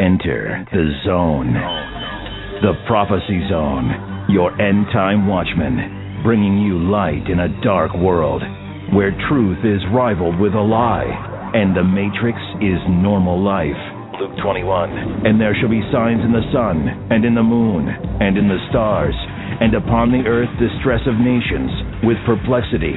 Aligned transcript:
Enter 0.00 0.64
the 0.72 0.96
zone. 1.04 1.52
The 2.64 2.72
prophecy 2.88 3.44
zone. 3.52 4.32
Your 4.32 4.48
end 4.56 4.86
time 4.96 5.28
watchman. 5.28 6.24
Bringing 6.24 6.56
you 6.64 6.80
light 6.88 7.28
in 7.28 7.40
a 7.40 7.60
dark 7.60 7.92
world 7.92 8.40
where 8.96 9.12
truth 9.28 9.60
is 9.60 9.84
rivaled 9.92 10.40
with 10.40 10.54
a 10.54 10.60
lie 10.60 11.52
and 11.52 11.76
the 11.76 11.84
matrix 11.84 12.38
is 12.64 12.80
normal 12.88 13.36
life. 13.44 13.76
Luke 14.16 14.40
21. 14.40 15.26
And 15.26 15.40
there 15.40 15.52
shall 15.60 15.68
be 15.68 15.84
signs 15.92 16.24
in 16.24 16.32
the 16.32 16.48
sun, 16.52 17.08
and 17.10 17.24
in 17.24 17.34
the 17.34 17.42
moon, 17.42 17.88
and 17.88 18.36
in 18.36 18.48
the 18.48 18.60
stars, 18.68 19.16
and 19.60 19.74
upon 19.74 20.12
the 20.12 20.28
earth 20.28 20.52
distress 20.60 21.00
of 21.08 21.16
nations, 21.16 21.72
with 22.04 22.20
perplexity, 22.28 22.96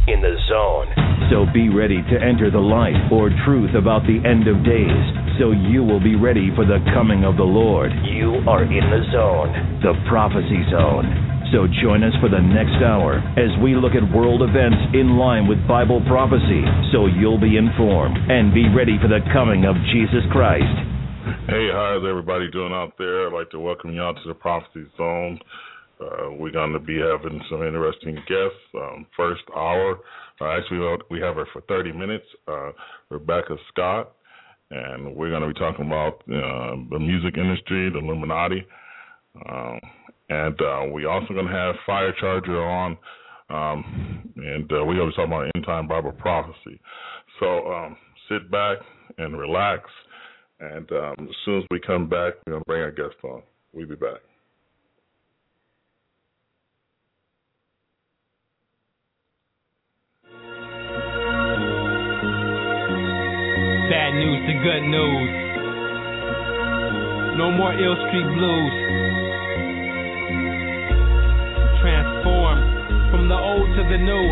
in 0.07 0.21
the 0.21 0.33
zone. 0.49 0.89
So 1.29 1.45
be 1.53 1.69
ready 1.69 2.01
to 2.01 2.15
enter 2.17 2.49
the 2.49 2.61
light 2.61 2.97
or 3.11 3.29
truth 3.45 3.75
about 3.77 4.03
the 4.03 4.17
end 4.25 4.49
of 4.49 4.65
days, 4.65 5.05
so 5.37 5.53
you 5.53 5.83
will 5.83 6.01
be 6.01 6.15
ready 6.15 6.49
for 6.55 6.65
the 6.65 6.81
coming 6.93 7.23
of 7.23 7.37
the 7.37 7.47
Lord. 7.47 7.91
You 8.03 8.41
are 8.49 8.63
in 8.65 8.85
the 8.89 9.03
zone, 9.13 9.81
the 9.85 9.93
prophecy 10.09 10.65
zone. 10.73 11.05
So 11.53 11.67
join 11.83 12.03
us 12.03 12.15
for 12.23 12.31
the 12.31 12.39
next 12.39 12.79
hour 12.79 13.19
as 13.35 13.51
we 13.61 13.75
look 13.75 13.91
at 13.91 14.03
world 14.15 14.41
events 14.41 14.79
in 14.95 15.19
line 15.19 15.47
with 15.47 15.59
Bible 15.67 16.01
prophecy, 16.07 16.63
so 16.91 17.05
you'll 17.05 17.39
be 17.39 17.59
informed 17.59 18.17
and 18.17 18.53
be 18.53 18.67
ready 18.71 18.97
for 18.97 19.07
the 19.07 19.19
coming 19.31 19.67
of 19.67 19.75
Jesus 19.91 20.23
Christ. 20.31 20.71
Hey, 21.47 21.69
how's 21.71 22.03
everybody 22.07 22.49
doing 22.49 22.73
out 22.73 22.97
there? 22.97 23.27
I'd 23.27 23.33
like 23.33 23.51
to 23.51 23.59
welcome 23.59 23.93
y'all 23.93 24.15
to 24.15 24.27
the 24.27 24.33
Prophecy 24.33 24.87
Zone. 24.97 25.39
Uh, 26.01 26.31
we're 26.31 26.51
going 26.51 26.73
to 26.73 26.79
be 26.79 26.97
having 26.97 27.39
some 27.49 27.63
interesting 27.63 28.15
guests. 28.27 28.57
Um, 28.75 29.05
first 29.15 29.43
hour, 29.55 29.99
uh, 30.39 30.57
actually, 30.57 30.79
we 31.11 31.19
have 31.21 31.35
her 31.35 31.45
for 31.53 31.61
30 31.67 31.91
minutes, 31.91 32.25
uh, 32.47 32.71
Rebecca 33.09 33.55
Scott, 33.69 34.13
and 34.71 35.15
we're 35.15 35.29
going 35.29 35.41
to 35.41 35.47
be 35.47 35.59
talking 35.59 35.85
about 35.85 36.23
uh, 36.27 36.75
the 36.89 36.99
music 36.99 37.37
industry, 37.37 37.91
the 37.91 37.99
Illuminati, 37.99 38.65
um, 39.47 39.79
and 40.29 40.59
uh, 40.61 40.85
we 40.91 41.05
also 41.05 41.33
going 41.33 41.45
to 41.45 41.51
have 41.51 41.75
Firecharger 41.87 42.65
on, 42.65 42.97
um, 43.49 44.33
and 44.37 44.71
uh, 44.71 44.83
we're 44.83 44.95
going 44.95 45.11
to 45.11 45.11
be 45.11 45.15
talking 45.15 45.33
about 45.33 45.51
end 45.55 45.65
time 45.65 45.87
Bible 45.87 46.13
prophecy. 46.13 46.79
So 47.39 47.71
um, 47.71 47.97
sit 48.29 48.49
back 48.49 48.77
and 49.17 49.37
relax, 49.37 49.83
and 50.59 50.89
um, 50.91 51.15
as 51.19 51.35
soon 51.45 51.59
as 51.59 51.63
we 51.69 51.79
come 51.79 52.09
back, 52.09 52.33
we're 52.47 52.53
going 52.53 52.61
to 52.61 52.65
bring 52.65 52.81
our 52.81 52.91
guest 52.91 53.15
on. 53.23 53.43
We'll 53.73 53.87
be 53.87 53.95
back. 53.95 54.21
Bad 63.91 64.13
news 64.13 64.39
to 64.47 64.53
good 64.63 64.83
news. 64.87 65.29
No 67.37 67.51
more 67.51 67.73
ill 67.73 67.97
street 68.07 68.23
blues. 68.23 68.71
Transform 71.81 73.11
from 73.11 73.27
the 73.27 73.35
old 73.35 73.67
to 73.75 73.83
the 73.91 73.97
new. 73.97 74.27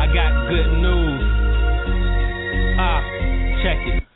I 0.00 0.06
got 0.14 0.48
good 0.48 0.80
news. 0.80 1.20
Ah, 2.80 3.02
check 3.62 3.76
it. 3.84 4.07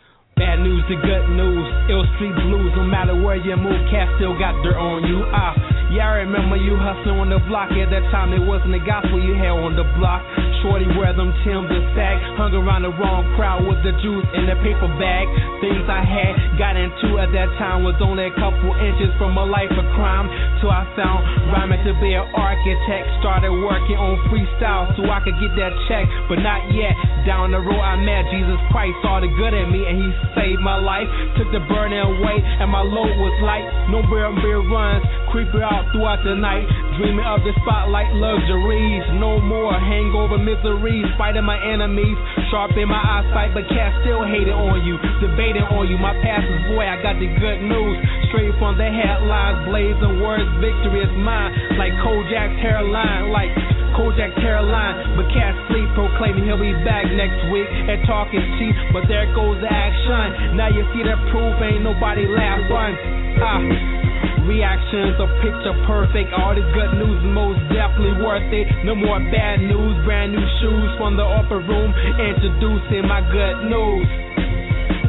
Bad 0.42 0.58
news 0.58 0.82
to 0.90 0.96
good 0.98 1.38
news. 1.38 1.70
Ill 1.86 2.02
street 2.18 2.34
blues. 2.34 2.74
No 2.74 2.82
matter 2.82 3.14
where 3.14 3.38
you 3.38 3.54
move, 3.54 3.78
cat 3.94 4.10
still 4.18 4.34
got 4.34 4.58
dirt 4.66 4.74
on 4.74 5.06
you. 5.06 5.22
Ah. 5.30 5.54
Yeah, 5.92 6.08
I 6.08 6.24
remember 6.24 6.56
you 6.56 6.72
hustling 6.72 7.20
on 7.20 7.28
the 7.28 7.36
block. 7.52 7.68
At 7.76 7.92
that 7.92 8.08
time, 8.08 8.32
it 8.32 8.40
wasn't 8.40 8.72
the 8.72 8.80
gospel 8.80 9.20
you 9.20 9.36
had 9.36 9.52
on 9.52 9.76
the 9.76 9.84
block. 10.00 10.24
Shorty 10.64 10.88
wear 10.96 11.12
them 11.12 11.36
and 11.36 11.84
sag. 11.92 12.16
Hung 12.40 12.56
around 12.56 12.88
the 12.88 12.94
wrong 12.96 13.28
crowd 13.36 13.68
with 13.68 13.84
the 13.84 13.92
juice 14.00 14.24
in 14.32 14.48
the 14.48 14.56
paper 14.64 14.88
bag. 14.96 15.28
Things 15.60 15.84
I 15.84 16.00
had 16.00 16.56
got 16.56 16.80
into 16.80 17.20
at 17.20 17.28
that 17.36 17.52
time 17.60 17.84
was 17.84 17.92
only 18.00 18.24
a 18.24 18.34
couple 18.40 18.72
inches 18.80 19.12
from 19.20 19.36
a 19.36 19.44
life 19.44 19.68
of 19.68 19.84
crime. 19.92 20.32
Till 20.64 20.72
I 20.72 20.88
found 20.96 21.52
rhyming 21.52 21.84
to 21.84 21.92
be 22.00 22.16
an 22.16 22.24
architect. 22.32 23.04
Started 23.20 23.52
working 23.52 24.00
on 24.00 24.16
freestyle 24.32 24.88
so 24.96 25.04
I 25.12 25.20
could 25.20 25.36
get 25.44 25.52
that 25.60 25.76
check, 25.92 26.08
but 26.24 26.40
not 26.40 26.72
yet. 26.72 26.96
Down 27.28 27.52
the 27.52 27.60
road, 27.60 27.84
I 27.84 28.00
met 28.00 28.32
Jesus 28.32 28.56
Christ. 28.72 28.96
Saw 29.04 29.20
the 29.20 29.28
good 29.28 29.52
in 29.52 29.68
me 29.68 29.84
and 29.84 30.00
he 30.00 30.08
saved 30.34 30.60
my 30.60 30.76
life. 30.78 31.08
Took 31.38 31.50
the 31.52 31.62
burning 31.68 32.00
away 32.00 32.36
and 32.40 32.70
my 32.70 32.82
load 32.82 33.14
was 33.16 33.34
light. 33.44 33.66
No 33.90 34.02
beer 34.06 34.30
beer 34.40 34.62
runs. 34.64 35.04
Creeping 35.32 35.64
out 35.64 35.88
throughout 35.96 36.20
the 36.28 36.36
night, 36.36 36.68
dreaming 37.00 37.24
of 37.24 37.40
the 37.40 37.56
spotlight 37.64 38.12
luxuries. 38.20 39.00
No 39.16 39.40
more 39.40 39.72
hangover 39.72 40.36
miseries, 40.36 41.08
fighting 41.16 41.48
my 41.48 41.56
enemies, 41.56 42.20
sharp 42.52 42.76
in 42.76 42.84
my 42.84 43.00
eyesight, 43.00 43.56
but 43.56 43.64
cats 43.72 43.96
still 44.04 44.28
hating 44.28 44.52
on 44.52 44.84
you, 44.84 45.00
debating 45.24 45.64
on 45.72 45.88
you. 45.88 45.96
My 45.96 46.12
past 46.20 46.44
is 46.44 46.60
boy, 46.68 46.84
I 46.84 47.00
got 47.00 47.16
the 47.16 47.32
good 47.32 47.64
news, 47.64 47.96
straight 48.28 48.52
from 48.60 48.76
the 48.76 48.84
headlines, 48.84 49.64
blazing 49.72 50.20
words, 50.20 50.44
victory 50.60 51.00
is 51.00 51.14
mine, 51.16 51.80
like 51.80 51.96
Kojak's 52.04 52.60
hairline, 52.60 53.32
like. 53.32 53.56
Kojak 53.92 54.32
Caroline, 54.40 55.20
but 55.20 55.28
cat 55.36 55.52
sleep 55.68 55.84
proclaiming 55.92 56.48
he'll 56.48 56.56
be 56.56 56.72
back 56.80 57.04
next 57.12 57.44
week 57.52 57.68
and 57.68 58.00
talking 58.08 58.40
cheap, 58.56 58.72
but 58.88 59.04
there 59.04 59.28
goes 59.36 59.60
the 59.60 59.68
action. 59.68 60.11
Now 60.12 60.68
you 60.68 60.84
see 60.92 61.00
that 61.08 61.16
proof, 61.32 61.56
ain't 61.64 61.80
nobody 61.80 62.28
last 62.28 62.68
one. 62.68 62.94
Ah. 63.40 64.02
Reactions 64.44 65.16
are 65.22 65.30
picture 65.40 65.72
perfect. 65.86 66.34
All 66.34 66.52
this 66.52 66.66
good 66.74 66.98
news 66.98 67.22
most 67.32 67.62
definitely 67.72 68.20
worth 68.20 68.44
it. 68.52 68.66
No 68.84 68.92
more 68.92 69.22
bad 69.30 69.62
news, 69.62 69.94
brand 70.04 70.34
new 70.34 70.46
shoes 70.60 70.90
from 70.98 71.16
the 71.16 71.24
upper 71.24 71.62
room. 71.62 71.94
Introducing 72.18 73.06
my 73.08 73.22
good 73.32 73.70
news. 73.70 74.06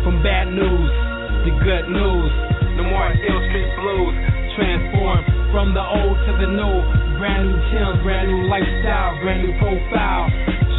From 0.06 0.22
bad 0.22 0.54
news 0.54 0.92
to 1.44 1.50
good 1.66 1.90
news. 1.92 2.32
No 2.80 2.88
more 2.88 3.10
ill 3.10 3.42
street 3.52 3.72
blues. 3.82 4.16
Transform 4.56 5.20
from 5.52 5.74
the 5.74 5.84
old 5.84 6.16
to 6.30 6.32
the 6.38 6.48
new. 6.48 6.78
Brand 7.20 7.44
new 7.44 7.60
Tim's, 7.74 8.00
brand 8.06 8.30
new 8.30 8.48
lifestyle, 8.48 9.20
brand 9.20 9.44
new 9.44 9.54
profile. 9.60 10.30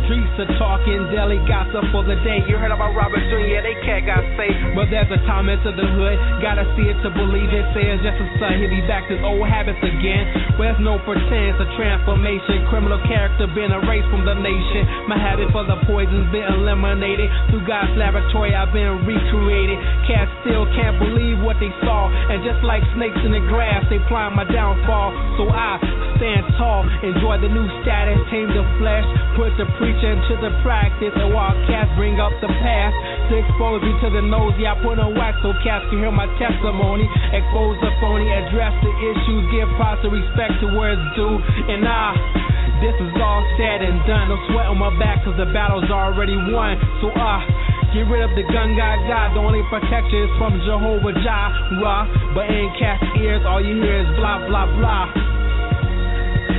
Streets 0.04 0.36
are 0.36 0.52
talking, 0.60 1.08
daily 1.08 1.40
gossip 1.48 1.80
for 1.88 2.04
the 2.04 2.16
day. 2.20 2.44
You 2.44 2.60
heard 2.60 2.72
about 2.72 2.92
Robert 2.92 3.24
Jr., 3.32 3.64
they 3.64 3.76
cat 3.88 4.04
got 4.04 4.20
saved. 4.36 4.76
But 4.76 4.92
there's 4.92 5.08
a 5.08 5.20
time 5.24 5.48
into 5.48 5.72
the 5.72 5.86
hood, 5.96 6.16
gotta 6.44 6.68
see 6.76 6.92
it 6.92 6.98
to 7.00 7.08
believe 7.08 7.48
it. 7.48 7.64
Says 7.72 8.04
just 8.04 8.20
a 8.20 8.26
son, 8.36 8.60
he'll 8.60 8.68
be 8.68 8.84
back 8.84 9.08
to 9.08 9.16
his 9.16 9.24
old 9.24 9.48
habits 9.48 9.80
again. 9.80 10.56
Where's 10.60 10.76
no 10.78 11.00
pretense 11.02 11.56
of 11.56 11.68
transformation. 11.76 12.68
Criminal 12.68 13.00
character 13.08 13.48
been 13.56 13.72
erased 13.72 14.08
from 14.12 14.28
the 14.28 14.36
nation. 14.36 15.08
My 15.08 15.16
habit 15.16 15.48
for 15.50 15.64
the 15.64 15.80
poison's 15.88 16.28
been 16.28 16.44
eliminated. 16.44 17.32
Through 17.48 17.64
God's 17.64 17.96
laboratory, 17.96 18.52
I've 18.52 18.72
been 18.76 19.08
recreated. 19.08 19.80
Cats 20.04 20.30
still 20.44 20.68
can't 20.76 21.00
believe 21.00 21.40
what 21.40 21.56
they 21.60 21.72
saw. 21.80 22.12
And 22.12 22.44
just 22.44 22.60
like 22.60 22.84
snakes 22.92 23.18
in 23.24 23.32
the 23.32 23.44
grass, 23.48 23.84
they 23.88 24.00
plan 24.06 24.36
my 24.36 24.44
downfall. 24.44 25.16
So 25.40 25.48
I 25.48 25.80
stand 26.20 26.46
tall, 26.58 26.86
enjoy 27.02 27.42
the 27.42 27.50
new 27.50 27.66
status, 27.82 28.18
tame 28.30 28.50
the 28.54 28.62
flesh, 28.78 29.06
put 29.34 29.50
the 29.58 29.66
preacher 29.94 30.10
into 30.10 30.34
the 30.42 30.50
practice. 30.62 31.14
And 31.14 31.30
while 31.30 31.54
cats 31.70 31.90
bring 31.96 32.18
up 32.18 32.32
the 32.42 32.48
past 32.48 32.94
to 33.30 33.32
expose 33.38 33.82
me 33.82 33.94
to 34.02 34.08
the 34.10 34.22
nose, 34.22 34.54
yeah, 34.58 34.74
I 34.74 34.82
put 34.82 34.98
on 34.98 35.14
wax 35.14 35.38
so 35.42 35.54
cats 35.62 35.86
can 35.90 36.02
hear 36.02 36.10
my 36.10 36.26
testimony. 36.38 37.06
Expose 37.30 37.78
the 37.78 37.90
phony, 38.02 38.26
address 38.30 38.74
the 38.82 38.90
issues, 38.90 39.42
give 39.54 39.70
proper 39.78 40.10
respect 40.10 40.58
to 40.62 40.66
where 40.74 40.98
it's 40.98 41.08
due. 41.14 41.38
And 41.70 41.86
I. 41.86 42.14
This 42.82 42.96
is 43.00 43.14
all 43.22 43.40
said 43.56 43.80
and 43.86 44.02
done. 44.04 44.28
No 44.28 44.36
sweat 44.50 44.66
on 44.66 44.76
my 44.76 44.90
back 44.98 45.24
cause 45.24 45.38
the 45.38 45.46
battle's 45.54 45.88
already 45.88 46.36
won. 46.36 46.76
So 47.00 47.08
uh, 47.08 47.40
Get 47.94 48.10
rid 48.10 48.26
of 48.26 48.34
the 48.34 48.42
gun 48.50 48.74
guy 48.74 48.98
God. 49.06 49.38
The 49.38 49.40
only 49.40 49.62
protection 49.70 50.26
is 50.26 50.32
from 50.36 50.58
Jehovah 50.66 51.14
Jireh. 51.22 52.34
But 52.34 52.50
in 52.50 52.66
cast 52.76 53.06
ears, 53.22 53.46
all 53.46 53.62
you 53.62 53.78
hear 53.78 54.02
is 54.02 54.10
blah, 54.18 54.42
blah, 54.50 54.66
blah. 54.66 55.06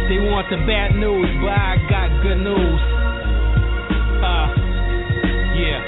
They 0.08 0.24
want 0.32 0.48
the 0.50 0.58
bad 0.66 0.96
news, 0.96 1.30
but 1.44 1.52
I 1.52 1.76
got 1.92 2.10
good 2.24 2.40
news. 2.40 3.05
Uh, 4.26 4.46
yeah. 5.54 5.82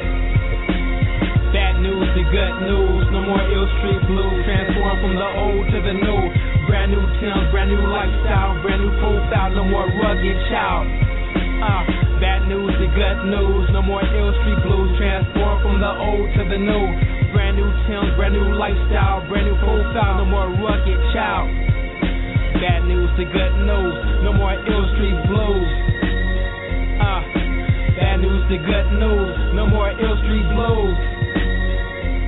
Bad 1.49 1.81
news 1.81 2.05
to 2.13 2.21
good 2.29 2.55
news. 2.69 3.03
No 3.09 3.25
more 3.25 3.41
ill 3.41 3.67
street 3.81 4.01
blues. 4.05 4.45
Transform 4.45 4.95
from 5.01 5.13
the 5.17 5.29
old 5.41 5.65
to 5.73 5.79
the 5.81 5.95
new. 5.97 6.21
Brand 6.69 6.91
new 6.93 7.01
Tim, 7.17 7.49
brand 7.49 7.71
new 7.73 7.81
lifestyle, 7.81 8.61
brand 8.61 8.85
new 8.85 8.93
profile. 9.01 9.49
No 9.57 9.63
more 9.65 9.87
rugged 9.89 10.37
child. 10.53 10.85
Uh, 11.63 11.97
Bad 12.17 12.49
news 12.49 12.73
to 12.81 12.87
good 12.97 13.29
news, 13.29 13.69
no 13.69 13.81
more 13.85 14.01
ill 14.01 14.33
street 14.41 14.57
blues. 14.65 14.89
Transform 14.97 15.61
from 15.61 15.77
the 15.77 15.93
old 16.01 16.25
to 16.33 16.49
the 16.49 16.57
new. 16.57 16.85
Brand 17.29 17.61
new 17.61 17.69
Tim's, 17.85 18.09
brand 18.17 18.33
new 18.33 18.57
lifestyle, 18.57 19.21
brand 19.29 19.45
new 19.45 19.53
profile, 19.61 20.17
no 20.17 20.25
more 20.25 20.49
rugged 20.49 20.97
child. 21.13 21.45
Bad 22.57 22.89
news 22.89 23.13
to 23.21 23.23
good 23.29 23.53
news, 23.69 23.95
no 24.25 24.33
more 24.33 24.49
ill 24.57 24.85
street 24.97 25.19
blues. 25.29 25.69
Uh, 26.97 27.21
bad 28.17 28.25
news 28.25 28.49
to 28.49 28.57
good 28.57 28.89
news, 28.97 29.53
no 29.53 29.67
more 29.67 29.91
ill 29.91 30.17
street 30.25 30.47
blues. 30.57 30.97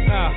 Uh, 0.05 0.29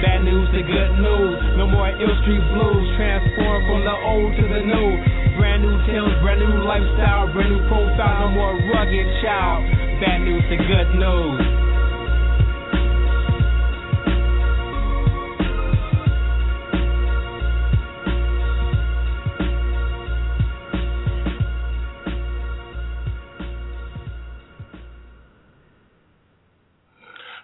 bad 0.00 0.24
news 0.24 0.48
to 0.56 0.62
good 0.64 0.92
news, 0.96 1.36
no 1.60 1.68
more 1.68 1.92
ill 1.92 2.16
street 2.24 2.40
blues. 2.56 2.96
Transform 2.96 3.68
from 3.68 3.84
the 3.84 3.92
old 3.92 4.32
to 4.32 4.42
the 4.48 4.64
new. 4.64 4.88
Brand 5.36 5.60
new 5.60 5.76
tales, 5.84 6.16
brand 6.24 6.40
new 6.40 6.64
lifestyle, 6.64 7.28
brand 7.34 7.52
new 7.52 7.68
profile, 7.68 8.32
no 8.32 8.32
more 8.32 8.54
rugged 8.72 9.06
child. 9.20 9.60
Bad 10.00 10.24
news 10.24 10.42
to 10.48 10.56
good 10.56 10.88
news. 10.96 11.57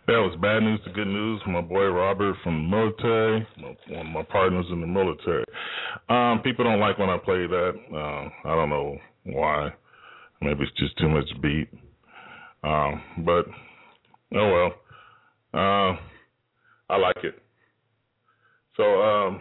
That 0.07 0.19
was 0.19 0.37
bad 0.43 0.63
news 0.63 0.81
to 0.85 0.93
good 0.93 1.07
news. 1.07 1.41
My 1.47 1.63
boy 1.63 1.87
Robert 1.87 2.37
from 2.45 2.57
the 2.71 2.77
military, 2.77 3.47
one 3.89 4.07
of 4.07 4.13
my 4.13 4.23
partners 4.23 4.67
in 4.71 4.83
the 4.83 4.87
military. 4.87 5.45
Um, 6.11 6.43
people 6.45 6.63
don't 6.63 6.79
like 6.79 6.99
when 6.99 7.09
I 7.09 7.17
play 7.17 7.47
that. 7.47 7.73
Uh, 7.91 8.49
I 8.49 8.55
don't 8.55 8.69
know 8.69 8.99
why. 9.25 9.71
Maybe 10.43 10.65
it's 10.65 10.73
just 10.79 10.99
too 10.99 11.09
much 11.09 11.25
beat. 11.41 11.69
Um, 12.63 13.03
but 13.25 13.47
oh 14.35 14.53
well. 14.53 14.75
Uh, 15.55 15.97
I 16.91 16.99
like 16.99 17.25
it. 17.25 17.39
So 18.77 18.83
um, 18.83 19.41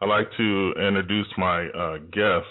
I'd 0.00 0.08
like 0.08 0.28
to 0.36 0.72
introduce 0.86 1.26
my 1.36 1.66
uh, 1.66 1.96
guest. 2.12 2.46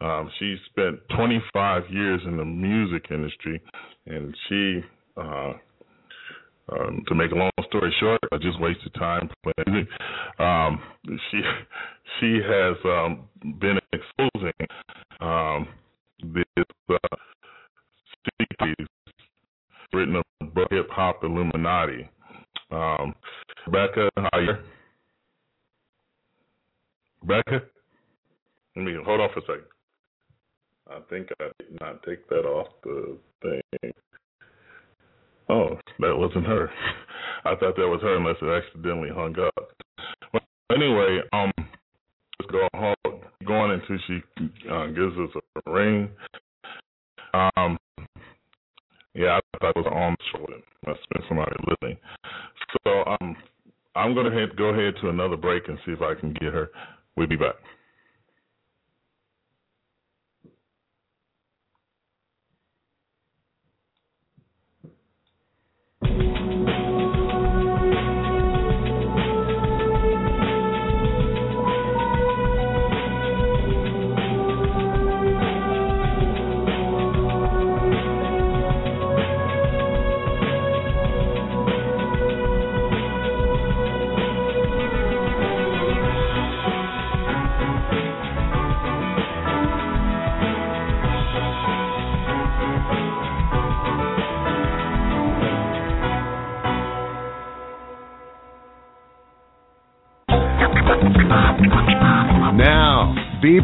Um, 0.00 0.28
she 0.40 0.56
spent 0.70 0.98
25 1.14 1.82
years 1.90 2.22
in 2.26 2.36
the 2.36 2.44
music 2.44 3.04
industry, 3.12 3.62
and 4.06 4.34
she 4.48 4.80
uh, 5.16 5.52
um, 6.72 7.04
to 7.08 7.14
make 7.14 7.32
a 7.32 7.34
long 7.34 7.50
story 7.68 7.94
short, 8.00 8.20
I 8.32 8.36
just 8.36 8.60
wasted 8.60 8.94
time 8.94 9.30
Um, 10.38 10.80
she 11.30 11.40
she 12.18 12.38
has 12.46 12.76
um, 12.84 13.28
been 13.60 13.78
exposing 13.92 14.52
um, 15.20 15.68
this 16.22 16.64
uh, 16.90 17.16
written 19.92 20.22
about 20.40 20.72
hip 20.72 20.88
hop 20.90 21.22
Illuminati. 21.24 22.08
Um, 22.70 23.14
Rebecca, 23.66 24.08
how 24.16 24.38
you? 24.38 24.52
Rebecca, 27.22 27.66
let 28.76 28.84
me 28.84 28.96
hold 29.04 29.20
on 29.20 29.28
for 29.34 29.40
a 29.40 29.42
second. 29.42 29.64
I 30.88 31.00
think 31.08 31.28
I 31.40 31.50
did 31.58 31.80
not 31.80 32.02
take 32.02 32.28
that 32.28 32.46
off 32.46 32.68
the 32.82 33.18
thing. 33.42 33.92
Oh, 35.50 35.76
that 35.98 36.16
wasn't 36.16 36.46
her. 36.46 36.70
I 37.44 37.56
thought 37.56 37.74
that 37.74 37.88
was 37.88 38.00
her 38.02 38.16
unless 38.16 38.36
it 38.40 38.46
accidentally 38.46 39.08
hung 39.12 39.34
up. 39.40 39.72
But 40.32 40.42
anyway, 40.72 41.18
um, 41.32 41.50
let's 42.38 42.52
go 42.52 42.68
home, 42.72 43.20
going 43.44 43.72
until 43.72 43.96
she 44.06 44.20
uh, 44.70 44.86
gives 44.86 45.18
us 45.18 45.42
a 45.66 45.70
ring. 45.72 46.08
Um, 47.34 47.76
yeah, 49.14 49.40
I 49.40 49.58
thought 49.58 49.70
it 49.70 49.76
was 49.76 49.86
on 49.92 50.16
the. 50.32 50.62
Must 50.86 51.00
have 51.00 51.08
been 51.10 51.28
somebody 51.28 51.56
listening. 51.66 51.98
So 52.84 53.04
um, 53.20 53.34
I'm 53.96 54.14
going 54.14 54.30
to 54.30 54.46
go 54.56 54.66
ahead 54.66 54.94
to 55.02 55.08
another 55.08 55.36
break 55.36 55.66
and 55.66 55.78
see 55.84 55.90
if 55.90 56.00
I 56.00 56.14
can 56.14 56.32
get 56.34 56.54
her. 56.54 56.70
We'll 57.16 57.26
be 57.26 57.34
back. 57.34 57.56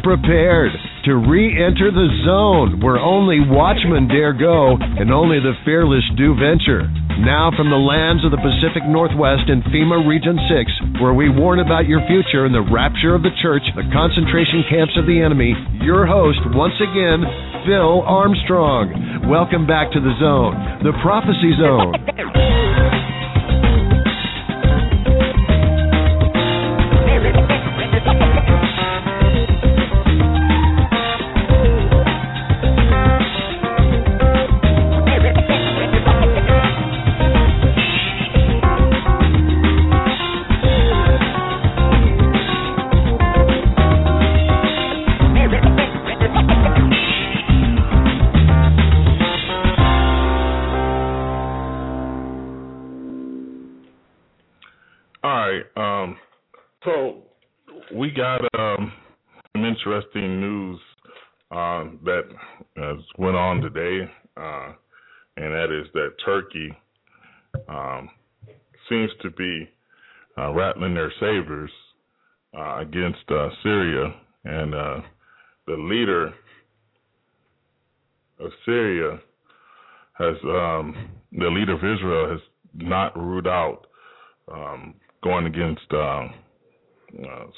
Prepared 0.02 0.72
to 1.04 1.16
re 1.16 1.50
enter 1.50 1.90
the 1.90 2.08
zone 2.24 2.80
where 2.80 2.98
only 2.98 3.40
watchmen 3.40 4.06
dare 4.08 4.32
go 4.32 4.76
and 4.78 5.10
only 5.10 5.40
the 5.40 5.54
fearless 5.64 6.04
do 6.16 6.34
venture. 6.34 6.86
Now, 7.18 7.50
from 7.56 7.70
the 7.70 7.80
lands 7.80 8.24
of 8.24 8.30
the 8.30 8.38
Pacific 8.38 8.84
Northwest 8.86 9.48
in 9.48 9.62
FEMA 9.62 10.06
Region 10.06 10.36
6, 10.36 11.00
where 11.00 11.14
we 11.14 11.28
warn 11.28 11.60
about 11.60 11.86
your 11.86 12.04
future 12.06 12.44
and 12.44 12.54
the 12.54 12.62
rapture 12.62 13.14
of 13.14 13.22
the 13.22 13.34
church, 13.42 13.62
the 13.74 13.88
concentration 13.92 14.64
camps 14.68 14.96
of 14.96 15.06
the 15.06 15.20
enemy, 15.20 15.54
your 15.80 16.06
host, 16.06 16.38
once 16.52 16.76
again, 16.78 17.24
Phil 17.64 18.02
Armstrong. 18.02 19.26
Welcome 19.28 19.66
back 19.66 19.90
to 19.92 20.00
the 20.00 20.14
zone, 20.20 20.54
the 20.84 20.92
prophecy 21.02 21.56
zone. 21.58 22.52
Syria, 73.66 74.14
and 74.44 74.74
uh, 74.74 75.00
the 75.66 75.74
leader 75.74 76.26
of 78.38 78.50
Syria 78.64 79.18
has, 80.12 80.36
um, 80.44 81.10
the 81.32 81.48
leader 81.48 81.72
of 81.72 81.80
Israel 81.80 82.30
has 82.30 82.40
not 82.74 83.16
ruled 83.16 83.48
out 83.48 83.88
um, 84.52 84.94
going 85.24 85.46
against 85.46 85.82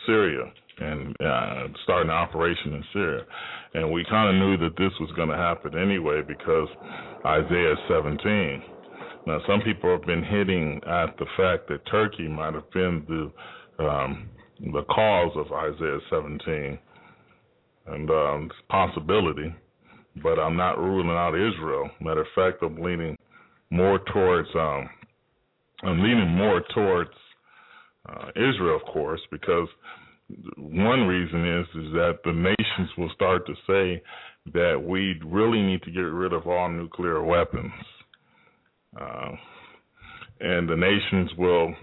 Syria 0.06 0.50
and 0.80 1.14
uh, 1.20 1.68
starting 1.84 2.08
an 2.08 2.16
operation 2.16 2.72
in 2.72 2.84
Syria. 2.94 3.24
And 3.74 3.92
we 3.92 4.02
kind 4.08 4.30
of 4.30 4.42
knew 4.42 4.56
that 4.64 4.78
this 4.78 4.92
was 5.00 5.10
going 5.14 5.28
to 5.28 5.36
happen 5.36 5.76
anyway 5.76 6.22
because 6.26 6.68
Isaiah 7.26 7.74
17. 7.86 8.62
Now, 9.26 9.40
some 9.46 9.60
people 9.60 9.90
have 9.90 10.06
been 10.06 10.24
hitting 10.24 10.80
at 10.86 11.18
the 11.18 11.26
fact 11.36 11.68
that 11.68 11.84
Turkey 11.90 12.28
might 12.28 12.54
have 12.54 12.70
been 12.70 13.04
the 13.78 13.84
um, 13.84 14.30
the 14.60 14.82
cause 14.90 15.32
of 15.36 15.52
Isaiah 15.52 15.98
17, 16.10 16.78
and 17.86 18.10
um, 18.10 18.50
possibility, 18.68 19.54
but 20.22 20.38
I'm 20.38 20.56
not 20.56 20.78
ruling 20.78 21.08
out 21.10 21.34
Israel. 21.34 21.90
Matter 22.00 22.22
of 22.22 22.26
fact, 22.34 22.62
I'm 22.62 22.82
leaning 22.82 23.16
more 23.70 23.98
towards 24.12 24.48
um, 24.54 24.88
I'm 25.82 26.02
leaning 26.02 26.28
more 26.28 26.62
towards 26.74 27.10
uh, 28.08 28.28
Israel, 28.30 28.76
of 28.76 28.92
course, 28.92 29.20
because 29.30 29.68
one 30.56 31.06
reason 31.06 31.60
is 31.60 31.66
is 31.86 31.92
that 31.92 32.18
the 32.24 32.32
nations 32.32 32.90
will 32.96 33.10
start 33.14 33.46
to 33.46 33.54
say 33.66 34.02
that 34.52 34.82
we 34.82 35.20
really 35.24 35.62
need 35.62 35.82
to 35.82 35.90
get 35.90 36.00
rid 36.00 36.32
of 36.32 36.46
all 36.46 36.68
nuclear 36.68 37.22
weapons, 37.22 37.72
uh, 39.00 39.30
and 40.40 40.68
the 40.68 40.76
nations 40.76 41.30
will, 41.38 41.74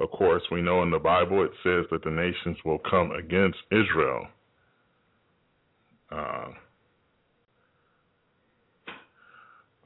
of 0.00 0.10
course, 0.10 0.42
we 0.50 0.60
know 0.60 0.82
in 0.82 0.90
the 0.90 0.98
Bible 0.98 1.44
it 1.44 1.52
says 1.62 1.84
that 1.90 2.02
the 2.04 2.10
nations 2.10 2.56
will 2.64 2.80
come 2.90 3.12
against 3.12 3.58
Israel. 3.70 4.26
Uh, 6.10 6.48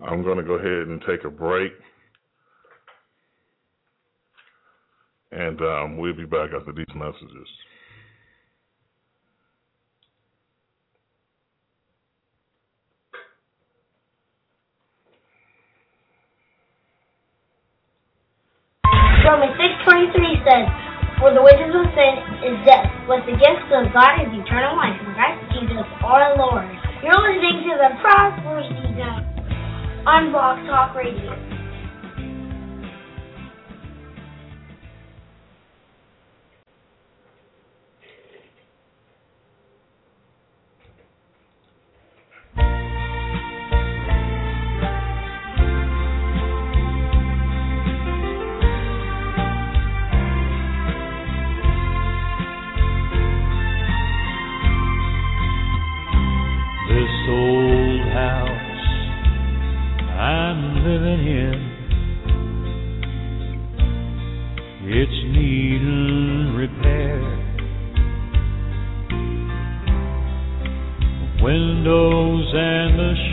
I'm 0.00 0.22
going 0.22 0.38
to 0.38 0.44
go 0.44 0.54
ahead 0.54 0.88
and 0.88 1.02
take 1.06 1.24
a 1.24 1.30
break. 1.30 1.72
And 5.30 5.60
um, 5.60 5.98
we'll 5.98 6.16
be 6.16 6.24
back 6.24 6.50
after 6.58 6.72
these 6.72 6.86
messages. 6.94 7.48
Romans 19.28 19.60
6.23 19.60 20.40
says, 20.40 20.64
For 21.20 21.28
the 21.36 21.44
wages 21.44 21.68
of 21.68 21.84
sin 21.92 22.14
is 22.48 22.56
death, 22.64 22.88
but 23.04 23.20
the 23.28 23.36
gift 23.36 23.68
of 23.76 23.92
God 23.92 24.24
is 24.24 24.32
eternal 24.32 24.72
life 24.72 24.96
in 25.04 25.12
Christ 25.12 25.44
Jesus 25.52 25.84
our 26.00 26.32
Lord. 26.40 26.64
You're 27.04 27.12
listening 27.12 27.68
to 27.68 27.76
the 27.76 27.92
Prophecy 28.00 28.88
Zone 28.96 29.28
on 30.08 30.32
Blog 30.32 30.64
Talk 30.64 30.96
Radio. 30.96 31.57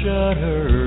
And 0.07 0.84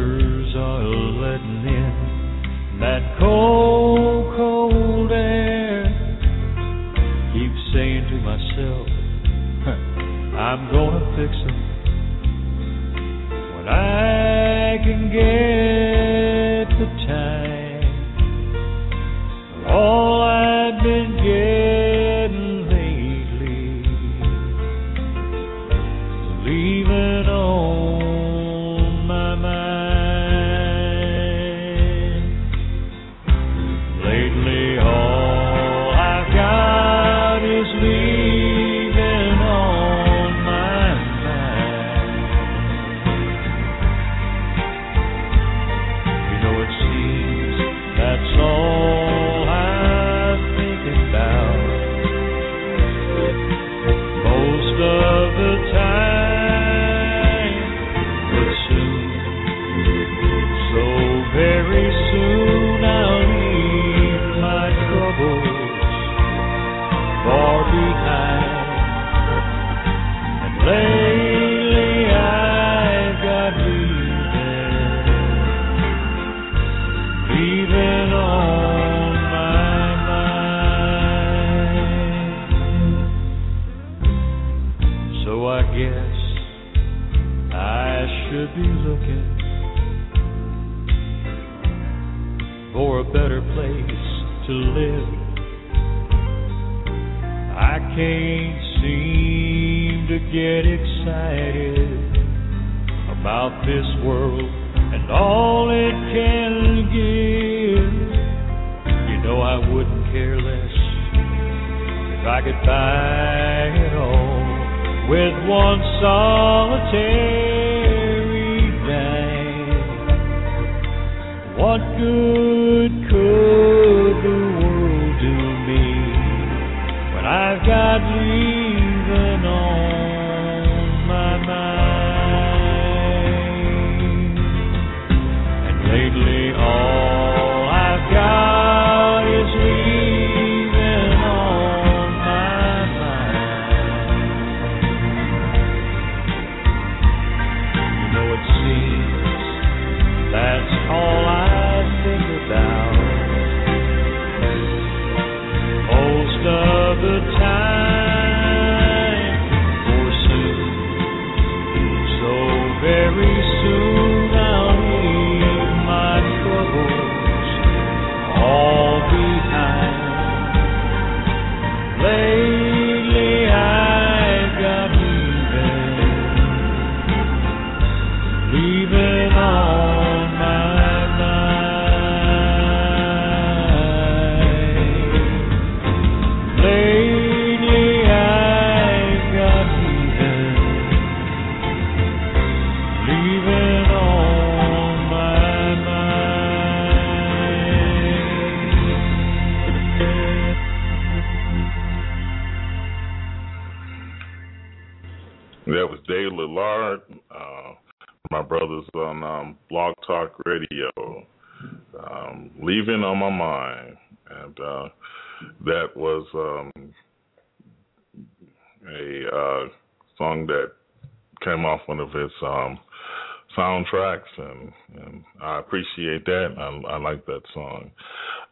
that 227.38 227.52
song. 227.54 227.90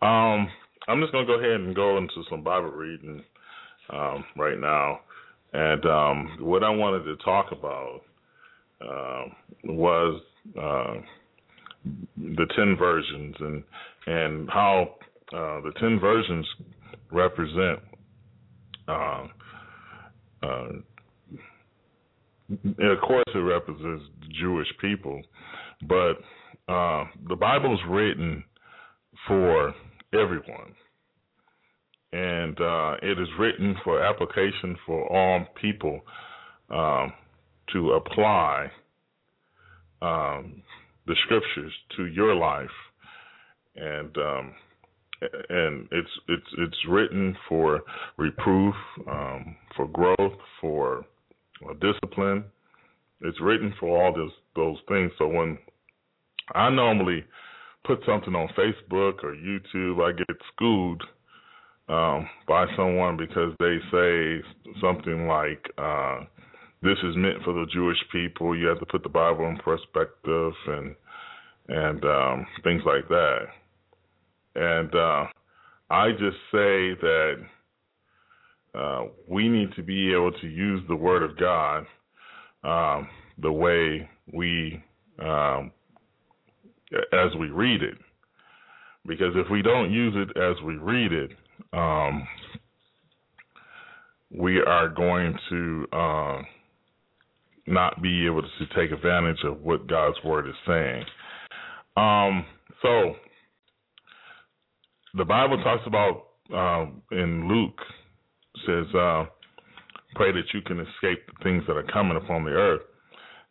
Um, 0.03 0.49
I'm 0.89 1.01
just 1.01 1.13
to 1.13 1.25
go 1.25 1.39
ahead 1.39 1.61
and 1.61 1.75
go 1.75 1.97
into 1.99 2.23
some 2.31 2.43
Bible 2.43 2.71
reading 2.71 3.23
um, 3.93 4.25
right 4.37 4.59
now. 4.59 5.01
And 5.53 5.85
um, 5.87 6.37
what 6.41 6.63
I 6.63 6.71
wanted 6.71 7.05
to 7.05 7.17
talk 7.25 7.47
about 7.53 8.01
uh, 8.81 9.25
was 9.65 10.21
uh, 10.59 10.95
the 12.17 12.47
ten 12.55 12.77
virgins 12.79 13.35
and 13.41 13.63
and 14.07 14.51
how 14.51 14.95
uh, 15.33 15.61
the 15.63 15.73
ten 15.81 15.99
virgins 15.99 16.47
represent. 17.11 17.81
Uh, 18.89 19.27
uh, 20.43 20.69
of 22.49 23.01
course, 23.01 23.25
it 23.35 23.39
represents 23.39 24.05
Jewish 24.41 24.69
people, 24.81 25.21
but 25.89 26.13
uh, 26.69 27.05
the 27.29 27.37
Bible 27.37 27.75
is 27.75 27.81
written 27.89 28.45
for 29.27 29.75
everyone 30.13 30.75
and 32.13 32.59
uh, 32.61 32.95
it 33.03 33.19
is 33.21 33.29
written 33.39 33.77
for 33.85 34.03
application 34.03 34.77
for 34.87 35.07
all 35.13 35.45
people 35.61 36.01
um, 36.71 37.13
to 37.73 37.93
apply 37.93 38.71
um, 40.01 40.63
the 41.07 41.15
scriptures 41.25 41.73
to 41.97 42.07
your 42.07 42.35
life, 42.35 42.69
and 43.77 44.17
um, 44.17 44.55
and 45.51 45.89
it's 45.91 46.11
it's 46.29 46.47
it's 46.59 46.77
written 46.89 47.37
for 47.49 47.83
reproof, 48.17 48.75
um, 49.11 49.57
for 49.77 49.87
growth, 49.89 50.39
for 50.61 51.05
uh, 51.69 51.75
discipline. 51.81 52.45
It's 53.23 53.41
written 53.41 53.75
for 53.81 54.05
all 54.05 54.15
those 54.15 54.31
those 54.55 54.79
things. 54.89 55.11
So 55.19 55.27
when 55.27 55.59
I 56.55 56.71
normally 56.71 57.25
put 57.87 58.01
something 58.07 58.35
on 58.35 58.49
Facebook 58.59 59.23
or 59.23 59.35
YouTube, 59.35 60.03
I 60.03 60.13
get 60.13 60.37
schooled 60.53 61.03
um, 61.89 62.29
by 62.49 62.67
someone 62.77 63.17
because 63.17 63.53
they 63.61 63.79
say 63.93 64.43
something 64.81 65.27
like, 65.29 65.65
uh, 65.79 66.21
"This 66.83 66.99
is 67.05 67.17
meant 67.17 67.43
for 67.45 67.53
the 67.53 67.67
Jewish 67.73 67.99
people. 68.11 68.57
You 68.57 68.67
have 68.67 68.81
to 68.81 68.87
put 68.87 69.03
the 69.03 69.09
Bible 69.09 69.47
in 69.47 69.57
perspective," 69.59 70.53
and 70.67 70.97
and 71.69 72.05
um, 72.05 72.47
things 72.65 72.83
like 72.85 73.09
that. 73.09 73.47
And 74.55 74.95
uh, 74.95 75.27
I 75.91 76.11
just 76.13 76.37
say 76.51 76.95
that 77.01 77.35
uh, 78.75 79.05
we 79.29 79.49
need 79.49 79.69
to 79.77 79.83
be 79.83 80.13
able 80.13 80.33
to 80.33 80.47
use 80.47 80.83
the 80.89 80.97
Word 80.97 81.23
of 81.23 81.39
God 81.39 81.87
um, 82.65 83.09
the 83.39 83.53
way 83.53 84.09
we 84.33 84.83
um, 85.19 85.71
as 87.13 87.35
we 87.39 87.49
read 87.51 87.83
it. 87.83 87.99
Because 89.07 89.33
if 89.37 89.51
we 89.51 89.63
don't 89.63 89.93
use 89.93 90.15
it 90.17 90.37
as 90.37 90.57
we 90.65 90.75
read 90.77 91.13
it, 91.13 91.31
um, 91.73 92.27
we 94.31 94.61
are 94.61 94.89
going 94.89 95.39
to 95.51 95.87
uh, 95.93 96.43
not 97.67 98.03
be 98.03 98.27
able 98.27 98.43
to 98.43 98.49
take 98.77 98.91
advantage 98.91 99.39
of 99.45 99.63
what 99.63 99.87
God's 99.87 100.17
word 100.25 100.49
is 100.49 100.55
saying. 100.67 101.05
Um, 101.97 102.45
so 102.83 103.15
the 105.15 105.25
Bible 105.25 105.63
talks 105.63 105.83
about 105.87 106.27
um, 106.53 107.03
in 107.11 107.49
Luke 107.49 107.81
says, 108.67 108.95
uh, 108.95 109.25
"Pray 110.15 110.33
that 110.33 110.45
you 110.53 110.61
can 110.63 110.81
escape 110.81 111.27
the 111.27 111.43
things 111.43 111.65
that 111.67 111.77
are 111.77 111.87
coming 111.93 112.17
upon 112.17 112.45
the 112.45 112.51
earth." 112.51 112.83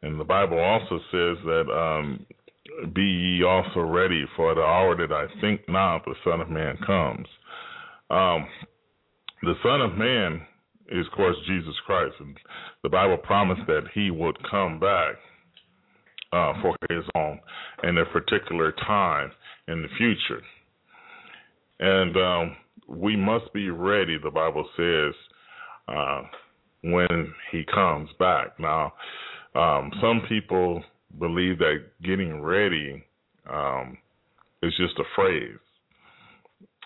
And 0.01 0.19
the 0.19 0.23
Bible 0.23 0.59
also 0.59 0.99
says 1.11 1.37
that 1.45 1.65
um, 1.71 2.25
be 2.93 3.03
ye 3.03 3.43
also 3.43 3.81
ready 3.81 4.25
for 4.35 4.55
the 4.55 4.61
hour 4.61 4.95
that 4.95 5.13
I 5.13 5.27
think 5.41 5.61
not 5.67 6.05
the 6.05 6.15
Son 6.23 6.41
of 6.41 6.49
Man 6.49 6.77
comes. 6.85 7.27
Um, 8.09 8.47
the 9.41 9.55
Son 9.63 9.81
of 9.81 9.97
Man 9.97 10.41
is, 10.89 11.05
of 11.05 11.13
course, 11.13 11.35
Jesus 11.47 11.75
Christ, 11.85 12.15
and 12.19 12.37
the 12.83 12.89
Bible 12.89 13.17
promised 13.17 13.61
that 13.67 13.83
He 13.93 14.11
would 14.11 14.37
come 14.49 14.79
back 14.79 15.15
uh, 16.31 16.53
for 16.61 16.75
His 16.89 17.03
own 17.15 17.39
in 17.83 17.97
a 17.97 18.05
particular 18.05 18.71
time 18.85 19.31
in 19.67 19.81
the 19.81 19.87
future, 19.97 20.41
and 21.79 22.15
um, 22.17 22.55
we 22.87 23.15
must 23.15 23.51
be 23.53 23.69
ready. 23.69 24.17
The 24.21 24.31
Bible 24.31 24.67
says 24.77 25.13
uh, 25.87 26.21
when 26.83 27.33
He 27.51 27.63
comes 27.73 28.09
back. 28.19 28.59
Now, 28.59 28.93
um, 29.55 29.91
some 30.01 30.21
people 30.27 30.83
believe 31.19 31.59
that 31.59 31.83
getting 32.03 32.41
ready 32.41 33.03
um, 33.51 33.97
is 34.61 34.73
just 34.77 34.97
a 34.99 35.03
phrase. 35.15 35.57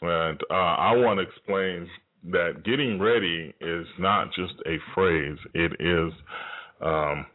And 0.02 0.40
uh, 0.50 0.54
I 0.54 0.96
want 0.96 1.20
to 1.20 1.24
explain 1.24 1.88
that 2.32 2.64
getting 2.64 3.00
ready 3.00 3.54
is 3.62 3.86
not 3.98 4.28
just 4.34 4.54
a 4.66 4.78
phrase; 4.94 5.38
it 5.54 5.74
is 5.80 6.14
um, 6.82 7.26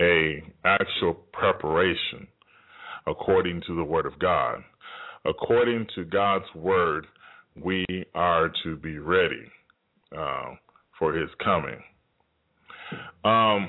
a 0.00 0.42
actual 0.64 1.14
preparation 1.32 2.26
according 3.06 3.62
to 3.66 3.76
the 3.76 3.84
Word 3.84 4.06
of 4.06 4.18
God. 4.18 4.62
According 5.24 5.86
to 5.94 6.04
God's 6.04 6.44
Word, 6.54 7.06
we 7.60 7.84
are 8.14 8.50
to 8.62 8.76
be 8.76 8.98
ready 8.98 9.44
uh, 10.16 10.54
for 10.98 11.12
His 11.12 11.30
coming. 11.42 11.82
Um, 13.24 13.68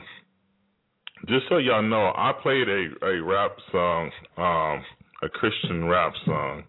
just 1.27 1.45
so 1.49 1.57
y'all 1.57 1.81
know, 1.81 2.11
I 2.15 2.31
played 2.41 2.67
a, 2.67 3.05
a 3.05 3.21
rap 3.23 3.51
song, 3.71 4.11
um, 4.37 4.83
a 5.23 5.29
Christian 5.29 5.85
rap 5.85 6.13
song. 6.25 6.63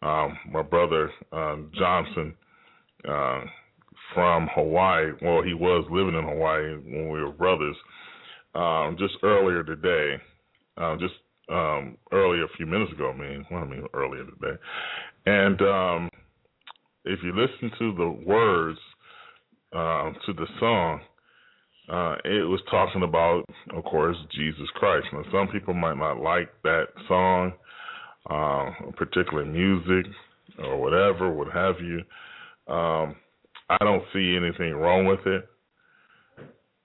Um, 0.00 0.38
my 0.52 0.62
brother 0.62 1.10
um, 1.32 1.70
Johnson 1.76 2.34
uh, 3.08 3.40
from 4.14 4.48
Hawaii. 4.54 5.12
Well, 5.20 5.42
he 5.42 5.54
was 5.54 5.86
living 5.90 6.14
in 6.14 6.24
Hawaii 6.24 6.76
when 6.76 7.10
we 7.10 7.22
were 7.22 7.32
brothers. 7.32 7.76
Um, 8.54 8.96
just 8.98 9.14
earlier 9.22 9.62
today, 9.62 10.16
uh, 10.76 10.96
just 10.96 11.14
um, 11.50 11.96
earlier 12.12 12.44
a 12.44 12.56
few 12.56 12.66
minutes 12.66 12.92
ago. 12.92 13.12
I 13.14 13.18
mean, 13.18 13.44
well, 13.50 13.64
I 13.64 13.66
mean 13.66 13.84
earlier 13.92 14.24
today, 14.24 14.58
and 15.26 15.60
um, 15.62 16.10
if 17.04 17.20
you 17.22 17.32
listen 17.34 17.70
to 17.78 17.94
the 17.94 18.08
words 18.26 18.78
uh, 19.72 20.12
to 20.26 20.32
the 20.32 20.46
song, 20.58 21.00
uh, 21.88 22.16
it 22.24 22.46
was 22.46 22.60
talking 22.70 23.02
about, 23.02 23.44
of 23.74 23.82
course, 23.84 24.16
Jesus 24.34 24.68
Christ. 24.74 25.06
Now, 25.12 25.22
some 25.32 25.48
people 25.48 25.72
might 25.72 25.96
not 25.96 26.20
like 26.20 26.50
that 26.62 26.88
song, 27.06 27.52
uh, 28.28 28.90
particular 28.96 29.44
music 29.46 30.04
or 30.62 30.76
whatever, 30.78 31.32
what 31.32 31.50
have 31.52 31.76
you. 31.80 31.98
Um, 32.72 33.16
I 33.70 33.78
don't 33.80 34.02
see 34.12 34.36
anything 34.36 34.74
wrong 34.74 35.06
with 35.06 35.26
it. 35.26 35.48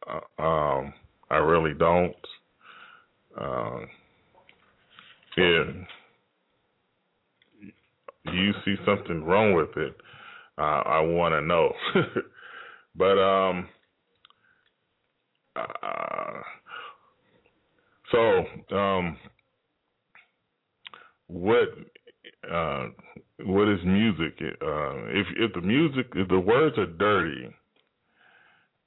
Uh, 0.08 0.42
um, 0.42 0.94
I 1.30 1.38
really 1.38 1.74
don't. 1.74 2.16
Uh, 3.40 3.80
if 5.36 5.76
you 8.26 8.54
see 8.64 8.76
something 8.86 9.24
wrong 9.24 9.54
with 9.54 9.76
it, 9.76 9.98
I 10.58 11.02
want 11.02 11.34
to 11.34 11.42
know. 11.42 11.74
but 12.96 13.20
um, 13.20 13.68
uh, 15.56 16.42
so, 18.12 18.76
um, 18.76 19.18
what 21.28 21.70
uh, 22.52 22.88
what 23.46 23.68
is 23.70 23.80
music? 23.86 24.34
Uh, 24.42 25.06
if 25.10 25.28
if 25.38 25.54
the 25.54 25.62
music, 25.62 26.08
if 26.16 26.28
the 26.28 26.40
words 26.40 26.78
are 26.78 26.86
dirty, 26.86 27.50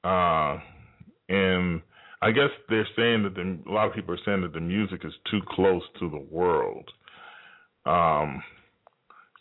uh, 0.04 0.58
and 1.28 1.82
I 2.22 2.30
guess 2.30 2.50
they're 2.68 2.86
saying 2.96 3.24
that 3.24 3.34
the, 3.34 3.58
a 3.68 3.72
lot 3.72 3.88
of 3.88 3.94
people 3.94 4.14
are 4.14 4.20
saying 4.24 4.42
that 4.42 4.52
the 4.52 4.60
music 4.60 5.02
is 5.04 5.12
too 5.30 5.40
close 5.50 5.82
to 6.00 6.10
the 6.10 6.24
world. 6.30 6.90
Um, 7.84 8.42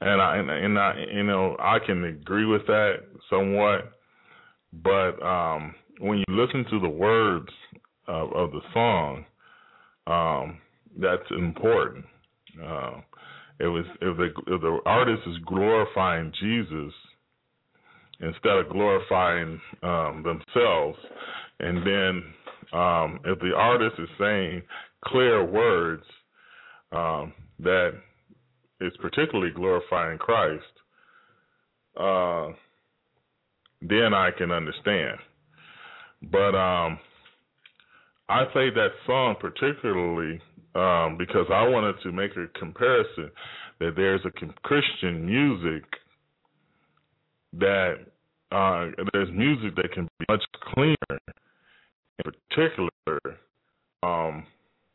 and 0.02 0.22
I 0.22 0.38
and, 0.38 0.50
and 0.50 0.80
I 0.80 1.06
you 1.12 1.24
know 1.24 1.56
I 1.60 1.80
can 1.86 2.04
agree 2.06 2.46
with 2.46 2.66
that 2.68 2.96
somewhat, 3.30 3.92
but 4.74 5.22
um, 5.24 5.76
when 6.00 6.18
you 6.18 6.26
listen 6.30 6.66
to 6.72 6.80
the 6.80 6.90
words 6.90 7.50
of, 8.08 8.32
of 8.34 8.52
the 8.52 8.62
song, 8.74 9.26
um, 10.08 10.58
that's 11.00 11.30
important. 11.32 12.06
Uh, 12.64 13.02
it 13.60 13.68
was 13.68 13.86
if 14.02 14.18
the 14.18 14.30
if 14.48 14.62
the 14.62 14.80
artist 14.86 15.22
is 15.28 15.38
glorifying 15.46 16.32
Jesus 16.40 16.94
instead 18.20 18.58
of 18.58 18.70
glorifying 18.70 19.60
um, 19.84 20.24
themselves, 20.24 20.98
and 21.60 21.78
then 21.86 22.24
um, 22.80 23.20
if 23.26 23.40
the 23.40 23.52
artist 23.56 23.96
is 24.00 24.10
saying 24.20 24.62
clear 25.06 25.44
words 25.44 26.04
um, 26.92 27.34
that 27.60 27.92
is 28.82 28.94
particularly 29.02 29.52
glorifying 29.54 30.18
Christ, 30.18 30.64
uh, 31.98 32.50
then 33.82 34.14
I 34.14 34.32
can 34.38 34.52
understand. 34.52 35.18
But 36.22 36.56
um, 36.56 37.00
I 38.30 38.44
played 38.52 38.74
that 38.76 38.90
song 39.06 39.36
particularly 39.40 40.42
um, 40.74 41.18
because 41.18 41.48
I 41.52 41.68
wanted 41.68 41.96
to 42.04 42.12
make 42.12 42.32
a 42.32 42.48
comparison 42.60 43.32
that 43.80 43.94
there's 43.96 44.22
a 44.26 44.32
Christian 44.64 45.26
music 45.26 45.84
that 47.54 47.96
uh, 48.52 48.88
there's 49.14 49.30
music 49.32 49.76
that 49.76 49.92
can 49.94 50.08
be 50.20 50.26
much 50.30 50.44
cleaner. 50.74 50.96
In 52.24 52.32
particular, 52.50 53.40
um, 54.04 54.46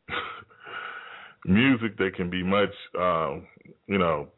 music 1.44 1.96
that 1.98 2.14
can 2.16 2.30
be 2.30 2.42
much, 2.42 2.70
uh, 2.98 3.36
you 3.86 3.98
know, 3.98 4.28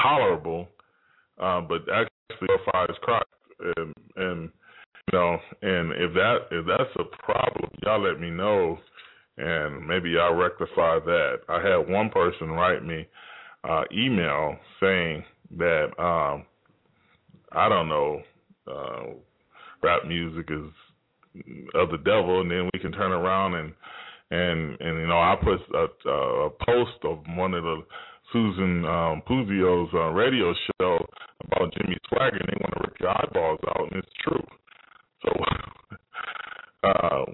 tolerable, 0.00 0.68
uh, 1.40 1.60
but 1.60 1.82
actually 1.92 2.46
glorifies 2.46 2.96
Christ. 3.02 3.26
And, 3.76 3.94
and 4.16 4.50
know, 5.12 5.38
and 5.62 5.92
if 5.92 6.14
that 6.14 6.36
if 6.50 6.66
that's 6.66 6.90
a 6.98 7.22
problem, 7.22 7.70
y'all 7.82 8.02
let 8.02 8.20
me 8.20 8.30
know, 8.30 8.78
and 9.36 9.86
maybe 9.86 10.14
I'll 10.18 10.34
rectify 10.34 10.98
that. 11.04 11.40
I 11.48 11.60
had 11.60 11.88
one 11.88 12.10
person 12.10 12.50
write 12.50 12.84
me 12.84 13.06
uh, 13.64 13.82
email 13.92 14.56
saying 14.80 15.24
that 15.58 15.86
um, 15.98 16.44
I 17.52 17.68
don't 17.68 17.88
know, 17.88 18.22
uh, 18.66 19.02
rap 19.82 20.06
music 20.06 20.48
is 20.50 20.70
of 21.74 21.90
the 21.90 21.98
devil, 21.98 22.40
and 22.40 22.50
then 22.50 22.68
we 22.72 22.80
can 22.80 22.92
turn 22.92 23.12
around 23.12 23.54
and 23.54 23.72
and 24.30 24.80
and 24.80 25.00
you 25.00 25.06
know 25.06 25.18
I 25.18 25.34
put 25.42 25.60
a, 25.74 26.10
a 26.10 26.50
post 26.64 27.04
of 27.04 27.18
one 27.36 27.54
of 27.54 27.62
the 27.62 27.82
Susan 28.32 28.84
um, 28.84 29.22
Puzio's 29.28 29.90
uh, 29.92 30.10
radio 30.10 30.54
show 30.80 31.04
about 31.44 31.74
Jimmy 31.74 31.96
Swaggart, 32.06 32.40
and 32.40 32.48
they 32.48 32.60
want 32.60 32.74
to 32.74 32.80
rip 32.84 33.00
your 33.00 33.10
eyeballs 33.10 33.60
out, 33.68 33.92
and 33.92 34.02
it's 34.02 34.12
true. 34.22 34.44
So, 35.22 35.30
uh, 36.88 37.24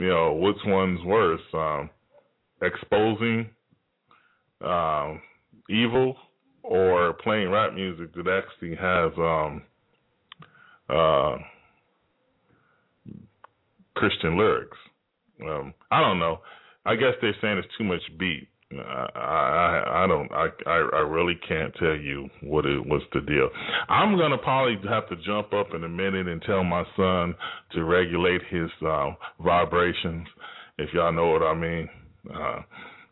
you 0.00 0.08
know, 0.08 0.34
which 0.34 0.56
one's 0.64 1.04
worse? 1.04 1.40
Um, 1.54 1.90
exposing 2.62 3.50
um, 4.64 5.20
evil 5.68 6.16
or 6.62 7.14
playing 7.14 7.50
rap 7.50 7.74
music 7.74 8.14
that 8.14 8.28
actually 8.28 8.76
has 8.76 9.12
um, 9.18 9.62
uh, 10.88 11.36
Christian 13.94 14.38
lyrics. 14.38 14.76
Um, 15.44 15.74
I 15.90 16.00
don't 16.00 16.18
know. 16.18 16.40
I 16.84 16.94
guess 16.94 17.14
they're 17.20 17.34
saying 17.40 17.58
it's 17.58 17.68
too 17.76 17.84
much 17.84 18.00
beat. 18.18 18.48
I 18.78 19.08
I, 19.14 20.04
I 20.04 20.06
don't 20.06 20.30
I, 20.32 20.48
I 20.66 20.76
I 20.94 21.00
really 21.00 21.38
can't 21.48 21.74
tell 21.74 21.96
you 21.96 22.28
what 22.42 22.66
it 22.66 22.84
was 22.86 23.02
the 23.12 23.20
deal. 23.20 23.48
I'm 23.88 24.16
gonna 24.16 24.38
probably 24.38 24.76
have 24.88 25.08
to 25.08 25.16
jump 25.24 25.52
up 25.52 25.74
in 25.74 25.84
a 25.84 25.88
minute 25.88 26.28
and 26.28 26.42
tell 26.42 26.64
my 26.64 26.84
son 26.96 27.34
to 27.72 27.84
regulate 27.84 28.42
his 28.50 28.70
uh, 28.86 29.10
vibrations, 29.40 30.26
if 30.78 30.92
y'all 30.92 31.12
know 31.12 31.30
what 31.30 31.42
I 31.42 31.54
mean. 31.54 31.88
Uh, 32.32 32.60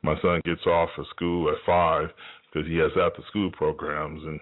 my 0.02 0.14
son 0.22 0.40
gets 0.44 0.64
off 0.66 0.90
of 0.96 1.06
school 1.14 1.50
at 1.50 1.56
five 1.66 2.08
because 2.52 2.68
he 2.68 2.76
has 2.76 2.90
after 2.92 3.22
school 3.28 3.50
programs 3.52 4.22
and 4.24 4.40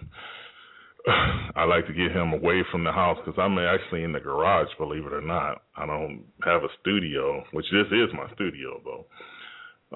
I 1.56 1.64
like 1.64 1.86
to 1.86 1.92
get 1.92 2.12
him 2.12 2.32
away 2.32 2.62
from 2.70 2.84
the 2.84 2.92
house 2.92 3.18
because 3.24 3.38
I'm 3.40 3.58
actually 3.58 4.04
in 4.04 4.12
the 4.12 4.20
garage, 4.20 4.68
believe 4.78 5.06
it 5.06 5.12
or 5.12 5.20
not. 5.20 5.62
I 5.76 5.86
don't 5.86 6.24
have 6.44 6.62
a 6.62 6.68
studio, 6.80 7.44
which 7.52 7.66
this 7.72 7.86
is 7.86 8.14
my 8.14 8.32
studio 8.34 8.80
though. 8.84 9.06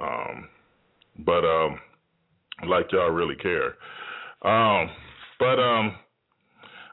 Um, 0.01 0.49
but 1.19 1.45
um, 1.45 1.79
like 2.69 2.87
y'all 2.93 3.11
really 3.11 3.37
care. 3.37 3.75
Um, 4.45 4.91
but 5.39 5.59
um, 5.59 5.97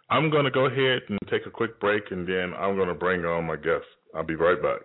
I'm 0.10 0.30
gonna 0.30 0.52
go 0.52 0.66
ahead 0.66 1.02
and 1.10 1.20
take 1.30 1.46
a 1.46 1.52
quick 1.52 1.80
break, 1.80 2.04
and 2.12 2.28
then 2.28 2.54
I'm 2.58 2.78
gonna 2.78 2.96
bring 2.96 3.26
on 3.26 3.46
my 3.46 3.56
guest. 3.56 3.86
I'll 4.16 4.24
be 4.24 4.36
right 4.36 4.62
back. 4.62 4.82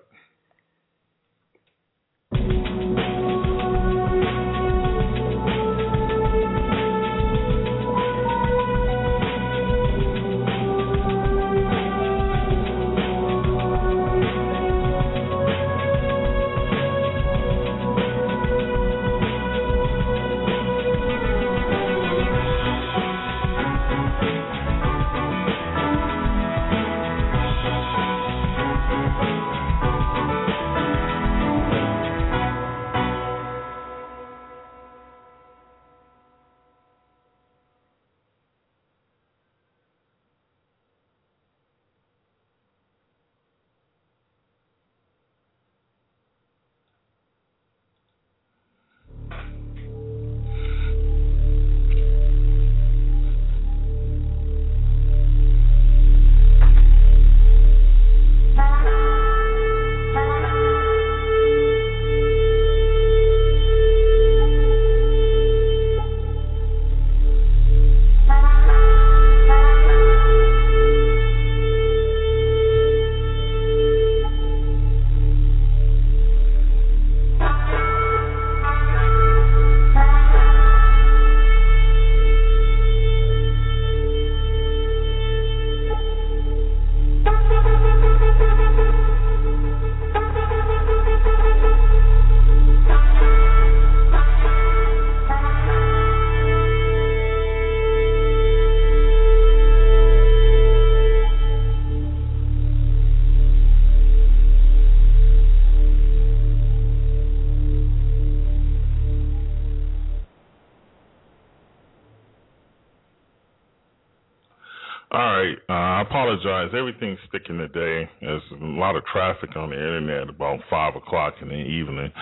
Apologize. 116.45 116.77
Everything's 116.77 117.19
sticking 117.29 117.59
today. 117.59 118.09
There's 118.21 118.43
a 118.53 118.65
lot 118.65 118.97
of 118.97 119.05
traffic 119.07 119.57
on 119.57 119.71
the 119.71 119.77
internet 119.77 120.29
about 120.29 120.61
five 120.69 120.95
o'clock 120.97 121.35
in 121.41 121.49
the 121.49 121.55
evening. 121.55 122.13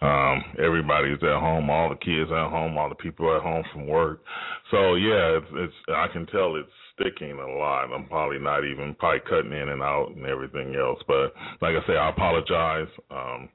Um, 0.00 0.44
everybody's 0.62 1.22
at 1.22 1.40
home, 1.40 1.70
all 1.70 1.88
the 1.88 1.96
kids 1.96 2.30
at 2.30 2.50
home, 2.50 2.76
all 2.76 2.88
the 2.88 2.94
people 2.96 3.34
at 3.34 3.42
home 3.42 3.64
from 3.72 3.86
work. 3.86 4.22
So 4.70 4.94
yeah, 4.94 5.38
it's, 5.38 5.46
it's 5.52 5.74
I 5.88 6.06
can 6.12 6.26
tell 6.26 6.56
it's 6.56 6.68
sticking 6.94 7.38
a 7.38 7.58
lot. 7.58 7.92
I'm 7.92 8.06
probably 8.06 8.38
not 8.38 8.64
even 8.64 8.94
probably 8.98 9.20
cutting 9.28 9.52
in 9.52 9.68
and 9.68 9.82
out 9.82 10.12
and 10.16 10.26
everything 10.26 10.74
else. 10.74 10.98
But 11.06 11.34
like 11.60 11.74
I 11.76 11.86
say, 11.86 11.96
I 11.96 12.10
apologize. 12.10 12.88
Um, 13.10 13.48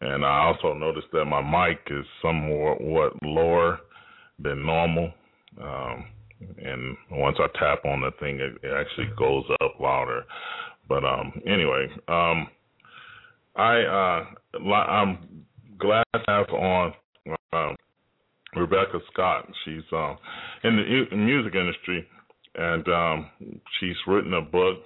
and 0.00 0.24
I 0.24 0.46
also 0.46 0.74
noticed 0.74 1.06
that 1.12 1.24
my 1.26 1.40
mic 1.40 1.78
is 1.90 2.04
somewhat 2.20 2.80
what 2.80 3.12
lower 3.22 3.78
than 4.38 4.66
normal. 4.66 5.12
Um, 5.62 6.06
and 6.58 6.96
once 7.10 7.36
I 7.38 7.46
tap 7.58 7.84
on 7.84 8.00
the 8.00 8.10
thing, 8.20 8.40
it, 8.40 8.52
it 8.62 8.72
actually 8.72 9.08
goes 9.18 9.44
up 9.62 9.80
louder. 9.80 10.24
But 10.88 11.04
um, 11.04 11.32
anyway, 11.46 11.86
um, 12.08 12.48
I 13.56 13.82
uh, 13.82 14.68
I'm 14.72 15.46
glad 15.78 16.04
to 16.14 16.20
have 16.28 16.48
on 16.50 16.92
um, 17.52 17.76
Rebecca 18.56 18.98
Scott. 19.12 19.48
She's 19.64 19.82
um, 19.92 20.16
in 20.64 21.06
the 21.10 21.16
music 21.16 21.54
industry, 21.54 22.06
and 22.54 22.88
um, 22.88 23.30
she's 23.80 23.96
written 24.06 24.34
a 24.34 24.42
book 24.42 24.78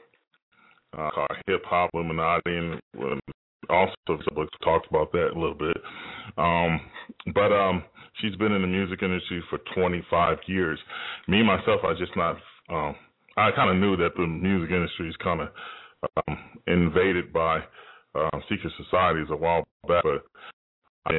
uh, 0.97 1.11
called 1.11 1.29
Hip 1.47 1.63
Hop 1.67 1.91
Illuminati, 1.95 2.57
and 2.57 2.81
also 3.69 3.95
the 4.09 4.35
book 4.35 4.49
talks 4.63 4.87
about 4.91 5.13
that 5.13 5.31
a 5.35 5.39
little 5.39 5.55
bit. 5.55 5.77
Um, 6.39 6.81
but 7.35 7.53
um, 7.53 7.85
she's 8.21 8.37
been 8.37 8.53
in 8.53 8.63
the 8.63 8.69
music 8.69 9.03
industry 9.03 9.43
for 9.51 9.59
25 9.75 10.39
years. 10.47 10.79
Me 11.29 11.43
myself, 11.43 11.81
I 11.85 11.95
just 11.99 12.17
not. 12.17 12.37
Um, 12.69 12.95
I 13.37 13.51
kind 13.55 13.71
of 13.71 13.77
knew 13.77 13.97
that 13.97 14.17
the 14.17 14.27
music 14.27 14.71
industry 14.71 15.09
is 15.09 15.17
kind 15.23 15.43
of 15.43 15.49
um, 16.29 16.39
invaded 16.67 17.33
by 17.33 17.61
uh, 18.15 18.39
secret 18.49 18.73
societies 18.83 19.29
a 19.31 19.37
while 19.37 19.67
back, 19.87 20.03
but 20.03 20.25
I 21.07 21.13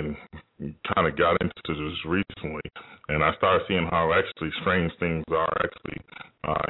kind 0.93 1.07
of 1.07 1.17
got 1.17 1.37
into 1.41 1.53
this 1.67 2.05
recently, 2.05 2.61
and 3.09 3.23
I 3.23 3.33
started 3.37 3.65
seeing 3.67 3.87
how 3.89 4.11
actually 4.13 4.51
strange 4.61 4.91
things 4.99 5.23
are 5.31 5.61
actually 5.63 6.01
uh, 6.43 6.67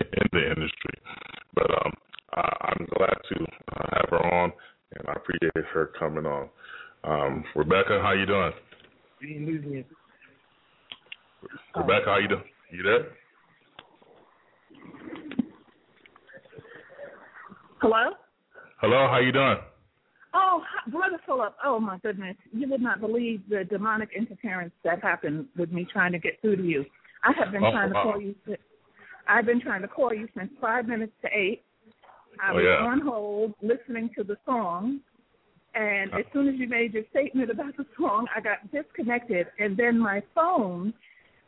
in 0.00 0.28
the 0.32 0.48
industry. 0.48 0.96
But 1.54 1.70
um, 1.70 1.92
I, 2.34 2.72
I'm 2.72 2.86
glad 2.96 3.16
to 3.32 3.46
have 3.94 4.10
her 4.10 4.26
on, 4.34 4.52
and 4.96 5.08
I 5.08 5.12
appreciate 5.12 5.66
her 5.72 5.92
coming 5.98 6.26
on. 6.26 6.48
Um, 7.04 7.44
Rebecca, 7.54 8.00
how 8.02 8.12
you 8.12 8.26
doing? 8.26 8.52
Rebecca, 9.22 9.84
how 12.06 12.18
you 12.18 12.28
doing? 12.28 12.42
You 12.72 12.82
there? 12.82 13.06
Hello? 17.80 18.10
Hello, 18.80 19.08
how 19.10 19.18
you 19.18 19.32
doing? 19.32 19.56
Oh, 20.32 20.62
brother 20.90 21.18
Philip. 21.26 21.54
Oh 21.64 21.80
my 21.80 21.98
goodness, 21.98 22.36
you 22.52 22.68
would 22.70 22.80
not 22.80 23.00
believe 23.00 23.42
the 23.48 23.64
demonic 23.64 24.10
interference 24.16 24.72
that 24.84 25.02
happened 25.02 25.46
with 25.56 25.72
me 25.72 25.86
trying 25.92 26.12
to 26.12 26.18
get 26.18 26.40
through 26.40 26.56
to 26.56 26.62
you. 26.62 26.84
I 27.24 27.32
have 27.38 27.52
been 27.52 27.64
Oh, 27.64 27.70
trying 27.72 27.88
to 27.88 27.94
wow. 27.94 28.02
call 28.02 28.20
you. 28.20 28.34
I've 29.28 29.46
been 29.46 29.60
trying 29.60 29.82
to 29.82 29.88
call 29.88 30.14
you 30.14 30.28
since 30.36 30.50
five 30.60 30.86
minutes 30.86 31.12
to 31.22 31.28
eight. 31.36 31.62
I 32.40 32.52
Oh, 32.52 32.54
was 32.54 32.64
yeah. 32.64 32.86
on 32.86 33.00
hold 33.00 33.54
listening 33.60 34.10
to 34.16 34.24
the 34.24 34.36
song, 34.46 35.00
and 35.74 36.12
as 36.14 36.24
soon 36.32 36.48
as 36.48 36.54
you 36.58 36.68
made 36.68 36.94
your 36.94 37.04
statement 37.10 37.50
about 37.50 37.76
the 37.76 37.86
song, 37.98 38.26
I 38.34 38.40
got 38.40 38.70
disconnected, 38.72 39.46
and 39.58 39.76
then 39.76 39.98
my 39.98 40.22
phone 40.34 40.92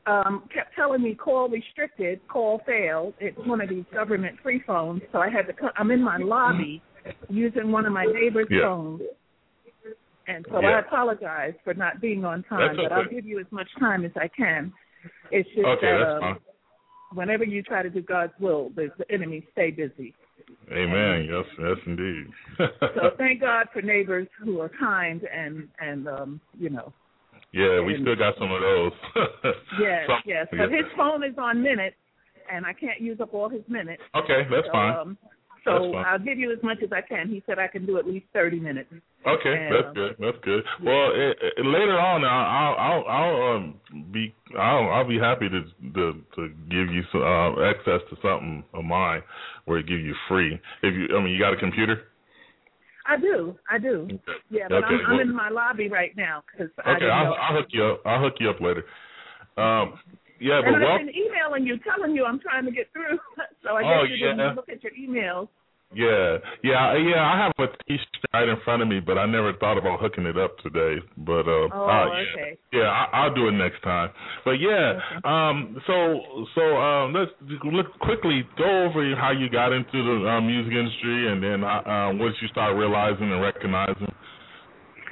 um 0.07 0.49
kept 0.53 0.75
telling 0.75 1.03
me 1.03 1.15
call 1.15 1.49
restricted, 1.49 2.21
call 2.29 2.61
failed. 2.67 3.15
It's 3.21 3.39
one 3.47 3.61
of 3.61 3.69
these 3.69 3.85
government 3.93 4.37
free 4.43 4.63
phones, 4.67 5.03
so 5.13 5.19
I 5.19 5.29
had 5.29 5.47
to. 5.47 5.55
I'm 5.77 5.91
in 5.91 6.03
my 6.03 6.17
lobby 6.19 6.83
using 7.29 7.73
one 7.73 7.87
of 7.87 7.93
my 7.93 8.05
neighbor's 8.05 8.49
Yeah. 8.51 8.63
phones. 8.63 9.03
And 10.29 10.47
so 10.51 10.63
Yeah. 10.63 10.77
I 10.77 10.79
apologize 10.81 11.55
for 11.65 11.75
not 11.75 12.01
being 12.01 12.25
on 12.25 12.45
time, 12.45 12.77
That's 12.77 12.89
but 12.89 12.93
I'll 12.93 13.09
give 13.09 13.27
you 13.27 13.41
as 13.41 13.51
much 13.51 13.69
time 13.79 14.05
as 14.05 14.13
I 14.17 14.29
can. 14.29 14.73
It's 15.31 15.49
just 15.51 15.67
Okay, 15.67 15.87
that 15.87 15.99
that's 15.99 16.13
um, 16.13 16.21
fine. 16.21 16.41
whenever 17.15 17.45
you 17.45 17.63
try 17.63 17.83
to 17.83 17.91
do 17.91 18.03
God's 18.03 18.33
will, 18.39 18.71
the, 18.71 18.93
the 18.99 19.11
enemy 19.11 19.47
stay 19.53 19.71
busy. 19.73 20.15
Amen. 20.71 21.29
Yes, 21.31 21.45
yes, 21.59 21.77
indeed. 21.87 22.27
So 22.81 23.11
thank 23.19 23.41
God 23.41 23.67
for 23.73 23.83
neighbors 23.83 24.29
who 24.43 24.61
are 24.61 24.71
kind 24.79 25.23
and 25.33 25.69
and 25.81 26.09
um, 26.09 26.41
you 26.59 26.71
know. 26.71 26.93
yeah, 27.53 27.81
we 27.81 27.97
still 28.01 28.17
got 28.17 28.35
some 28.39 28.51
of 28.51 28.61
those. 28.61 28.93
Yes, 29.81 30.09
yes. 30.27 30.47
But 30.51 30.71
his 30.71 30.85
phone 30.97 31.25
is 31.25 31.35
on 31.39 31.63
minutes, 31.63 31.97
and 32.53 32.67
I 32.67 32.73
can't 32.73 33.01
use 33.01 33.21
up 33.21 33.33
all 33.33 33.49
his 33.49 33.63
minutes. 33.69 34.03
Okay, 34.15 34.43
that's 34.51 34.67
so, 34.67 34.73
fine. 34.73 34.97
Um, 34.97 35.19
so. 35.65 35.95
I'll 35.97 36.19
give 36.19 36.39
you 36.39 36.53
as 36.53 36.59
much 36.63 36.79
as 36.83 36.91
I 36.93 37.01
can. 37.01 37.29
He 37.29 37.43
said 37.47 37.59
I 37.59 37.69
can 37.69 37.87
do 37.87 37.99
at 37.99 38.07
least 38.07 38.27
thirty 38.33 38.61
minutes. 38.61 38.91
Okay, 39.27 39.55
And, 39.55 39.75
that's 39.75 39.87
um, 39.89 39.95
good. 39.95 40.17
That's 40.19 40.39
good. 40.43 40.65
Well, 40.85 41.13
it, 41.15 41.39
it, 41.41 41.65
later 41.65 41.99
on, 41.99 42.25
I'll 42.25 42.75
I'll 42.77 43.05
I'll 43.07 43.57
um, 43.57 43.81
be 44.13 44.35
I'll 44.59 44.89
I'll 44.91 45.09
be 45.09 45.19
happy 45.19 45.49
to 45.49 45.63
to 45.95 46.13
to 46.37 46.49
give 46.69 46.93
you 46.93 47.03
some 47.13 47.23
uh, 47.23 47.63
access 47.65 48.01
to 48.11 48.17
something 48.23 48.65
of 48.75 48.85
mine 48.85 49.23
where 49.67 49.79
it 49.79 49.87
give 49.87 50.01
you 50.01 50.15
free. 50.29 50.61
If 50.83 50.95
you, 50.95 51.17
I 51.17 51.23
mean, 51.23 51.33
you 51.33 51.39
got 51.39 51.53
a 51.53 51.57
computer? 51.57 52.09
I 53.07 53.17
do, 53.17 53.57
I 53.71 53.79
do. 53.79 54.09
Yeah, 54.51 54.69
but 54.69 54.85
Okay, 54.85 54.87
I'm, 54.87 55.01
I'm 55.07 55.13
well- 55.13 55.21
in 55.21 55.35
my 55.35 55.49
lobby 55.51 55.89
right 55.89 56.17
now 56.17 56.43
because 56.51 56.73
I 56.85 56.97
Okay, 56.97 57.09
I'll. 57.09 57.35
I'll 57.35 57.57
hook 57.57 57.67
you 57.71 57.85
up. 57.85 58.03
I'll 58.05 58.21
hook 58.21 58.35
you 58.41 58.51
up 58.51 58.61
later. 58.61 58.85
Um, 59.57 59.99
yeah, 60.43 60.59
and 60.59 60.67
but 60.67 60.75
I've 60.75 60.83
well, 60.83 60.99
been 60.99 61.15
emailing 61.15 61.65
you, 61.67 61.79
telling 61.87 62.15
you 62.15 62.25
I'm 62.27 62.41
trying 62.41 62.65
to 62.67 62.73
get 62.73 62.91
through. 62.93 63.19
so 63.63 63.77
I 63.79 63.83
guess 63.83 64.03
Oh, 64.03 64.05
you 64.05 64.17
yeah. 64.19 64.35
didn't 64.35 64.57
look 64.57 64.69
at 64.69 64.83
your 64.83 64.93
emails. 64.99 65.49
yeah, 65.95 66.39
yeah, 66.65 66.97
yeah. 66.97 67.21
I 67.23 67.37
have 67.39 67.53
a 67.59 67.69
T-shirt 67.87 68.25
right 68.33 68.49
in 68.49 68.57
front 68.65 68.81
of 68.83 68.89
me, 68.89 68.99
but 69.01 69.19
I 69.19 69.27
never 69.27 69.53
thought 69.61 69.77
about 69.77 70.01
hooking 70.01 70.25
it 70.27 70.39
up 70.39 70.57
today. 70.59 70.97
But 71.19 71.45
uh, 71.47 71.69
Oh, 71.71 71.87
uh, 71.87 72.07
yeah. 72.11 72.25
okay. 72.35 72.59
Yeah, 72.73 72.89
I, 72.89 73.05
I'll 73.13 73.35
do 73.35 73.47
it 73.49 73.53
next 73.53 73.83
time. 73.83 74.11
But 74.45 74.57
yeah, 74.59 74.99
um, 75.25 75.77
so 75.87 76.47
so 76.55 76.63
um, 76.77 77.13
let's 77.13 77.31
look 77.65 77.93
quickly 78.01 78.43
go 78.57 78.87
over 78.89 79.05
how 79.17 79.31
you 79.33 79.51
got 79.51 79.73
into 79.73 79.93
the 80.03 80.29
uh, 80.29 80.41
music 80.41 80.73
industry, 80.73 81.31
and 81.31 81.43
then 81.43 81.63
uh, 81.63 81.83
um, 81.85 82.19
what 82.19 82.33
you 82.41 82.49
start 82.49 82.75
realizing 82.77 83.31
and 83.31 83.43
recognizing. 83.43 84.13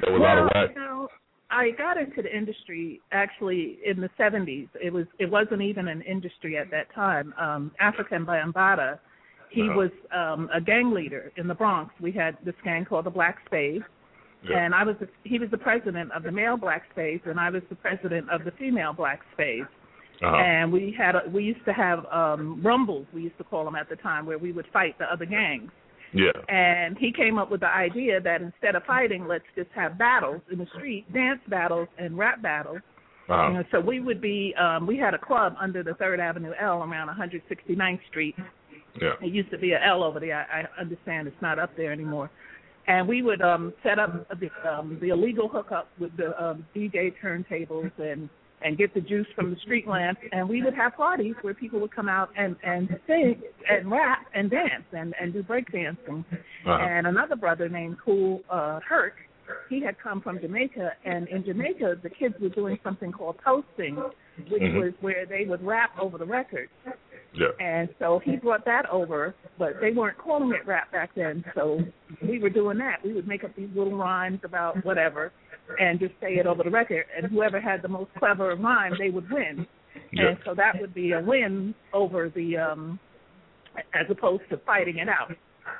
There 0.01 0.13
was 0.13 0.21
a 0.21 0.23
lot 0.25 0.39
of 0.39 0.45
well, 0.45 0.51
whack. 0.55 0.71
you 0.75 0.81
know, 0.81 1.09
I 1.51 1.71
got 1.71 1.97
into 1.99 2.23
the 2.23 2.35
industry 2.35 3.01
actually 3.13 3.79
in 3.85 4.01
the 4.01 4.11
70s. 4.19 4.69
It 4.83 4.93
was 4.93 5.07
it 5.19 5.31
wasn't 5.31 5.63
even 5.63 5.89
an 5.89 6.03
industry 6.03 6.57
at 6.57 6.71
that 6.71 6.93
time. 6.95 7.35
Um, 7.39 7.73
Afrika 7.81 8.25
Bambaataa, 8.25 8.99
he 9.51 9.63
Uh-huh. 9.63 9.75
was 9.77 9.91
um, 10.13 10.49
a 10.55 10.61
gang 10.61 10.93
leader 10.93 11.33
in 11.37 11.49
the 11.49 11.55
Bronx. 11.55 11.93
We 12.01 12.13
had 12.13 12.37
this 12.45 12.55
gang 12.65 12.85
called 12.85 13.07
the 13.07 13.11
Black 13.11 13.39
Spades. 13.47 13.85
Yeah. 14.49 14.59
And 14.59 14.75
I 14.75 14.85
was 14.85 14.97
the, 15.01 15.09
he 15.25 15.39
was 15.39 15.51
the 15.51 15.59
president 15.59 16.13
of 16.13 16.23
the 16.23 16.33
male 16.33 16.57
black 16.57 16.85
spades, 16.93 17.23
and 17.27 17.39
I 17.39 17.51
was 17.51 17.63
the 17.69 17.75
president 17.77 18.31
of 18.31 18.45
the 18.45 18.53
female 18.53 18.95
black 18.95 19.21
spades. 19.35 19.69
Uh-huh. 20.23 20.37
And 20.37 20.73
we 20.73 20.95
had 20.97 21.15
a, 21.15 21.23
we 21.31 21.43
used 21.45 21.65
to 21.67 21.73
have 21.73 22.07
um 22.07 22.61
rumbles, 22.63 23.07
we 23.13 23.23
used 23.23 23.39
to 23.39 23.45
call 23.45 23.65
them 23.65 23.75
at 23.75 23.89
the 23.89 23.97
time, 23.97 24.25
where 24.25 24.39
we 24.39 24.53
would 24.53 24.67
fight 24.73 24.97
the 24.99 25.05
other 25.13 25.27
gangs. 25.27 25.71
Yeah. 26.13 26.33
And 26.49 26.99
he 26.99 27.13
came 27.13 27.39
up 27.39 27.51
with 27.51 27.61
the 27.61 27.69
idea 27.69 28.21
that 28.21 28.43
instead 28.43 28.75
of 28.75 28.83
fighting, 28.85 29.29
let's 29.29 29.45
just 29.55 29.71
have 29.75 29.97
battles 29.99 30.41
in 30.51 30.59
the 30.59 30.67
street, 30.77 31.13
dance 31.13 31.41
battles 31.49 31.89
and 31.99 32.19
rap 32.19 32.43
battles. 32.43 32.81
You 33.29 33.59
know, 33.59 33.65
so 33.71 33.79
we 33.79 34.01
would 34.01 34.21
be 34.21 34.53
um 34.61 34.89
we 34.89 34.97
had 34.99 35.15
a 35.15 35.19
club 35.19 35.55
under 35.61 35.85
the 35.85 35.95
Third 35.95 36.19
Avenue 36.19 36.53
L 36.61 36.83
around 36.83 37.09
169th 37.17 38.01
Street. 38.09 38.35
Yeah. 39.01 39.13
It 39.23 39.33
used 39.33 39.53
to 39.53 39.59
be 39.59 39.71
a 39.71 39.81
L 39.87 40.03
over 40.03 40.19
there. 40.19 40.49
I, 40.53 40.63
I 40.63 40.81
understand 40.81 41.29
it's 41.29 41.37
not 41.41 41.61
up 41.61 41.71
there 41.77 41.93
anymore. 41.93 42.29
And 42.89 43.07
we 43.07 43.23
would 43.23 43.41
um 43.41 43.73
set 43.85 44.01
up 44.01 44.27
the 44.41 44.51
um 44.69 44.99
the 45.01 45.11
illegal 45.11 45.49
hookup 45.49 45.91
with 46.01 46.17
the 46.17 46.43
um 46.43 46.67
DJ 46.75 47.13
turntables 47.23 47.93
and 47.99 48.29
and 48.63 48.77
get 48.77 48.93
the 48.95 49.01
juice 49.01 49.27
from 49.35 49.51
the 49.51 49.57
street 49.61 49.87
lamps 49.89 50.21
and 50.33 50.49
we 50.49 50.63
would 50.63 50.75
have 50.75 50.95
parties 50.95 51.35
where 51.43 51.55
people 51.55 51.81
would 51.81 51.95
come 51.95 52.09
out 52.09 52.31
and 52.37 52.57
and 52.63 52.89
sing 53.07 53.41
and 53.69 53.91
rap 53.91 54.27
and 54.35 54.51
dance 54.51 54.85
and 54.93 55.15
and 55.21 55.33
do 55.33 55.43
break 55.43 55.71
dancing. 55.73 56.25
Uh-huh. 56.31 56.73
And 56.73 57.07
another 57.07 57.37
brother 57.37 57.69
named 57.69 57.97
Kool 58.05 58.41
uh 58.51 58.81
Herc, 58.87 59.15
he 59.69 59.83
had 59.83 59.99
come 59.99 60.21
from 60.21 60.41
Jamaica 60.41 60.93
and 61.05 61.29
in 61.29 61.45
Jamaica 61.45 61.97
the 62.03 62.11
kids 62.11 62.35
were 62.41 62.51
doing 62.51 62.79
something 62.85 63.13
called 63.13 63.37
toasting, 63.45 63.97
which 64.51 64.63
Mhm. 64.63 64.83
was 64.83 64.93
where 65.01 65.27
they 65.27 65.45
would 65.47 65.65
rap 65.65 65.91
over 65.99 66.19
the 66.19 66.27
record. 66.27 66.69
Yeah. 67.33 67.49
And 67.61 67.89
so 68.01 68.19
he 68.25 68.37
brought 68.37 68.65
that 68.65 68.87
over, 68.91 69.35
but 69.57 69.81
they 69.81 69.93
weren't 69.93 70.19
calling 70.19 70.51
it 70.53 70.67
rap 70.67 70.91
back 70.91 71.11
then. 71.15 71.45
So 71.55 71.81
we 72.21 72.41
were 72.41 72.51
doing 72.51 72.77
that. 72.79 73.05
We 73.05 73.13
would 73.13 73.29
make 73.29 73.45
up 73.45 73.55
these 73.55 73.69
little 73.75 73.97
rhymes 73.97 74.41
about 74.43 74.85
whatever 74.85 75.33
and 75.81 75.99
just 75.99 76.13
say 76.21 76.35
it 76.35 76.47
over 76.47 76.63
the 76.63 76.71
record. 76.71 77.05
And 77.17 77.31
whoever 77.31 77.61
had 77.61 77.83
the 77.83 77.89
most 77.89 78.11
clever 78.19 78.55
rhyme, 78.57 78.95
they 78.99 79.11
would 79.11 79.31
win. 79.31 79.67
Yeah. 80.13 80.29
And 80.29 80.39
so 80.45 80.55
that 80.55 80.81
would 80.81 80.95
be 80.95 81.13
a 81.13 81.21
win 81.21 81.75
over 81.93 82.29
the, 82.29 82.57
um 82.57 82.99
as 83.95 84.07
opposed 84.11 84.43
to 84.51 84.57
fighting 84.59 84.99
it 84.99 85.09
out. 85.09 85.33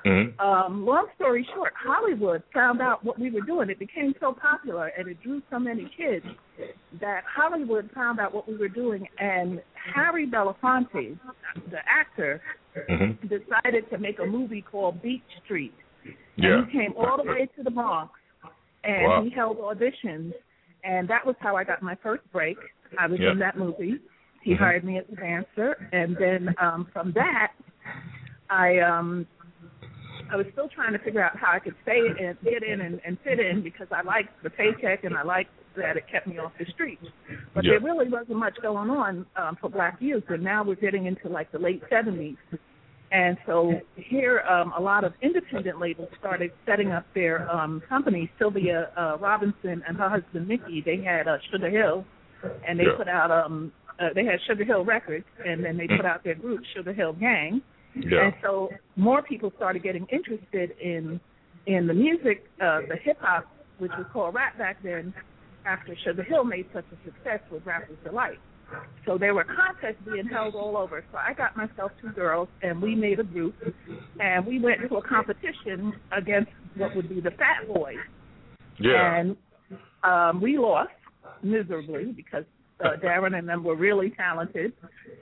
Mhm. 0.05 0.41
Um, 0.41 0.87
long 0.87 1.09
story 1.17 1.47
short, 1.55 1.73
Hollywood 1.75 2.43
found 2.55 2.81
out 2.81 3.03
what 3.05 3.19
we 3.19 3.31
were 3.31 3.41
doing. 3.41 3.71
It 3.71 3.79
became 3.81 4.15
so 4.21 4.33
popular 4.33 4.93
and 4.97 5.09
it 5.09 5.21
drew 5.21 5.43
so 5.51 5.59
many 5.59 5.87
kids 5.97 6.25
that 7.01 7.25
Hollywood 7.25 7.91
found 7.93 8.21
out 8.21 8.33
what 8.33 8.47
we 8.47 8.57
were 8.57 8.69
doing, 8.69 9.09
and 9.19 9.61
Harry 9.75 10.27
Belafonte, 10.27 11.19
the 11.71 11.81
actor, 11.89 12.41
Mhm. 12.89 13.29
decided 13.29 13.91
to 13.91 13.99
make 13.99 14.21
a 14.21 14.27
movie 14.27 14.63
called 14.63 15.03
Beat 15.03 15.25
Street. 15.45 15.75
Yeah. 16.37 16.59
And 16.59 16.67
he 16.69 16.79
came 16.79 16.95
all 16.97 17.17
the 17.17 17.25
way 17.29 17.47
to 17.57 17.63
the 17.65 17.71
Bronx, 17.71 18.13
and 18.85 19.05
Wow. 19.05 19.23
he 19.23 19.31
held 19.31 19.59
auditions, 19.59 20.33
and 20.85 21.09
that 21.09 21.25
was 21.25 21.37
how 21.41 21.57
I 21.57 21.65
got 21.65 21.83
my 21.83 21.95
first 21.97 22.23
break. 22.33 22.59
I 22.99 23.07
was 23.07 23.21
Yeah. 23.21 23.33
in 23.33 23.39
that 23.39 23.57
movie. 23.57 24.01
He 24.43 24.55
Mhm. 24.55 24.59
hired 24.59 24.85
me 24.85 24.99
as 24.99 25.09
a 25.11 25.17
dancer, 25.17 25.77
and 25.93 26.17
then 26.17 26.55
um, 26.59 26.87
from 26.87 27.13
that, 27.13 27.53
I 28.49 28.79
um, 28.79 29.27
I 30.31 30.37
was 30.37 30.47
still 30.53 30.69
trying 30.69 30.93
to 30.93 30.99
figure 31.01 31.23
out 31.23 31.37
how 31.37 31.51
I 31.53 31.59
could 31.59 31.75
stay 31.83 32.15
and 32.19 32.41
get 32.43 32.63
in 32.63 32.81
and, 32.81 33.01
and 33.05 33.19
fit 33.21 33.41
in 33.41 33.63
because 33.63 33.89
I 33.91 34.03
liked 34.03 34.43
the 34.43 34.51
paycheck 34.51 35.03
and 35.03 35.17
I 35.17 35.23
liked 35.23 35.51
that 35.77 35.97
it 35.97 36.07
kept 36.07 36.27
me 36.29 36.39
off 36.39 36.53
the 36.59 36.67
streets. 36.67 37.05
But 37.53 37.65
Yeah. 37.65 37.73
there 37.73 37.81
really 37.81 38.09
wasn't 38.09 38.39
much 38.39 38.57
going 38.63 38.91
on 38.91 39.27
um, 39.37 39.57
for 39.57 39.69
black 39.69 40.01
youth, 40.01 40.25
and 40.29 40.43
now 40.43 40.63
we're 40.63 40.77
getting 40.77 41.07
into 41.07 41.29
like 41.29 41.51
the 41.51 41.59
late 41.59 41.83
70s. 41.91 42.37
And 43.13 43.37
so 43.45 43.81
here, 43.97 44.41
um, 44.41 44.73
a 44.77 44.81
lot 44.81 45.03
of 45.03 45.13
independent 45.21 45.81
labels 45.81 46.09
started 46.19 46.53
setting 46.65 46.93
up 46.93 47.05
their 47.13 47.51
um, 47.51 47.83
companies. 47.89 48.29
Sylvia 48.39 48.91
uh, 48.97 49.17
Robinson 49.19 49.83
and 49.87 49.97
her 49.97 50.09
husband 50.09 50.47
Mickey, 50.47 50.81
they 50.85 50.99
had 50.99 51.27
uh, 51.27 51.39
Sugar 51.51 51.71
Hill, 51.71 52.05
and 52.67 52.79
they 52.79 52.85
Yeah. 52.85 52.97
put 52.97 53.09
out 53.09 53.31
um, 53.31 53.73
uh, 53.99 54.09
they 54.15 54.25
had 54.25 54.39
Sugar 54.47 54.65
Hill 54.65 54.85
Records, 54.85 55.27
and 55.45 55.63
then 55.63 55.77
they 55.77 55.87
put 55.87 56.07
out 56.07 56.25
their 56.25 56.35
group 56.37 56.61
Sugar 56.75 56.93
Hill 56.93 57.13
Gang. 57.15 57.61
Yeah. 57.95 58.27
And 58.27 58.35
so 58.43 58.71
more 58.97 59.23
people 59.23 59.53
started 59.57 59.83
getting 59.83 60.07
interested 60.07 60.71
in 60.81 61.21
in 61.67 61.87
the 61.87 61.95
music, 61.95 62.47
uh, 62.63 62.81
the 62.89 62.97
hip 63.03 63.19
hop, 63.21 63.45
which 63.79 63.93
was 63.99 64.07
called 64.13 64.35
rap 64.35 64.57
back 64.57 64.83
then, 64.83 65.13
after 65.67 65.95
Sugar 66.05 66.23
Hill 66.23 66.45
made 66.45 66.67
such 66.73 66.87
a 66.93 67.05
success 67.05 67.41
with 67.51 67.67
Rapper's 67.67 67.99
Delight. 68.05 68.39
So 69.07 69.19
there 69.19 69.35
were 69.35 69.45
contests 69.45 70.03
being 70.05 70.27
held 70.27 70.55
all 70.55 70.77
over. 70.77 71.05
So 71.13 71.19
I 71.19 71.33
got 71.33 71.57
myself 71.57 71.93
two 72.01 72.11
girls, 72.11 72.49
and 72.63 72.81
we 72.81 72.95
made 72.95 73.19
a 73.19 73.25
group, 73.25 73.55
and 74.21 74.47
we 74.47 74.59
went 74.61 74.81
to 74.89 74.97
a 74.97 75.03
competition 75.03 75.95
against 76.13 76.51
what 76.77 76.95
would 76.95 77.09
be 77.09 77.21
the 77.21 77.31
Fat 77.33 77.67
Boys. 77.67 77.97
Yeah. 78.79 79.17
And 79.17 79.37
um, 80.05 80.41
we 80.41 80.59
lost 80.59 80.91
miserably 81.43 82.13
because 82.13 82.45
uh, 82.85 82.91
Darren 83.05 83.37
and 83.37 83.49
them 83.49 83.65
were 83.65 83.77
really 83.77 84.11
talented. 84.11 84.73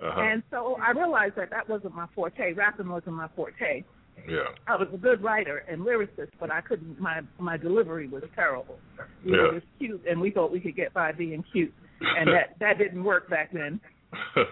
Uh-huh. 0.03 0.21
And 0.21 0.43
so 0.51 0.77
I 0.87 0.93
realized 0.93 1.37
that 1.37 1.51
that 1.51 1.69
wasn't 1.69 1.95
my 1.95 2.07
forte. 2.15 2.53
Rapping 2.53 2.89
wasn't 2.89 3.17
my 3.17 3.29
forte. 3.35 3.85
Yeah. 4.29 4.41
I 4.67 4.77
was 4.77 4.89
a 4.93 4.99
good 4.99 5.23
writer 5.23 5.65
and 5.69 5.83
lyricist, 5.83 6.31
but 6.41 6.51
I 6.51 6.61
couldn't. 6.61 7.01
My 7.01 7.21
my 7.39 7.57
delivery 7.57 8.09
was 8.09 8.25
terrible. 8.35 8.79
We 9.25 9.33
Yeah. 9.33 9.43
were 9.43 9.53
just 9.61 9.67
cute, 9.79 10.03
and 10.09 10.21
we 10.21 10.31
thought 10.31 10.51
we 10.53 10.61
could 10.61 10.77
get 10.77 10.93
by 10.93 11.13
being 11.13 11.45
cute, 11.53 11.73
and 12.01 12.29
that 12.29 12.57
that 12.61 12.79
didn't 12.79 13.05
work 13.05 13.29
back 13.29 13.53
then. 13.53 13.81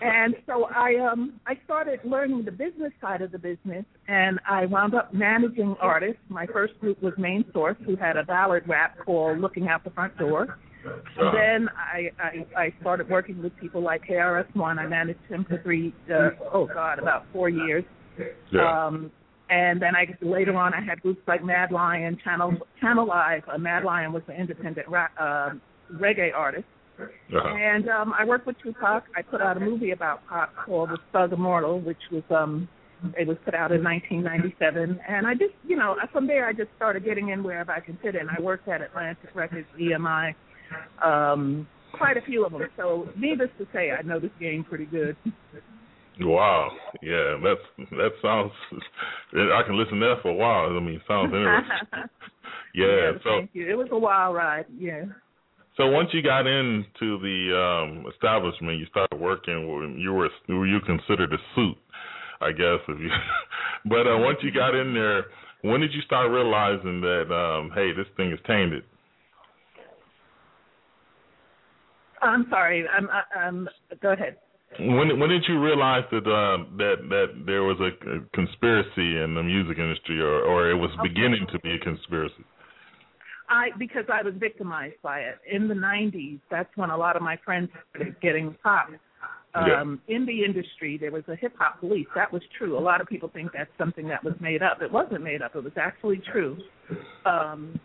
And 0.02 0.35
so 0.46 0.64
I 0.64 0.96
um 0.96 1.40
I 1.46 1.59
started 1.64 2.00
learning 2.04 2.44
the 2.44 2.50
business 2.50 2.92
side 3.00 3.22
of 3.22 3.32
the 3.32 3.38
business, 3.38 3.85
and 4.06 4.38
I 4.48 4.66
wound 4.66 4.94
up 4.94 5.14
managing 5.14 5.76
artists. 5.80 6.20
My 6.28 6.46
first 6.46 6.78
group 6.80 7.02
was 7.02 7.14
Main 7.16 7.44
Source, 7.52 7.76
who 7.87 7.96
had 7.96 8.16
a 8.16 8.24
ballad 8.24 8.64
rap 8.68 8.98
called 9.04 9.40
"Looking 9.40 9.68
Out 9.68 9.82
the 9.85 9.90
Front 9.90 10.18
Door." 10.18 10.59
And 11.18 11.35
then 11.35 11.68
I, 11.74 12.11
I 12.22 12.61
I 12.64 12.74
started 12.80 13.09
working 13.09 13.42
with 13.42 13.56
people 13.56 13.82
like 13.82 14.02
KRS 14.04 14.54
One. 14.54 14.78
I 14.78 14.87
managed 14.87 15.24
him 15.28 15.46
for 15.48 15.61
three 15.62 15.94
uh, 16.12 16.30
oh 16.52 16.66
god 16.66 16.98
about 16.98 17.24
four 17.32 17.48
years. 17.48 17.85
Yeah. 18.52 18.87
Um, 18.87 19.11
and 19.48 19.80
then 19.80 19.94
I 19.94 20.06
later 20.22 20.56
on 20.56 20.74
I 20.74 20.80
had 20.80 21.00
groups 21.00 21.22
like 21.26 21.44
Mad 21.44 21.70
Lion, 21.72 22.18
Channel 22.22 22.56
Channel 22.80 23.06
Live. 23.06 23.42
Uh, 23.52 23.59
Mad 23.59 23.85
Lion 23.85 24.12
was 24.12 24.22
an 24.28 24.35
independent 24.35 24.88
rap, 24.88 25.12
uh, 25.18 25.50
reggae 25.94 26.35
artist. 26.35 26.66
Uh-huh. 26.98 27.54
And 27.54 27.88
um, 27.88 28.12
I 28.18 28.24
worked 28.24 28.46
with 28.46 28.56
Tupac. 28.62 29.04
I 29.16 29.22
put 29.22 29.40
out 29.40 29.56
a 29.56 29.61
movie 29.61 29.90
about 29.90 30.26
Pop 30.28 30.52
called 30.64 30.90
The 30.90 30.98
Thug 31.12 31.32
Immortal, 31.32 31.80
which 31.80 31.98
was 32.11 32.22
um, 32.30 32.68
it 33.18 33.26
was 33.26 33.37
put 33.44 33.54
out 33.54 33.72
in 33.72 33.82
1997. 33.82 35.00
And 35.09 35.26
I 35.26 35.35
just, 35.35 35.52
you 35.66 35.76
know, 35.76 35.96
from 36.12 36.26
there 36.26 36.48
I 36.48 36.52
just 36.52 36.70
started 36.76 37.04
getting 37.04 37.28
in 37.28 37.42
wherever 37.42 37.72
I 37.72 37.80
could 37.80 37.98
fit 38.02 38.14
in. 38.14 38.28
I 38.28 38.40
worked 38.40 38.68
at 38.68 38.80
Atlantic 38.80 39.30
Records, 39.35 39.66
EMI, 39.80 40.35
um, 41.04 41.66
quite 41.96 42.16
a 42.16 42.22
few 42.22 42.44
of 42.44 42.52
them. 42.52 42.62
So 42.76 43.09
needless 43.18 43.50
to 43.59 43.66
say, 43.72 43.90
I 43.90 44.02
know 44.02 44.18
this 44.18 44.30
game 44.40 44.64
pretty 44.64 44.87
good. 44.87 45.16
Wow. 46.20 46.70
Yeah, 47.02 47.37
that's 47.44 47.88
that 47.90 48.11
sounds. 48.22 48.52
I 49.35 49.62
can 49.66 49.78
listen 49.78 50.00
to 50.00 50.06
that 50.06 50.22
for 50.22 50.30
a 50.30 50.35
while. 50.35 50.74
I 50.74 50.80
mean, 50.80 51.00
sounds 51.06 51.32
interesting. 51.32 51.76
Yeah. 52.74 53.12
Yes, 53.12 53.20
so 53.24 53.30
thank 53.38 53.50
you. 53.54 53.70
It 53.70 53.74
was 53.74 53.88
a 53.90 53.98
wild 53.98 54.37
ride. 54.37 54.66
Yeah. 54.78 55.04
So 55.77 55.89
once 55.89 56.09
you 56.12 56.23
got 56.23 56.47
into 56.47 57.19
the 57.21 57.53
um 57.53 58.07
establishment, 58.12 58.79
you 58.79 58.87
started 58.87 59.19
working. 59.19 59.99
You 59.99 60.12
were 60.12 60.31
you 60.49 60.81
considered 60.87 61.33
a 61.33 61.39
suit, 61.55 61.77
I 62.41 62.53
guess. 62.53 62.81
If 62.89 63.01
you, 63.01 63.11
but 63.85 64.07
uh, 64.07 64.19
once 64.19 64.39
you 64.43 64.51
got 64.53 64.75
in 64.75 64.95
there, 64.95 65.27
when 65.62 65.81
did 65.81 65.93
you 65.93 66.01
start 66.03 66.31
realizing 66.31 67.01
that 67.01 67.33
um 67.33 67.71
hey, 67.75 67.93
this 67.93 68.07
thing 68.17 68.33
is 68.33 68.39
tainted? 68.47 68.85
I'm 72.23 72.47
sorry. 72.51 72.85
I'm. 72.89 73.09
I'm. 73.37 73.69
Go 74.01 74.12
ahead. 74.12 74.37
When 74.81 75.21
when 75.21 75.31
did 75.31 75.45
you 75.49 75.62
realize 75.62 76.05
that 76.11 76.27
uh, 76.27 76.65
that 76.77 76.97
that 77.09 77.27
there 77.47 77.62
was 77.62 77.79
a, 77.81 77.93
a 78.11 78.21
conspiracy 78.35 79.23
in 79.23 79.35
the 79.35 79.43
music 79.43 79.79
industry, 79.79 80.21
or 80.21 80.41
or 80.43 80.71
it 80.71 80.75
was 80.75 80.91
beginning 81.03 81.47
to 81.53 81.59
be 81.61 81.73
a 81.73 81.79
conspiracy? 81.79 82.45
I 83.48 83.68
because 83.78 84.04
I 84.12 84.22
was 84.22 84.35
victimized 84.38 84.96
by 85.02 85.20
it 85.20 85.37
in 85.50 85.68
the 85.68 85.74
'90s. 85.74 86.40
That's 86.50 86.68
when 86.76 86.90
a 86.90 86.96
lot 86.96 87.16
of 87.16 87.22
my 87.22 87.37
friends 87.44 87.70
started 87.90 88.20
getting 88.20 88.56
popped. 88.62 88.92
Um, 89.54 90.00
In 90.09 90.26
the 90.26 90.44
industry, 90.44 90.98
there 90.98 91.11
was 91.11 91.22
a 91.28 91.37
hip 91.37 91.54
hop 91.59 91.80
police. 91.80 92.06
That 92.14 92.30
was 92.30 92.42
true. 92.59 92.78
A 92.78 92.80
lot 92.80 93.00
of 93.00 93.06
people 93.06 93.30
think 93.32 93.52
that's 93.52 93.70
something 93.78 94.06
that 94.09 94.22
was 94.22 94.35
made 94.38 94.62
up. 94.62 94.82
It 94.82 94.92
wasn't 94.92 95.22
made 95.22 95.40
up. 95.40 95.56
It 95.56 95.64
was 95.64 95.72
actually 95.76 96.20
true. 96.30 96.59
Um, 97.24 97.80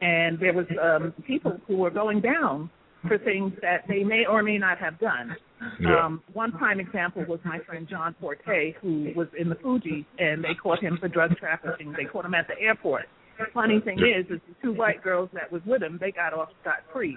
and 0.00 0.38
there 0.38 0.52
was 0.52 0.66
um, 0.80 1.12
people 1.26 1.58
who 1.66 1.76
were 1.76 1.90
going 1.90 2.20
down 2.20 2.70
for 3.06 3.18
things 3.18 3.52
that 3.62 3.82
they 3.88 4.04
may 4.04 4.26
or 4.26 4.42
may 4.42 4.58
not 4.58 4.78
have 4.78 4.98
done. 5.00 5.36
Yeah. 5.80 6.04
Um, 6.04 6.22
one 6.32 6.52
prime 6.52 6.78
example 6.78 7.24
was 7.26 7.40
my 7.44 7.58
friend 7.60 7.86
John 7.88 8.14
Forte, 8.20 8.74
who 8.80 9.12
was 9.16 9.26
in 9.36 9.48
the 9.48 9.56
Fugees, 9.56 10.06
and 10.18 10.42
they 10.44 10.54
caught 10.54 10.80
him 10.80 10.98
for 11.00 11.08
drug 11.08 11.36
trafficking. 11.36 11.92
They 11.96 12.04
caught 12.04 12.24
him 12.24 12.34
at 12.34 12.46
the 12.46 12.58
airport. 12.60 13.06
Funny 13.54 13.80
thing 13.80 13.98
is, 13.98 14.26
is 14.26 14.40
the 14.48 14.54
two 14.62 14.72
white 14.72 15.02
girls 15.02 15.28
that 15.32 15.50
was 15.50 15.62
with 15.66 15.82
him, 15.82 15.98
they 16.00 16.10
got 16.10 16.32
off 16.34 16.48
scot 16.60 16.78
free. 16.92 17.16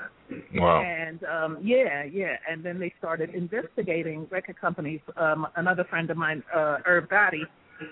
Wow. 0.53 0.81
And 0.81 1.23
um, 1.23 1.57
yeah, 1.61 2.03
yeah, 2.03 2.35
and 2.49 2.63
then 2.63 2.79
they 2.79 2.93
started 2.99 3.31
investigating 3.33 4.27
record 4.29 4.59
companies. 4.59 5.01
Um, 5.17 5.47
another 5.55 5.83
friend 5.89 6.09
of 6.09 6.17
mine, 6.17 6.43
uh, 6.55 6.77
Irv 6.85 7.09
Gotti, 7.09 7.41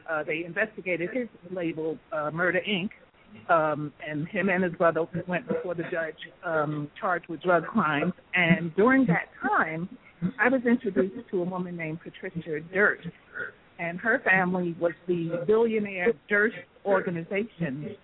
uh, 0.10 0.24
they 0.24 0.46
investigated 0.46 1.10
his 1.12 1.28
label, 1.52 1.98
uh, 2.12 2.30
Murder 2.32 2.62
Inc. 2.68 2.90
Um, 3.48 3.94
and 4.08 4.28
him 4.28 4.50
and 4.50 4.64
his 4.64 4.74
brother 4.74 5.06
went 5.28 5.48
before 5.48 5.76
the 5.76 5.84
judge, 5.84 6.18
um, 6.44 6.90
charged 7.00 7.28
with 7.30 7.42
drug 7.44 7.64
crimes. 7.66 8.14
And 8.34 8.76
during 8.76 9.06
that 9.06 9.30
time, 9.40 9.88
I 10.40 10.50
was 10.50 10.62
introduced 10.66 11.30
to 11.30 11.42
a 11.42 11.46
woman 11.46 11.78
named 11.78 12.00
Patricia 12.02 12.60
Durst, 12.74 13.08
and 13.78 14.00
her 14.00 14.20
family 14.26 14.76
was 14.80 14.94
the 15.08 15.44
billionaire 15.48 16.14
Durst 16.28 16.58
organization, 16.86 17.96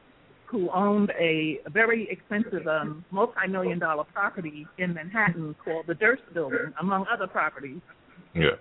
who 0.56 0.70
owned 0.72 1.12
a, 1.20 1.60
very 1.72 2.08
expensive, 2.10 2.65
um, 2.65 3.04
multi-million 3.12 3.78
dollar 3.78 4.06
property 4.06 4.65
in 4.78 4.94
Manhattan 4.94 5.54
called 5.63 5.86
the 5.88 5.96
Durst 5.96 6.22
Building, 6.34 6.74
among 6.80 7.06
other 7.12 7.28
properties. 7.28 7.82
Yeah. 8.34 8.52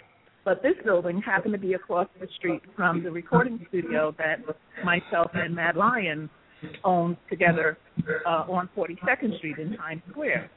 But 0.44 0.60
this 0.62 0.74
building 0.84 1.22
happened 1.24 1.52
to 1.52 1.58
be 1.58 1.74
across 1.74 2.08
the 2.20 2.26
street 2.36 2.62
from 2.74 3.04
the 3.04 3.12
recording 3.12 3.64
studio 3.68 4.12
that 4.18 4.40
myself 4.84 5.30
and 5.34 5.54
Mad 5.54 5.76
Lion 5.76 6.28
owned 6.82 7.16
together 7.30 7.78
uh, 8.26 8.44
on 8.50 8.68
42nd 8.76 9.38
Street 9.38 9.58
in 9.58 9.76
Times 9.76 10.02
Square. 10.10 10.50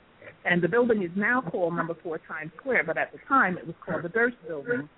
And 0.44 0.62
the 0.62 0.68
building 0.68 1.04
is 1.04 1.12
now 1.16 1.42
called 1.42 1.76
Number 1.76 1.96
Four 2.02 2.20
Times 2.28 2.52
Square, 2.58 2.86
but 2.86 2.98
at 2.98 3.12
the 3.12 3.20
time 3.28 3.60
it 3.60 3.68
was 3.68 3.76
called 3.86 4.04
the 4.04 4.10
Durst 4.10 4.38
Building. 4.48 4.90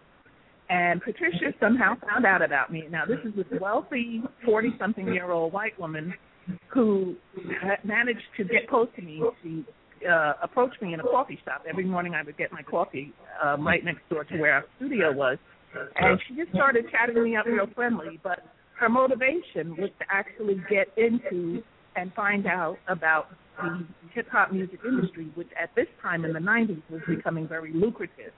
And 0.69 1.01
Patricia 1.01 1.53
somehow 1.59 1.95
found 2.07 2.25
out 2.25 2.41
about 2.41 2.71
me. 2.71 2.83
Now, 2.89 3.03
this 3.05 3.17
is 3.25 3.35
this 3.35 3.59
wealthy 3.59 4.21
40 4.45 4.75
something 4.79 5.07
year 5.07 5.31
old 5.31 5.51
white 5.51 5.77
woman 5.79 6.13
who 6.67 7.15
managed 7.83 8.23
to 8.37 8.43
get 8.43 8.69
close 8.69 8.87
to 8.95 9.01
me. 9.01 9.21
She 9.43 9.65
uh, 10.09 10.33
approached 10.41 10.81
me 10.81 10.93
in 10.93 10.99
a 10.99 11.03
coffee 11.03 11.39
shop. 11.45 11.63
Every 11.69 11.85
morning 11.85 12.13
I 12.15 12.23
would 12.23 12.37
get 12.37 12.51
my 12.51 12.63
coffee 12.63 13.13
um, 13.43 13.65
right 13.65 13.83
next 13.83 14.07
door 14.09 14.23
to 14.23 14.37
where 14.37 14.53
our 14.53 14.65
studio 14.77 15.11
was. 15.11 15.37
And 15.95 16.19
she 16.27 16.35
just 16.35 16.49
started 16.51 16.85
chatting 16.91 17.21
me 17.23 17.35
up 17.35 17.45
real 17.45 17.67
friendly. 17.75 18.19
But 18.23 18.39
her 18.79 18.89
motivation 18.89 19.75
was 19.77 19.89
to 19.99 20.05
actually 20.11 20.61
get 20.69 20.87
into 20.97 21.61
and 21.95 22.13
find 22.13 22.47
out 22.47 22.77
about 22.87 23.27
the 23.61 23.85
hip 24.13 24.27
hop 24.31 24.51
music 24.51 24.79
industry, 24.85 25.29
which 25.35 25.49
at 25.61 25.69
this 25.75 25.87
time 26.01 26.23
in 26.25 26.33
the 26.33 26.39
90s 26.39 26.81
was 26.89 27.01
becoming 27.07 27.47
very 27.47 27.73
lucrative. 27.73 28.31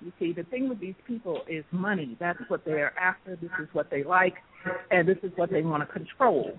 You 0.00 0.12
see, 0.18 0.32
the 0.32 0.44
thing 0.44 0.68
with 0.68 0.80
these 0.80 0.94
people 1.06 1.42
is 1.48 1.64
money. 1.72 2.16
That's 2.20 2.38
what 2.48 2.64
they're 2.64 2.96
after. 2.98 3.36
This 3.36 3.50
is 3.60 3.68
what 3.72 3.90
they 3.90 4.04
like, 4.04 4.34
and 4.90 5.08
this 5.08 5.18
is 5.22 5.32
what 5.36 5.50
they 5.50 5.62
want 5.62 5.86
to 5.86 5.92
control. 5.92 6.58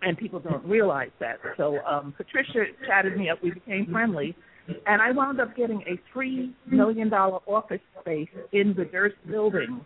And 0.00 0.16
people 0.16 0.38
don't 0.38 0.64
realize 0.64 1.10
that. 1.18 1.38
So 1.56 1.78
um, 1.80 2.14
Patricia 2.16 2.64
chatted 2.86 3.16
me 3.16 3.30
up. 3.30 3.42
We 3.42 3.50
became 3.50 3.88
friendly, 3.90 4.36
and 4.86 5.02
I 5.02 5.10
wound 5.10 5.40
up 5.40 5.56
getting 5.56 5.80
a 5.82 5.98
three 6.12 6.54
million 6.70 7.08
dollar 7.08 7.40
office 7.46 7.80
space 8.00 8.28
in 8.52 8.74
the 8.76 8.84
Durst 8.84 9.16
building. 9.28 9.80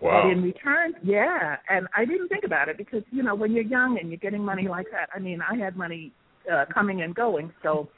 Wow. 0.00 0.22
But 0.22 0.30
in 0.30 0.42
return, 0.42 0.94
yeah, 1.02 1.56
and 1.68 1.88
I 1.96 2.04
didn't 2.04 2.28
think 2.28 2.44
about 2.44 2.68
it 2.68 2.78
because 2.78 3.02
you 3.10 3.22
know 3.22 3.34
when 3.34 3.52
you're 3.52 3.64
young 3.64 3.98
and 4.00 4.08
you're 4.08 4.18
getting 4.18 4.42
money 4.42 4.66
like 4.68 4.86
that. 4.92 5.08
I 5.14 5.18
mean, 5.18 5.40
I 5.42 5.56
had 5.56 5.76
money 5.76 6.12
uh, 6.52 6.64
coming 6.72 7.02
and 7.02 7.14
going, 7.14 7.52
so 7.62 7.88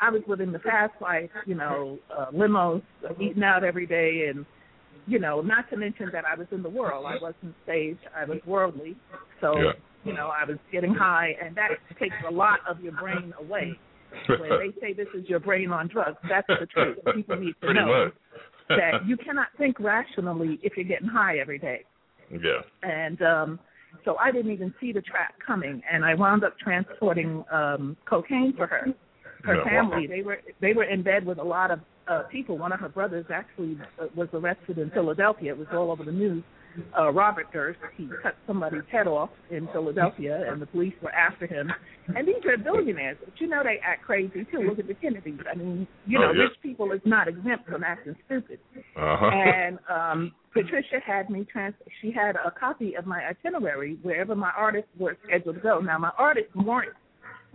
I 0.00 0.10
was 0.10 0.22
living 0.26 0.52
the 0.52 0.58
fast 0.60 0.94
life. 1.00 1.30
You 1.46 1.54
know, 1.54 1.98
uh, 2.16 2.30
limos, 2.32 2.82
uh, 3.08 3.12
eating 3.20 3.42
out 3.42 3.64
every 3.64 3.86
day, 3.86 4.28
and 4.28 4.44
you 5.06 5.18
know, 5.18 5.40
not 5.40 5.68
to 5.70 5.76
mention 5.76 6.10
that 6.12 6.24
I 6.24 6.36
was 6.36 6.46
in 6.50 6.62
the 6.62 6.68
world. 6.68 7.06
I 7.06 7.16
wasn't 7.20 7.54
saved. 7.64 8.00
I 8.16 8.24
was 8.24 8.38
worldly. 8.46 8.96
So 9.40 9.56
Yeah. 9.56 9.72
You 10.06 10.12
know, 10.14 10.28
I 10.28 10.44
was 10.44 10.58
getting 10.72 10.94
high, 10.94 11.34
and 11.44 11.56
that 11.56 11.70
takes 11.98 12.14
a 12.28 12.32
lot 12.32 12.60
of 12.68 12.80
your 12.80 12.92
brain 12.92 13.32
away. 13.40 13.78
When 14.28 14.48
they 14.50 14.80
say 14.80 14.92
this 14.94 15.08
is 15.14 15.28
your 15.28 15.40
brain 15.40 15.70
on 15.72 15.88
drugs, 15.88 16.16
that's 16.28 16.46
the 16.48 16.66
truth. 16.66 16.98
People 17.14 17.36
need 17.36 17.52
to 17.60 17.66
Pretty 17.66 17.80
know 17.80 18.04
much. 18.06 18.14
that 18.68 19.06
you 19.06 19.16
cannot 19.16 19.48
think 19.58 19.78
rationally 19.78 20.58
if 20.62 20.76
you're 20.76 20.86
getting 20.86 21.08
high 21.08 21.38
every 21.38 21.58
day. 21.58 21.84
Yeah. 22.30 22.62
And 22.82 23.20
um 23.22 23.60
so 24.04 24.16
I 24.16 24.30
didn't 24.32 24.52
even 24.52 24.74
see 24.80 24.92
the 24.92 25.00
trap 25.02 25.34
coming 25.44 25.82
and 25.92 26.04
I 26.04 26.14
wound 26.14 26.44
up 26.44 26.58
transporting 26.58 27.44
um 27.52 27.96
cocaine 28.08 28.54
for 28.56 28.66
her. 28.66 28.86
Her 29.44 29.56
Yeah, 29.56 29.62
wow. 29.64 29.90
family, 29.90 30.06
they 30.06 30.22
were 30.22 30.38
they 30.60 30.72
were 30.72 30.84
in 30.84 31.02
bed 31.02 31.24
with 31.26 31.38
a 31.38 31.44
lot 31.44 31.70
of 31.70 31.80
uh, 32.08 32.22
people. 32.30 32.56
One 32.58 32.72
of 32.72 32.80
her 32.80 32.88
brothers 32.88 33.26
actually 33.32 33.78
uh, 34.00 34.06
was 34.14 34.28
arrested 34.32 34.78
in 34.78 34.90
Philadelphia. 34.90 35.52
It 35.52 35.58
was 35.58 35.68
all 35.72 35.90
over 35.90 36.04
the 36.04 36.12
news. 36.12 36.42
Uh, 36.98 37.10
Robert 37.12 37.46
Durst, 37.52 37.78
he 37.96 38.08
cut 38.22 38.34
somebody's 38.46 38.82
head 38.90 39.06
off 39.06 39.30
in 39.50 39.68
Philadelphia, 39.72 40.44
and 40.50 40.60
the 40.60 40.66
police 40.66 40.94
were 41.02 41.12
after 41.12 41.46
him. 41.46 41.70
And 42.14 42.26
these 42.26 42.36
are 42.46 42.56
billionaires, 42.56 43.16
but 43.24 43.34
you 43.40 43.48
know 43.48 43.62
they 43.64 43.78
act 43.84 44.04
crazy 44.04 44.46
too. 44.50 44.60
Look 44.68 44.78
at 44.78 44.86
the 44.86 44.94
Kennedys. 44.94 45.40
I 45.50 45.56
mean, 45.56 45.86
you 46.06 46.18
know, 46.18 46.26
Oh, 46.28 46.32
yeah. 46.32 46.42
rich 46.42 46.52
people 46.62 46.92
is 46.92 47.00
not 47.04 47.28
exempt 47.28 47.68
from 47.68 47.82
acting 47.84 48.14
stupid. 48.26 48.58
Uh-huh. 48.96 49.26
And 49.26 49.78
um 49.90 50.32
Patricia 50.52 51.00
had 51.04 51.28
me 51.28 51.44
trans. 51.52 51.74
She 52.00 52.10
had 52.12 52.36
a 52.36 52.50
copy 52.50 52.94
of 52.94 53.06
my 53.06 53.20
itinerary 53.26 53.98
wherever 54.02 54.34
my 54.34 54.52
artists 54.56 54.88
were 54.98 55.16
scheduled 55.26 55.56
to 55.56 55.60
go. 55.60 55.80
Now 55.80 55.98
my 55.98 56.12
artists 56.16 56.54
weren't 56.54 56.94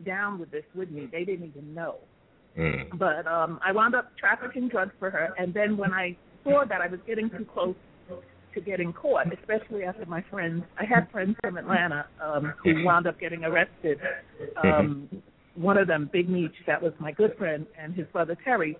down 0.06 0.40
with 0.40 0.52
this 0.52 0.64
with 0.76 0.92
me. 0.92 1.08
They 1.12 1.24
didn't 1.24 1.48
even 1.48 1.74
know. 1.74 1.96
Mm. 2.58 2.98
But 3.00 3.26
um 3.28 3.60
I 3.66 3.72
wound 3.72 3.96
up 3.96 4.12
trafficking 4.18 4.68
drugs 4.68 4.92
for 5.00 5.10
her. 5.10 5.30
And 5.38 5.54
then 5.54 5.78
when 5.78 5.94
I 5.94 6.18
saw 6.44 6.66
that 6.68 6.82
I 6.82 6.88
was 6.88 7.00
getting 7.08 7.30
too 7.30 7.46
close 7.54 7.76
to 8.54 8.62
getting 8.62 8.94
caught, 8.94 9.28
especially 9.34 9.84
after 9.84 10.06
my 10.06 10.24
friends. 10.30 10.64
I 10.80 10.86
had 10.86 11.10
friends 11.12 11.36
from 11.42 11.58
Atlanta 11.58 12.06
um, 12.24 12.54
who 12.64 12.84
wound 12.84 13.08
up 13.08 13.20
getting 13.20 13.44
arrested. 13.44 14.00
Um, 14.64 15.10
one 15.56 15.78
of 15.78 15.88
them, 15.88 16.10
Big 16.12 16.30
Meech, 16.30 16.54
that 16.68 16.82
was 16.82 16.94
my 17.00 17.12
good 17.12 17.36
friend, 17.38 17.66
and 17.80 17.94
his 17.94 18.08
brother 18.14 18.38
Terry. 18.44 18.78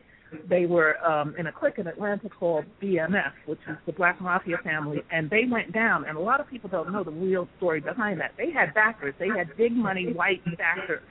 They 0.50 0.66
were 0.66 0.98
um, 1.06 1.36
in 1.38 1.48
a 1.48 1.52
clique 1.52 1.78
in 1.78 1.88
Atlanta 1.88 2.30
called 2.30 2.64
BMF, 2.82 3.34
which 3.48 3.60
is 3.70 3.76
the 3.86 3.92
Black 3.92 4.22
Mafia 4.22 4.58
family, 4.64 5.00
and 5.12 5.30
they 5.30 5.42
went 5.50 5.74
down. 5.74 6.06
And 6.06 6.18
a 6.18 6.22
lot 6.22 6.40
of 6.40 6.50
people 6.50 6.70
don't 6.70 6.92
know 6.94 7.04
the 7.04 7.12
real 7.12 7.50
story 7.58 7.82
behind 7.82 8.22
that. 8.22 8.32
They 8.38 8.50
had 8.50 8.74
backers. 8.74 9.14
They 9.20 9.28
had 9.28 9.56
big 9.58 9.74
money 9.74 10.14
white 10.14 10.42
backers. 10.58 11.02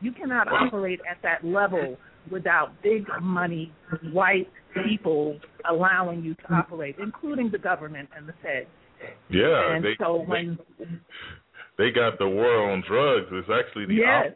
You 0.00 0.10
cannot 0.10 0.48
operate 0.48 1.00
at 1.08 1.18
that 1.22 1.44
level 1.46 1.96
without 2.30 2.72
big 2.82 3.06
money 3.22 3.72
white 4.12 4.50
people 4.84 5.38
allowing 5.68 6.22
you 6.22 6.34
to 6.34 6.54
operate, 6.54 6.96
including 7.02 7.50
the 7.50 7.58
government 7.58 8.08
and 8.16 8.28
the 8.28 8.34
Fed. 8.42 8.66
Yeah, 9.28 9.74
and 9.74 9.84
they, 9.84 9.94
so 9.98 10.22
when 10.26 10.58
they 10.78 10.84
they 11.78 11.90
got 11.90 12.18
the 12.18 12.28
war 12.28 12.70
on 12.70 12.82
drugs. 12.88 13.26
It's 13.32 13.48
actually 13.52 13.86
the 13.86 13.94
yes, 13.94 14.32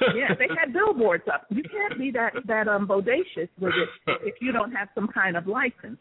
yeah, 0.14 0.34
they 0.38 0.48
had 0.58 0.72
billboards 0.72 1.24
up. 1.32 1.46
You 1.50 1.62
can't 1.62 1.98
be 1.98 2.10
that 2.12 2.32
that 2.46 2.68
um 2.68 2.86
bodacious 2.86 3.48
with 3.60 3.72
it 3.74 3.88
if 4.24 4.34
you 4.40 4.52
don't 4.52 4.72
have 4.72 4.88
some 4.94 5.08
kind 5.08 5.36
of 5.36 5.46
license 5.46 5.98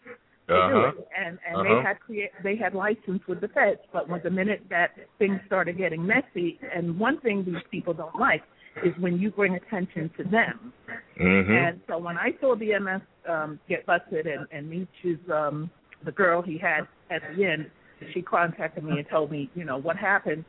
to 0.47 0.53
Uh-huh. 0.53 0.88
it. 0.89 1.08
And 1.18 1.38
and 1.47 1.55
Uh-huh. 1.58 1.64
they 1.64 1.88
had 1.88 1.99
create 1.99 2.32
they 2.43 2.55
had 2.55 2.74
license 2.74 3.22
with 3.28 3.41
the 3.41 3.47
feds, 3.49 3.80
but 3.93 4.08
when 4.10 4.22
the 4.24 4.30
minute 4.32 4.64
that 4.70 4.91
things 5.20 5.39
started 5.45 5.78
getting 5.78 6.05
messy, 6.05 6.60
and 6.76 6.99
one 6.99 7.20
thing 7.22 7.43
these 7.45 7.64
people 7.70 7.93
don't 7.93 8.16
like 8.20 8.43
is 8.84 8.93
when 8.99 9.17
you 9.19 9.32
bring 9.32 9.55
attention 9.55 10.09
to 10.17 10.23
them. 10.23 10.73
Mhm. 11.19 11.49
And 11.49 11.82
so 11.88 11.97
when 11.97 12.17
I 12.17 12.34
saw 12.39 12.55
BMF 12.55 13.01
um, 13.28 13.59
get 13.67 13.86
busted 13.86 14.28
and, 14.28 14.47
and 14.51 14.69
Meech 14.69 14.88
is 15.03 15.17
um, 15.32 15.69
the 16.03 16.11
girl 16.11 16.41
he 16.41 16.57
had 16.57 16.88
at 17.09 17.21
the 17.36 17.45
end, 17.45 17.69
she 18.13 18.21
contacted 18.21 18.84
me 18.84 18.99
and 18.99 19.07
told 19.09 19.32
me, 19.32 19.49
you 19.55 19.65
know, 19.65 19.78
what 19.78 19.97
happened. 19.97 20.45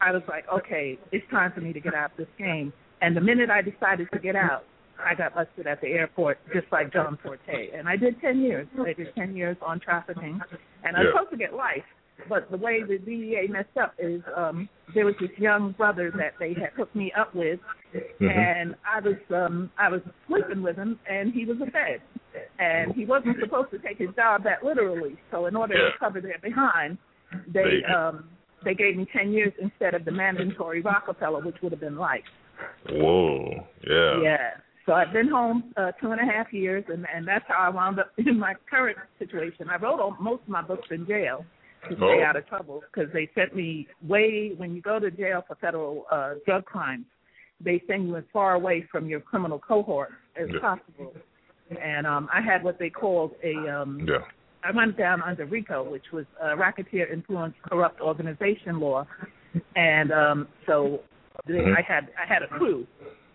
I 0.00 0.12
was 0.12 0.22
like, 0.28 0.44
okay, 0.52 0.98
it's 1.10 1.28
time 1.30 1.50
for 1.52 1.60
me 1.60 1.72
to 1.72 1.80
get 1.80 1.94
out 1.94 2.12
of 2.12 2.16
this 2.16 2.28
game. 2.38 2.72
And 3.00 3.16
the 3.16 3.20
minute 3.20 3.50
I 3.50 3.60
decided 3.60 4.08
to 4.12 4.18
get 4.20 4.36
out, 4.36 4.64
I 5.04 5.14
got 5.16 5.34
busted 5.34 5.66
at 5.66 5.80
the 5.80 5.88
airport, 5.88 6.38
just 6.52 6.66
like 6.70 6.92
John 6.92 7.18
Forte. 7.20 7.70
And 7.76 7.88
I 7.88 7.96
did 7.96 8.20
10 8.20 8.40
years. 8.40 8.68
I 8.78 8.92
did 8.92 9.12
10 9.16 9.34
years 9.34 9.56
on 9.60 9.80
trafficking. 9.80 10.40
And 10.84 10.96
I 10.96 11.00
was 11.00 11.06
Yeah. 11.08 11.12
supposed 11.18 11.30
to 11.32 11.36
get 11.36 11.52
life. 11.54 11.84
But 12.28 12.50
the 12.50 12.56
way 12.56 12.82
the 12.82 12.98
DEA 12.98 13.48
messed 13.50 13.76
up 13.80 13.94
is 13.98 14.22
um 14.36 14.68
there 14.94 15.04
was 15.04 15.14
this 15.20 15.30
young 15.36 15.72
brother 15.72 16.10
that 16.16 16.34
they 16.38 16.54
had 16.54 16.70
hooked 16.76 16.94
me 16.94 17.12
up 17.18 17.34
with 17.34 17.60
Mhm. 18.20 18.30
and 18.30 18.74
I 18.86 19.00
was 19.00 19.16
um 19.30 19.70
I 19.78 19.88
was 19.88 20.00
sleeping 20.26 20.62
with 20.62 20.76
him 20.76 20.98
and 21.08 21.32
he 21.32 21.44
was 21.44 21.60
a 21.60 21.70
fed. 21.70 22.00
And 22.58 22.92
he 22.94 23.04
wasn't 23.04 23.38
supposed 23.40 23.70
to 23.72 23.78
take 23.78 23.98
his 23.98 24.10
job 24.16 24.42
that 24.44 24.64
literally. 24.64 25.16
So 25.30 25.46
in 25.46 25.56
order 25.56 25.74
Yeah. 25.76 25.90
to 25.90 25.98
cover 25.98 26.20
their 26.20 26.38
behind, 26.38 26.98
they 27.48 27.80
They- 27.80 27.84
um 27.84 28.28
they 28.64 28.74
gave 28.74 28.96
me 28.96 29.04
ten 29.12 29.30
years 29.32 29.52
instead 29.58 29.92
of 29.94 30.04
the 30.06 30.10
mandatory 30.12 30.80
Rockefeller, 30.80 31.40
which 31.40 31.60
would 31.62 31.72
have 31.72 31.80
been 31.80 31.96
life. 31.96 32.24
Whoa. 32.88 33.66
Yeah. 33.86 34.20
Yeah. 34.20 34.50
So 34.86 34.92
I've 34.92 35.12
been 35.12 35.28
home 35.28 35.72
uh, 35.76 35.92
two 36.00 36.12
and 36.12 36.20
a 36.20 36.24
half 36.24 36.52
years, 36.52 36.84
and 36.88 37.06
and 37.14 37.26
that's 37.26 37.44
how 37.48 37.58
I 37.58 37.68
wound 37.68 37.98
up 37.98 38.12
in 38.18 38.38
my 38.38 38.54
current 38.70 38.98
situation. 39.18 39.68
I 39.68 39.76
wrote 39.76 40.00
all, 40.00 40.16
most 40.20 40.42
of 40.42 40.48
my 40.48 40.62
books 40.62 40.88
in 40.90 41.06
jail 41.06 41.44
to 41.88 41.96
stay 41.96 42.20
Oh. 42.20 42.24
out 42.24 42.36
of 42.36 42.46
trouble 42.48 42.82
because 42.92 43.12
they 43.12 43.28
sent 43.34 43.54
me 43.54 43.86
way 44.06 44.52
when 44.56 44.74
you 44.74 44.80
go 44.82 44.98
to 44.98 45.10
jail 45.10 45.44
for 45.46 45.54
federal 45.56 46.06
uh, 46.10 46.34
drug 46.46 46.64
crimes, 46.64 47.06
they 47.60 47.82
send 47.86 48.08
you 48.08 48.16
as 48.16 48.24
far 48.32 48.54
away 48.54 48.82
from 48.90 49.06
your 49.06 49.20
criminal 49.20 49.58
cohort 49.58 50.10
as 50.36 50.48
Yeah. 50.52 50.60
possible. 50.60 51.14
And 51.80 52.06
um, 52.06 52.28
I 52.32 52.40
had 52.40 52.62
what 52.62 52.78
they 52.78 52.90
called 52.90 53.32
a 53.42 53.56
um, 53.68 54.00
Yeah. 54.06 54.18
I 54.62 54.70
went 54.70 54.96
down 54.96 55.20
under 55.22 55.44
RICO, 55.44 55.82
which 55.90 56.10
was 56.12 56.24
uh, 56.42 56.56
Racketeer 56.56 57.06
Influenced 57.12 57.60
Corrupt 57.62 58.00
Organization 58.00 58.80
Law, 58.80 59.06
and 59.76 60.10
um, 60.10 60.48
so 60.66 61.00
they, 61.46 61.54
Mhm. 61.54 61.76
I 61.76 61.82
had 61.82 62.08
I 62.20 62.26
had 62.26 62.42
a 62.42 62.48
crew. 62.48 62.86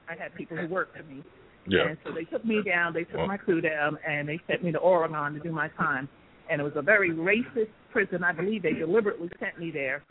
I 0.07 0.15
had 0.15 0.33
people 0.33 0.57
who 0.57 0.67
worked 0.67 0.97
for 0.97 1.03
me, 1.03 1.23
Yeah. 1.67 1.87
and 1.89 1.97
so 2.03 2.11
they 2.11 2.23
took 2.25 2.43
me 2.43 2.63
down. 2.63 2.93
They 2.93 3.03
took 3.03 3.17
Well- 3.17 3.27
my 3.27 3.37
crew 3.37 3.61
down, 3.61 3.99
and 4.07 4.27
they 4.27 4.39
sent 4.47 4.63
me 4.63 4.71
to 4.71 4.79
Oregon 4.79 5.33
to 5.35 5.39
do 5.39 5.51
my 5.51 5.67
time. 5.69 6.09
And 6.49 6.59
it 6.59 6.63
was 6.63 6.75
a 6.75 6.81
very 6.81 7.11
racist 7.11 7.69
prison. 7.91 8.23
I 8.23 8.31
believe 8.31 8.63
they 8.63 8.73
deliberately 8.73 9.29
sent 9.39 9.59
me 9.59 9.71
there. 9.71 10.03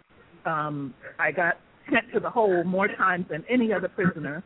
Um, 0.45 0.95
I 1.19 1.33
got 1.33 1.59
sent 1.93 2.13
to 2.15 2.21
the 2.21 2.31
hole 2.31 2.65
more 2.65 2.89
times 2.89 3.27
than 3.31 3.45
any 3.49 3.73
other 3.73 3.89
prisoner 3.89 4.45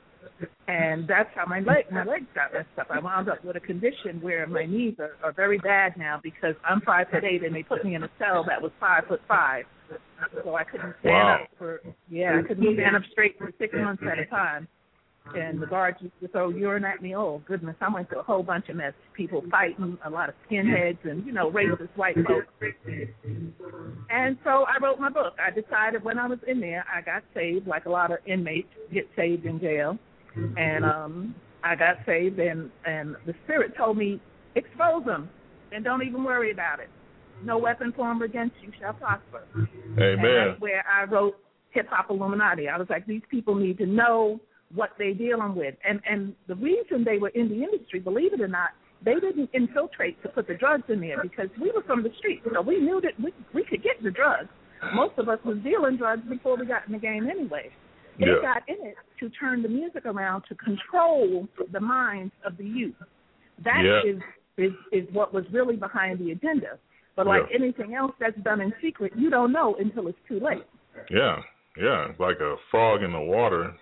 and 0.68 1.09
that's 1.09 1.28
how 1.35 1.45
my 1.47 1.61
leg 1.61 1.91
my 1.91 2.05
legs 2.05 2.26
got 2.35 2.53
messed 2.53 2.66
up. 2.78 2.87
I 2.91 3.01
wound 3.01 3.28
up 3.28 3.45
with 3.45 3.57
a 3.57 3.61
condition 3.61 4.20
where 4.20 4.47
my 4.47 4.64
knees 4.64 4.95
are, 4.99 5.16
are 5.22 5.33
very 5.33 5.59
bad 5.59 5.97
now 5.97 6.20
because 6.22 6.55
I'm 6.64 6.80
five 6.83 7.09
foot 7.11 7.24
eight 7.24 7.45
and 7.45 7.55
they 7.55 7.62
put 7.62 7.85
me 7.85 7.95
in 7.95 8.05
a 8.05 8.11
cell 8.18 8.45
that 8.49 8.61
was 8.61 8.70
five 8.78 9.05
foot 9.09 9.20
five. 9.26 9.64
So 10.45 10.55
I 10.55 10.64
couldn't 10.64 10.95
stand 11.01 11.14
Wow. 11.14 11.43
up 11.43 11.49
for 11.59 11.80
yeah, 12.09 12.39
I 12.39 12.47
couldn't 12.47 12.74
stand 12.74 12.97
up 12.97 13.03
straight 13.11 13.37
for 13.39 13.51
six 13.59 13.74
months 13.74 14.03
at 14.11 14.18
a 14.18 14.26
time. 14.26 14.68
And 15.37 15.62
the 15.62 15.66
guards 15.66 15.99
used 16.01 16.18
to 16.20 16.29
throw 16.29 16.51
urine 16.51 16.85
at 16.85 17.01
me. 17.01 17.14
Oh 17.14 17.41
goodness, 17.47 17.77
I 17.81 17.93
went 17.93 18.09
through 18.09 18.20
a 18.20 18.25
whole 18.25 18.43
bunch 18.43 18.68
of 18.68 18.77
mess. 18.77 18.93
People 19.14 19.43
fighting, 19.51 19.97
a 20.05 20.11
lot 20.11 20.29
of 20.29 20.35
skinheads 20.51 20.99
and, 21.05 21.25
you 21.25 21.33
know, 21.33 21.51
racist 21.51 21.97
white 21.97 22.16
folks. 22.27 22.49
And 24.11 24.37
so 24.45 24.64
I 24.66 24.83
wrote 24.83 24.99
my 24.99 25.09
book. 25.11 25.35
I 25.39 25.51
decided 25.51 26.05
when 26.05 26.18
I 26.18 26.27
was 26.27 26.39
in 26.47 26.61
there 26.61 26.85
I 26.93 27.01
got 27.01 27.23
saved 27.35 27.66
like 27.66 27.87
a 27.87 27.91
lot 27.91 28.11
of 28.11 28.18
inmates 28.27 28.68
get 28.93 29.09
saved 29.16 29.47
in 29.47 29.61
jail 29.61 29.99
and 30.57 30.85
um 30.85 31.35
I 31.62 31.77
got 31.77 31.97
saved 32.05 32.39
and 32.39 32.70
and 32.85 33.16
the 33.27 33.35
spirit 33.45 33.77
told 33.77 33.97
me 33.97 34.20
expose 34.55 35.05
them 35.05 35.31
and 35.73 35.85
don't 35.85 36.03
even 36.03 36.25
worry 36.25 36.51
about 36.51 36.81
it. 36.81 36.91
No 37.45 37.59
weapon 37.59 37.93
formed 37.93 38.23
against 38.23 38.55
you 38.62 38.73
shall 38.81 38.93
prosper. 38.93 39.45
And 39.55 39.99
Amen. 39.99 40.49
that's 40.49 40.61
where 40.61 40.85
I 40.87 41.05
wrote 41.05 41.37
Hip 41.70 41.89
Hop 41.91 42.11
Illuminati. 42.11 42.68
I 42.68 42.79
was 42.79 42.87
like, 42.91 43.07
these 43.07 43.23
people 43.31 43.55
need 43.55 43.79
to 43.79 43.87
know 43.87 44.41
what 44.75 44.91
they're 44.99 45.14
dealing 45.14 45.55
with. 45.55 45.75
And 45.89 46.01
and 46.09 46.35
the 46.49 46.55
reason 46.57 47.05
they 47.05 47.18
were 47.18 47.29
in 47.31 47.49
the 47.49 47.62
industry, 47.62 48.01
believe 48.01 48.33
it 48.33 48.41
or 48.41 48.49
not, 48.49 48.70
they 49.05 49.14
didn't 49.14 49.51
infiltrate 49.53 50.23
to 50.23 50.29
put 50.29 50.47
the 50.47 50.55
drugs 50.55 50.85
in 50.89 51.01
there 51.01 51.23
because 51.23 51.49
we 51.61 51.70
were 51.70 51.83
from 51.83 52.03
the 52.03 52.11
streets, 52.18 52.47
so 52.53 52.61
we 52.61 52.79
knew 52.81 53.01
that 53.01 53.12
we 53.23 53.33
we 53.55 53.64
could 53.64 53.83
get 53.83 54.03
the 54.03 54.11
drugs. 54.11 54.49
Most 54.95 55.16
of 55.18 55.29
us 55.29 55.39
was 55.45 55.59
dealing 55.59 55.97
drugs 55.97 56.23
before 56.29 56.57
we 56.57 56.66
got 56.66 56.87
in 56.87 56.93
the 56.93 56.99
game 56.99 57.29
anyway. 57.29 57.70
They 58.18 58.27
Yeah. 58.27 58.41
got 58.43 58.68
in 58.68 58.85
it 58.87 58.97
to 59.20 59.31
turn 59.31 59.62
the 59.62 59.68
music 59.68 60.07
around 60.07 60.43
to 60.49 60.55
control 60.57 61.49
the 61.70 61.81
minds 61.81 62.33
of 62.45 62.57
the 62.57 62.64
youth. 62.66 62.95
That 63.64 63.85
Yeah. 63.85 64.03
is 64.05 64.23
is 64.59 64.73
is 64.93 65.09
what 65.12 65.33
was 65.33 65.45
really 65.53 65.77
behind 65.77 66.18
the 66.18 66.33
agenda. 66.33 66.79
But 67.16 67.27
like 67.27 67.49
Yeah. 67.51 67.57
anything 67.57 67.95
else 67.95 68.14
that's 68.18 68.37
done 68.39 68.61
in 68.61 68.75
secret, 68.81 69.12
you 69.16 69.31
don't 69.31 69.53
know 69.53 69.75
until 69.77 70.09
it's 70.09 70.18
too 70.29 70.41
late. 70.41 70.64
Yeah. 71.11 71.43
Yeah. 71.77 72.09
It's 72.11 72.20
like 72.20 72.41
a 72.41 72.57
frog 72.70 73.03
in 73.03 73.12
the 73.12 73.20
water. 73.20 73.75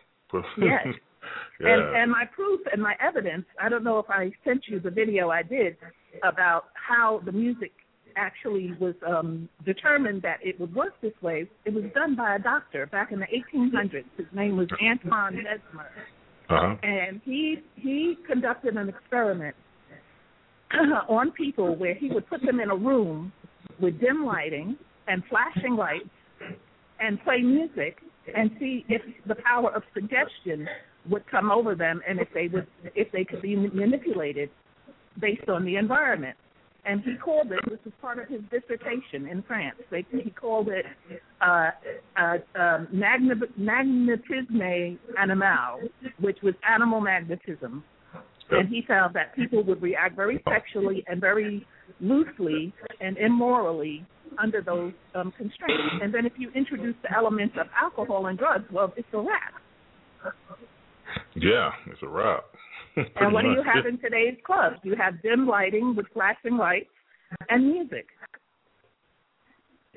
Yes. 0.59 0.87
yeah. 1.61 1.75
And 1.75 1.97
and 1.97 2.11
my 2.11 2.25
proof 2.35 2.61
and 2.73 2.83
my 2.83 2.95
evidence, 3.01 3.45
I 3.61 3.69
don't 3.69 3.85
know 3.85 3.99
if 3.99 4.07
I 4.09 4.33
sent 4.45 4.65
you 4.69 4.81
the 4.81 4.91
video 4.91 5.31
I 5.31 5.43
did 5.43 5.77
about 6.23 6.65
how 6.75 7.21
the 7.25 7.33
music 7.33 7.73
actually 8.17 8.73
was 8.81 8.95
um 9.07 9.49
determined 9.65 10.23
that 10.23 10.39
it 10.43 10.59
would 10.61 10.75
work 10.75 10.95
this 11.01 11.13
way. 11.23 11.49
It 11.65 11.75
was 11.75 11.85
done 11.95 12.17
by 12.17 12.37
a 12.37 12.39
doctor 12.39 12.87
back 12.87 13.13
in 13.13 13.21
the 13.21 13.27
1800s. 13.27 14.05
His 14.17 14.27
name 14.33 14.57
was 14.57 14.69
Antoine 14.83 15.37
Mesmer. 15.37 15.91
uh-huh. 16.49 16.77
and 16.83 17.21
he 17.25 17.59
he 17.77 18.17
conducted 18.27 18.77
an 18.77 18.89
experiment 18.89 19.55
on 21.09 21.31
people 21.33 21.77
where 21.77 21.95
he 21.95 22.09
would 22.11 22.29
put 22.29 22.41
them 22.43 22.61
in 22.61 22.71
a 22.71 22.77
room 22.77 23.33
with 23.81 24.01
dim 24.01 24.25
lighting 24.25 24.77
and 25.09 25.23
flashing 25.29 25.77
lights 25.77 26.09
and 27.01 27.23
play 27.25 27.39
music 27.39 27.99
and 28.37 28.51
see 28.59 28.85
if 28.89 29.03
the 29.27 29.35
power 29.37 29.75
of 29.75 29.83
suggestion 29.95 30.69
would 31.09 31.27
come 31.31 31.51
over 31.51 31.75
them 31.75 32.01
and 32.07 32.21
if 32.21 32.29
they 32.35 32.49
would 32.49 32.67
if 32.95 33.11
they 33.13 33.25
could 33.25 33.43
be 33.43 33.57
manipulated 33.57 34.51
based 35.21 35.49
on 35.49 35.65
the 35.65 35.77
environment. 35.77 36.37
And 36.85 37.03
he 37.03 37.15
called 37.17 37.53
it, 37.53 37.61
this 37.69 37.79
was 37.85 37.93
part 38.01 38.19
of 38.19 38.29
his 38.29 38.41
dissertation 38.51 39.27
in 39.27 39.43
France. 39.43 39.77
They, 39.91 40.07
he 40.11 40.31
called 40.31 40.69
it 40.69 40.87
uh, 41.43 41.71
uh, 42.17 42.39
um, 42.59 42.89
magna- 42.91 43.35
magnetisme 43.59 44.99
animal, 45.19 45.81
which 46.21 46.39
was 46.43 46.55
animal 46.67 47.03
magnetism. 47.03 47.85
and 48.51 48.69
he 48.69 48.83
found 48.89 49.15
that 49.15 49.37
people 49.37 49.63
would 49.65 49.83
react 49.83 50.17
very 50.17 50.43
sexually 50.49 51.05
and 51.07 51.21
very 51.21 51.67
loosely 52.01 52.73
and 53.01 53.19
immorally 53.19 54.05
under 54.43 54.63
those 54.63 54.93
um, 55.15 55.33
constraints. 55.37 55.83
And 56.03 56.13
then 56.13 56.27
if 56.27 56.33
you 56.37 56.51
introduce 56.55 56.97
the 57.03 57.15
elements 57.15 57.55
of 57.61 57.67
alcohol 57.81 58.27
and 58.27 58.39
drugs, 58.39 58.65
well, 58.73 58.93
it's 58.97 59.09
a 59.13 59.19
wrap. 59.19 60.35
Yeah, 61.35 61.71
it's 61.87 62.03
a 62.03 62.09
wrap. 62.09 62.45
and 62.97 63.33
what 63.33 63.43
do 63.43 63.51
you 63.51 63.63
have 63.63 63.87
in 63.87 63.99
today's 63.99 64.37
clubs? 64.45 64.77
You 64.83 64.97
have 64.97 65.23
dim 65.23 65.47
lighting 65.47 65.95
with 65.97 66.07
flashing 66.13 66.57
lights 66.57 66.91
and 67.49 67.67
music. 67.67 68.07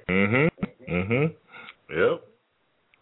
Mhm. 0.10 0.50
Mhm. 0.90 1.36
Yep. 1.90 2.24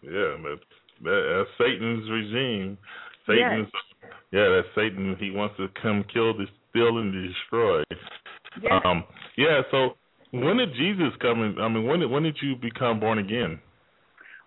Yeah, 0.02 0.36
that's 0.42 0.60
that, 1.02 1.46
that's 1.46 1.50
Satan's 1.58 2.08
regime. 2.10 2.78
Satan's 3.26 3.68
yes. 3.72 4.12
yeah, 4.30 4.48
that's 4.48 4.74
Satan. 4.74 5.16
He 5.18 5.30
wants 5.30 5.56
to 5.58 5.68
come 5.80 6.04
kill, 6.12 6.32
steal, 6.70 6.98
and 6.98 7.12
destroy. 7.12 7.82
Yes. 8.60 8.82
Um. 8.84 9.04
Yeah. 9.36 9.62
So 9.70 9.96
when 10.32 10.56
did 10.56 10.74
Jesus 10.74 11.12
come? 11.20 11.42
In, 11.42 11.58
I 11.60 11.68
mean, 11.68 11.86
when 11.86 12.00
did 12.00 12.10
when 12.10 12.22
did 12.22 12.36
you 12.42 12.56
become 12.56 12.98
born 13.00 13.18
again? 13.18 13.60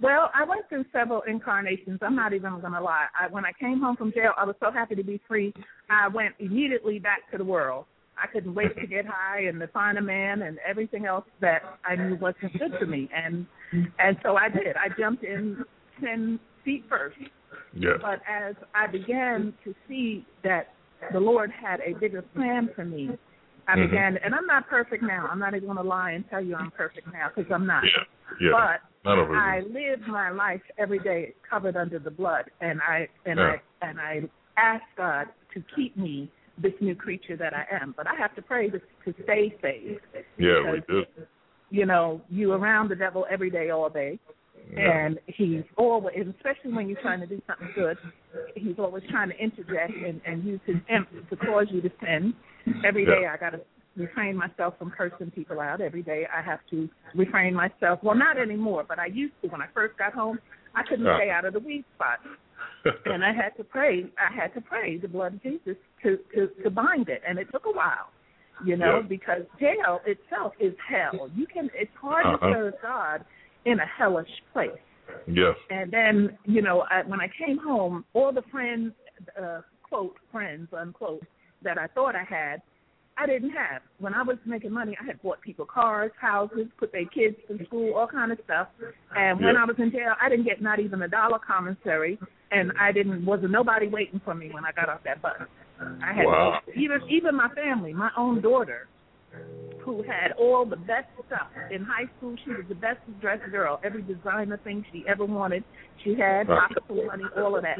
Well, 0.01 0.29
I 0.35 0.43
went 0.43 0.67
through 0.67 0.85
several 0.91 1.21
incarnations. 1.21 1.99
I'm 2.01 2.15
not 2.15 2.33
even 2.33 2.59
going 2.59 2.73
to 2.73 2.81
lie. 2.81 3.05
I, 3.17 3.31
when 3.31 3.45
I 3.45 3.51
came 3.57 3.79
home 3.79 3.95
from 3.95 4.11
jail, 4.11 4.31
I 4.37 4.43
was 4.43 4.55
so 4.59 4.69
happy 4.71 4.95
to 4.95 5.03
be 5.03 5.21
free. 5.25 5.53
I 5.89 6.09
went 6.09 6.35
immediately 6.39 6.99
back 6.99 7.31
to 7.31 7.37
the 7.37 7.45
world. 7.45 7.85
I 8.21 8.27
couldn't 8.27 8.55
wait 8.55 8.75
to 8.79 8.87
get 8.87 9.05
high 9.05 9.41
and 9.47 9.59
to 9.59 9.67
find 9.67 9.97
a 9.97 10.01
man 10.01 10.41
and 10.41 10.57
everything 10.67 11.05
else 11.05 11.25
that 11.41 11.61
I 11.85 11.95
knew 11.95 12.15
wasn't 12.15 12.53
good 12.59 12.71
for 12.79 12.85
me. 12.85 13.09
And 13.13 13.45
and 13.99 14.17
so 14.23 14.35
I 14.35 14.49
did. 14.49 14.75
I 14.75 14.87
jumped 14.99 15.23
in 15.23 15.63
ten 16.01 16.39
feet 16.63 16.85
first. 16.89 17.17
Yeah. 17.73 17.97
But 18.01 18.21
as 18.29 18.55
I 18.73 18.87
began 18.87 19.53
to 19.63 19.75
see 19.87 20.25
that 20.43 20.73
the 21.11 21.19
Lord 21.19 21.51
had 21.51 21.81
a 21.81 21.97
bigger 21.99 22.21
plan 22.21 22.69
for 22.75 22.85
me, 22.85 23.09
I 23.67 23.75
Mhm. 23.75 23.89
began, 23.89 24.17
and 24.17 24.35
I'm 24.35 24.45
not 24.45 24.67
perfect 24.67 25.01
now. 25.03 25.27
I'm 25.31 25.39
not 25.39 25.55
even 25.55 25.65
going 25.65 25.77
to 25.77 25.83
lie 25.83 26.11
and 26.11 26.27
tell 26.29 26.41
you 26.41 26.55
I'm 26.55 26.71
perfect 26.71 27.11
now 27.11 27.31
because 27.33 27.51
I'm 27.51 27.65
not. 27.65 27.83
Yeah. 27.83 28.03
Yeah. 28.39 28.51
But 28.51 28.81
us. 29.09 29.27
I 29.31 29.61
live 29.61 30.01
my 30.07 30.29
life 30.29 30.61
every 30.77 30.99
day 30.99 31.33
covered 31.47 31.75
under 31.75 31.99
the 31.99 32.11
blood, 32.11 32.45
and 32.61 32.81
I 32.81 33.07
and 33.25 33.39
Yeah. 33.39 33.57
I 33.81 33.87
and 33.87 33.99
I 33.99 34.29
ask 34.57 34.83
God 34.97 35.27
to 35.53 35.61
keep 35.75 35.95
me 35.97 36.29
this 36.57 36.73
new 36.79 36.95
creature 36.95 37.35
that 37.37 37.53
I 37.53 37.65
am. 37.69 37.93
But 37.97 38.07
I 38.07 38.15
have 38.15 38.33
to 38.35 38.41
pray 38.41 38.69
to, 38.69 38.79
to 38.79 39.23
stay 39.23 39.55
saved. 39.61 40.01
Yeah, 40.37 40.71
we 40.71 40.81
do. 40.87 41.05
You 41.69 41.85
know, 41.85 42.21
you 42.29 42.53
around 42.53 42.89
the 42.89 42.95
devil 42.95 43.25
every 43.29 43.49
day, 43.49 43.69
all 43.71 43.89
day. 43.89 44.19
And 44.75 45.19
he's 45.27 45.63
always, 45.77 46.15
especially 46.37 46.73
when 46.73 46.87
you're 46.89 47.01
trying 47.01 47.19
to 47.21 47.27
do 47.27 47.41
something 47.47 47.69
good, 47.75 47.97
he's 48.55 48.75
always 48.79 49.03
trying 49.09 49.29
to 49.29 49.37
interject 49.37 49.93
and, 49.93 50.21
and 50.25 50.43
use 50.43 50.59
his 50.65 50.77
imp 50.89 51.07
to 51.29 51.35
cause 51.35 51.67
you 51.69 51.81
to 51.81 51.91
sin. 52.01 52.33
Every 52.85 53.05
day 53.05 53.19
Yeah. 53.21 53.33
I 53.33 53.37
got 53.37 53.51
to 53.51 53.61
refrain 53.95 54.35
myself 54.35 54.73
from 54.77 54.91
cursing 54.91 55.31
people 55.31 55.59
out. 55.59 55.81
Every 55.81 56.01
day 56.01 56.27
I 56.35 56.41
have 56.41 56.59
to 56.71 56.89
refrain 57.13 57.53
myself. 57.53 57.99
Well, 58.03 58.15
not 58.15 58.37
anymore, 58.37 58.85
but 58.87 58.99
I 58.99 59.05
used 59.05 59.33
to. 59.43 59.47
When 59.49 59.61
I 59.61 59.67
first 59.73 59.97
got 59.97 60.13
home, 60.13 60.39
I 60.73 60.83
couldn't 60.83 61.05
Yeah. 61.05 61.17
stay 61.17 61.29
out 61.29 61.45
of 61.45 61.53
the 61.53 61.59
weed 61.59 61.85
spot, 61.95 62.19
and 63.05 63.23
I 63.23 63.31
had 63.33 63.55
to 63.57 63.63
pray. 63.63 64.05
I 64.17 64.33
had 64.33 64.53
to 64.55 64.61
pray 64.61 64.97
the 64.97 65.07
blood 65.07 65.35
of 65.35 65.43
Jesus 65.43 65.77
to 66.03 66.17
to 66.33 66.47
to 66.63 66.69
bind 66.69 67.07
it, 67.07 67.21
and 67.27 67.37
it 67.39 67.47
took 67.51 67.65
a 67.65 67.71
while. 67.71 68.09
You 68.65 68.77
know, 68.77 68.99
Yeah. 69.01 69.07
because 69.07 69.41
jail 69.59 70.01
itself 70.05 70.53
is 70.59 70.73
hell. 70.87 71.29
You 71.35 71.45
can. 71.45 71.69
It's 71.75 71.91
hard 71.95 72.25
Uh-huh. 72.25 72.47
to 72.47 72.53
serve 72.53 72.73
God 72.81 73.25
in 73.65 73.79
a 73.79 73.85
hellish 73.97 74.29
place. 74.53 74.69
yes. 75.27 75.55
And 75.69 75.91
then, 75.91 76.37
you 76.45 76.61
know, 76.61 76.85
I, 76.89 77.03
when 77.03 77.19
I 77.21 77.29
came 77.43 77.57
home, 77.57 78.05
all 78.13 78.31
the 78.31 78.43
friends, 78.51 78.93
uh, 79.41 79.61
quote, 79.83 80.15
friends, 80.31 80.67
unquote, 80.77 81.23
that 81.63 81.77
I 81.77 81.87
thought 81.87 82.15
I 82.15 82.23
had, 82.23 82.61
I 83.17 83.25
didn't 83.25 83.51
have. 83.51 83.81
When 83.99 84.13
I 84.13 84.23
was 84.23 84.37
making 84.45 84.71
money, 84.71 84.95
I 85.01 85.05
had 85.05 85.21
bought 85.21 85.39
people 85.41 85.65
cars, 85.65 86.11
houses, 86.19 86.67
put 86.77 86.91
their 86.91 87.05
kids 87.05 87.37
to 87.47 87.63
school, 87.65 87.93
all 87.93 88.07
kind 88.07 88.31
of 88.31 88.39
stuff. 88.43 88.67
And 89.15 89.39
when. 89.39 89.55
I 89.55 89.63
was 89.63 89.75
in 89.79 89.89
jail, 89.91 90.13
I 90.21 90.27
didn't 90.27 90.45
get 90.45 90.61
not 90.61 90.79
even 90.79 91.01
a 91.01 91.07
dollar 91.07 91.39
commissary, 91.39 92.19
and 92.51 92.73
I 92.79 92.91
didn't 92.91 93.25
wasn't 93.25 93.51
nobody 93.51 93.87
waiting 93.87 94.19
for 94.25 94.35
me 94.35 94.49
when 94.51 94.65
I 94.65 94.71
got 94.73 94.89
off 94.89 94.99
that 95.05 95.21
bus. 95.21 95.33
I 95.79 96.13
had 96.13 96.25
Wow. 96.25 96.59
even 96.75 97.01
even 97.09 97.35
my 97.35 97.49
family, 97.49 97.93
my 97.93 98.09
own 98.17 98.41
daughter, 98.41 98.87
who 99.79 100.01
had 100.03 100.31
all 100.33 100.65
the 100.65 100.75
best 100.75 101.07
stuff 101.27 101.49
in 101.69 101.83
high 101.83 102.09
school. 102.17 102.35
She 102.43 102.49
was 102.51 102.65
the 102.67 102.75
best 102.75 102.99
dressed 103.19 103.49
girl. 103.51 103.79
Every 103.83 104.01
designer 104.01 104.57
thing 104.57 104.83
she 104.91 105.05
ever 105.07 105.25
wanted, 105.25 105.63
she 106.03 106.15
had 106.15 106.47
pocket 106.47 106.83
full 106.87 107.05
money, 107.05 107.25
all 107.37 107.55
of 107.55 107.61
that. 107.63 107.77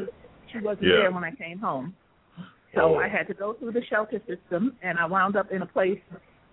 She 0.52 0.60
wasn't 0.60 0.88
Yeah. 0.88 0.98
there 0.98 1.12
when 1.12 1.24
I 1.24 1.32
came 1.32 1.60
home. 1.60 1.96
So 2.76 2.96
Oh. 2.96 3.00
I 3.00 3.08
had 3.08 3.28
to 3.28 3.34
go 3.34 3.54
through 3.54 3.72
the 3.72 3.84
shelter 3.86 4.22
system, 4.28 4.78
and 4.82 5.00
I 5.00 5.06
wound 5.06 5.36
up 5.36 5.52
in 5.52 5.62
a 5.62 5.66
place 5.66 6.02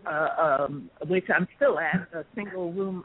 uh, 0.07 0.65
um, 0.67 0.91
which 1.07 1.27
I'm 1.35 1.47
still 1.57 1.79
at, 1.79 2.09
a 2.13 2.25
single 2.35 2.73
room 2.73 3.05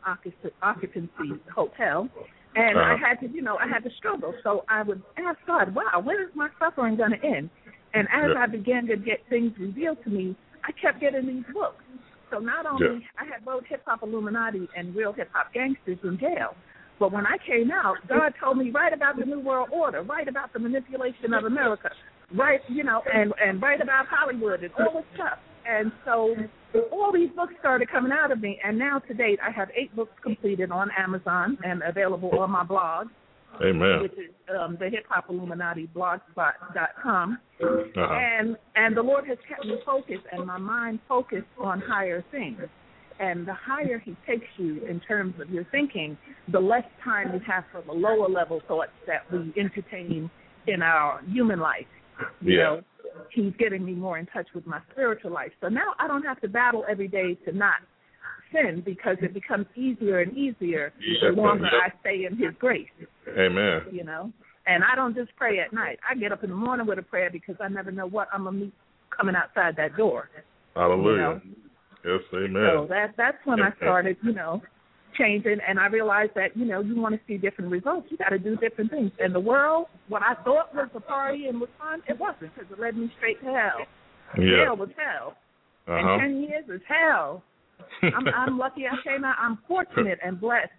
occupancy 0.62 1.40
hotel. 1.54 2.10
And 2.56 2.80
I 2.80 2.94
Uh-huh. 2.94 3.06
had 3.06 3.20
to, 3.20 3.28
you 3.28 3.42
know, 3.42 3.58
I 3.58 3.68
had 3.68 3.84
to 3.84 3.92
struggle. 3.92 4.34
So 4.42 4.66
I 4.68 4.82
would 4.82 5.02
ask 5.18 5.38
God, 5.46 5.76
wow, 5.76 6.00
when 6.00 6.20
is 6.20 6.34
my 6.34 6.50
suffering 6.58 6.96
going 6.96 7.12
to 7.12 7.24
end? 7.24 7.50
And 7.94 8.08
as 8.12 8.32
Yeah. 8.34 8.44
I 8.44 8.48
began 8.48 8.88
to 8.88 8.98
get 8.98 9.24
things 9.28 9.58
revealed 9.60 10.04
to 10.06 10.10
me, 10.10 10.36
I 10.68 10.72
kept 10.74 11.00
getting 11.00 11.26
these 11.26 11.46
books. 11.54 11.84
So 12.30 12.40
not 12.40 12.66
only 12.66 12.86
Yeah. 13.02 13.08
I 13.18 13.26
had 13.26 13.46
both 13.46 13.64
hip 13.66 13.84
hop 13.86 14.04
Illuminati 14.04 14.68
and 14.76 14.94
real 14.96 15.14
hip 15.14 15.30
hop 15.34 15.54
gangsters 15.54 15.98
in 16.04 16.18
jail, 16.20 16.56
but 17.00 17.12
when 17.12 17.26
I 17.26 17.38
came 17.38 17.72
out, 17.72 17.96
God 18.08 18.34
told 18.40 18.58
me 18.58 18.72
write 18.72 18.92
about 18.94 19.18
the 19.18 19.26
New 19.26 19.40
World 19.40 19.70
Order, 19.72 20.02
write 20.02 20.28
about 20.28 20.52
the 20.52 20.60
manipulation 20.60 21.34
of 21.34 21.46
America, 21.46 21.90
write 22.36 22.62
you 22.68 22.84
know, 22.84 23.02
and 23.14 23.34
and 23.42 23.62
write 23.62 23.82
about 23.82 24.08
Hollywood 24.08 24.64
and 24.64 24.74
all 24.74 24.94
this 24.96 25.06
stuff. 25.16 25.40
And 25.66 25.92
so 26.06 26.36
all 26.92 27.12
these 27.14 27.30
books 27.36 27.54
started 27.60 27.90
coming 27.90 28.12
out 28.12 28.32
of 28.32 28.42
me, 28.42 28.60
and 28.64 28.78
now 28.78 29.00
to 29.00 29.14
date 29.14 29.40
I 29.42 29.52
have 29.52 29.70
eight 29.76 29.96
books 29.96 30.14
completed 30.22 30.72
on 30.72 30.90
Amazon 30.98 31.58
and 31.64 31.82
available 31.84 32.38
on 32.40 32.52
my 32.52 32.64
blog, 32.64 33.08
Amen. 33.64 34.02
which 34.02 34.14
is 34.14 34.32
um, 34.60 34.78
the 34.80 34.90
Hip 34.90 35.06
Hop 35.10 35.30
Illuminati 35.30 35.90
blogspot.com. 35.96 37.38
Uh-huh. 37.62 38.02
And 38.14 38.56
and 38.76 38.96
the 38.96 39.02
Lord 39.02 39.26
has 39.28 39.38
kept 39.48 39.66
me 39.66 39.78
focused 39.86 40.26
and 40.32 40.46
my 40.46 40.58
mind 40.58 41.00
focused 41.08 41.48
on 41.60 41.82
higher 41.82 42.24
things. 42.32 42.60
And 43.20 43.48
the 43.48 43.54
higher 43.54 43.98
He 43.98 44.16
takes 44.28 44.46
you 44.58 44.86
in 44.86 45.00
terms 45.02 45.34
of 45.42 45.50
your 45.50 45.66
thinking, 45.72 46.18
the 46.52 46.60
less 46.60 46.84
time 47.04 47.34
you 47.34 47.40
have 47.48 47.64
for 47.72 47.82
the 47.82 47.92
lower 47.94 48.30
level 48.30 48.62
thoughts 48.68 48.92
that 49.08 49.22
we 49.32 49.52
entertain 49.60 50.30
in 50.68 50.82
our 50.84 51.22
human 51.28 51.60
life. 51.60 51.88
You 52.42 52.58
Yeah. 52.58 52.64
know, 52.64 52.82
He's 53.32 53.54
getting 53.58 53.84
me 53.84 53.94
more 53.94 54.20
in 54.20 54.28
touch 54.28 54.48
with 54.54 54.68
my 54.68 54.80
spiritual 54.92 55.32
life. 55.32 55.52
So 55.62 55.70
now 55.70 55.94
I 55.98 56.08
don't 56.08 56.22
have 56.24 56.40
to 56.42 56.48
battle 56.48 56.86
every 56.88 57.08
day 57.08 57.34
to 57.46 57.52
not 57.52 57.78
sin 58.54 58.82
because 58.86 59.18
it 59.22 59.34
becomes 59.34 59.66
easier 59.76 60.20
and 60.20 60.38
easier 60.38 60.94
Yeah, 61.00 61.32
the 61.32 61.36
longer 61.42 61.66
yeah. 61.66 61.80
I 61.88 62.00
stay 62.02 62.26
in 62.26 62.38
His 62.38 62.54
grace 62.60 62.88
Amen. 63.38 63.82
you 63.92 64.04
know. 64.04 64.32
And 64.68 64.84
I 64.84 64.96
don't 64.96 65.16
just 65.16 65.34
pray 65.38 65.60
at 65.60 65.72
night. 65.72 65.98
I 66.10 66.14
get 66.14 66.34
up 66.34 66.44
in 66.44 66.50
the 66.50 66.56
morning 66.56 66.86
with 66.86 67.00
a 67.00 67.02
prayer 67.02 67.30
because 67.32 67.56
I 67.62 67.70
never 67.70 67.90
know 67.90 68.06
what 68.06 68.28
I'm 68.34 68.44
gonna 68.44 68.58
meet 68.58 68.74
coming 69.16 69.36
outside 69.36 69.76
that 69.78 69.96
door. 69.96 70.30
Hallelujah. 70.76 71.42
Yes, 72.06 72.20
amen. 72.34 72.54
So 72.54 72.84
amen. 72.84 72.88
that 72.90 73.14
that's 73.18 73.38
when 73.46 73.62
I 73.62 73.72
started, 73.78 74.18
you 74.22 74.34
know, 74.34 74.62
changing 75.18 75.58
and 75.68 75.80
I 75.80 75.88
realized 75.88 76.32
that, 76.36 76.56
you 76.56 76.66
know, 76.66 76.82
you 76.82 77.00
want 77.00 77.16
to 77.16 77.22
see 77.28 77.38
different 77.38 77.72
results, 77.72 78.08
you 78.10 78.18
gotta 78.18 78.38
do 78.38 78.56
different 78.58 78.92
things. 78.92 79.12
And 79.20 79.34
the 79.34 79.40
world, 79.40 79.88
what 80.10 80.22
I 80.22 80.36
thought 80.44 80.76
was 80.76 80.90
a 80.96 81.00
party 81.00 81.48
and 81.48 81.60
was 81.60 81.70
fun, 81.80 82.02
it 82.08 82.20
wasn't 82.20 82.54
because 82.54 82.72
it 82.72 82.80
led 82.80 82.98
me 82.98 83.12
straight 83.18 83.40
to 83.42 83.46
hell. 83.46 83.88
Yeah. 84.38 84.66
Hell 84.66 84.78
was 84.78 84.90
hell. 84.98 85.38
Uh-huh. 85.88 85.96
And 85.98 86.22
ten 86.22 86.42
years 86.42 86.66
is 86.70 86.82
hell. 86.88 87.44
I'm 88.04 88.28
I'm 88.28 88.58
lucky 88.58 88.86
I 88.86 88.96
came 89.08 89.24
out 89.24 89.36
I'm 89.40 89.60
fortunate 89.68 90.20
and 90.24 90.40
blessed 90.40 90.72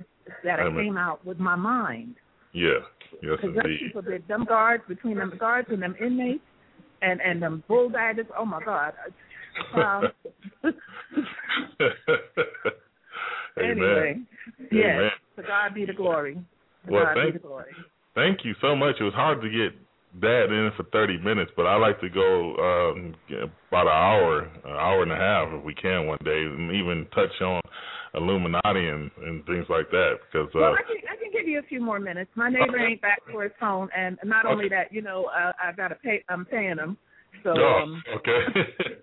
that 0.44 0.60
I 0.60 0.70
came 0.76 0.96
out 0.96 1.24
with 1.24 1.38
my 1.38 1.56
mind. 1.56 2.16
Yeah. 2.52 2.80
Yes, 3.22 3.38
indeed. 3.42 3.78
people 3.80 4.02
did 4.02 4.26
them 4.28 4.44
guards 4.44 4.84
between 4.88 5.16
them 5.16 5.32
guards 5.38 5.68
and 5.70 5.82
them 5.82 5.96
inmates 6.00 6.42
and 7.02 7.20
and 7.20 7.42
them 7.42 7.64
bulldaggers. 7.68 8.26
Oh 8.36 8.44
my 8.44 8.62
God! 8.64 8.92
Um, 9.74 10.04
anyway, 13.60 14.20
yes, 14.70 14.84
Amen. 14.84 15.10
to 15.36 15.42
God 15.42 15.74
be 15.74 15.84
the 15.84 15.92
glory. 15.92 16.34
To 16.34 16.92
Well, 16.92 17.06
God 17.06 17.26
be 17.26 17.32
the 17.32 17.38
glory. 17.40 17.72
Thank 18.14 18.44
you 18.44 18.54
so 18.60 18.76
much. 18.76 18.96
It 19.00 19.04
was 19.04 19.14
hard 19.14 19.40
to 19.40 19.48
get 19.48 19.72
that 20.20 20.44
in 20.50 20.70
for 20.76 20.84
30 20.90 21.18
minutes, 21.18 21.50
but 21.56 21.66
I 21.66 21.76
like 21.76 22.00
to 22.00 22.08
go 22.08 22.54
um, 22.56 23.14
about 23.68 23.86
an 23.86 23.92
hour, 23.92 24.40
an 24.64 24.72
hour 24.72 25.02
and 25.02 25.12
a 25.12 25.16
half 25.16 25.48
if 25.52 25.64
we 25.64 25.74
can 25.74 26.06
one 26.06 26.18
day, 26.24 26.42
and 26.44 26.72
even 26.72 27.06
touch 27.14 27.40
on 27.42 27.60
Illuminati 28.14 28.88
and, 28.88 29.10
and 29.24 29.44
things 29.46 29.66
like 29.68 29.90
that. 29.90 30.14
Because 30.32 30.48
uh, 30.54 30.60
Well, 30.60 30.72
I 30.72 30.82
can 30.82 30.96
I 31.10 31.16
can 31.16 31.30
give 31.32 31.46
you 31.46 31.58
a 31.58 31.62
few 31.62 31.80
more 31.80 32.00
minutes. 32.00 32.30
My 32.34 32.48
neighbor 32.48 32.78
ain't 32.78 33.02
back 33.02 33.20
for 33.30 33.42
his 33.42 33.52
phone, 33.60 33.88
and 33.96 34.18
not 34.24 34.46
only 34.46 34.68
that, 34.70 34.92
you 34.92 35.02
know, 35.02 35.26
uh, 35.26 35.52
I 35.62 35.72
gotta 35.76 35.96
pay. 35.96 36.24
I'm 36.28 36.44
paying 36.44 36.78
him. 36.78 36.96
So 37.44 37.50
oh, 37.50 37.82
um, 37.82 38.02
okay, 38.16 38.40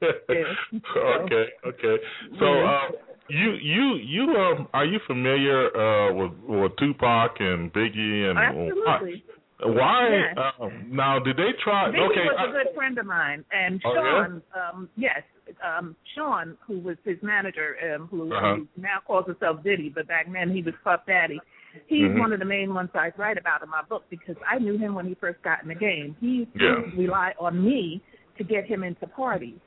yeah. 0.30 0.80
okay, 1.22 1.46
okay. 1.68 2.04
So 2.40 2.46
uh, 2.46 2.90
you 3.30 3.54
you 3.54 3.96
you 3.96 4.24
um 4.36 4.68
are 4.74 4.86
you 4.86 5.00
familiar 5.08 5.76
uh 5.76 6.14
with 6.14 6.32
with 6.48 6.72
Tupac 6.78 7.36
and 7.40 7.72
Biggie 7.72 8.30
and 8.30 8.38
absolutely, 8.38 9.24
Why? 9.64 10.10
Yes. 10.12 10.38
Uh, 10.60 10.68
now, 10.88 11.20
did 11.20 11.38
they 11.38 11.52
try? 11.64 11.88
Biggie 11.90 12.12
okay. 12.12 12.26
was 12.26 12.36
I- 12.40 12.50
a 12.50 12.52
good 12.52 12.76
friend 12.76 12.98
of 12.98 13.06
mine, 13.06 13.46
and 13.52 13.82
Oh, 13.86 13.94
Sean, 13.96 14.42
um, 14.54 14.90
yes, 14.98 15.22
um, 15.64 15.96
Sean, 16.14 16.58
who 16.68 16.80
was 16.80 16.98
his 17.06 17.18
manager, 17.24 17.78
um, 17.96 18.08
who 18.08 18.34
Uh-huh. 18.34 18.56
who 18.56 18.68
now 18.76 19.00
calls 19.06 19.26
himself 19.28 19.64
Diddy, 19.64 19.90
but 19.90 20.08
back 20.08 20.30
then 20.32 20.50
he 20.50 20.62
was 20.62 20.74
Puff 20.84 21.06
Daddy. 21.06 21.40
He's 21.88 22.04
Mhm. 22.12 22.20
one 22.20 22.34
of 22.34 22.40
the 22.40 22.46
main 22.46 22.74
ones 22.74 22.90
I 22.94 23.12
write 23.18 23.38
about 23.38 23.62
in 23.64 23.70
my 23.70 23.82
book 23.84 24.04
because 24.10 24.38
I 24.48 24.60
knew 24.60 24.78
him 24.78 24.94
when 24.96 25.06
he 25.06 25.14
first 25.16 25.42
got 25.42 25.62
in 25.62 25.68
the 25.70 25.76
game. 25.76 26.16
He 26.20 26.48
Yeah. 26.56 26.82
rely 26.96 27.34
on 27.40 27.64
me 27.64 28.02
to 28.38 28.44
get 28.44 28.66
him 28.66 28.84
into 28.84 29.08
parties 29.08 29.60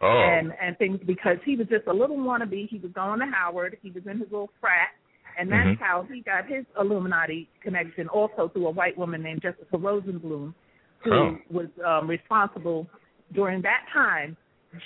oh. 0.00 0.08
and 0.22 0.52
and 0.60 0.76
things 0.78 1.00
because 1.04 1.38
he 1.44 1.56
was 1.56 1.68
just 1.68 1.86
a 1.86 1.92
little 1.92 2.16
wannabe. 2.16 2.68
He 2.68 2.78
was 2.78 2.92
going 2.92 3.20
to 3.20 3.26
Howard. 3.26 3.76
He 3.82 3.90
was 3.90 4.06
in 4.06 4.18
his 4.18 4.30
little 4.30 4.50
frat, 4.60 4.90
and 5.38 5.50
that's 5.50 5.68
Mhm. 5.68 5.78
how 5.80 6.02
he 6.10 6.20
got 6.22 6.46
his 6.46 6.64
Illuminati 6.78 7.48
connection. 7.60 8.08
Also 8.08 8.48
through 8.48 8.66
a 8.66 8.70
white 8.70 8.96
woman 8.96 9.22
named 9.22 9.42
Jessica 9.42 9.76
Rosenblum, 9.76 10.54
who 11.00 11.12
Oh. 11.12 11.38
was 11.50 11.68
um, 11.84 12.08
responsible 12.08 12.88
during 13.32 13.60
that 13.62 13.86
time. 13.92 14.36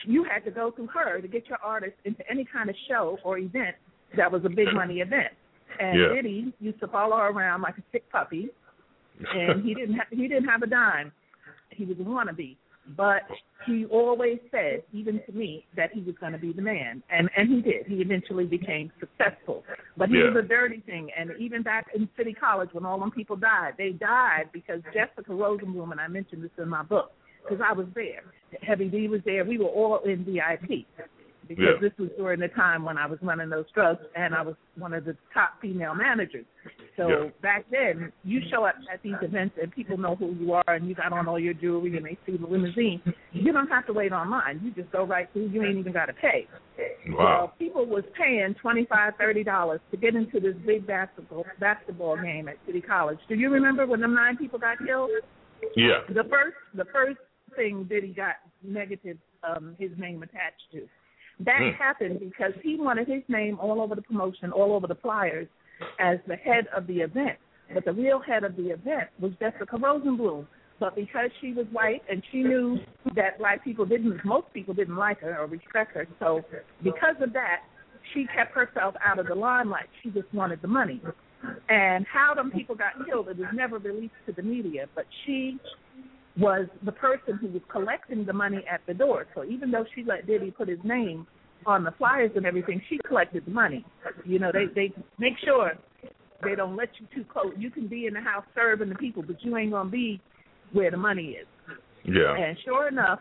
You 0.04 0.24
had 0.24 0.44
to 0.44 0.50
go 0.50 0.70
through 0.70 0.88
her 0.88 1.20
to 1.20 1.28
get 1.28 1.48
your 1.48 1.58
artist 1.62 1.96
into 2.04 2.28
any 2.30 2.44
kind 2.44 2.68
of 2.70 2.76
show 2.88 3.18
or 3.24 3.38
event 3.38 3.76
that 4.16 4.30
was 4.30 4.44
a 4.44 4.48
big 4.48 4.68
money 4.74 5.00
event. 5.00 5.32
And 5.78 5.98
Yeah. 5.98 6.08
Diddy 6.14 6.52
used 6.60 6.80
to 6.80 6.88
follow 6.88 7.16
her 7.16 7.28
around 7.28 7.62
like 7.62 7.78
a 7.78 7.82
sick 7.92 8.08
puppy, 8.10 8.50
and 9.34 9.62
he 9.64 9.74
didn't 9.78 9.96
ha- 9.96 10.06
he 10.10 10.28
didn't 10.28 10.48
have 10.48 10.62
a 10.62 10.66
dime. 10.66 11.12
He 11.70 11.84
was 11.84 11.98
a 11.98 12.02
wannabe, 12.02 12.56
but 12.96 13.22
he 13.66 13.84
always 13.86 14.38
said, 14.50 14.82
even 14.92 15.20
to 15.26 15.32
me, 15.32 15.66
that 15.76 15.92
he 15.92 16.00
was 16.00 16.14
going 16.20 16.32
to 16.32 16.38
be 16.38 16.52
the 16.52 16.62
man, 16.62 17.02
and 17.10 17.28
and 17.36 17.48
he 17.48 17.60
did. 17.60 17.86
He 17.86 17.96
eventually 17.96 18.46
became 18.46 18.90
successful, 18.98 19.64
but 19.96 20.08
he 20.08 20.16
Yeah. 20.16 20.30
was 20.30 20.44
a 20.44 20.48
dirty 20.48 20.80
thing. 20.80 21.10
And 21.16 21.32
even 21.38 21.62
back 21.62 21.88
in 21.94 22.08
City 22.16 22.32
College, 22.32 22.70
when 22.72 22.86
all 22.86 22.98
them 22.98 23.10
people 23.10 23.36
died, 23.36 23.74
they 23.76 23.90
died 23.90 24.50
because 24.52 24.80
Jessica 24.94 25.32
Rosenblum, 25.32 25.92
and 25.92 26.00
I 26.00 26.08
mentioned 26.08 26.42
this 26.42 26.50
in 26.58 26.68
my 26.68 26.82
book, 26.82 27.12
because 27.42 27.60
I 27.60 27.72
was 27.72 27.86
there. 27.94 28.22
Heavy 28.62 28.88
D 28.88 29.08
was 29.08 29.20
there. 29.24 29.44
We 29.44 29.58
were 29.58 29.66
all 29.66 29.98
in 30.04 30.24
VIP 30.24 30.86
because 31.50 31.64
Yeah. 31.82 31.88
this 31.88 31.98
was 31.98 32.10
during 32.16 32.38
the 32.38 32.46
time 32.48 32.84
when 32.84 32.96
I 32.96 33.06
was 33.06 33.18
running 33.22 33.50
those 33.50 33.68
drugs 33.72 34.00
and 34.14 34.36
I 34.36 34.42
was 34.42 34.54
one 34.76 34.94
of 34.94 35.04
the 35.04 35.16
top 35.34 35.60
female 35.60 35.96
managers. 35.96 36.46
So 36.96 37.08
Yeah. 37.08 37.30
back 37.42 37.64
then, 37.70 38.12
you 38.22 38.40
show 38.50 38.64
up 38.64 38.76
at 38.90 39.02
these 39.02 39.16
events 39.20 39.58
and 39.60 39.72
people 39.72 39.98
know 39.98 40.14
who 40.14 40.30
you 40.34 40.52
are 40.52 40.62
and 40.68 40.88
you 40.88 40.94
got 40.94 41.12
on 41.12 41.26
all 41.26 41.40
your 41.40 41.54
jewelry 41.54 41.96
and 41.96 42.06
they 42.06 42.16
see 42.24 42.36
the 42.36 42.46
limousine. 42.46 43.02
You 43.32 43.52
don't 43.52 43.66
have 43.66 43.84
to 43.86 43.92
wait 43.92 44.12
online. 44.12 44.60
You 44.62 44.70
just 44.70 44.92
go 44.92 45.02
right 45.02 45.28
through. 45.32 45.48
You 45.48 45.64
ain't 45.64 45.76
even 45.78 45.92
got 45.92 46.06
to 46.06 46.12
pay. 46.12 46.46
Wow. 47.08 47.52
people 47.58 47.84
was 47.84 48.04
paying 48.16 48.54
twenty 48.54 48.84
five, 48.86 49.14
thirty 49.16 49.42
dollars 49.42 49.80
to 49.90 49.96
get 49.96 50.14
into 50.14 50.38
this 50.38 50.54
big 50.64 50.86
basketball 50.86 51.44
basketball 51.58 52.16
game 52.16 52.48
at 52.48 52.56
City 52.64 52.80
College. 52.80 53.18
Do 53.28 53.34
you 53.34 53.50
remember 53.50 53.86
when 53.86 54.00
them 54.00 54.14
nine 54.14 54.36
people 54.36 54.58
got 54.60 54.78
killed? 54.86 55.10
Yeah. 55.74 56.02
The 56.08 56.24
first 56.24 56.56
the 56.74 56.84
first 56.86 57.18
thing 57.56 57.86
that 57.90 58.04
he 58.04 58.12
got 58.12 58.36
negative 58.62 59.18
um 59.42 59.74
his 59.80 59.90
name 59.98 60.22
attached 60.22 60.70
to. 60.72 60.88
That 61.40 61.60
Hmm. 61.60 61.70
happened 61.70 62.20
because 62.20 62.54
he 62.62 62.76
wanted 62.76 63.08
his 63.08 63.22
name 63.28 63.58
all 63.60 63.80
over 63.80 63.94
the 63.94 64.02
promotion, 64.02 64.52
all 64.52 64.72
over 64.72 64.86
the 64.86 64.94
flyers 64.96 65.48
as 65.98 66.18
the 66.26 66.36
head 66.36 66.66
of 66.68 66.86
the 66.86 67.00
event. 67.00 67.38
But 67.72 67.84
the 67.84 67.92
real 67.92 68.18
head 68.18 68.44
of 68.44 68.56
the 68.56 68.70
event 68.70 69.08
was 69.18 69.32
Jessica 69.40 69.76
Rosenblum. 69.76 70.46
But 70.78 70.94
because 70.94 71.30
she 71.40 71.52
was 71.52 71.66
white 71.72 72.02
and 72.08 72.22
she 72.30 72.42
knew 72.42 72.80
that 73.14 73.38
black 73.38 73.62
people 73.62 73.84
didn't 73.84 74.24
most 74.24 74.52
people 74.52 74.74
didn't 74.74 74.96
like 74.96 75.20
her 75.20 75.38
or 75.38 75.46
respect 75.46 75.94
her, 75.94 76.06
so 76.18 76.42
because 76.82 77.16
of 77.20 77.32
that, 77.34 77.60
she 78.12 78.26
kept 78.34 78.54
herself 78.54 78.94
out 79.04 79.18
of 79.18 79.26
the 79.26 79.34
limelight. 79.34 79.88
She 80.02 80.10
just 80.10 80.32
wanted 80.32 80.62
the 80.62 80.68
money. 80.68 81.00
And 81.68 82.06
how 82.06 82.34
them 82.34 82.50
people 82.50 82.74
got 82.74 82.92
killed, 83.06 83.28
it 83.28 83.38
was 83.38 83.48
never 83.54 83.78
released 83.78 84.14
to 84.26 84.32
the 84.32 84.42
media, 84.42 84.88
but 84.94 85.06
she 85.24 85.58
was 86.40 86.66
the 86.84 86.92
person 86.92 87.38
who 87.40 87.48
was 87.48 87.62
collecting 87.70 88.24
the 88.24 88.32
money 88.32 88.64
at 88.70 88.80
the 88.86 88.94
door. 88.94 89.26
So 89.34 89.44
even 89.44 89.70
though 89.70 89.84
she 89.94 90.02
let 90.02 90.26
Diddy 90.26 90.50
put 90.50 90.68
his 90.68 90.78
name 90.82 91.26
on 91.66 91.84
the 91.84 91.92
flyers 91.92 92.30
and 92.34 92.46
everything, 92.46 92.80
she 92.88 92.98
collected 93.06 93.44
the 93.44 93.50
money. 93.50 93.84
You 94.24 94.38
know, 94.38 94.50
they 94.52 94.66
they 94.74 94.94
make 95.18 95.34
sure 95.44 95.72
they 96.42 96.54
don't 96.54 96.76
let 96.76 96.88
you 96.98 97.06
too 97.14 97.28
close. 97.30 97.52
You 97.58 97.70
can 97.70 97.86
be 97.86 98.06
in 98.06 98.14
the 98.14 98.20
house 98.20 98.44
serving 98.54 98.88
the 98.88 98.94
people, 98.94 99.22
but 99.22 99.36
you 99.42 99.56
ain't 99.56 99.72
gonna 99.72 99.90
be 99.90 100.20
where 100.72 100.90
the 100.90 100.96
money 100.96 101.36
is. 101.40 101.46
Yeah. 102.04 102.34
And 102.34 102.56
sure 102.64 102.88
enough, 102.88 103.20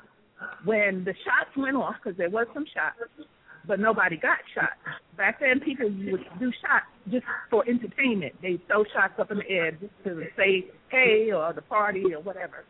when 0.63 1.03
the 1.03 1.13
shots 1.26 1.55
went 1.57 1.76
off, 1.76 1.95
because 2.01 2.17
there 2.17 2.30
was 2.30 2.47
some 2.53 2.65
shots, 2.74 3.28
but 3.67 3.80
nobody 3.80 4.17
got 4.17 4.38
shot. 4.55 4.70
Back 5.17 5.41
then, 5.41 5.59
people 5.59 5.88
would 5.88 6.26
do 6.39 6.51
shots 6.61 6.86
just 7.11 7.26
for 7.49 7.67
entertainment. 7.67 8.34
They 8.41 8.59
throw 8.67 8.86
shots 8.93 9.13
up 9.20 9.32
in 9.32 9.39
the 9.39 9.49
air 9.49 9.72
just 9.72 9.91
to 10.05 10.24
say 10.38 10.65
hey 10.89 11.32
or 11.34 11.51
the 11.53 11.61
party 11.61 12.13
or 12.15 12.22
whatever. 12.22 12.63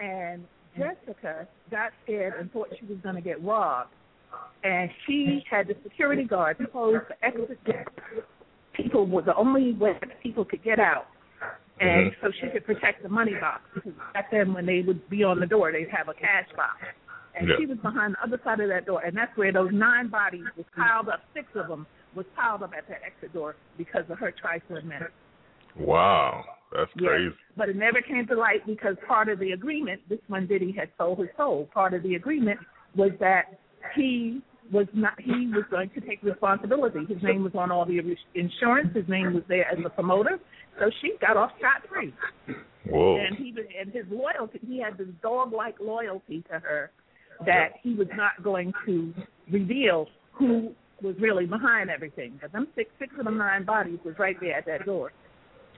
And 0.00 0.44
Jessica 0.76 1.48
got 1.70 1.90
scared 2.04 2.34
and 2.38 2.52
thought 2.52 2.68
she 2.78 2.86
was 2.86 2.98
going 3.02 3.16
to 3.16 3.20
get 3.20 3.42
robbed. 3.42 3.90
And 4.62 4.90
she 5.06 5.44
had 5.50 5.68
the 5.68 5.74
security 5.82 6.24
guard 6.24 6.56
close 6.70 7.00
the 7.08 7.24
exit. 7.24 7.58
People 8.74 9.06
were 9.06 9.22
the 9.22 9.34
only 9.34 9.72
way 9.72 9.92
that 10.00 10.20
people 10.22 10.44
could 10.44 10.62
get 10.62 10.78
out. 10.78 11.06
And 11.80 12.12
Mhm. 12.12 12.20
so 12.20 12.30
she 12.32 12.48
could 12.50 12.64
protect 12.66 13.02
the 13.02 13.08
money 13.08 13.34
box. 13.34 13.62
Because 13.74 13.92
back 14.12 14.30
then, 14.30 14.52
when 14.52 14.66
they 14.66 14.82
would 14.82 15.08
be 15.08 15.22
on 15.24 15.38
the 15.40 15.46
door, 15.46 15.70
they'd 15.72 15.88
have 15.90 16.08
a 16.08 16.14
cash 16.14 16.48
box. 16.56 16.84
And 17.34 17.48
Yeah. 17.48 17.56
she 17.56 17.66
was 17.66 17.78
behind 17.78 18.14
the 18.14 18.22
other 18.22 18.38
side 18.42 18.60
of 18.60 18.68
that 18.68 18.84
door. 18.84 19.00
And 19.04 19.16
that's 19.16 19.36
where 19.36 19.52
those 19.52 19.72
nine 19.72 20.08
bodies 20.08 20.44
was 20.56 20.66
piled 20.76 21.08
up, 21.08 21.22
six 21.34 21.54
of 21.54 21.68
them 21.68 21.86
was 22.14 22.26
piled 22.34 22.62
up 22.62 22.74
at 22.76 22.86
that 22.88 23.02
exit 23.04 23.32
door 23.32 23.54
because 23.76 24.08
of 24.10 24.18
her 24.18 24.32
trifling 24.32 24.88
minutes. 24.88 25.14
Wow. 25.78 26.44
That's 26.72 26.90
Yes. 26.96 27.08
crazy. 27.08 27.36
But 27.56 27.68
it 27.70 27.76
never 27.76 28.00
came 28.02 28.26
to 28.26 28.34
light 28.34 28.66
because 28.66 28.96
part 29.06 29.28
of 29.28 29.38
the 29.38 29.52
agreement, 29.52 30.02
this 30.08 30.20
one 30.28 30.46
Diddy 30.46 30.72
had 30.72 30.90
sold 30.98 31.18
his 31.18 31.28
soul. 31.36 31.66
Part 31.72 31.94
of 31.94 32.02
the 32.02 32.14
agreement 32.14 32.60
was 32.94 33.12
that 33.20 33.58
he 33.94 34.42
was 34.70 34.86
not 34.92 35.18
he 35.18 35.46
was 35.46 35.64
going 35.70 35.88
to 35.90 36.00
take 36.00 36.22
responsibility. 36.22 37.06
His 37.06 37.22
name 37.22 37.42
was 37.42 37.54
on 37.54 37.70
all 37.70 37.86
the 37.86 37.98
insurance. 38.34 38.94
His 38.94 39.08
name 39.08 39.32
was 39.34 39.42
there 39.48 39.66
as 39.70 39.78
a 39.84 39.88
promoter. 39.88 40.38
So 40.78 40.90
she 41.00 41.14
got 41.20 41.36
off 41.36 41.52
scot 41.58 41.88
free. 41.88 42.12
Whoa. 42.88 43.16
And 43.16 43.36
he 43.36 43.54
and 43.80 43.92
his 43.92 44.04
loyalty 44.10 44.60
he 44.66 44.80
had 44.80 44.98
this 44.98 45.08
dog 45.22 45.52
like 45.52 45.76
loyalty 45.80 46.42
to 46.50 46.58
her 46.58 46.90
that 47.46 47.74
he 47.82 47.94
was 47.94 48.08
not 48.14 48.42
going 48.42 48.72
to 48.84 49.14
reveal 49.50 50.06
who 50.32 50.74
was 51.02 51.14
really 51.20 51.46
behind 51.46 51.88
everything. 51.90 52.32
Because 52.34 52.52
them 52.52 52.68
six 52.74 52.90
six 52.98 53.14
of 53.18 53.24
them 53.24 53.38
nine 53.38 53.64
bodies 53.64 53.98
was 54.04 54.14
right 54.18 54.36
there 54.40 54.56
at 54.56 54.66
that 54.66 54.84
door. 54.84 55.12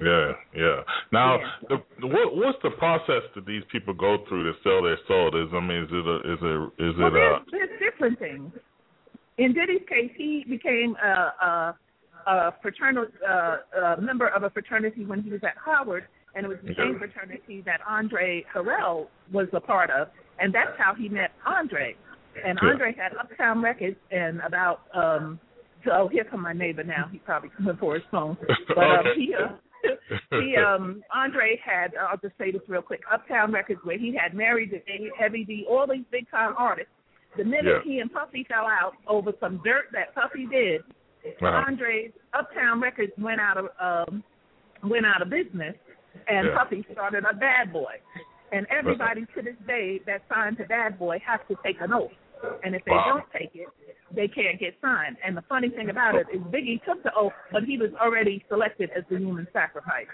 Yeah, 0.00 0.32
yeah. 0.56 0.80
Now, 1.12 1.38
Yeah. 1.38 1.76
The, 2.00 2.06
what 2.06 2.34
what's 2.36 2.58
the 2.62 2.70
process 2.70 3.22
that 3.34 3.44
these 3.46 3.62
people 3.70 3.94
go 3.94 4.24
through 4.28 4.44
to 4.44 4.58
sell 4.62 4.82
their 4.82 4.98
soul? 5.06 5.28
Is 5.36 5.48
I 5.52 5.60
mean, 5.60 5.82
is 5.84 5.88
it 5.90 6.06
a, 6.06 6.16
is 6.32 6.38
it 6.40 6.84
is 6.84 6.94
Well, 6.98 7.08
it 7.08 7.12
a 7.12 7.12
there's, 7.12 7.68
there's 7.68 7.80
different 7.92 8.18
things. 8.18 8.52
In 9.38 9.52
Diddy's 9.52 9.86
case, 9.88 10.10
he 10.16 10.44
became 10.48 10.96
a, 11.02 11.44
a, 11.44 11.76
a 12.26 12.54
fraternal 12.62 13.06
uh, 13.28 13.96
a 13.96 14.00
member 14.00 14.28
of 14.28 14.42
a 14.42 14.50
fraternity 14.50 15.04
when 15.04 15.22
he 15.22 15.30
was 15.30 15.40
at 15.44 15.54
Howard, 15.64 16.04
and 16.34 16.44
it 16.44 16.48
was 16.48 16.58
the 16.64 16.74
same 16.76 16.98
fraternity 16.98 17.62
that 17.66 17.80
Andre 17.88 18.44
Harrell 18.54 19.06
was 19.32 19.48
a 19.52 19.60
part 19.60 19.90
of, 19.90 20.08
and 20.38 20.54
that's 20.54 20.76
how 20.78 20.94
he 20.94 21.08
met 21.08 21.30
Andre. 21.46 21.94
And 22.44 22.58
Yeah. 22.62 22.70
Andre 22.70 22.94
had 22.94 23.16
Uptown 23.18 23.62
Records, 23.62 23.96
and 24.10 24.40
about 24.40 24.82
um, 24.94 25.40
so 25.84 25.90
oh, 25.92 26.08
here 26.08 26.24
come 26.24 26.42
my 26.42 26.52
neighbor 26.52 26.84
now. 26.84 27.08
He's 27.10 27.20
probably 27.24 27.50
coming 27.56 27.76
for 27.78 27.94
his 27.94 28.04
phone, 28.10 28.36
but 28.68 28.78
um, 28.78 28.98
Okay. 29.06 29.14
he. 29.16 29.34
Uh, 29.34 29.48
he 30.30 30.56
um 30.56 31.02
Andre 31.14 31.58
had 31.64 31.92
I'll 31.96 32.18
just 32.18 32.36
say 32.38 32.50
this 32.52 32.62
real 32.68 32.82
quick 32.82 33.00
Uptown 33.12 33.52
Records 33.52 33.80
where 33.84 33.98
he 33.98 34.14
had 34.14 34.34
Mary 34.34 34.66
J, 34.66 35.10
Heavy 35.18 35.44
D, 35.44 35.66
all 35.68 35.86
these 35.86 36.04
big 36.10 36.30
time 36.30 36.54
artists. 36.58 36.92
The 37.36 37.44
minute 37.44 37.82
Yeah. 37.84 37.92
he 37.92 37.98
and 38.00 38.12
Puffy 38.12 38.44
fell 38.48 38.66
out 38.66 38.92
over 39.06 39.32
some 39.40 39.60
dirt 39.64 39.86
that 39.92 40.14
Puffy 40.14 40.46
did, 40.46 40.82
Uh-huh. 41.24 41.46
Andre's 41.66 42.12
Uptown 42.34 42.80
Records 42.80 43.12
went 43.18 43.40
out 43.40 43.56
of 43.56 43.66
um 43.80 44.22
went 44.82 45.06
out 45.06 45.22
of 45.22 45.30
business, 45.30 45.76
and 46.28 46.48
Yeah. 46.48 46.56
Puffy 46.56 46.84
started 46.92 47.24
a 47.30 47.34
Bad 47.34 47.72
Boy. 47.72 47.94
And 48.52 48.66
everybody 48.68 49.26
to 49.36 49.42
this 49.42 49.54
day 49.66 50.00
that 50.06 50.22
signed 50.28 50.56
to 50.58 50.64
Bad 50.64 50.98
Boy 50.98 51.20
has 51.24 51.38
to 51.48 51.56
take 51.62 51.80
an 51.80 51.92
oath. 51.92 52.10
And 52.64 52.74
if 52.74 52.84
they 52.84 52.92
Wow. 52.92 53.04
don't 53.20 53.32
take 53.32 53.50
it, 53.54 53.68
they 54.12 54.28
can't 54.28 54.58
get 54.58 54.74
signed. 54.80 55.16
And 55.24 55.36
the 55.36 55.42
funny 55.42 55.68
thing 55.70 55.90
about 55.90 56.14
it 56.14 56.26
is 56.32 56.40
Biggie 56.42 56.82
took 56.84 57.02
the 57.02 57.12
oath, 57.14 57.32
but 57.52 57.64
he 57.64 57.76
was 57.78 57.90
already 58.00 58.44
selected 58.48 58.90
as 58.96 59.04
the 59.10 59.18
human 59.18 59.46
sacrifice. 59.52 60.06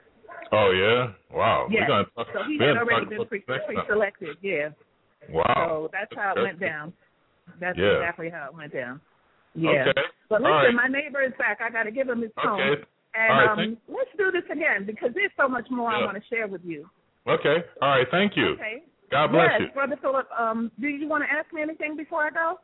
Oh 0.52 0.70
yeah, 0.70 1.12
wow. 1.36 1.66
Yes. 1.70 1.88
Talk, 1.88 2.26
So 2.32 2.42
he 2.44 2.58
had 2.58 2.76
already 2.76 3.06
been 3.06 3.26
pre- 3.26 3.40
pre-selected. 3.40 4.36
yeah. 4.42 4.70
Wow. 5.30 5.88
So 5.88 5.90
that's 5.92 6.12
how 6.14 6.34
it 6.36 6.42
went 6.42 6.60
down. 6.60 6.92
That's 7.60 7.78
Yeah. 7.78 7.96
exactly 7.98 8.28
how 8.28 8.48
it 8.50 8.54
went 8.54 8.72
down. 8.72 9.00
Yeah. 9.54 9.88
Okay. 9.88 10.02
But 10.28 10.42
listen, 10.42 10.52
right. 10.52 10.74
my 10.74 10.88
neighbor 10.88 11.22
is 11.22 11.32
back. 11.38 11.60
I 11.60 11.70
got 11.70 11.84
to 11.84 11.90
give 11.90 12.08
him 12.08 12.20
his 12.20 12.32
phone. 12.42 12.60
Okay. 12.60 12.82
And 13.14 13.32
All 13.32 13.38
right, 13.38 13.48
um, 13.48 13.56
thank- 13.56 13.78
let's 13.88 14.10
do 14.18 14.30
this 14.30 14.44
again 14.50 14.84
because 14.84 15.14
there's 15.14 15.32
so 15.36 15.48
much 15.48 15.70
more 15.70 15.90
I 15.90 16.04
want 16.04 16.18
to 16.22 16.28
share 16.28 16.46
with 16.46 16.64
you. 16.64 16.88
Okay. 17.26 17.64
All 17.80 17.88
right. 17.90 18.06
Thank 18.10 18.36
you. 18.36 18.48
Okay. 18.48 18.82
God 19.10 19.28
bless 19.32 19.48
yes, 19.52 19.60
you. 19.68 19.74
Brother 19.74 19.96
Philip, 20.00 20.28
um, 20.38 20.70
do 20.80 20.88
you 20.88 21.08
want 21.08 21.24
to 21.24 21.30
ask 21.30 21.52
me 21.52 21.62
anything 21.62 21.96
before 21.96 22.24
I 22.24 22.30
go? 22.30 22.58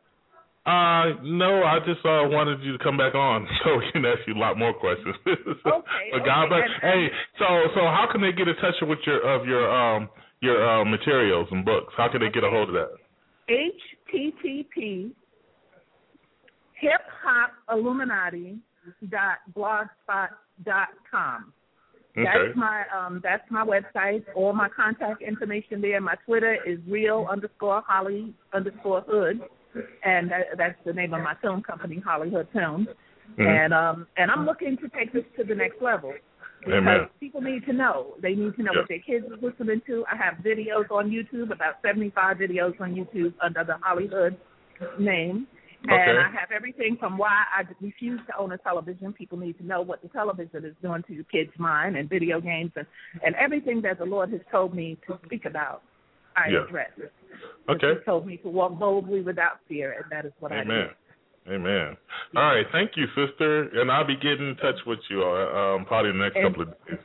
Uh, 0.65 1.19
no, 1.23 1.63
I 1.63 1.79
just 1.79 1.99
uh, 2.05 2.23
wanted 2.31 2.63
you 2.63 2.77
to 2.77 2.83
come 2.83 2.95
back 2.95 3.15
on 3.15 3.45
so 3.63 3.75
we 3.77 3.91
can 3.91 4.05
ask 4.05 4.19
you 4.27 4.33
a 4.33 4.39
lot 4.39 4.57
more 4.57 4.73
questions. 4.73 5.15
so, 5.25 5.29
okay. 5.83 6.07
but 6.11 6.23
God 6.23 6.45
okay. 6.45 6.55
bless. 6.55 6.69
Hey, 6.81 7.07
so 7.39 7.45
so 7.75 7.81
how 7.81 8.07
can 8.11 8.21
they 8.21 8.31
get 8.31 8.47
in 8.47 8.55
touch 8.55 8.75
with 8.81 8.99
your 9.05 9.19
of 9.27 9.45
your 9.45 9.67
um 9.67 10.09
your 10.41 10.63
uh, 10.63 10.85
materials 10.85 11.47
and 11.51 11.65
books? 11.65 11.93
How 11.97 12.09
can 12.09 12.21
they 12.21 12.29
get 12.29 12.43
a 12.43 12.49
hold 12.49 12.69
of 12.69 12.75
that? 12.75 12.91
HTTP 13.49 15.11
hip 16.79 17.01
hop 17.23 17.51
illuminati 17.71 18.57
dot 19.09 19.39
blogspot 19.55 20.29
dot 20.63 20.89
com. 21.09 21.51
Okay. 22.15 22.25
That's 22.25 22.55
my 22.55 22.83
um 22.95 23.21
that's 23.23 23.49
my 23.49 23.65
website. 23.65 24.23
All 24.35 24.53
my 24.53 24.69
contact 24.69 25.21
information 25.23 25.81
there. 25.81 25.99
My 25.99 26.15
Twitter 26.25 26.57
is 26.65 26.77
real 26.87 27.27
underscore 27.29 27.81
Holly 27.87 28.33
underscore 28.53 29.01
Hood, 29.01 29.41
and 30.05 30.29
that, 30.29 30.57
that's 30.57 30.77
the 30.85 30.93
name 30.93 31.13
of 31.15 31.23
my 31.23 31.33
film 31.41 31.63
company, 31.63 31.99
Hollywood 32.05 32.47
Films. 32.53 32.87
Mhm. 33.39 33.47
And 33.47 33.73
um 33.73 34.07
and 34.17 34.29
I'm 34.29 34.45
looking 34.45 34.77
to 34.77 34.89
take 34.89 35.11
this 35.11 35.23
to 35.37 35.43
the 35.43 35.55
next 35.55 35.81
level 35.81 36.13
because 36.59 36.73
Amen. 36.75 37.09
people 37.19 37.41
need 37.41 37.65
to 37.65 37.73
know. 37.73 38.13
They 38.21 38.35
need 38.35 38.55
to 38.57 38.63
know 38.63 38.71
Yeah. 38.73 38.81
what 38.81 38.89
their 38.89 38.99
kids 38.99 39.25
are 39.31 39.37
listening 39.37 39.81
to. 39.87 40.05
I 40.11 40.15
have 40.15 40.35
videos 40.35 40.91
on 40.91 41.09
YouTube, 41.09 41.51
about 41.51 41.81
75 41.81 42.37
videos 42.37 42.79
on 42.79 42.93
YouTube 42.93 43.33
under 43.41 43.63
the 43.63 43.77
Hollywood 43.81 44.37
name. 44.99 45.47
And 45.85 46.19
I 46.19 46.29
have 46.31 46.51
everything 46.55 46.95
from 46.99 47.17
why 47.17 47.43
I 47.57 47.63
refuse 47.81 48.21
to 48.27 48.37
own 48.37 48.51
a 48.53 48.57
television. 48.57 49.11
People 49.13 49.37
need 49.37 49.57
to 49.57 49.65
know 49.65 49.81
what 49.81 50.01
the 50.01 50.07
television 50.09 50.63
is 50.65 50.75
doing 50.81 51.03
to 51.07 51.13
your 51.13 51.25
kids' 51.25 51.51
mind 51.57 51.97
and 51.97 52.09
video 52.09 52.39
games 52.39 52.71
and, 52.75 52.85
and 53.25 53.35
everything 53.35 53.81
that 53.81 53.99
the 53.99 54.05
Lord 54.05 54.31
has 54.31 54.41
told 54.51 54.73
me 54.73 54.97
to 55.07 55.19
speak 55.25 55.45
about. 55.45 55.81
I 56.37 56.49
Yeah. 56.49 56.63
address. 56.63 56.89
Okay. 57.69 57.93
He 57.99 58.05
told 58.05 58.25
me 58.25 58.37
to 58.37 58.49
walk 58.49 58.79
boldly 58.79 59.21
without 59.21 59.59
fear, 59.67 59.91
and 60.01 60.05
that 60.11 60.25
is 60.25 60.31
what 60.39 60.51
I 60.51 60.61
Amen. 60.61 60.87
do. 61.45 61.53
Amen. 61.53 61.97
All 62.35 62.43
right, 62.55 62.65
thank 62.71 62.91
you, 62.95 63.05
sister, 63.13 63.63
and 63.79 63.91
I'll 63.91 64.07
be 64.07 64.15
getting 64.15 64.49
in 64.49 64.55
touch 64.55 64.79
with 64.87 64.99
you 65.09 65.21
um, 65.23 65.85
probably 65.85 66.11
in 66.11 66.17
the 66.17 66.23
next 66.23 66.37
And- 66.37 66.47
couple 66.55 66.61
of 66.63 66.87
days. 66.87 66.99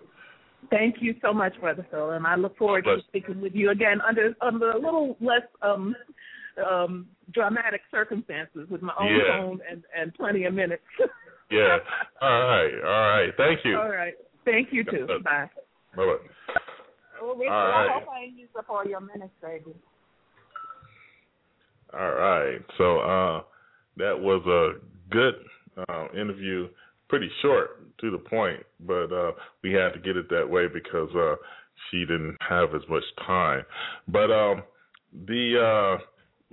Thank 0.70 0.96
you 1.00 1.14
so 1.22 1.32
much, 1.32 1.58
Brother 1.60 1.86
Phil, 1.90 2.10
and 2.10 2.26
I 2.26 2.36
look 2.36 2.56
forward 2.58 2.84
to 2.84 2.98
speaking 3.08 3.40
with 3.40 3.54
you 3.54 3.70
again 3.70 4.00
under 4.02 4.34
under 4.42 4.72
a 4.72 4.78
little 4.78 5.16
less 5.20 5.42
um 5.62 5.96
um 6.58 7.06
dramatic 7.32 7.80
circumstances 7.90 8.68
with 8.70 8.82
my 8.82 8.92
own 8.98 9.14
Yeah. 9.14 9.38
phone 9.38 9.60
and 9.70 9.82
and 9.96 10.14
plenty 10.14 10.44
of 10.44 10.54
minutes. 10.54 10.82
Yeah. 11.50 11.78
All 12.20 12.28
right. 12.28 12.74
All 12.84 13.08
right. 13.08 13.30
Thank 13.38 13.60
you. 13.64 13.78
All 13.78 13.88
right. 13.88 14.12
Thank 14.44 14.68
you 14.70 14.84
too. 14.84 15.06
Bless. 15.06 15.22
Bye. 15.22 15.50
Bye 15.96 16.04
bye. 16.04 16.12
Richard, 17.22 17.52
All 17.52 17.68
right. 17.68 17.88
I 17.88 17.98
hope 18.00 18.08
I 18.14 18.24
ain't 18.24 18.38
used 18.38 18.54
up 18.54 18.66
all 18.68 18.84
your 18.84 19.00
minutes, 19.00 19.32
baby. 19.40 19.74
All 21.94 22.12
right. 22.12 22.60
So 22.76 22.98
uh, 22.98 23.42
that 23.96 24.18
was 24.18 24.44
a 24.46 25.12
good 25.12 25.34
uh, 25.88 26.08
interview. 26.12 26.68
Pretty 27.08 27.30
short 27.40 27.96
to 28.00 28.10
the 28.10 28.18
point, 28.18 28.60
but 28.80 29.10
uh, 29.10 29.32
we 29.62 29.72
had 29.72 29.94
to 29.94 29.98
get 29.98 30.16
it 30.18 30.28
that 30.28 30.48
way 30.48 30.66
because 30.68 31.08
uh, 31.16 31.36
she 31.90 32.00
didn't 32.00 32.36
have 32.46 32.74
as 32.74 32.82
much 32.90 33.04
time. 33.26 33.62
But 34.06 34.30
um, 34.30 34.62
the 35.26 35.98
uh, 35.98 36.04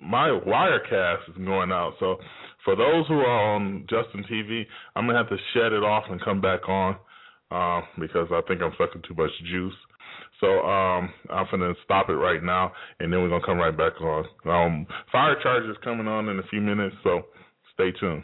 my 0.01 0.27
Wirecast 0.27 1.29
is 1.29 1.45
going 1.45 1.71
out. 1.71 1.93
So 1.99 2.17
for 2.63 2.75
those 2.75 3.07
who 3.07 3.19
are 3.19 3.55
on 3.55 3.85
Justin 3.89 4.23
TV, 4.31 4.63
I'm 4.95 5.05
gonna 5.05 5.17
have 5.17 5.29
to 5.29 5.37
shed 5.53 5.73
it 5.73 5.83
off 5.83 6.05
and 6.09 6.21
come 6.21 6.41
back 6.41 6.67
on 6.67 6.95
uh, 7.51 7.81
because 7.99 8.27
I 8.31 8.41
think 8.47 8.61
I'm 8.61 8.73
sucking 8.77 9.03
too 9.07 9.15
much 9.15 9.31
juice. 9.51 9.73
So 10.41 10.47
um, 10.47 11.13
I'm 11.29 11.45
gonna 11.49 11.73
stop 11.83 12.09
it 12.09 12.13
right 12.13 12.43
now, 12.43 12.73
and 12.99 13.11
then 13.11 13.21
we're 13.21 13.29
gonna 13.29 13.45
come 13.45 13.57
right 13.57 13.75
back 13.75 13.99
on. 14.01 14.25
Um, 14.45 14.87
Firecharger 15.13 15.71
is 15.71 15.77
coming 15.83 16.07
on 16.07 16.27
in 16.29 16.39
a 16.39 16.47
few 16.49 16.59
minutes, 16.59 16.95
so 17.03 17.21
stay 17.73 17.91
tuned. 17.99 18.23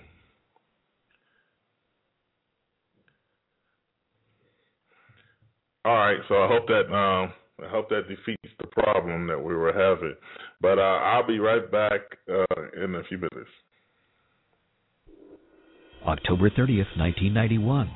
All 5.84 5.96
right, 5.96 6.20
so 6.28 6.36
I 6.36 6.48
hope 6.48 6.68
that 6.68 6.94
um, 6.94 7.34
I 7.64 7.70
hope 7.70 7.90
that 7.90 8.08
defeats 8.08 8.54
the 8.60 8.68
problem 8.68 9.26
that 9.28 9.40
we 9.40 9.56
were 9.56 9.74
having. 9.74 10.16
But 10.62 10.78
uh, 10.78 10.82
I'll 10.82 11.26
be 11.26 11.40
right 11.40 11.70
back 11.72 12.02
uh, 12.30 12.84
in 12.84 12.96
a 12.96 13.04
few 13.04 13.18
minutes. 13.18 13.50
October 16.06 16.50
30th, 16.50 16.98
1991. 16.98 17.92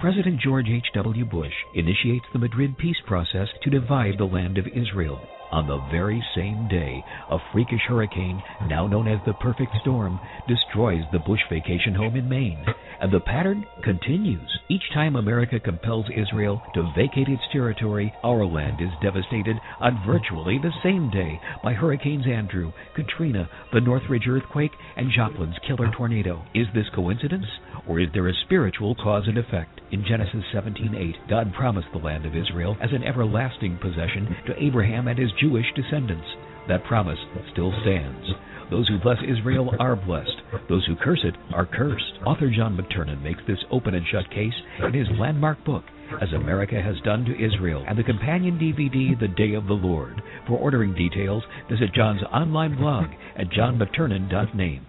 President 0.00 0.40
George 0.40 0.66
H.W. 0.68 1.24
Bush 1.26 1.52
initiates 1.74 2.24
the 2.32 2.38
Madrid 2.38 2.76
peace 2.78 2.96
process 3.06 3.48
to 3.62 3.70
divide 3.70 4.14
the 4.18 4.24
land 4.24 4.58
of 4.58 4.66
Israel. 4.66 5.20
On 5.54 5.68
the 5.68 5.78
very 5.88 6.20
same 6.34 6.66
day, 6.66 7.04
a 7.30 7.38
freakish 7.52 7.82
hurricane, 7.86 8.42
now 8.66 8.88
known 8.88 9.06
as 9.06 9.20
the 9.24 9.34
Perfect 9.34 9.70
Storm, 9.82 10.18
destroys 10.48 11.04
the 11.12 11.20
Bush 11.20 11.42
vacation 11.48 11.94
home 11.94 12.16
in 12.16 12.28
Maine. 12.28 12.66
And 13.00 13.12
the 13.12 13.20
pattern 13.20 13.64
continues. 13.84 14.50
Each 14.68 14.82
time 14.92 15.14
America 15.14 15.60
compels 15.60 16.06
Israel 16.10 16.60
to 16.74 16.92
vacate 16.96 17.28
its 17.28 17.44
territory, 17.52 18.12
our 18.24 18.44
land 18.44 18.80
is 18.80 18.90
devastated 19.00 19.56
on 19.78 20.02
virtually 20.04 20.58
the 20.58 20.74
same 20.82 21.08
day 21.08 21.40
by 21.62 21.72
Hurricanes 21.72 22.26
Andrew, 22.26 22.72
Katrina, 22.96 23.48
the 23.72 23.80
Northridge 23.80 24.26
earthquake, 24.28 24.72
and 24.96 25.12
Joplin's 25.14 25.60
killer 25.64 25.88
tornado. 25.96 26.42
Is 26.52 26.66
this 26.74 26.86
coincidence? 26.92 27.46
Or 27.86 28.00
is 28.00 28.08
there 28.12 28.26
a 28.26 28.34
spiritual 28.44 28.96
cause 28.96 29.28
and 29.28 29.38
effect? 29.38 29.73
In 29.90 30.04
Genesis 30.04 30.44
17:8, 30.52 31.28
God 31.28 31.52
promised 31.52 31.88
the 31.92 31.98
land 31.98 32.26
of 32.26 32.34
Israel 32.34 32.76
as 32.80 32.92
an 32.92 33.04
everlasting 33.04 33.76
possession 33.78 34.36
to 34.46 34.62
Abraham 34.62 35.08
and 35.08 35.18
his 35.18 35.30
Jewish 35.32 35.66
descendants. 35.74 36.26
That 36.68 36.84
promise 36.84 37.18
still 37.52 37.72
stands. 37.82 38.26
Those 38.70 38.88
who 38.88 38.98
bless 38.98 39.18
Israel 39.22 39.74
are 39.78 39.94
blessed. 39.94 40.40
Those 40.68 40.86
who 40.86 40.96
curse 40.96 41.22
it 41.22 41.36
are 41.52 41.66
cursed. 41.66 42.18
Author 42.24 42.50
John 42.50 42.76
McTernan 42.76 43.22
makes 43.22 43.42
this 43.46 43.62
open 43.70 43.94
and 43.94 44.06
shut 44.06 44.30
case 44.30 44.54
in 44.82 44.94
his 44.94 45.08
landmark 45.18 45.62
book, 45.64 45.84
As 46.20 46.32
America 46.32 46.80
Has 46.80 47.00
Done 47.04 47.26
to 47.26 47.44
Israel, 47.44 47.84
and 47.86 47.98
the 47.98 48.02
companion 48.02 48.58
DVD, 48.58 49.18
The 49.20 49.28
Day 49.28 49.54
of 49.54 49.66
the 49.66 49.74
Lord. 49.74 50.22
For 50.46 50.58
ordering 50.58 50.94
details, 50.94 51.44
visit 51.68 51.92
John's 51.94 52.22
online 52.32 52.76
blog 52.76 53.10
at 53.36 53.50
johnmcternan.name. 53.50 54.86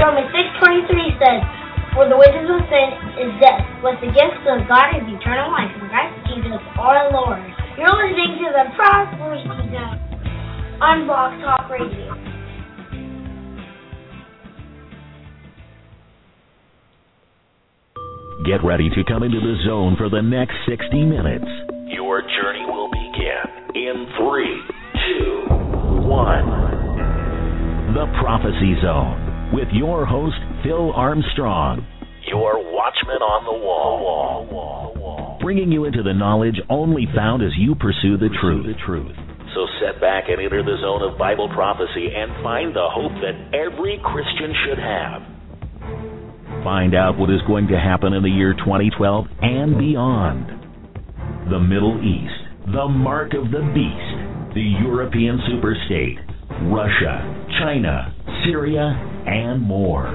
Romans 0.00 0.30
6.23 0.34 1.18
says, 1.18 1.73
For 1.94 2.10
the 2.10 2.18
wages 2.18 2.50
of 2.50 2.58
sin 2.66 2.88
is 3.22 3.30
death, 3.38 3.62
but 3.78 3.94
the 4.02 4.10
gift 4.10 4.42
of 4.50 4.66
God 4.66 4.98
is 4.98 5.06
eternal 5.06 5.46
life 5.54 5.70
in 5.78 5.86
Christ 5.86 6.26
Jesus 6.26 6.58
our 6.74 7.06
Lord. 7.14 7.38
You're 7.78 7.86
listening 7.86 8.34
to 8.42 8.50
the 8.50 8.66
Prophecy 8.74 9.46
Zone 9.70 10.02
on 10.82 11.06
Talk 11.06 11.70
Radio. 11.70 12.18
Get 18.44 18.66
ready 18.66 18.90
to 18.90 19.04
come 19.06 19.22
into 19.22 19.38
the 19.38 19.54
zone 19.64 19.94
for 19.96 20.10
the 20.10 20.20
next 20.20 20.56
60 20.68 20.98
minutes. 20.98 21.46
Your 21.94 22.22
journey 22.22 22.66
will 22.66 22.90
begin 22.90 23.78
in 23.78 24.06
three, 24.18 24.50
two, 24.98 25.46
one. 26.10 26.50
The 27.94 28.10
Prophecy 28.18 28.74
Zone 28.82 29.23
with 29.54 29.68
your 29.70 30.04
host, 30.04 30.34
Phil 30.64 30.90
Armstrong, 30.92 31.86
your 32.26 32.58
watchman 32.74 33.22
on 33.22 33.46
the 33.46 33.54
wall. 33.54 35.38
Bringing 35.40 35.70
you 35.70 35.84
into 35.84 36.02
the 36.02 36.12
knowledge 36.12 36.58
only 36.68 37.06
found 37.14 37.42
as 37.42 37.52
you 37.56 37.76
pursue 37.76 38.18
the 38.18 38.30
truth. 38.42 39.14
So 39.54 39.66
set 39.78 40.00
back 40.00 40.24
and 40.26 40.42
enter 40.42 40.64
the 40.64 40.76
zone 40.82 41.06
of 41.06 41.16
Bible 41.16 41.48
prophecy 41.54 42.10
and 42.10 42.32
find 42.42 42.74
the 42.74 42.88
hope 42.90 43.12
that 43.22 43.54
every 43.54 44.00
Christian 44.02 44.50
should 44.66 44.78
have. 44.82 45.22
Find 46.64 46.96
out 46.96 47.16
what 47.16 47.30
is 47.30 47.40
going 47.46 47.68
to 47.68 47.78
happen 47.78 48.12
in 48.14 48.24
the 48.24 48.30
year 48.34 48.54
2012 48.54 49.26
and 49.42 49.78
beyond. 49.78 50.50
The 51.52 51.60
Middle 51.60 52.02
East, 52.02 52.74
the 52.74 52.88
mark 52.88 53.34
of 53.34 53.52
the 53.52 53.62
beast, 53.70 54.54
the 54.56 54.66
European 54.82 55.38
superstate, 55.46 56.18
Russia, 56.72 57.22
China, 57.60 58.10
Syria, 58.44 59.13
and 59.26 59.62
more. 59.62 60.08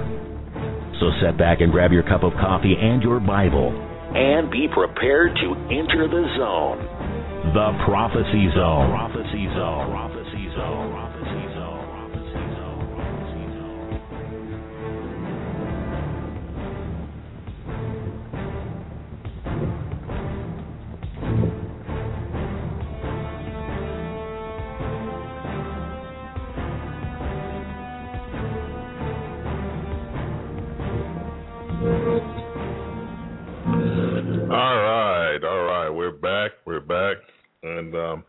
So 0.99 1.11
set 1.21 1.37
back 1.37 1.61
and 1.61 1.71
grab 1.71 1.91
your 1.91 2.03
cup 2.03 2.23
of 2.23 2.33
coffee 2.33 2.75
and 2.79 3.01
your 3.01 3.19
Bible 3.19 3.71
and 4.15 4.49
be 4.49 4.67
prepared 4.73 5.35
to 5.37 5.47
enter 5.69 6.07
the 6.09 6.25
zone. 6.37 6.79
The 7.53 7.71
Prophecy 7.85 8.49
Zone. 8.55 8.89
Prophecy 8.89 9.45
Zone. 9.53 9.89
Prophecy 9.89 10.49
Zone. 10.55 10.91
Prophecy 10.91 10.98
Zone. 10.98 10.98
Right, 35.43 35.49
all 35.49 35.63
right, 35.63 35.89
we're 35.89 36.11
back, 36.11 36.51
we're 36.65 36.79
back, 36.79 37.17
and 37.63 37.95
um, 37.95 38.23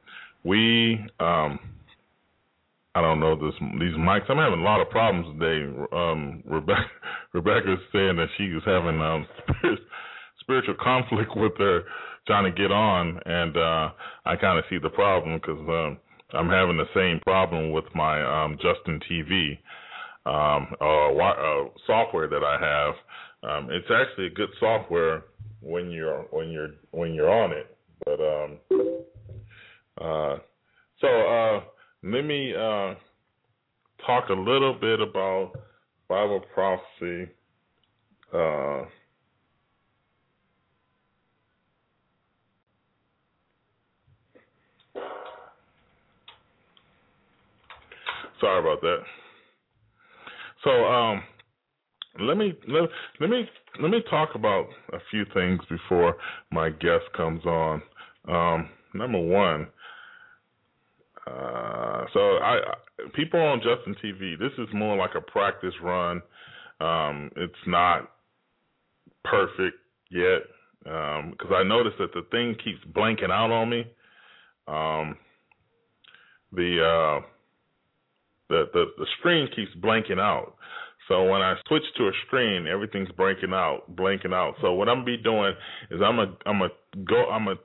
we 0.44 0.94
um, 1.18 1.58
I 2.94 3.00
don't 3.00 3.20
know 3.20 3.36
this 3.36 3.54
these 3.80 3.94
mics. 3.94 4.28
I'm 4.28 4.36
having 4.36 4.60
a 4.60 4.64
lot 4.64 4.80
of 4.80 4.90
problems 4.90 5.38
today. 5.38 5.66
Um, 5.92 6.42
Rebecca 6.46 6.90
Rebecca's 7.32 7.78
saying 7.92 8.16
that 8.16 8.28
she 8.36 8.50
was 8.50 8.62
having 8.64 9.00
um, 9.00 9.26
spiritual 10.40 10.76
conflict 10.80 11.30
with 11.36 11.52
her 11.58 11.82
trying 12.26 12.44
to 12.44 12.60
get 12.60 12.70
on, 12.70 13.20
and 13.24 13.56
uh, 13.56 13.90
I 14.24 14.36
kind 14.36 14.58
of 14.58 14.64
see 14.70 14.78
the 14.78 14.90
problem 14.90 15.40
because 15.40 15.60
um, 15.68 15.98
I'm 16.32 16.48
having 16.48 16.76
the 16.76 16.88
same 16.94 17.20
problem 17.20 17.72
with 17.72 17.84
my 17.94 18.22
um, 18.22 18.56
Justin 18.56 19.00
TV 19.10 19.58
um, 20.26 20.74
uh, 20.80 21.12
uh, 21.16 21.68
software 21.86 22.28
that 22.28 22.44
I 22.44 22.58
have. 22.60 22.94
Um, 23.42 23.70
it's 23.70 23.88
actually 23.90 24.26
a 24.26 24.30
good 24.30 24.50
software 24.60 25.24
when 25.60 25.90
you're 25.90 26.22
when 26.30 26.50
you're 26.50 26.70
when 26.90 27.14
you're 27.14 27.30
on 27.30 27.52
it, 27.52 27.76
but 28.04 28.20
um, 28.20 28.58
uh, 30.00 30.36
so 31.00 31.08
uh, 31.08 31.60
let 32.02 32.22
me 32.24 32.54
uh, 32.54 32.94
talk 34.06 34.28
a 34.30 34.34
little 34.34 34.74
bit 34.74 35.00
about 35.00 35.52
Bible 36.08 36.42
prophecy. 36.54 37.30
Uh, 38.32 38.84
sorry 48.40 48.60
about 48.60 48.80
that. 48.80 48.98
So 50.64 50.70
um, 50.70 51.22
let 52.20 52.36
me 52.36 52.54
let, 52.68 52.88
let 53.20 53.30
me 53.30 53.48
let 53.80 53.90
me 53.90 54.02
talk 54.08 54.30
about 54.34 54.66
a 54.92 54.98
few 55.10 55.24
things 55.34 55.60
before 55.68 56.16
my 56.50 56.70
guest 56.70 57.04
comes 57.16 57.44
on. 57.44 57.82
Um, 58.28 58.68
number 58.94 59.20
one, 59.20 59.68
uh, 61.26 62.04
so 62.12 62.20
I, 62.20 62.58
people 63.14 63.40
on 63.40 63.60
Justin 63.60 63.94
TV, 64.04 64.38
this 64.38 64.52
is 64.58 64.68
more 64.74 64.96
like 64.96 65.10
a 65.16 65.20
practice 65.20 65.74
run. 65.82 66.22
Um, 66.80 67.30
it's 67.36 67.54
not 67.66 68.10
perfect 69.24 69.76
yet 70.10 70.42
because 70.82 71.50
um, 71.50 71.54
I 71.54 71.62
noticed 71.62 71.96
that 71.98 72.12
the 72.14 72.22
thing 72.30 72.56
keeps 72.64 72.80
blanking 72.96 73.30
out 73.30 73.50
on 73.50 73.68
me. 73.68 73.84
Um, 74.66 75.16
the, 76.52 77.20
uh, 77.20 77.26
the 78.50 78.64
the 78.72 78.84
the 78.98 79.06
screen 79.18 79.48
keeps 79.54 79.70
blanking 79.80 80.18
out. 80.18 80.56
So 81.08 81.24
when 81.24 81.40
I 81.42 81.54
switch 81.66 81.82
to 81.96 82.04
a 82.04 82.12
screen, 82.26 82.66
everything's 82.66 83.10
blanking 83.10 83.54
out, 83.54 83.94
blanking 83.96 84.32
out. 84.32 84.54
So 84.60 84.74
what 84.74 84.88
I'm 84.88 84.98
gonna 84.98 85.16
be 85.16 85.16
doing 85.16 85.52
is 85.90 86.00
I'm 86.04 86.16
gonna 86.16 86.36
I'm 86.46 86.58
gonna 86.58 87.04
go 87.08 87.28
I'm 87.30 87.44
gonna 87.46 87.58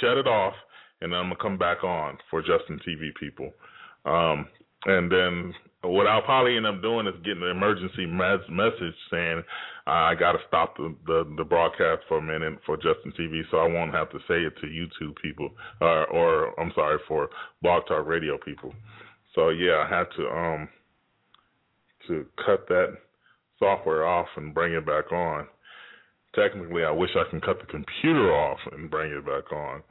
shut 0.00 0.16
it 0.16 0.26
off 0.26 0.54
and 1.00 1.14
I'm 1.14 1.26
gonna 1.26 1.36
come 1.40 1.58
back 1.58 1.84
on 1.84 2.18
for 2.30 2.40
Justin 2.40 2.80
TV 2.86 3.10
people. 3.18 3.50
Um, 4.04 4.46
and 4.86 5.10
then 5.10 5.54
what 5.82 6.06
I'll 6.06 6.22
probably 6.22 6.56
end 6.56 6.66
up 6.66 6.80
doing 6.82 7.06
is 7.06 7.14
getting 7.24 7.42
an 7.42 7.50
emergency 7.50 8.06
mes- 8.06 8.48
message 8.50 8.94
saying 9.10 9.42
I 9.86 10.14
got 10.14 10.32
to 10.32 10.38
stop 10.48 10.76
the, 10.76 10.94
the, 11.06 11.34
the 11.36 11.44
broadcast 11.44 12.02
for 12.08 12.18
a 12.18 12.22
minute 12.22 12.58
for 12.66 12.76
Justin 12.76 13.12
TV, 13.18 13.42
so 13.50 13.58
I 13.58 13.68
won't 13.68 13.94
have 13.94 14.10
to 14.10 14.18
say 14.26 14.42
it 14.42 14.54
to 14.60 14.66
YouTube 14.66 15.14
people, 15.22 15.50
uh, 15.80 16.04
or 16.12 16.58
I'm 16.60 16.72
sorry 16.74 16.98
for 17.06 17.28
Blog 17.62 17.86
Talk 17.86 18.06
Radio 18.06 18.36
people. 18.44 18.72
So 19.34 19.50
yeah, 19.50 19.84
I 19.86 19.98
had 19.98 20.06
to 20.16 20.28
um 20.28 20.68
to 22.08 22.26
cut 22.44 22.68
that 22.68 22.96
software 23.58 24.06
off 24.06 24.28
and 24.36 24.54
bring 24.54 24.74
it 24.74 24.86
back 24.86 25.12
on. 25.12 25.46
Technically, 26.34 26.84
I 26.84 26.90
wish 26.90 27.10
I 27.16 27.28
can 27.30 27.40
cut 27.40 27.58
the 27.60 27.66
computer 27.66 28.32
off 28.32 28.58
and 28.72 28.90
bring 28.90 29.10
it 29.12 29.24
back 29.24 29.50
on, 29.52 29.82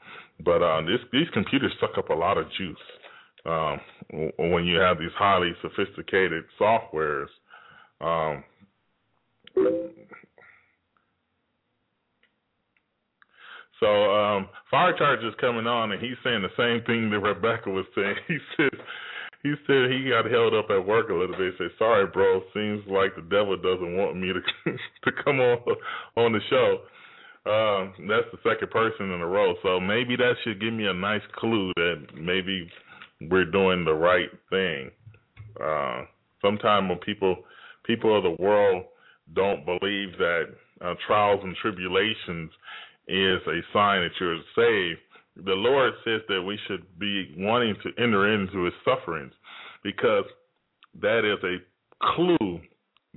but 0.43 0.61
uh, 0.61 0.81
this, 0.81 0.99
these 1.11 1.27
computers 1.33 1.71
suck 1.79 1.97
up 1.97 2.09
a 2.09 2.13
lot 2.13 2.37
of 2.37 2.45
juice. 2.57 2.77
Um, 3.45 3.79
when 4.37 4.65
you 4.65 4.79
have 4.79 4.97
these 4.97 5.13
highly 5.17 5.51
sophisticated 5.61 6.43
softwares, 6.59 7.27
um, 8.01 8.43
so 13.79 13.87
um, 13.87 14.49
Firecharger 14.71 15.27
is 15.27 15.35
coming 15.39 15.67
on, 15.67 15.91
and 15.91 16.01
he's 16.01 16.17
saying 16.23 16.41
the 16.41 16.49
same 16.57 16.85
thing 16.85 17.09
that 17.11 17.19
Rebecca 17.19 17.69
was 17.69 17.85
saying. 17.95 18.15
He 18.27 18.37
said 18.57 18.79
he 19.45 19.53
said 19.67 19.91
he 19.91 20.09
got 20.09 20.25
held 20.25 20.55
up 20.55 20.71
at 20.71 20.87
work 20.87 21.09
a 21.09 21.13
little 21.13 21.37
bit. 21.37 21.53
He 21.53 21.57
said, 21.57 21.77
"Sorry, 21.77 22.07
bro. 22.07 22.41
Seems 22.51 22.81
like 22.87 23.15
the 23.15 23.21
devil 23.21 23.55
doesn't 23.55 23.95
want 23.95 24.17
me 24.17 24.33
to 24.33 24.41
to 25.05 25.11
come 25.23 25.39
on 25.39 25.59
on 26.17 26.33
the 26.33 26.39
show." 26.49 26.81
Um, 27.45 27.93
that's 28.09 28.25
the 28.31 28.41
second 28.41 28.71
person 28.71 29.11
in 29.11 29.21
a 29.21 29.27
row. 29.27 29.53
So 29.61 29.79
maybe 29.79 30.15
that 30.15 30.33
should 30.43 30.59
give 30.59 30.73
me 30.73 30.87
a 30.87 30.93
nice 30.93 31.21
clue 31.35 31.71
that 31.75 32.07
maybe 32.15 32.67
we're 33.21 33.45
doing 33.45 33.85
the 33.85 33.93
right 33.93 34.31
thing. 34.49 34.89
Uh, 35.63 36.05
sometimes 36.41 36.89
when 36.89 36.97
people 36.99 37.37
people 37.85 38.17
of 38.17 38.23
the 38.23 38.41
world 38.41 38.85
don't 39.35 39.63
believe 39.63 40.17
that 40.17 40.45
uh, 40.81 40.95
trials 41.05 41.41
and 41.43 41.55
tribulations 41.61 42.49
is 43.07 43.39
a 43.45 43.61
sign 43.71 44.01
that 44.01 44.11
you're 44.19 44.41
saved, 44.55 44.99
the 45.35 45.53
Lord 45.53 45.93
says 46.03 46.21
that 46.29 46.41
we 46.41 46.57
should 46.67 46.83
be 46.99 47.33
wanting 47.37 47.75
to 47.83 47.89
enter 48.01 48.33
into 48.33 48.65
his 48.65 48.73
sufferings 48.83 49.33
because 49.83 50.25
that 51.01 51.19
is 51.25 51.43
a 51.43 51.57
clue 52.15 52.59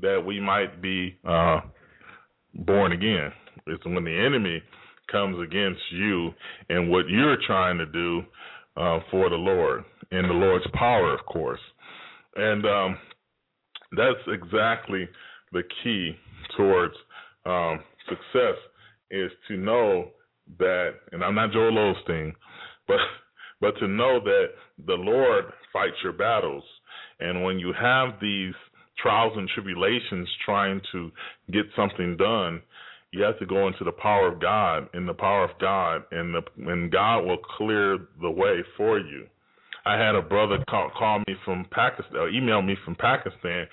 that 0.01 0.23
we 0.25 0.41
might 0.41 0.83
be 0.83 1.17
uh, 1.27 1.61
born 2.55 2.93
again. 2.93 3.33
It's 3.67 3.85
when 3.85 4.05
the 4.05 4.27
enemy 4.27 4.63
comes 5.11 5.39
against 5.41 5.81
you 5.93 6.31
and 6.69 6.91
what 6.91 7.09
you're 7.09 7.39
trying 7.47 7.79
to 7.79 7.87
do 7.87 8.23
uh, 8.77 9.01
for 9.11 9.31
the 9.31 9.37
Lord 9.37 9.85
in 10.11 10.23
the 10.23 10.35
Lord's 10.35 10.67
power, 10.75 11.13
of 11.13 11.25
course. 11.27 11.61
And 12.37 12.65
um, 12.65 12.99
that's 13.97 14.21
exactly 14.29 15.09
the 15.53 15.63
key 15.83 16.13
towards 16.57 16.95
um, 17.47 17.81
success 18.09 18.57
is 19.11 19.31
to 19.49 19.57
know 19.57 20.11
that, 20.59 20.95
and 21.13 21.23
I'm 21.23 21.35
not 21.35 21.53
Joel 21.53 21.73
Osteen, 21.73 22.33
but 22.87 22.99
but 23.61 23.77
to 23.81 23.89
know 23.89 24.21
that 24.21 24.47
the 24.87 24.95
Lord 24.95 25.47
fights 25.73 25.97
your 26.03 26.13
battles, 26.13 26.65
and 27.21 27.43
when 27.43 27.59
you 27.59 27.73
have 27.79 28.15
these 28.21 28.55
trials 29.03 29.33
and 29.37 29.49
tribulations 29.49 30.29
trying 30.45 30.81
to 30.93 31.11
get 31.53 31.65
something 31.77 32.17
done, 32.17 32.63
you 33.11 33.23
have 33.23 33.39
to 33.39 33.47
go 33.47 33.67
into 33.67 33.85
the 33.85 33.93
power 33.93 34.29
of 34.29 34.41
God, 34.41 34.89
in 34.95 35.07
the 35.07 35.15
power 35.15 35.45
of 35.45 35.59
God, 35.61 36.03
and 36.13 36.35
the 36.35 36.43
and 36.71 36.91
God 36.91 37.21
will 37.21 37.39
clear 37.57 37.99
the 38.21 38.31
way 38.31 38.63
for 38.77 38.99
you. 38.99 39.27
I 39.87 39.97
had 39.97 40.15
a 40.15 40.23
brother 40.23 40.63
call, 40.69 40.91
call 40.97 41.21
me 41.21 41.35
from 41.45 41.67
Pakistan, 41.71 42.17
or 42.17 42.29
email 42.29 42.61
me 42.61 42.77
from 42.85 42.95
Pakistan, 42.95 43.67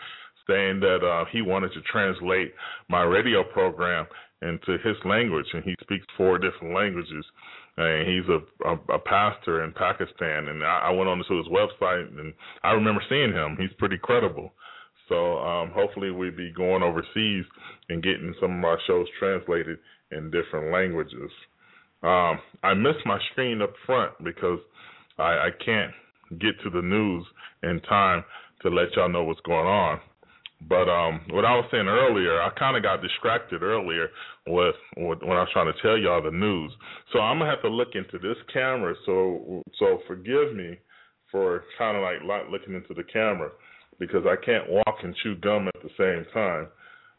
saying 0.48 0.80
that 0.80 1.00
uh, 1.04 1.26
he 1.32 1.42
wanted 1.42 1.74
to 1.74 1.82
translate 1.92 2.54
my 2.88 3.04
radio 3.04 3.44
program 3.44 4.06
into 4.48 4.78
his 4.84 4.98
language, 5.06 5.48
and 5.54 5.64
he 5.64 5.76
speaks 5.82 6.06
four 6.16 6.38
different 6.38 6.74
languages. 6.74 7.26
And 7.78 8.08
he's 8.08 8.30
a, 8.30 8.70
a, 8.70 8.96
a 8.96 9.00
pastor 9.00 9.66
in 9.66 9.74
Pakistan, 9.74 10.48
and 10.48 10.64
I, 10.64 10.88
I 10.88 10.90
went 10.92 11.10
on 11.10 11.18
to 11.28 11.38
his 11.38 11.48
website, 11.48 12.08
and 12.18 12.34
I 12.64 12.72
remember 12.72 13.02
seeing 13.10 13.34
him. 13.34 13.58
He's 13.60 13.74
pretty 13.78 13.98
credible. 14.02 14.54
So 15.10 15.38
um, 15.40 15.72
hopefully 15.72 16.12
we'll 16.12 16.36
be 16.36 16.54
going 16.56 16.84
overseas 16.84 17.46
and 17.90 18.02
getting 18.02 18.34
some 18.40 18.60
of 18.60 18.64
our 18.64 18.80
shows 18.88 19.08
translated 19.20 19.78
in 20.12 20.32
different 20.32 20.72
languages. 20.72 21.32
Um, 22.02 22.40
I 22.64 22.74
missed 22.76 23.06
my 23.06 23.20
screen 23.32 23.62
up 23.62 23.74
front 23.86 24.14
because 24.24 24.60
I, 25.18 25.24
I 25.24 25.50
can't 25.64 25.92
get 26.40 26.60
to 26.64 26.70
the 26.70 26.82
news 26.82 27.26
in 27.64 27.82
time 27.82 28.24
to 28.62 28.70
let 28.70 28.96
y'all 28.96 29.10
know 29.10 29.24
what's 29.24 29.40
going 29.42 29.68
on. 29.68 30.00
But 30.68 30.90
um, 30.90 31.22
what 31.30 31.46
I 31.46 31.56
was 31.56 31.66
saying 31.72 31.88
earlier, 31.88 32.42
I 32.42 32.50
kind 32.58 32.76
of 32.76 32.82
got 32.82 33.02
distracted 33.02 33.62
earlier 33.62 34.10
with, 34.48 34.76
with 34.98 35.20
when 35.22 35.38
I 35.38 35.42
was 35.42 35.50
trying 35.54 35.72
to 35.72 35.80
tell 35.82 35.98
y'all 35.98 36.24
the 36.24 36.32
news. 36.32 36.72
So 37.14 37.20
I'm 37.20 37.40
gonna 37.40 37.50
have 37.50 37.62
to 37.62 37.70
look 37.70 37.90
into 37.94 38.18
this 38.18 38.38
camera. 38.52 38.96
So 39.06 39.64
so 39.78 40.00
forgive 40.08 40.56
me 40.56 40.78
for 41.32 41.64
kind 41.78 41.98
of 41.98 42.04
like 42.04 42.50
looking 42.50 42.74
into 42.74 42.94
the 42.94 43.04
camera 43.04 43.50
because 44.00 44.26
I 44.26 44.36
can't 44.44 44.70
walk 44.70 44.98
and 45.04 45.16
chew 45.22 45.36
gum 45.36 45.68
at 45.68 45.82
the 45.84 45.90
same 45.98 46.26
time. 46.34 46.68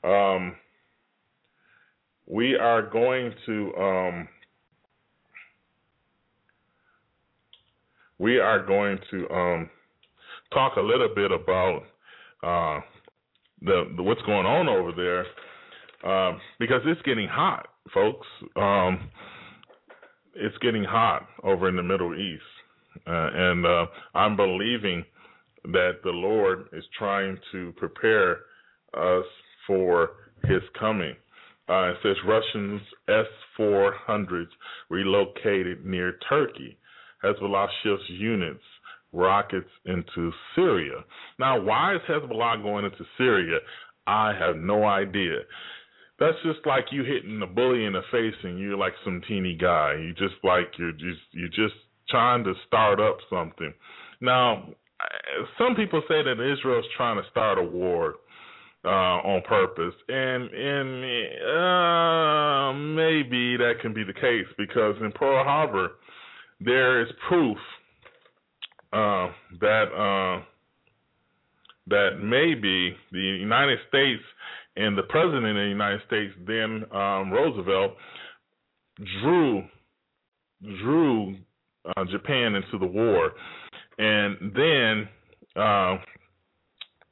Um, 0.02 0.56
we 2.26 2.56
are 2.56 2.82
going 2.82 3.32
to 3.46 3.72
um, 3.76 4.28
we 8.18 8.38
are 8.38 8.64
going 8.64 8.98
to 9.10 9.28
um, 9.30 9.70
talk 10.52 10.76
a 10.76 10.80
little 10.80 11.10
bit 11.14 11.30
about 11.30 11.82
uh, 12.42 12.80
the, 13.62 13.92
the, 13.96 14.02
what's 14.02 14.22
going 14.22 14.46
on 14.46 14.68
over 14.68 14.92
there 14.92 15.24
um, 16.04 16.40
because 16.58 16.82
it's 16.86 17.00
getting 17.02 17.28
hot, 17.28 17.68
folks. 17.92 18.26
Um, 18.54 19.10
it's 20.34 20.56
getting 20.58 20.84
hot 20.84 21.26
over 21.42 21.68
in 21.68 21.76
the 21.76 21.82
Middle 21.82 22.14
East, 22.14 22.42
uh, 23.06 23.30
and 23.32 23.64
uh, 23.66 23.86
I'm 24.14 24.36
believing 24.36 25.04
that 25.64 26.00
the 26.04 26.10
Lord 26.10 26.68
is 26.72 26.84
trying 26.98 27.38
to 27.52 27.72
prepare 27.76 28.40
us 28.94 29.24
for 29.66 30.10
His 30.44 30.62
coming. 30.78 31.14
Uh, 31.68 31.90
it 31.90 31.96
says 32.02 32.16
Russians 32.26 32.80
S 33.08 33.26
400s 33.58 34.46
relocated 34.88 35.84
near 35.84 36.18
Turkey. 36.28 36.78
Hezbollah 37.24 37.66
shifts 37.82 38.04
units 38.08 38.62
rockets 39.12 39.70
into 39.84 40.32
Syria. 40.54 41.04
Now, 41.38 41.60
why 41.60 41.94
is 41.94 42.00
Hezbollah 42.08 42.62
going 42.62 42.84
into 42.84 43.04
Syria? 43.16 43.58
I 44.06 44.34
have 44.38 44.56
no 44.56 44.84
idea. 44.84 45.38
That's 46.18 46.36
just 46.44 46.66
like 46.66 46.86
you 46.92 47.04
hitting 47.04 47.40
a 47.42 47.46
bully 47.46 47.84
in 47.84 47.92
the 47.92 48.02
face 48.10 48.34
and 48.42 48.58
you're 48.58 48.76
like 48.76 48.94
some 49.04 49.20
teeny 49.28 49.56
guy. 49.60 49.94
You 50.00 50.12
just 50.14 50.42
like 50.42 50.72
you're 50.78 50.92
just 50.92 51.20
you're 51.32 51.48
just 51.48 51.74
trying 52.08 52.44
to 52.44 52.54
start 52.66 53.00
up 53.00 53.18
something. 53.28 53.72
Now, 54.20 54.68
some 55.58 55.74
people 55.74 56.02
say 56.08 56.22
that 56.22 56.32
Israel's 56.32 56.86
trying 56.96 57.22
to 57.22 57.28
start 57.30 57.58
a 57.58 57.62
war 57.62 58.14
uh, 58.84 58.88
on 58.88 59.42
purpose, 59.42 59.94
and 60.08 60.44
and 60.50 61.04
uh, 61.44 62.72
maybe 62.72 63.56
that 63.56 63.74
can 63.82 63.92
be 63.92 64.04
the 64.04 64.14
case 64.14 64.46
because 64.56 64.94
in 65.02 65.12
Pearl 65.12 65.44
Harbor 65.44 65.90
there 66.60 67.02
is 67.02 67.08
proof 67.28 67.58
uh, 68.92 69.28
that 69.60 69.84
uh, 69.92 70.44
that 71.88 72.18
maybe 72.22 72.96
the 73.12 73.18
United 73.18 73.78
States 73.88 74.22
and 74.76 74.96
the 74.96 75.02
president 75.04 75.46
of 75.46 75.54
the 75.54 75.68
United 75.68 76.00
States, 76.06 76.34
then 76.46 76.84
um, 76.92 77.30
Roosevelt, 77.30 77.92
drew 79.22 79.62
drew 80.80 81.36
uh, 81.84 82.04
Japan 82.10 82.54
into 82.54 82.78
the 82.78 82.86
war, 82.86 83.32
and 83.98 84.52
then 84.54 85.08
uh, 85.60 85.96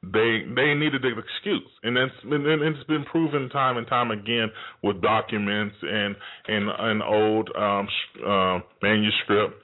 they 0.03 0.43
they 0.55 0.73
needed 0.73 1.03
an 1.03 1.15
excuse, 1.17 1.69
and 1.83 1.97
and 1.97 2.11
it's 2.21 2.87
been 2.87 3.05
proven 3.05 3.49
time 3.49 3.77
and 3.77 3.87
time 3.87 4.11
again 4.11 4.51
with 4.83 5.01
documents 5.01 5.75
and 5.81 6.15
and 6.47 6.69
an 6.77 7.01
old 7.01 7.49
um, 7.57 7.87
uh, 8.25 8.59
manuscript 8.81 9.55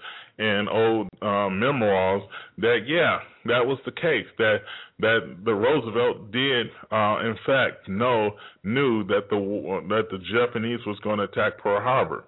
and 0.41 0.67
old 0.67 1.07
um, 1.21 1.59
memoirs 1.59 2.23
that 2.57 2.79
yeah 2.87 3.19
that 3.45 3.65
was 3.65 3.77
the 3.85 3.91
case 3.91 4.25
that 4.37 4.57
that 4.99 5.19
the 5.45 5.53
Roosevelt 5.53 6.31
did 6.31 6.67
uh, 6.91 7.19
in 7.23 7.35
fact 7.45 7.87
know 7.87 8.31
knew 8.63 9.03
that 9.05 9.29
the 9.29 9.37
that 9.89 10.07
the 10.09 10.17
Japanese 10.33 10.79
was 10.85 10.97
going 11.03 11.19
to 11.19 11.25
attack 11.25 11.59
Pearl 11.59 11.81
Harbor. 11.81 12.25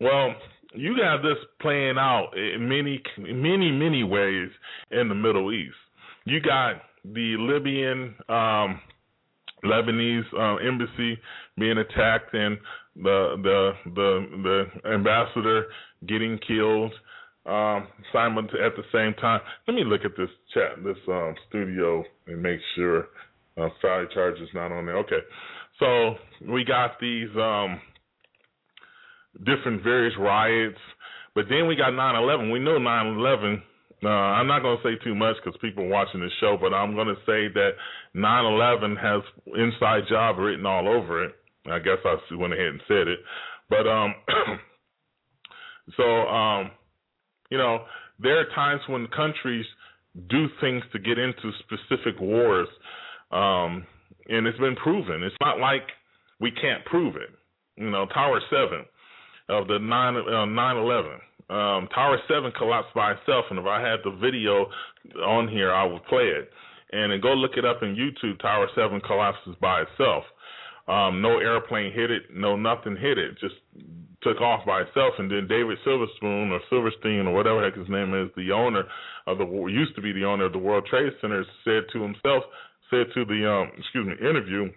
Well, 0.00 0.34
you 0.74 0.96
got 0.96 1.22
this 1.22 1.36
playing 1.60 1.98
out 1.98 2.30
in 2.34 2.68
many 2.68 3.02
many 3.18 3.70
many 3.70 4.04
ways 4.04 4.48
in 4.90 5.08
the 5.08 5.14
Middle 5.14 5.52
East. 5.52 5.74
You 6.24 6.40
got 6.40 6.76
the 7.04 7.36
Libyan 7.38 8.14
um, 8.28 8.80
Lebanese 9.64 10.24
uh, 10.38 10.56
embassy 10.66 11.18
being 11.58 11.78
attacked 11.78 12.32
and 12.32 12.56
the 12.96 13.36
the 13.42 13.72
the 13.94 14.66
the 14.82 14.90
ambassador 14.90 15.66
getting 16.06 16.38
killed 16.46 16.92
um, 17.46 17.88
Simon 18.12 18.44
at 18.44 18.76
the 18.76 18.84
same 18.92 19.14
time. 19.20 19.40
Let 19.66 19.74
me 19.74 19.84
look 19.84 20.02
at 20.04 20.16
this 20.16 20.28
chat, 20.52 20.82
this 20.84 20.96
um, 21.08 21.34
studio, 21.48 22.04
and 22.26 22.42
make 22.42 22.60
sure 22.76 23.08
uh, 23.56 23.68
Charge 23.80 24.40
is 24.40 24.48
not 24.54 24.72
on 24.72 24.86
there. 24.86 24.98
Okay, 24.98 25.20
so 25.78 26.14
we 26.52 26.64
got 26.64 27.00
these 27.00 27.28
um, 27.36 27.80
different 29.38 29.82
various 29.82 30.14
riots, 30.18 30.78
but 31.34 31.46
then 31.48 31.66
we 31.66 31.76
got 31.76 31.92
9/11. 31.92 32.52
We 32.52 32.58
know 32.58 32.78
9/11. 32.78 33.62
Uh, 34.02 34.08
I'm 34.08 34.46
not 34.46 34.62
going 34.62 34.78
to 34.78 34.82
say 34.82 35.04
too 35.04 35.14
much 35.14 35.36
because 35.44 35.58
people 35.60 35.84
are 35.84 35.88
watching 35.88 36.20
this 36.20 36.32
show, 36.40 36.56
but 36.58 36.72
I'm 36.72 36.94
going 36.94 37.08
to 37.08 37.20
say 37.26 37.52
that 37.52 37.70
9/11 38.14 38.96
has 39.00 39.22
inside 39.46 40.08
job 40.08 40.38
written 40.38 40.66
all 40.66 40.88
over 40.88 41.24
it. 41.24 41.34
I 41.70 41.78
guess 41.78 41.98
I 42.04 42.16
went 42.36 42.54
ahead 42.54 42.66
and 42.66 42.80
said 42.88 43.08
it, 43.08 43.18
but 43.68 43.86
um, 43.86 44.14
so 45.96 46.04
um 46.04 46.70
you 47.50 47.58
know, 47.58 47.84
there 48.18 48.38
are 48.38 48.46
times 48.54 48.80
when 48.88 49.06
countries 49.08 49.66
do 50.28 50.46
things 50.60 50.82
to 50.92 50.98
get 50.98 51.18
into 51.18 51.52
specific 51.60 52.20
wars, 52.20 52.68
um, 53.30 53.86
and 54.28 54.46
it's 54.46 54.58
been 54.58 54.76
proven. 54.76 55.22
It's 55.22 55.36
not 55.40 55.58
like 55.58 55.82
we 56.40 56.50
can't 56.50 56.84
prove 56.84 57.16
it. 57.16 57.30
You 57.76 57.90
know, 57.90 58.06
Tower 58.12 58.40
Seven 58.50 58.84
of 59.48 59.68
the 59.68 59.78
nine 59.78 60.16
uh, 60.16 60.44
nine 60.46 60.76
eleven. 60.76 61.18
Um, 61.48 61.88
Tower 61.94 62.18
Seven 62.28 62.52
collapsed 62.56 62.94
by 62.94 63.12
itself, 63.12 63.46
and 63.50 63.58
if 63.58 63.66
I 63.66 63.80
had 63.80 64.00
the 64.04 64.16
video 64.16 64.66
on 65.24 65.48
here, 65.48 65.72
I 65.72 65.84
would 65.84 66.04
play 66.04 66.24
it. 66.24 66.50
And 66.92 67.12
then 67.12 67.20
go 67.20 67.32
look 67.34 67.52
it 67.56 67.64
up 67.64 67.82
in 67.82 67.96
YouTube. 67.96 68.40
Tower 68.40 68.68
Seven 68.74 69.00
collapses 69.00 69.54
by 69.60 69.82
itself. 69.82 70.24
Um, 70.88 71.22
no 71.22 71.38
airplane 71.38 71.92
hit 71.92 72.10
it. 72.10 72.22
No 72.34 72.56
nothing 72.56 72.96
hit 72.96 73.16
it. 73.16 73.38
Just 73.40 73.54
took 74.22 74.40
off 74.40 74.66
by 74.66 74.82
itself, 74.82 75.14
and 75.18 75.30
then 75.30 75.48
David 75.48 75.78
Silverspoon 75.86 76.50
or 76.50 76.60
Silverstein 76.68 77.26
or 77.26 77.34
whatever 77.34 77.64
heck 77.64 77.78
his 77.78 77.88
name 77.88 78.14
is, 78.14 78.28
the 78.36 78.52
owner 78.52 78.84
of 79.26 79.38
the 79.38 79.46
used 79.70 79.94
to 79.96 80.02
be 80.02 80.12
the 80.12 80.24
owner 80.24 80.44
of 80.46 80.52
the 80.52 80.58
World 80.58 80.86
Trade 80.88 81.12
Center, 81.20 81.44
said 81.64 81.84
to 81.92 82.02
himself, 82.02 82.44
said 82.90 83.06
to 83.14 83.24
the 83.24 83.48
um, 83.48 83.72
excuse 83.78 84.06
me 84.06 84.14
interview, 84.20 84.70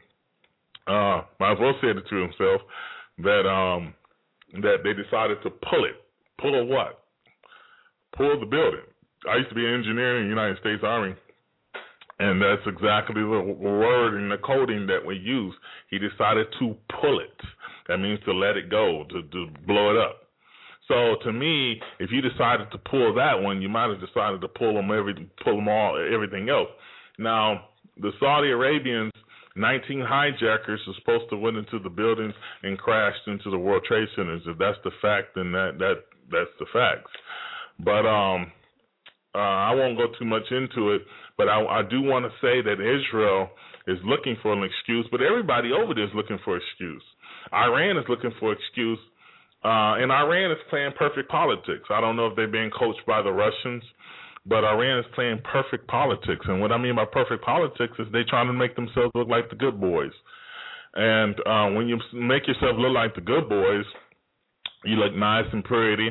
uh, 0.87 1.21
might 1.39 1.53
as 1.53 1.59
well 1.59 1.75
said 1.81 1.97
it 1.97 2.07
to 2.09 2.15
himself 2.15 2.61
that 3.19 3.47
um 3.47 3.93
that 4.61 4.77
they 4.83 4.93
decided 4.93 5.41
to 5.43 5.49
pull 5.49 5.83
it, 5.85 5.95
pull 6.39 6.65
what, 6.67 7.03
pull 8.15 8.39
the 8.39 8.45
building. 8.45 8.85
I 9.29 9.37
used 9.37 9.49
to 9.49 9.55
be 9.55 9.65
an 9.65 9.73
engineer 9.73 10.19
in 10.19 10.25
the 10.25 10.29
United 10.29 10.59
States 10.59 10.83
Army. 10.83 11.15
And 12.19 12.41
that's 12.41 12.61
exactly 12.67 13.21
the 13.21 13.27
word 13.59 14.13
and 14.21 14.31
the 14.31 14.37
coding 14.37 14.85
that 14.87 15.03
we 15.03 15.17
use. 15.17 15.53
He 15.89 15.97
decided 15.97 16.47
to 16.59 16.75
pull 17.01 17.19
it. 17.19 17.35
That 17.87 17.97
means 17.97 18.19
to 18.25 18.33
let 18.33 18.57
it 18.57 18.69
go, 18.69 19.05
to, 19.09 19.21
to 19.21 19.47
blow 19.67 19.91
it 19.91 19.97
up. 19.97 20.19
So 20.87 21.15
to 21.23 21.31
me, 21.31 21.79
if 21.99 22.11
you 22.11 22.21
decided 22.21 22.71
to 22.71 22.77
pull 22.77 23.13
that 23.15 23.41
one, 23.41 23.61
you 23.61 23.69
might 23.69 23.89
have 23.89 23.99
decided 23.99 24.41
to 24.41 24.47
pull 24.47 24.73
them 24.73 24.91
every, 24.91 25.13
pull 25.43 25.55
them 25.55 25.67
all, 25.67 25.97
everything 26.13 26.49
else. 26.49 26.69
Now, 27.17 27.69
the 27.97 28.11
Saudi 28.19 28.49
Arabians, 28.49 29.11
19 29.55 30.03
hijackers 30.05 30.81
are 30.87 30.93
supposed 30.99 31.29
to 31.29 31.37
went 31.37 31.57
into 31.57 31.79
the 31.79 31.89
buildings 31.89 32.33
and 32.63 32.77
crashed 32.77 33.27
into 33.27 33.51
the 33.51 33.57
World 33.57 33.83
Trade 33.87 34.07
Centers. 34.15 34.41
If 34.45 34.57
that's 34.57 34.79
the 34.83 34.91
fact, 35.01 35.35
then 35.35 35.51
that 35.51 35.77
that 35.77 35.95
that's 36.31 36.49
the 36.59 36.65
facts. 36.73 37.11
But 37.79 38.05
um, 38.07 38.51
uh, 39.35 39.37
I 39.37 39.75
won't 39.75 39.97
go 39.97 40.07
too 40.17 40.25
much 40.25 40.43
into 40.51 40.91
it. 40.91 41.01
But 41.37 41.49
I, 41.49 41.63
I 41.63 41.81
do 41.89 42.01
want 42.01 42.25
to 42.25 42.31
say 42.41 42.61
that 42.61 42.81
Israel 42.81 43.49
is 43.87 43.97
looking 44.05 44.37
for 44.41 44.53
an 44.53 44.63
excuse, 44.63 45.07
but 45.11 45.21
everybody 45.21 45.71
over 45.71 45.93
there 45.93 46.05
is 46.05 46.11
looking 46.15 46.39
for 46.45 46.57
excuse. 46.57 47.03
Iran 47.51 47.97
is 47.97 48.05
looking 48.07 48.31
for 48.39 48.53
excuse, 48.53 48.99
uh, 49.63 49.99
and 49.99 50.11
Iran 50.11 50.51
is 50.51 50.57
playing 50.69 50.91
perfect 50.97 51.29
politics. 51.29 51.85
I 51.89 52.01
don't 52.01 52.15
know 52.15 52.27
if 52.27 52.35
they're 52.35 52.47
being 52.47 52.71
coached 52.77 53.05
by 53.07 53.21
the 53.21 53.31
Russians, 53.31 53.83
but 54.45 54.63
Iran 54.63 54.99
is 54.99 55.05
playing 55.15 55.39
perfect 55.43 55.87
politics. 55.87 56.45
And 56.47 56.61
what 56.61 56.71
I 56.71 56.77
mean 56.77 56.95
by 56.95 57.05
perfect 57.05 57.43
politics 57.43 57.93
is 57.99 58.07
they're 58.11 58.25
trying 58.27 58.47
to 58.47 58.53
make 58.53 58.75
themselves 58.75 59.11
look 59.15 59.27
like 59.27 59.49
the 59.49 59.55
good 59.55 59.79
boys. 59.79 60.11
And 60.95 61.35
uh, 61.45 61.69
when 61.75 61.87
you 61.87 61.97
make 62.13 62.47
yourself 62.47 62.77
look 62.77 62.93
like 62.93 63.15
the 63.15 63.21
good 63.21 63.49
boys, 63.49 63.85
you 64.85 64.95
look 64.95 65.15
nice 65.15 65.45
and 65.51 65.63
pretty, 65.63 66.09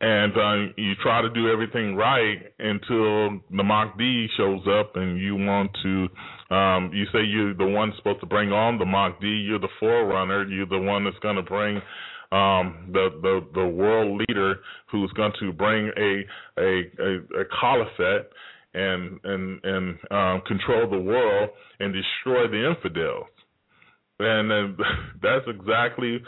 and 0.00 0.32
uh, 0.36 0.72
you 0.76 0.92
try 1.02 1.22
to 1.22 1.30
do 1.30 1.50
everything 1.50 1.96
right 1.96 2.38
until 2.58 3.40
the 3.50 3.64
Mahdi 3.64 4.28
shows 4.36 4.60
up, 4.80 4.94
and 4.94 5.20
you 5.20 5.34
want 5.34 5.70
to 5.82 6.54
um, 6.54 6.90
you 6.94 7.04
say 7.12 7.24
you're 7.24 7.54
the 7.54 7.66
one 7.66 7.92
supposed 7.96 8.20
to 8.20 8.26
bring 8.26 8.52
on 8.52 8.78
the 8.78 8.84
Mahdi. 8.84 9.26
You're 9.26 9.58
the 9.58 9.68
forerunner. 9.80 10.46
You're 10.48 10.66
the 10.66 10.78
one 10.78 11.04
that's 11.04 11.18
going 11.18 11.36
to 11.36 11.42
bring 11.42 11.76
um, 12.30 12.90
the, 12.92 13.08
the 13.22 13.46
the 13.54 13.66
world 13.66 14.22
leader 14.28 14.60
who's 14.90 15.10
going 15.12 15.32
to 15.40 15.52
bring 15.52 15.90
a 15.96 16.60
a 16.60 16.82
a, 17.00 17.40
a 17.40 17.44
caliphate 17.60 18.30
and 18.74 19.18
and 19.24 19.64
and 19.64 19.98
um, 20.10 20.42
control 20.46 20.88
the 20.88 20.98
world 20.98 21.50
and 21.80 21.92
destroy 21.92 22.46
the 22.48 22.68
infidels. 22.70 23.26
And 24.20 24.52
uh, 24.52 24.84
that's 25.22 25.46
exactly 25.48 26.20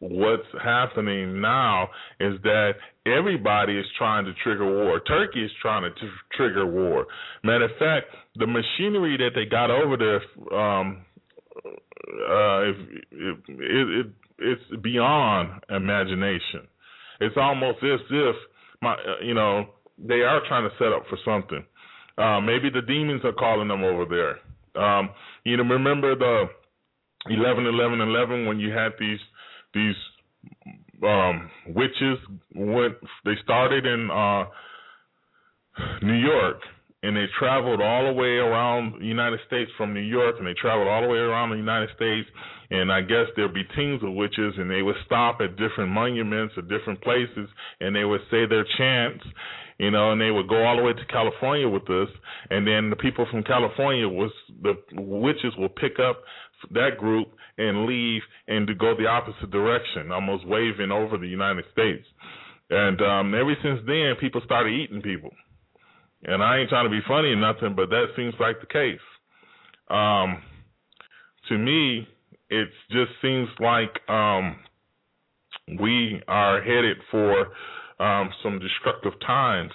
what's 0.00 0.42
happening 0.62 1.40
now 1.40 1.88
is 2.18 2.34
that 2.42 2.72
everybody 3.06 3.78
is 3.78 3.86
trying 3.96 4.24
to 4.24 4.32
trigger 4.42 4.66
war. 4.66 5.00
Turkey 5.00 5.44
is 5.44 5.50
trying 5.60 5.82
to 5.82 5.90
t- 6.00 6.08
trigger 6.36 6.66
war. 6.66 7.06
Matter 7.42 7.64
of 7.64 7.70
fact, 7.78 8.06
the 8.36 8.46
machinery 8.46 9.16
that 9.16 9.30
they 9.34 9.46
got 9.46 9.70
over 9.70 9.96
there, 9.96 10.22
um, 10.58 11.04
uh, 11.56 12.60
it, 12.62 12.76
it, 13.10 13.36
it, 13.48 14.06
it's 14.38 14.82
beyond 14.82 15.62
imagination. 15.70 16.66
It's 17.20 17.36
almost 17.36 17.78
as 17.82 18.00
if 18.10 18.36
my, 18.82 18.94
uh, 18.94 19.24
you 19.24 19.34
know, 19.34 19.66
they 19.98 20.22
are 20.22 20.40
trying 20.48 20.68
to 20.68 20.74
set 20.78 20.92
up 20.92 21.04
for 21.08 21.18
something. 21.24 21.64
Uh, 22.16 22.40
maybe 22.40 22.70
the 22.70 22.82
demons 22.82 23.22
are 23.24 23.32
calling 23.32 23.68
them 23.68 23.84
over 23.84 24.04
there. 24.04 24.82
Um, 24.82 25.10
you 25.44 25.56
know, 25.56 25.64
remember 25.64 26.14
the 26.14 26.44
11, 27.28 27.66
11, 27.66 28.00
11 28.00 28.46
when 28.46 28.60
you 28.60 28.70
had 28.72 28.92
these 28.98 29.18
these 29.74 29.94
um, 31.02 31.50
witches 31.68 32.18
went. 32.54 32.94
They 33.24 33.34
started 33.42 33.86
in 33.86 34.10
uh, 34.10 34.44
New 36.02 36.18
York 36.18 36.60
and 37.02 37.16
they 37.16 37.24
traveled 37.38 37.80
all 37.80 38.06
the 38.06 38.12
way 38.12 38.36
around 38.36 39.00
the 39.00 39.06
United 39.06 39.40
States 39.46 39.70
from 39.78 39.94
New 39.94 40.00
York, 40.04 40.36
and 40.38 40.46
they 40.46 40.52
traveled 40.52 40.86
all 40.86 41.00
the 41.00 41.08
way 41.08 41.18
around 41.18 41.48
the 41.50 41.56
United 41.56 41.88
States. 41.96 42.28
And 42.70 42.92
I 42.92 43.00
guess 43.00 43.26
there'd 43.36 43.54
be 43.54 43.64
teams 43.74 44.02
of 44.04 44.12
witches, 44.12 44.54
and 44.58 44.70
they 44.70 44.82
would 44.82 44.96
stop 45.06 45.40
at 45.40 45.56
different 45.56 45.90
monuments 45.90 46.54
or 46.58 46.62
different 46.62 47.00
places, 47.00 47.48
and 47.80 47.96
they 47.96 48.04
would 48.04 48.20
say 48.30 48.44
their 48.44 48.66
chants, 48.76 49.24
you 49.78 49.90
know, 49.90 50.12
and 50.12 50.20
they 50.20 50.30
would 50.30 50.46
go 50.46 50.62
all 50.62 50.76
the 50.76 50.82
way 50.82 50.92
to 50.92 51.06
California 51.06 51.66
with 51.66 51.86
this, 51.86 52.08
and 52.50 52.66
then 52.66 52.90
the 52.90 52.96
people 52.96 53.26
from 53.30 53.42
California 53.44 54.06
was 54.06 54.30
the 54.62 54.74
witches 54.92 55.54
will 55.56 55.70
pick 55.70 55.98
up 55.98 56.20
that 56.72 56.98
group 56.98 57.28
and 57.58 57.86
leave 57.86 58.22
and 58.48 58.66
to 58.66 58.74
go 58.74 58.94
the 58.96 59.06
opposite 59.06 59.50
direction, 59.50 60.12
almost 60.12 60.46
waving 60.46 60.90
over 60.90 61.18
the 61.18 61.26
United 61.26 61.64
States. 61.72 62.06
And 62.70 63.00
um, 63.00 63.34
ever 63.34 63.54
since 63.62 63.80
then, 63.86 64.14
people 64.20 64.40
started 64.44 64.70
eating 64.70 65.02
people. 65.02 65.30
And 66.22 66.42
I 66.42 66.58
ain't 66.58 66.68
trying 66.68 66.84
to 66.84 66.90
be 66.90 67.00
funny 67.08 67.28
or 67.28 67.36
nothing, 67.36 67.74
but 67.74 67.90
that 67.90 68.06
seems 68.16 68.34
like 68.38 68.60
the 68.60 68.66
case. 68.66 69.00
Um, 69.88 70.42
to 71.48 71.58
me, 71.58 72.06
it 72.50 72.68
just 72.90 73.10
seems 73.22 73.48
like 73.58 74.08
um, 74.08 74.56
we 75.80 76.20
are 76.28 76.62
headed 76.62 76.98
for 77.10 77.48
um, 77.98 78.30
some 78.42 78.58
destructive 78.58 79.18
times. 79.26 79.72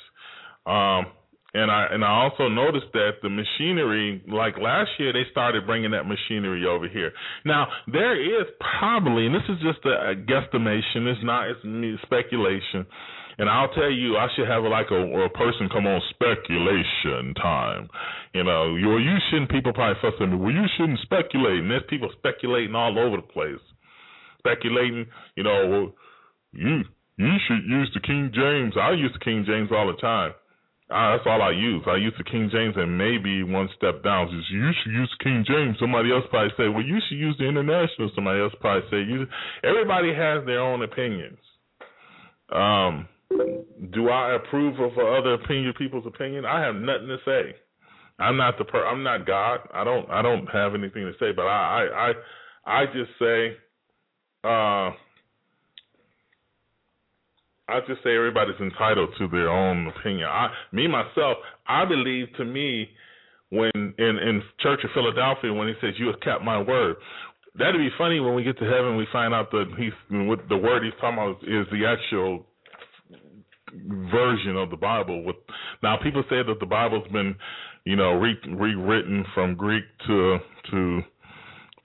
And 1.55 1.71
I 1.71 1.87
and 1.89 2.03
I 2.03 2.11
also 2.27 2.49
noticed 2.49 2.91
that 2.91 3.23
the 3.23 3.29
machinery, 3.29 4.21
like 4.27 4.57
last 4.59 4.91
year, 4.99 5.13
they 5.13 5.23
started 5.31 5.65
bringing 5.65 5.91
that 5.91 6.03
machinery 6.03 6.65
over 6.67 6.89
here. 6.89 7.13
Now 7.45 7.67
there 7.87 8.19
is 8.19 8.45
probably, 8.59 9.25
and 9.25 9.33
this 9.33 9.47
is 9.47 9.63
just 9.63 9.79
a, 9.85 10.11
a 10.11 10.15
guesstimation. 10.19 11.07
It's 11.07 11.23
not. 11.23 11.47
It's 11.47 12.01
speculation. 12.03 12.85
And 13.37 13.49
I'll 13.49 13.71
tell 13.71 13.91
you, 13.91 14.17
I 14.17 14.27
should 14.35 14.47
have 14.47 14.63
like 14.63 14.91
a, 14.91 14.99
a 14.99 15.29
person 15.29 15.69
come 15.71 15.87
on 15.87 16.01
speculation 16.09 17.33
time. 17.35 17.87
You 18.33 18.43
know, 18.43 18.75
you, 18.75 18.97
you 18.97 19.15
shouldn't. 19.29 19.49
People 19.49 19.71
probably 19.71 19.95
fuss 20.01 20.19
at 20.19 20.27
me. 20.27 20.35
Well, 20.35 20.51
you 20.51 20.67
shouldn't 20.75 20.99
speculate. 21.03 21.59
And 21.59 21.71
there's 21.71 21.87
people 21.89 22.09
speculating 22.17 22.75
all 22.75 22.99
over 22.99 23.15
the 23.15 23.27
place, 23.27 23.63
speculating. 24.39 25.05
You 25.37 25.43
know, 25.43 25.67
well, 25.71 25.87
you 26.51 26.83
you 27.15 27.33
should 27.47 27.63
use 27.63 27.89
the 27.93 28.01
King 28.01 28.31
James. 28.35 28.75
I 28.75 28.91
use 28.91 29.11
the 29.13 29.23
King 29.23 29.45
James 29.47 29.69
all 29.71 29.87
the 29.87 29.99
time. 30.01 30.33
Uh, 30.87 31.17
that's 31.17 31.25
all 31.25 31.41
I 31.41 31.49
use. 31.49 31.81
I 31.87 31.95
use 31.97 32.13
the 32.17 32.23
King 32.23 32.47
James 32.53 32.75
and 32.77 32.95
maybe 32.95 33.41
one 33.41 33.67
step 33.75 34.03
down. 34.03 34.29
Just 34.29 34.51
you 34.51 34.69
should 34.83 34.93
use 34.93 35.09
King 35.23 35.43
James. 35.47 35.77
Somebody 35.79 36.11
else 36.11 36.25
probably 36.29 36.53
say, 36.57 36.69
well, 36.69 36.85
you 36.85 36.99
should 37.09 37.17
use 37.17 37.35
the 37.39 37.45
International. 37.49 38.11
Somebody 38.13 38.39
else 38.39 38.53
probably 38.61 38.87
say, 38.91 38.97
you. 38.97 39.25
Everybody 39.63 40.13
has 40.13 40.45
their 40.45 40.61
own 40.61 40.83
opinions. 40.83 41.39
Um, 42.53 43.07
do 43.93 44.09
I 44.09 44.35
approve 44.35 44.79
of 44.79 44.91
other 44.93 45.33
opinion 45.33 45.73
people's 45.75 46.05
opinion? 46.05 46.45
I 46.45 46.61
have 46.61 46.75
nothing 46.75 47.07
to 47.07 47.17
say. 47.25 47.55
I'm 48.19 48.37
not 48.37 48.59
the 48.59 48.65
per. 48.65 48.85
I'm 48.85 49.01
not 49.01 49.25
God. 49.25 49.61
I 49.73 49.83
don't. 49.83 50.07
I 50.11 50.21
don't 50.21 50.45
have 50.47 50.75
anything 50.75 51.05
to 51.05 51.13
say. 51.19 51.31
But 51.35 51.47
I. 51.47 51.87
I. 51.89 52.11
I, 52.67 52.81
I 52.81 52.85
just 52.85 53.09
say. 53.17 53.57
Uh, 54.43 54.91
I 57.67 57.79
just 57.87 58.03
say 58.03 58.15
everybody's 58.15 58.59
entitled 58.59 59.09
to 59.17 59.27
their 59.27 59.49
own 59.49 59.87
opinion. 59.87 60.27
I, 60.27 60.49
me 60.71 60.87
myself, 60.87 61.37
I 61.67 61.85
believe 61.85 62.27
to 62.37 62.45
me 62.45 62.89
when 63.49 63.71
in 63.75 64.17
in 64.17 64.41
Church 64.59 64.81
of 64.83 64.91
Philadelphia 64.93 65.51
when 65.51 65.67
he 65.67 65.73
says 65.81 65.95
you 65.97 66.07
have 66.07 66.19
kept 66.19 66.43
my 66.43 66.61
word. 66.61 66.95
That'd 67.57 67.77
be 67.77 67.89
funny 67.97 68.19
when 68.19 68.35
we 68.35 68.43
get 68.43 68.59
to 68.59 68.65
heaven 68.65 68.97
we 68.97 69.07
find 69.11 69.33
out 69.33 69.49
that 69.51 69.65
he's 69.77 69.93
what 70.09 70.47
the 70.47 70.57
word 70.57 70.83
he's 70.83 70.93
talking 70.99 71.17
about 71.17 71.41
is 71.43 71.65
the 71.71 71.85
actual 71.87 72.45
version 74.11 74.57
of 74.57 74.69
the 74.69 74.77
Bible. 74.77 75.23
With 75.23 75.37
now 75.81 75.97
people 76.01 76.23
say 76.29 76.43
that 76.45 76.59
the 76.59 76.65
Bible's 76.67 77.07
been 77.11 77.35
you 77.83 77.95
know 77.95 78.13
re, 78.13 78.35
rewritten 78.47 79.25
from 79.33 79.55
Greek 79.55 79.85
to 80.05 80.37
to 80.69 81.01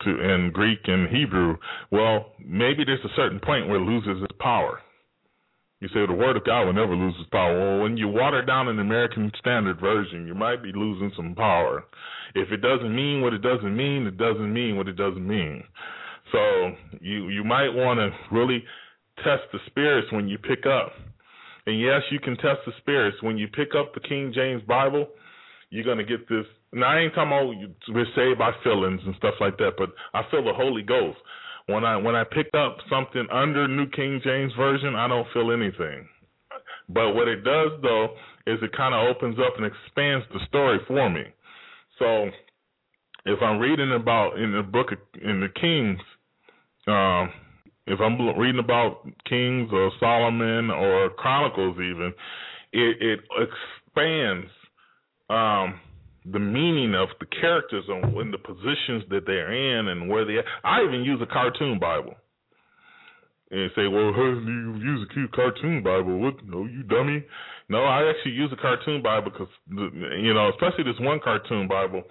to 0.04 0.10
in 0.10 0.50
Greek 0.52 0.80
and 0.84 1.08
Hebrew. 1.08 1.56
Well, 1.90 2.32
maybe 2.38 2.84
there's 2.84 3.04
a 3.04 3.16
certain 3.16 3.40
point 3.40 3.68
where 3.68 3.76
it 3.76 3.84
loses 3.84 4.22
its 4.22 4.32
power 4.40 4.80
you 5.80 5.88
say 5.88 6.06
the 6.06 6.12
word 6.12 6.36
of 6.36 6.44
God 6.44 6.64
will 6.64 6.74
never 6.74 6.94
lose 6.94 7.14
its 7.18 7.30
power. 7.30 7.58
Well, 7.58 7.82
when 7.82 7.96
you 7.96 8.06
water 8.08 8.44
down 8.44 8.68
an 8.68 8.78
American 8.78 9.32
Standard 9.38 9.80
Version, 9.80 10.26
you 10.26 10.34
might 10.34 10.62
be 10.62 10.72
losing 10.74 11.10
some 11.16 11.34
power. 11.34 11.84
If 12.34 12.52
it 12.52 12.58
doesn't 12.58 12.94
mean 12.94 13.22
what 13.22 13.32
it 13.32 13.40
doesn't 13.40 13.74
mean, 13.74 14.06
it 14.06 14.18
doesn't 14.18 14.52
mean 14.52 14.76
what 14.76 14.88
it 14.88 14.96
doesn't 14.96 15.26
mean. 15.26 15.64
So 16.32 16.72
you 17.00 17.30
you 17.30 17.44
might 17.44 17.70
want 17.70 17.98
to 17.98 18.10
really 18.34 18.62
test 19.16 19.44
the 19.52 19.58
spirits 19.66 20.08
when 20.12 20.28
you 20.28 20.36
pick 20.38 20.66
up. 20.66 20.92
And 21.66 21.80
yes, 21.80 22.02
you 22.10 22.20
can 22.20 22.36
test 22.36 22.60
the 22.66 22.72
spirits 22.78 23.16
when 23.22 23.38
you 23.38 23.48
pick 23.48 23.74
up 23.74 23.94
the 23.94 24.00
King 24.00 24.32
James 24.34 24.62
Bible. 24.68 25.08
You're 25.70 25.84
gonna 25.84 26.04
get 26.04 26.28
this. 26.28 26.44
Now 26.72 26.88
I 26.88 27.00
ain't 27.00 27.14
talking 27.14 27.32
about 27.32 27.94
we're 27.94 28.06
saved 28.14 28.38
by 28.38 28.52
feelings 28.62 29.00
and 29.06 29.14
stuff 29.16 29.34
like 29.40 29.56
that, 29.58 29.72
but 29.78 29.90
I 30.12 30.22
feel 30.30 30.44
the 30.44 30.52
Holy 30.52 30.82
Ghost. 30.82 31.18
When 31.70 31.84
I 31.84 31.96
when 31.96 32.14
I 32.14 32.24
pick 32.24 32.48
up 32.54 32.78
something 32.90 33.26
under 33.32 33.68
New 33.68 33.88
King 33.90 34.20
James 34.24 34.52
Version, 34.56 34.94
I 34.94 35.08
don't 35.08 35.26
feel 35.32 35.52
anything. 35.52 36.08
But 36.88 37.14
what 37.14 37.28
it 37.28 37.44
does 37.44 37.70
though 37.82 38.08
is 38.46 38.58
it 38.62 38.76
kind 38.76 38.94
of 38.94 39.14
opens 39.14 39.38
up 39.38 39.54
and 39.56 39.66
expands 39.66 40.26
the 40.32 40.40
story 40.48 40.78
for 40.86 41.08
me. 41.08 41.22
So 41.98 42.30
if 43.26 43.40
I'm 43.42 43.58
reading 43.58 43.92
about 43.92 44.38
in 44.38 44.52
the 44.52 44.62
book 44.62 44.92
of, 44.92 44.98
in 45.22 45.40
the 45.40 45.48
Kings, 45.60 46.00
um, 46.86 47.30
if 47.86 48.00
I'm 48.00 48.18
reading 48.38 48.60
about 48.60 49.04
Kings 49.28 49.68
or 49.72 49.90
Solomon 50.00 50.70
or 50.70 51.10
Chronicles, 51.10 51.76
even 51.76 52.12
it, 52.72 52.96
it 53.00 53.20
expands 53.36 54.46
um, 55.28 55.80
the 56.24 56.38
meaning 56.38 56.94
of 56.94 57.08
the 57.18 57.26
characters 57.26 57.84
and 57.88 58.16
in 58.18 58.30
the 58.30 58.38
positions 58.38 59.04
that 59.10 59.24
they're 59.26 59.52
in 59.52 59.88
and 59.88 60.08
where 60.08 60.24
they 60.24 60.34
are. 60.34 60.44
I 60.64 60.84
even 60.84 61.02
use 61.02 61.20
a 61.22 61.26
cartoon 61.26 61.78
Bible. 61.78 62.14
And 63.52 63.68
say, 63.74 63.88
well, 63.88 64.14
you 64.14 64.78
use 64.78 65.08
a 65.10 65.12
cute 65.12 65.32
cartoon 65.32 65.82
Bible? 65.82 66.20
What? 66.20 66.34
No, 66.46 66.66
you 66.66 66.84
dummy. 66.84 67.24
No, 67.68 67.82
I 67.82 68.08
actually 68.08 68.32
use 68.32 68.50
a 68.52 68.60
cartoon 68.60 69.02
Bible 69.02 69.32
because, 69.32 69.48
you 69.68 70.32
know, 70.32 70.50
especially 70.50 70.84
this 70.84 71.00
one 71.00 71.18
cartoon 71.18 71.66
Bible 71.66 72.04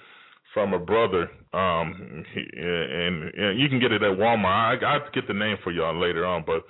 from 0.53 0.73
a 0.73 0.79
brother. 0.79 1.29
Um, 1.53 2.25
and, 2.35 3.23
and 3.33 3.59
you 3.59 3.69
can 3.69 3.79
get 3.79 3.93
it 3.93 4.03
at 4.03 4.17
Walmart. 4.17 4.83
I, 4.83 4.85
I 4.85 4.93
have 4.93 5.05
to 5.05 5.11
get 5.11 5.29
the 5.29 5.33
name 5.33 5.55
for 5.63 5.71
y'all 5.71 5.97
later 5.97 6.25
on, 6.25 6.43
but 6.45 6.63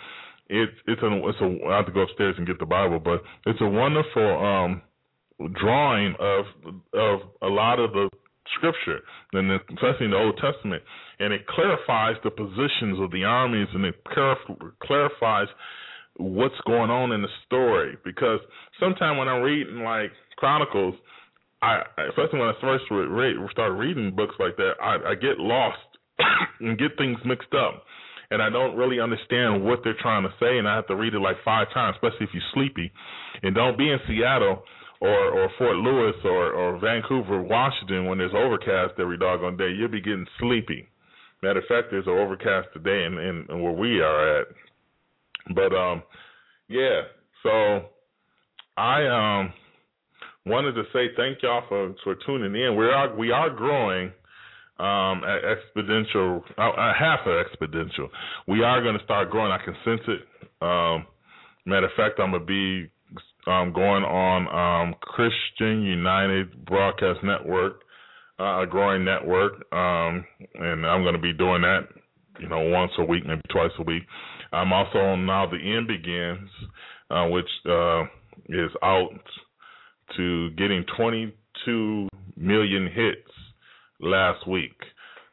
it's 0.49 0.73
it's 0.87 1.01
a 1.01 1.27
it's 1.27 1.41
a 1.41 1.67
I 1.67 1.77
have 1.77 1.85
to 1.85 1.91
go 1.91 2.01
upstairs 2.01 2.35
and 2.37 2.47
get 2.47 2.59
the 2.59 2.65
Bible, 2.65 2.99
but 2.99 3.21
it's 3.45 3.61
a 3.61 3.67
wonderful 3.67 4.45
um 4.45 4.81
drawing 5.47 6.15
of 6.19 6.45
of 6.93 7.19
a 7.41 7.47
lot 7.47 7.79
of 7.79 7.91
the 7.93 8.09
scripture, 8.57 8.99
and 9.33 9.51
especially 9.51 10.05
in 10.05 10.11
the 10.11 10.17
Old 10.17 10.39
Testament, 10.41 10.83
and 11.19 11.33
it 11.33 11.47
clarifies 11.47 12.15
the 12.23 12.31
positions 12.31 12.99
of 12.99 13.11
the 13.11 13.23
armies, 13.23 13.67
and 13.73 13.85
it 13.85 13.95
clarifies 14.83 15.47
what's 16.17 16.59
going 16.65 16.89
on 16.89 17.11
in 17.11 17.21
the 17.21 17.29
story. 17.45 17.97
Because 18.03 18.39
sometimes 18.79 19.17
when 19.17 19.27
I'm 19.27 19.41
reading 19.41 19.83
like 19.83 20.11
Chronicles, 20.37 20.95
I 21.61 21.81
especially 22.09 22.39
when 22.39 22.49
I 22.49 22.53
first 22.61 22.85
read, 22.91 23.35
start 23.51 23.73
reading 23.73 24.15
books 24.15 24.35
like 24.39 24.57
that, 24.57 24.73
I, 24.81 25.11
I 25.11 25.15
get 25.15 25.39
lost 25.39 25.79
and 26.59 26.77
get 26.77 26.97
things 26.97 27.17
mixed 27.25 27.53
up. 27.53 27.83
And 28.31 28.43
I 28.43 28.49
don't 28.51 28.77
really 28.77 28.99
understand 28.99 29.65
what 29.65 29.79
they're 29.83 29.97
trying 29.99 30.21
to 30.21 30.29
say, 30.39 30.59
and 30.59 30.67
I 30.67 30.75
have 30.75 30.85
to 30.87 30.95
read 30.95 31.15
it 31.15 31.19
like 31.19 31.37
five 31.43 31.65
times, 31.73 31.95
especially 31.97 32.27
if 32.27 32.29
you're 32.31 32.43
sleepy. 32.53 32.91
And 33.41 33.55
don't 33.55 33.75
be 33.75 33.89
in 33.89 33.97
Seattle 34.07 34.61
or 35.01 35.09
or 35.09 35.49
Fort 35.57 35.77
Lewis 35.77 36.15
or 36.23 36.51
or 36.53 36.79
Vancouver, 36.79 37.41
Washington, 37.41 38.05
when 38.05 38.17
there's 38.17 38.33
overcast 38.35 38.99
every 38.99 39.17
doggone 39.17 39.57
day, 39.57 39.71
you'll 39.71 39.87
be 39.89 40.01
getting 40.01 40.27
sleepy. 40.39 40.87
Matter 41.41 41.59
of 41.59 41.65
fact, 41.67 41.87
there's 41.89 42.07
an 42.07 42.17
overcast 42.17 42.67
today 42.73 43.05
in, 43.05 43.17
in, 43.17 43.45
in 43.49 43.61
where 43.61 43.71
we 43.71 44.01
are 44.01 44.41
at. 44.41 44.47
But 45.55 45.73
um, 45.73 46.03
yeah. 46.67 47.01
So 47.43 47.85
I 48.77 49.05
um 49.07 49.53
wanted 50.45 50.73
to 50.73 50.83
say 50.91 51.07
thank 51.15 51.41
y'all 51.41 51.63
for 51.69 51.95
for 52.03 52.15
tuning 52.25 52.61
in. 52.61 52.75
We 52.75 52.85
are 52.85 53.15
we 53.15 53.31
are 53.31 53.49
growing 53.49 54.11
um 54.79 55.23
at 55.23 55.41
exponential 55.43 56.41
uh, 56.57 56.93
half 56.93 57.21
of 57.25 57.45
exponential. 57.45 58.09
We 58.47 58.63
are 58.63 58.81
going 58.83 58.97
to 58.97 59.03
start 59.05 59.29
growing. 59.29 59.51
I 59.51 59.63
can 59.63 59.75
sense 59.85 60.01
it. 60.07 60.21
Um, 60.61 61.05
matter 61.65 61.85
of 61.85 61.93
fact, 61.95 62.19
I'm 62.19 62.31
gonna 62.31 62.43
be 62.43 62.89
um, 63.49 63.73
going 63.73 64.03
on 64.03 64.47
um, 64.53 64.95
Christian 65.01 65.81
United 65.81 66.65
Broadcast 66.65 67.19
Network, 67.23 67.81
uh, 68.39 68.61
a 68.61 68.67
growing 68.69 69.03
network, 69.03 69.53
um, 69.73 70.23
and 70.53 70.85
I'm 70.85 71.01
going 71.01 71.15
to 71.15 71.21
be 71.21 71.33
doing 71.33 71.63
that, 71.63 71.87
you 72.39 72.47
know, 72.47 72.59
once 72.59 72.91
a 72.99 73.03
week, 73.03 73.25
maybe 73.25 73.41
twice 73.49 73.71
a 73.79 73.83
week. 73.83 74.03
I'm 74.53 74.71
also 74.71 74.99
on 74.99 75.25
now 75.25 75.47
the 75.47 75.57
end 75.57 75.87
begins, 75.87 76.49
uh, 77.09 77.25
which 77.25 77.49
uh, 77.67 78.03
is 78.49 78.71
out 78.83 79.19
to 80.15 80.49
getting 80.51 80.85
22 80.95 82.07
million 82.37 82.85
hits 82.85 83.31
last 83.99 84.47
week, 84.47 84.77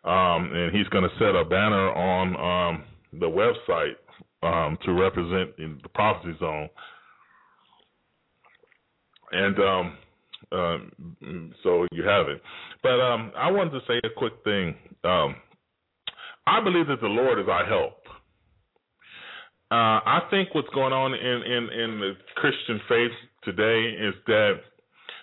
um, 0.04 0.50
and 0.54 0.74
he's 0.74 0.88
going 0.88 1.04
to 1.04 1.14
set 1.18 1.36
a 1.36 1.44
banner 1.44 1.92
on 1.92 2.72
um, 2.72 2.84
the 3.12 3.26
website 3.26 3.96
um, 4.42 4.78
to 4.86 4.92
represent 4.92 5.54
the 5.58 5.88
prophecy 5.94 6.34
zone 6.40 6.70
and 9.32 9.58
um, 9.58 9.96
uh, 10.52 10.78
so 11.62 11.86
you 11.92 12.04
have 12.04 12.28
it. 12.28 12.40
But 12.82 13.00
um, 13.00 13.32
I 13.36 13.50
wanted 13.50 13.72
to 13.72 13.80
say 13.86 14.00
a 14.04 14.10
quick 14.16 14.34
thing. 14.44 14.74
Um, 15.04 15.36
I 16.46 16.62
believe 16.62 16.86
that 16.88 17.00
the 17.00 17.08
Lord 17.08 17.38
is 17.40 17.46
our 17.48 17.66
help. 17.66 17.98
Uh, 19.70 19.98
I 20.06 20.20
think 20.30 20.54
what's 20.54 20.68
going 20.68 20.92
on 20.92 21.12
in, 21.12 21.42
in, 21.42 21.80
in 21.80 22.00
the 22.00 22.12
Christian 22.36 22.80
faith 22.88 23.10
today 23.42 23.96
is 23.98 24.14
that 24.26 24.52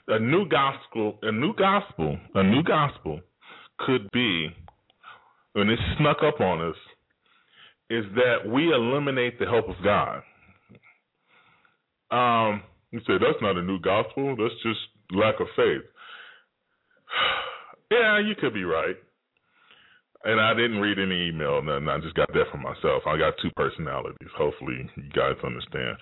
a 0.09 0.19
new 0.19 0.47
gospel, 0.49 1.17
a 1.21 1.31
new 1.31 1.53
gospel, 1.55 2.17
a 2.35 2.43
new 2.43 2.61
gospel 2.61 3.21
could 3.79 4.09
be, 4.11 4.49
when 5.53 5.69
it 5.69 5.79
snuck 5.97 6.17
up 6.23 6.41
on 6.41 6.61
us, 6.61 6.75
is 7.89 8.03
that 8.15 8.49
we 8.49 8.73
eliminate 8.73 9.39
the 9.39 9.45
help 9.45 9.69
of 9.69 9.75
God. 9.81 10.23
Um, 12.11 12.63
you 12.93 12.99
say 13.07 13.17
that's 13.17 13.41
not 13.41 13.57
a 13.57 13.63
new 13.63 13.79
gospel. 13.81 14.37
That's 14.37 14.53
just 14.61 14.79
lack 15.11 15.41
of 15.41 15.47
faith. 15.57 15.81
yeah, 17.91 18.21
you 18.21 18.35
could 18.39 18.53
be 18.53 18.63
right. 18.63 18.95
And 20.23 20.39
I 20.39 20.53
didn't 20.53 20.79
read 20.79 20.99
any 20.99 21.27
email, 21.27 21.61
nothing. 21.61 21.89
I 21.89 21.99
just 21.99 22.15
got 22.15 22.31
that 22.31 22.47
from 22.49 22.61
myself. 22.61 23.03
I 23.05 23.17
got 23.17 23.33
two 23.41 23.51
personalities. 23.57 24.29
Hopefully, 24.37 24.87
you 24.95 25.09
guys 25.11 25.35
understand. 25.43 25.97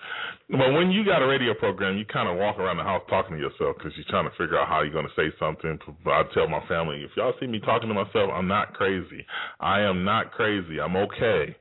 But 0.48 0.78
when 0.78 0.92
you 0.92 1.02
got 1.02 1.22
a 1.22 1.26
radio 1.26 1.54
program, 1.54 1.98
you 1.98 2.04
kind 2.04 2.28
of 2.28 2.38
walk 2.38 2.60
around 2.60 2.76
the 2.76 2.84
house 2.84 3.02
talking 3.10 3.34
to 3.34 3.42
yourself 3.42 3.74
because 3.78 3.90
you're 3.96 4.06
trying 4.10 4.30
to 4.30 4.36
figure 4.38 4.60
out 4.60 4.68
how 4.68 4.82
you're 4.82 4.94
going 4.94 5.08
to 5.08 5.18
say 5.18 5.34
something. 5.40 5.76
I 6.06 6.22
tell 6.34 6.46
my 6.46 6.62
family, 6.68 7.02
if 7.02 7.10
y'all 7.16 7.34
see 7.40 7.48
me 7.48 7.58
talking 7.58 7.88
to 7.88 7.94
myself, 7.94 8.30
I'm 8.32 8.46
not 8.46 8.74
crazy. 8.74 9.26
I 9.58 9.80
am 9.80 10.04
not 10.04 10.30
crazy. 10.30 10.78
I'm 10.78 10.94
okay. 10.94 11.56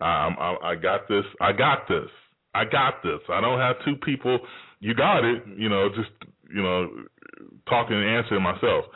I, 0.00 0.56
I 0.62 0.74
got 0.74 1.08
this. 1.08 1.24
I 1.40 1.52
got 1.52 1.88
this. 1.88 2.10
I 2.54 2.64
got 2.64 3.02
this. 3.02 3.20
I 3.28 3.40
don't 3.40 3.58
have 3.58 3.76
two 3.84 3.96
people. 3.96 4.38
You 4.80 4.94
got 4.94 5.24
it. 5.24 5.42
You 5.56 5.68
know, 5.68 5.88
just 5.88 6.10
you 6.54 6.62
know, 6.62 6.88
talking 7.68 7.96
and 7.96 8.08
answering 8.08 8.42
myself. 8.42 8.86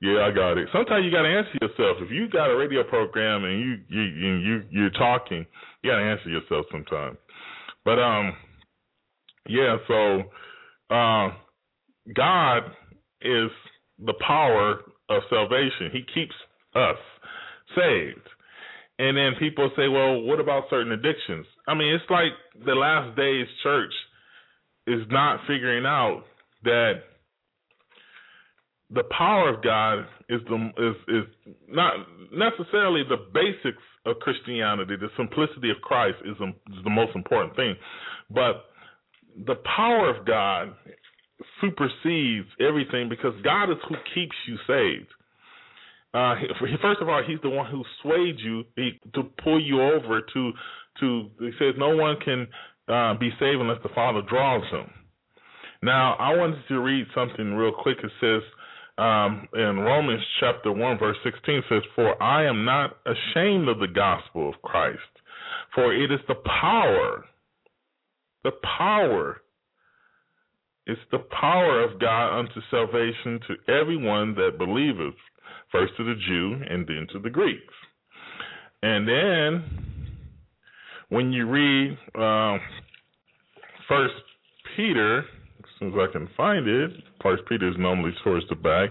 Yeah, 0.00 0.26
I 0.26 0.34
got 0.34 0.58
it. 0.58 0.68
Sometimes 0.72 1.04
you 1.04 1.10
got 1.10 1.22
to 1.22 1.28
answer 1.28 1.56
yourself. 1.62 1.96
If 2.00 2.10
you 2.10 2.28
got 2.28 2.50
a 2.50 2.56
radio 2.56 2.82
program 2.82 3.44
and 3.44 3.60
you 3.60 3.78
you 3.88 4.02
you, 4.02 4.34
you 4.36 4.62
you're 4.70 4.90
talking, 4.90 5.46
you 5.82 5.90
got 5.90 5.98
to 5.98 6.04
answer 6.04 6.28
yourself 6.28 6.66
sometimes. 6.70 7.16
But 7.84 7.98
um, 7.98 8.34
yeah. 9.48 9.76
So, 9.86 10.22
uh, 10.90 11.30
God 12.14 12.58
is 13.22 13.50
the 14.04 14.14
power 14.26 14.80
of 15.08 15.22
salvation. 15.30 15.90
He 15.92 16.02
keeps 16.14 16.34
us 16.74 16.96
saved. 17.76 18.28
And 18.98 19.16
then 19.16 19.32
people 19.38 19.70
say, 19.76 19.88
well, 19.88 20.22
what 20.22 20.38
about 20.38 20.64
certain 20.70 20.92
addictions? 20.92 21.46
I 21.66 21.74
mean, 21.74 21.92
it's 21.94 22.08
like 22.10 22.32
the 22.64 22.74
last 22.74 23.16
days 23.16 23.46
church 23.62 23.92
is 24.86 25.00
not 25.10 25.40
figuring 25.48 25.84
out 25.84 26.24
that 26.62 27.02
the 28.90 29.02
power 29.16 29.52
of 29.52 29.62
God 29.62 30.06
is 30.28 30.40
the 30.48 30.70
is 30.78 30.96
is 31.08 31.54
not 31.68 31.94
necessarily 32.32 33.02
the 33.08 33.16
basics 33.32 33.82
of 34.06 34.16
Christianity. 34.20 34.94
The 34.96 35.08
simplicity 35.16 35.70
of 35.70 35.80
Christ 35.82 36.18
is, 36.24 36.36
a, 36.40 36.48
is 36.48 36.84
the 36.84 36.90
most 36.90 37.16
important 37.16 37.56
thing, 37.56 37.74
but 38.30 38.66
the 39.46 39.56
power 39.76 40.14
of 40.14 40.26
God 40.26 40.74
supersedes 41.60 42.48
everything 42.60 43.08
because 43.08 43.34
God 43.42 43.70
is 43.70 43.78
who 43.88 43.96
keeps 44.14 44.36
you 44.46 44.56
saved. 44.66 45.10
Uh, 46.14 46.36
first 46.80 47.02
of 47.02 47.08
all, 47.08 47.22
He's 47.26 47.40
the 47.42 47.50
one 47.50 47.70
who 47.70 47.82
swayed 48.02 48.36
you 48.38 48.64
he, 48.76 49.00
to 49.14 49.24
pull 49.42 49.60
you 49.60 49.82
over 49.82 50.22
to 50.32 50.52
to. 51.00 51.30
He 51.40 51.50
says 51.58 51.74
no 51.76 51.96
one 51.96 52.16
can 52.24 52.46
uh, 52.88 53.14
be 53.18 53.30
saved 53.40 53.60
unless 53.60 53.82
the 53.82 53.90
Father 53.94 54.22
draws 54.28 54.64
him. 54.70 54.90
Now, 55.82 56.14
I 56.14 56.34
wanted 56.34 56.62
to 56.68 56.80
read 56.80 57.06
something 57.14 57.54
real 57.54 57.72
quick. 57.72 57.98
It 58.02 58.10
says 58.20 58.42
um, 58.96 59.48
in 59.54 59.80
Romans 59.80 60.22
chapter 60.40 60.72
1, 60.72 60.98
verse 60.98 61.16
16 61.24 61.62
says, 61.68 61.82
For 61.94 62.22
I 62.22 62.44
am 62.44 62.64
not 62.64 62.96
ashamed 63.04 63.68
of 63.68 63.80
the 63.80 63.88
gospel 63.92 64.48
of 64.48 64.62
Christ, 64.62 65.00
for 65.74 65.92
it 65.92 66.12
is 66.12 66.20
the 66.28 66.36
power, 66.36 67.24
the 68.44 68.52
power, 68.78 69.40
it's 70.86 71.00
the 71.10 71.18
power 71.40 71.82
of 71.82 71.98
God 71.98 72.38
unto 72.38 72.60
salvation 72.70 73.40
to 73.48 73.72
everyone 73.72 74.34
that 74.36 74.58
believeth, 74.58 75.14
first 75.72 75.96
to 75.96 76.04
the 76.04 76.14
Jew 76.26 76.56
and 76.68 76.86
then 76.86 77.06
to 77.12 77.18
the 77.18 77.30
Greeks. 77.30 77.74
And 78.82 79.08
then 79.08 79.64
when 81.08 81.32
you 81.32 81.48
read 81.48 81.96
uh, 82.14 82.58
First 83.88 84.14
Peter, 84.76 85.20
as 85.20 85.70
soon 85.78 85.88
as 85.88 85.94
I 85.98 86.12
can 86.12 86.28
find 86.36 86.66
it, 86.68 86.90
First 87.22 87.42
Peter 87.48 87.68
is 87.68 87.76
normally 87.78 88.12
towards 88.22 88.48
the 88.48 88.56
back. 88.56 88.90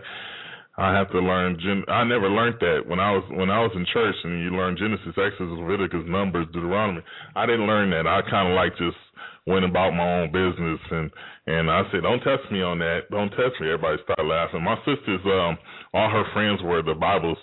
I 0.78 0.92
have 0.94 1.12
to 1.12 1.20
learn. 1.20 1.60
Gen- 1.60 1.86
I 1.88 2.04
never 2.04 2.30
learned 2.30 2.56
that 2.62 2.82
when 2.88 3.00
I 3.00 3.12
was 3.12 3.24
when 3.30 3.52
I 3.52 3.60
was 3.62 3.72
in 3.76 3.86
church, 3.94 4.16
and 4.24 4.42
you 4.42 4.50
learn 4.58 4.76
Genesis, 4.76 5.10
Exodus, 5.10 5.60
Leviticus, 5.60 6.02
Numbers, 6.08 6.48
Deuteronomy. 6.52 7.02
I 7.36 7.46
didn't 7.46 7.68
learn 7.68 7.92
that. 7.92 8.08
I 8.08 8.22
kind 8.28 8.50
of 8.50 8.56
like 8.56 8.72
just 8.78 8.98
went 9.46 9.66
about 9.66 9.92
my 9.92 10.22
own 10.22 10.32
business, 10.32 10.80
and 10.92 11.12
and 11.48 11.70
I 11.70 11.84
said, 11.92 12.04
"Don't 12.04 12.22
test 12.22 12.52
me 12.52 12.62
on 12.62 12.80
that. 12.80 13.10
Don't 13.12 13.30
test 13.30 13.60
me." 13.60 13.68
Everybody 13.68 14.02
started 14.04 14.24
laughing. 14.24 14.64
My 14.64 14.78
sisters, 14.86 15.22
um, 15.26 15.58
all 15.94 16.10
her 16.10 16.26
friends 16.34 16.62
were 16.64 16.82
the 16.82 16.94
Bible 16.94 17.36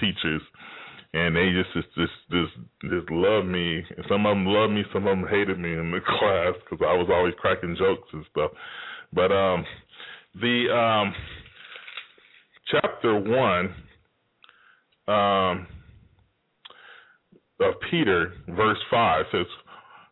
teachers, 0.00 0.42
and 1.14 1.36
they 1.36 1.52
just 1.52 1.72
just 1.74 1.94
just 1.94 2.12
just, 2.30 2.54
just 2.90 3.10
loved 3.10 3.46
me. 3.46 3.84
Some 4.08 4.24
of 4.26 4.36
them 4.36 4.46
loved 4.46 4.72
me, 4.72 4.82
some 4.92 5.06
of 5.06 5.18
them 5.18 5.28
hated 5.28 5.58
me 5.58 5.72
in 5.72 5.90
the 5.90 6.00
class 6.18 6.54
because 6.64 6.84
I 6.86 6.96
was 6.96 7.08
always 7.12 7.34
cracking 7.38 7.76
jokes 7.78 8.08
and 8.12 8.24
stuff. 8.30 8.50
But 9.12 9.30
um, 9.30 9.64
the 10.40 10.72
um, 10.72 11.14
chapter 12.70 13.14
one 13.18 13.74
um, 15.06 15.66
of 17.60 17.74
Peter, 17.90 18.32
verse 18.48 18.78
five 18.90 19.26
says 19.30 19.46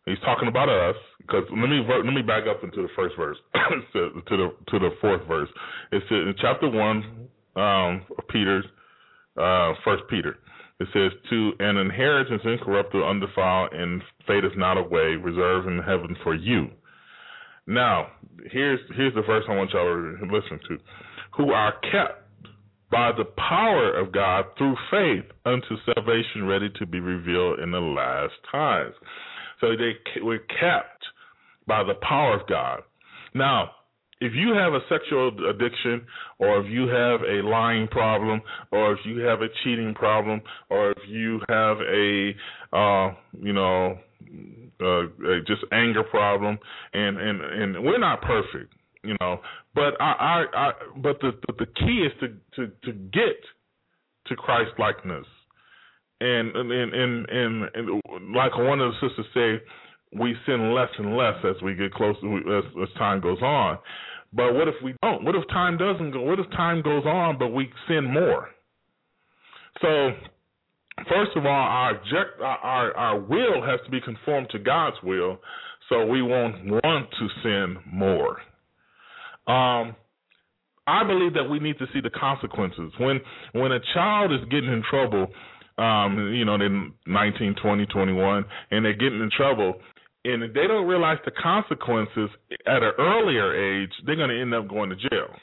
he's 0.05 0.19
talking 0.25 0.47
about 0.47 0.69
us. 0.69 0.95
Because 1.19 1.43
let 1.49 1.69
me 1.69 1.81
let 1.87 2.13
me 2.13 2.21
back 2.21 2.43
up 2.49 2.63
into 2.63 2.81
the 2.81 2.89
first 2.95 3.15
verse 3.15 3.37
to, 3.93 4.09
to 4.27 4.37
the 4.37 4.55
to 4.69 4.79
the 4.79 4.89
fourth 4.99 5.25
verse. 5.27 5.49
It's 5.91 6.05
in 6.09 6.33
chapter 6.41 6.69
one 6.69 7.29
um, 7.55 8.05
of 8.17 8.27
Peter's 8.29 8.65
uh, 9.37 9.73
First 9.83 10.03
Peter. 10.09 10.37
It 10.79 10.87
says, 10.93 11.11
"To 11.29 11.51
an 11.59 11.77
inheritance 11.77 12.41
incorruptible, 12.43 13.07
undefiled, 13.07 13.73
and 13.73 14.01
fadeth 14.25 14.57
not 14.57 14.77
away, 14.77 15.15
reserved 15.15 15.67
in 15.67 15.77
heaven 15.79 16.15
for 16.23 16.33
you." 16.33 16.69
Now, 17.67 18.07
here's 18.51 18.79
here's 18.95 19.13
the 19.13 19.21
verse 19.21 19.45
I 19.47 19.55
want 19.55 19.71
y'all 19.71 19.85
to 19.85 20.25
listen 20.25 20.59
to. 20.69 20.77
Who 21.37 21.51
are 21.51 21.73
kept 21.91 22.21
by 22.91 23.11
the 23.15 23.23
power 23.23 23.97
of 23.97 24.11
God 24.11 24.45
through 24.57 24.75
faith 24.91 25.31
unto 25.45 25.77
salvation, 25.85 26.45
ready 26.45 26.69
to 26.77 26.85
be 26.85 26.99
revealed 26.99 27.59
in 27.59 27.71
the 27.71 27.79
last 27.79 28.33
times. 28.51 28.93
So 29.61 29.67
they 29.77 30.21
were 30.21 30.39
kept 30.39 31.03
by 31.67 31.83
the 31.83 31.93
power 32.01 32.39
of 32.39 32.47
God. 32.47 32.81
Now, 33.33 33.71
if 34.19 34.33
you 34.35 34.53
have 34.53 34.73
a 34.73 34.79
sexual 34.87 35.31
addiction, 35.49 36.05
or 36.37 36.59
if 36.61 36.71
you 36.71 36.87
have 36.87 37.21
a 37.21 37.47
lying 37.47 37.87
problem, 37.87 38.41
or 38.71 38.93
if 38.93 38.99
you 39.03 39.19
have 39.21 39.41
a 39.41 39.47
cheating 39.63 39.93
problem, 39.95 40.41
or 40.69 40.91
if 40.91 40.97
you 41.07 41.39
have 41.49 41.77
a, 41.77 42.31
uh, 42.71 43.13
you 43.39 43.53
know, 43.53 43.97
uh, 44.79 45.01
just 45.47 45.61
anger 45.71 46.03
problem, 46.03 46.59
and 46.93 47.17
and 47.17 47.41
and 47.41 47.83
we're 47.83 47.99
not 47.99 48.21
perfect, 48.21 48.73
you 49.03 49.15
know, 49.19 49.39
but 49.73 49.99
I, 49.99 50.11
I, 50.11 50.45
I 50.55 50.71
but 50.97 51.19
the, 51.21 51.31
the 51.47 51.53
the 51.59 51.65
key 51.65 52.05
is 52.05 52.11
to 52.19 52.27
to 52.55 52.71
to 52.85 52.91
get 52.91 53.41
to 54.27 54.35
Christ 54.35 54.71
likeness, 54.77 55.25
and 56.21 56.55
and 56.55 56.71
and 56.71 57.29
and, 57.29 57.69
and 57.73 58.01
like 58.35 58.57
one 58.57 58.79
of 58.79 58.93
the 58.93 59.07
sisters 59.07 59.25
say, 59.33 60.19
we 60.19 60.35
sin 60.45 60.73
less 60.73 60.89
and 60.97 61.17
less 61.17 61.35
as 61.43 61.61
we 61.63 61.73
get 61.73 61.93
closer 61.93 62.57
as, 62.57 62.63
as 62.81 62.89
time 62.97 63.21
goes 63.21 63.41
on. 63.41 63.77
But 64.33 64.53
what 64.53 64.67
if 64.67 64.75
we 64.83 64.95
don't? 65.01 65.23
What 65.23 65.35
if 65.35 65.47
time 65.49 65.77
doesn't 65.77 66.11
go? 66.11 66.21
What 66.21 66.39
if 66.39 66.49
time 66.51 66.81
goes 66.81 67.05
on, 67.05 67.37
but 67.37 67.47
we 67.47 67.69
sin 67.87 68.05
more? 68.05 68.49
So, 69.81 70.11
first 71.09 71.31
of 71.35 71.45
all, 71.45 71.51
our 71.51 71.95
object, 71.95 72.41
our 72.41 72.95
our 72.95 73.19
will 73.19 73.65
has 73.65 73.79
to 73.85 73.91
be 73.91 73.99
conformed 73.99 74.47
to 74.51 74.59
God's 74.59 74.97
will, 75.03 75.39
so 75.89 76.05
we 76.05 76.21
won't 76.21 76.65
want 76.65 77.09
to 77.19 77.27
sin 77.43 77.77
more. 77.91 78.37
Um, 79.47 79.95
I 80.87 81.03
believe 81.05 81.33
that 81.33 81.49
we 81.49 81.59
need 81.59 81.77
to 81.79 81.85
see 81.93 81.99
the 82.01 82.09
consequences 82.09 82.93
when 82.99 83.19
when 83.53 83.71
a 83.71 83.79
child 83.93 84.31
is 84.31 84.39
getting 84.49 84.71
in 84.71 84.83
trouble. 84.89 85.27
Um, 85.77 86.33
you 86.33 86.45
know, 86.45 86.57
they're 86.57 86.89
19, 87.07 87.55
20, 87.61 87.85
21, 87.85 88.45
and 88.71 88.85
they're 88.85 88.93
getting 88.93 89.21
in 89.21 89.29
trouble 89.35 89.75
and 90.23 90.43
if 90.43 90.53
they 90.53 90.67
don't 90.67 90.87
realize 90.87 91.17
the 91.25 91.31
consequences 91.31 92.29
at 92.67 92.83
an 92.83 92.91
earlier 92.99 93.55
age, 93.55 93.91
they're 94.05 94.15
going 94.15 94.29
to 94.29 94.39
end 94.39 94.53
up 94.53 94.67
going 94.67 94.89
to 94.91 94.95
jail. 94.95 95.33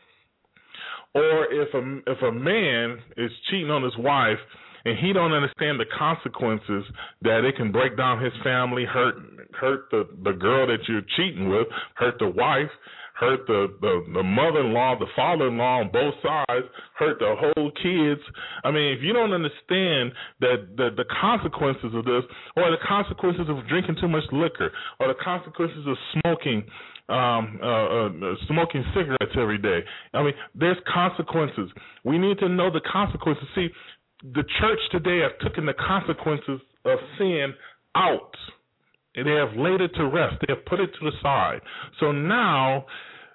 Or 1.15 1.47
if 1.51 1.75
a 1.75 1.99
if 2.07 2.23
a 2.23 2.31
man 2.31 2.99
is 3.17 3.31
cheating 3.51 3.71
on 3.71 3.83
his 3.83 3.97
wife 3.99 4.39
and 4.85 4.97
he 4.99 5.13
don't 5.13 5.33
understand 5.33 5.81
the 5.81 5.87
consequences 5.99 6.85
that 7.23 7.45
it 7.45 7.57
can 7.57 7.73
break 7.73 7.97
down 7.97 8.23
his 8.23 8.33
family, 8.45 8.85
hurt 8.85 9.17
hurt 9.59 9.91
the 9.91 10.07
the 10.23 10.33
girl 10.33 10.67
that 10.67 10.87
you're 10.87 11.03
cheating 11.17 11.49
with, 11.49 11.67
hurt 11.95 12.19
the 12.21 12.29
wife, 12.29 12.71
hurt 13.19 13.47
the, 13.47 13.75
the, 13.81 14.05
the 14.15 14.23
mother 14.23 14.61
in 14.61 14.73
law, 14.73 14.97
the 14.99 15.11
father 15.17 15.49
in 15.49 15.59
law 15.59 15.81
on 15.81 15.91
both 15.91 16.15
sides, 16.23 16.67
hurt 16.95 17.19
the 17.19 17.35
whole 17.35 17.71
kids. 17.83 18.21
I 18.63 18.71
mean, 18.71 18.97
if 18.97 19.03
you 19.03 19.13
don't 19.13 19.33
understand 19.33 20.13
that 20.41 20.77
the, 20.77 20.91
the 20.97 21.05
consequences 21.21 21.91
of 21.95 22.05
this, 22.05 22.23
or 22.57 22.71
the 22.71 22.79
consequences 22.87 23.47
of 23.49 23.67
drinking 23.69 23.97
too 24.01 24.09
much 24.09 24.25
liquor, 24.31 24.71
or 25.01 25.09
the 25.09 25.19
consequences 25.23 25.85
of 25.87 25.97
smoking 26.21 26.65
um, 27.09 27.59
uh, 27.63 28.07
uh, 28.07 28.35
smoking 28.49 28.85
cigarettes 28.95 29.33
every 29.35 29.57
day. 29.57 29.81
I 30.13 30.23
mean, 30.23 30.35
there's 30.55 30.77
consequences. 30.93 31.71
We 32.05 32.19
need 32.19 32.39
to 32.41 32.51
know 32.51 32.71
the 32.71 32.83
consequences. 32.83 33.45
See, 33.55 33.69
the 34.23 34.45
church 34.61 34.79
today 34.93 35.21
have 35.21 35.39
taken 35.43 35.65
the 35.65 35.73
consequences 35.73 36.61
of 36.85 36.99
sin 37.17 37.55
out. 37.95 38.35
And 39.15 39.27
they 39.27 39.35
have 39.35 39.57
laid 39.57 39.81
it 39.81 39.91
to 39.97 40.07
rest. 40.07 40.37
They 40.47 40.55
have 40.55 40.65
put 40.67 40.81
it 40.81 40.91
to 40.99 41.11
the 41.11 41.13
side. 41.23 41.61
So 41.99 42.13
now 42.13 42.87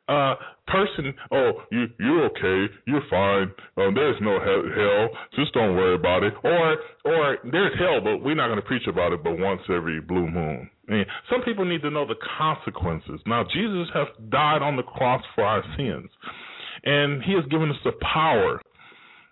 uh, 0.07 0.35
person, 0.67 1.13
oh, 1.31 1.51
you 1.71 1.85
you're 1.99 2.25
okay, 2.25 2.73
you're 2.85 3.03
fine. 3.09 3.51
Um, 3.77 3.95
there's 3.95 4.17
no 4.21 4.39
hell, 4.39 5.09
just 5.35 5.53
don't 5.53 5.75
worry 5.75 5.95
about 5.95 6.23
it. 6.23 6.33
Or 6.43 6.77
or 7.05 7.37
there's 7.49 7.77
hell, 7.79 8.01
but 8.03 8.17
we're 8.17 8.35
not 8.35 8.47
going 8.47 8.59
to 8.59 8.65
preach 8.65 8.87
about 8.87 9.13
it, 9.13 9.23
but 9.23 9.39
once 9.39 9.61
every 9.69 10.01
blue 10.01 10.29
moon. 10.29 10.69
Some 11.29 11.41
people 11.45 11.63
need 11.63 11.81
to 11.83 11.89
know 11.89 12.05
the 12.05 12.15
consequences. 12.37 13.21
Now, 13.25 13.45
Jesus 13.45 13.87
has 13.93 14.07
died 14.29 14.61
on 14.61 14.75
the 14.75 14.83
cross 14.83 15.23
for 15.33 15.45
our 15.45 15.63
sins, 15.77 16.09
and 16.83 17.23
He 17.23 17.33
has 17.33 17.45
given 17.49 17.69
us 17.69 17.77
the 17.85 17.93
power, 18.01 18.61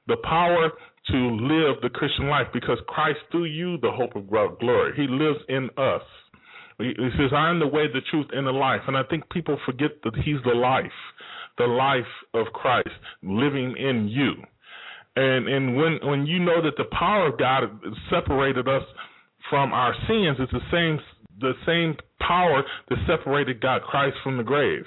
the 0.07 0.17
power 0.23 0.71
to 1.07 1.17
live 1.17 1.81
the 1.81 1.89
Christian 1.89 2.27
life 2.29 2.47
because 2.53 2.77
Christ, 2.87 3.19
through 3.31 3.45
you, 3.45 3.77
the 3.79 3.91
hope 3.91 4.15
of 4.15 4.29
glory, 4.29 4.93
He 4.95 5.07
lives 5.09 5.39
in 5.49 5.69
us. 5.77 6.03
He 6.81 7.09
says, 7.17 7.31
I 7.35 7.49
am 7.49 7.59
the 7.59 7.67
way, 7.67 7.87
the 7.87 8.01
truth, 8.09 8.27
and 8.33 8.45
the 8.45 8.51
life. 8.51 8.81
And 8.87 8.97
I 8.97 9.03
think 9.03 9.29
people 9.29 9.57
forget 9.65 9.91
that 10.03 10.15
He's 10.15 10.41
the 10.43 10.53
life, 10.53 10.85
the 11.57 11.65
life 11.65 12.03
of 12.33 12.47
Christ 12.53 12.89
living 13.23 13.75
in 13.77 14.07
you. 14.07 14.33
And 15.15 15.47
and 15.47 15.75
when 15.75 15.99
when 16.03 16.25
you 16.25 16.39
know 16.39 16.61
that 16.61 16.77
the 16.77 16.85
power 16.97 17.27
of 17.27 17.37
God 17.37 17.63
separated 18.09 18.67
us 18.67 18.83
from 19.49 19.73
our 19.73 19.93
sins, 20.07 20.37
it's 20.39 20.51
the 20.51 20.59
same 20.71 20.99
the 21.39 21.53
same 21.65 21.95
power 22.19 22.63
that 22.89 22.97
separated 23.07 23.61
God 23.61 23.81
Christ 23.81 24.15
from 24.23 24.37
the 24.37 24.43
grave. 24.43 24.85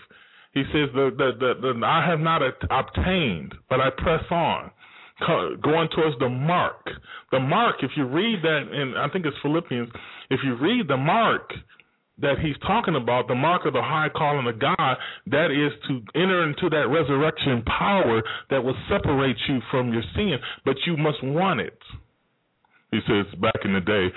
He 0.53 0.63
says 0.73 0.89
the 0.95 1.11
the, 1.17 1.33
the, 1.39 1.73
the 1.75 1.87
I 1.87 2.07
have 2.09 2.21
not 2.21 2.41
obtained, 2.71 3.55
but 3.69 3.81
I 3.81 3.91
press 3.91 4.25
on 4.31 4.71
going 5.63 5.89
towards 5.95 6.19
the 6.19 6.29
mark. 6.29 6.89
The 7.31 7.41
mark, 7.41 7.77
if 7.83 7.91
you 7.97 8.05
read 8.05 8.41
that, 8.43 8.63
and 8.73 8.99
I 8.99 9.09
think 9.13 9.27
it's 9.27 9.37
Philippians, 9.43 9.91
if 10.31 10.41
you 10.45 10.57
read 10.57 10.89
the 10.89 10.97
mark, 10.97 11.53
that 12.19 12.39
he's 12.41 12.57
talking 12.67 12.95
about, 12.95 13.27
the 13.27 13.35
mark 13.35 13.67
of 13.67 13.73
the 13.73 13.83
high 13.83 14.09
calling 14.15 14.47
of 14.47 14.59
God, 14.61 14.97
that 15.27 15.51
is 15.51 15.73
to 15.89 16.01
enter 16.15 16.45
into 16.45 16.71
that 16.71 16.89
resurrection 16.89 17.63
power 17.67 18.23
that 18.51 18.63
will 18.63 18.77
separate 18.89 19.37
you 19.49 19.59
from 19.71 19.93
your 19.93 20.03
sin, 20.15 20.37
but 20.65 20.77
you 20.87 20.97
must 20.97 21.23
want 21.23 21.61
it. 21.61 21.79
He 22.91 23.01
says 23.09 23.27
back 23.41 23.65
in 23.65 23.73
the 23.75 23.81
day, 23.81 24.09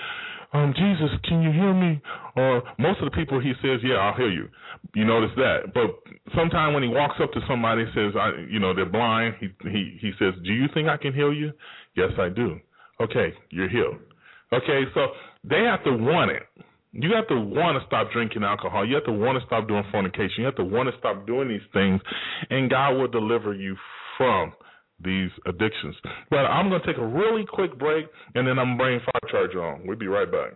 um, 0.52 0.72
Jesus, 0.74 1.10
can 1.28 1.42
you 1.42 1.52
hear 1.52 1.74
me? 1.74 2.00
Or 2.36 2.62
most 2.78 3.00
of 3.00 3.10
the 3.10 3.16
people 3.16 3.40
he 3.40 3.52
says, 3.60 3.80
yeah, 3.82 3.96
I'll 3.96 4.16
hear 4.16 4.30
you. 4.30 4.48
You 4.94 5.04
notice 5.04 5.32
that. 5.36 5.74
But 5.74 5.90
sometime 6.34 6.72
when 6.72 6.82
he 6.82 6.88
walks 6.88 7.16
up 7.20 7.32
to 7.32 7.40
somebody 7.46 7.84
says, 7.94 8.12
I, 8.18 8.30
you 8.48 8.58
know, 8.58 8.72
they're 8.74 8.86
blind, 8.86 9.34
he, 9.40 9.48
he, 9.64 9.98
he 10.00 10.12
says, 10.18 10.32
do 10.44 10.52
you 10.52 10.66
think 10.72 10.88
I 10.88 10.96
can 10.96 11.12
heal 11.12 11.34
you? 11.34 11.52
Yes, 11.96 12.12
I 12.18 12.30
do. 12.30 12.58
Okay, 13.00 13.34
you're 13.50 13.68
healed. 13.68 13.96
Okay, 14.52 14.84
so 14.94 15.08
they 15.44 15.64
have 15.68 15.84
to 15.84 15.92
want 15.92 16.30
it. 16.30 16.42
You 16.92 17.12
have 17.14 17.28
to 17.28 17.38
want 17.38 17.80
to 17.80 17.86
stop 17.86 18.10
drinking 18.12 18.42
alcohol. 18.42 18.86
You 18.86 18.94
have 18.94 19.04
to 19.04 19.12
want 19.12 19.38
to 19.38 19.46
stop 19.46 19.68
doing 19.68 19.84
fornication. 19.90 20.34
You 20.38 20.44
have 20.46 20.56
to 20.56 20.64
want 20.64 20.88
to 20.90 20.98
stop 20.98 21.26
doing 21.26 21.48
these 21.48 21.66
things, 21.72 22.00
and 22.50 22.70
God 22.70 22.92
will 22.92 23.08
deliver 23.08 23.54
you 23.54 23.76
from 24.16 24.52
these 25.02 25.30
addictions. 25.46 25.94
But 26.30 26.46
I'm 26.46 26.68
going 26.68 26.80
to 26.80 26.86
take 26.86 26.98
a 26.98 27.06
really 27.06 27.44
quick 27.46 27.78
break, 27.78 28.06
and 28.34 28.46
then 28.46 28.58
I'm 28.58 28.76
bringing 28.76 29.00
Firecharger 29.00 29.74
on. 29.74 29.86
We'll 29.86 29.98
be 29.98 30.08
right 30.08 30.30
back. 30.30 30.52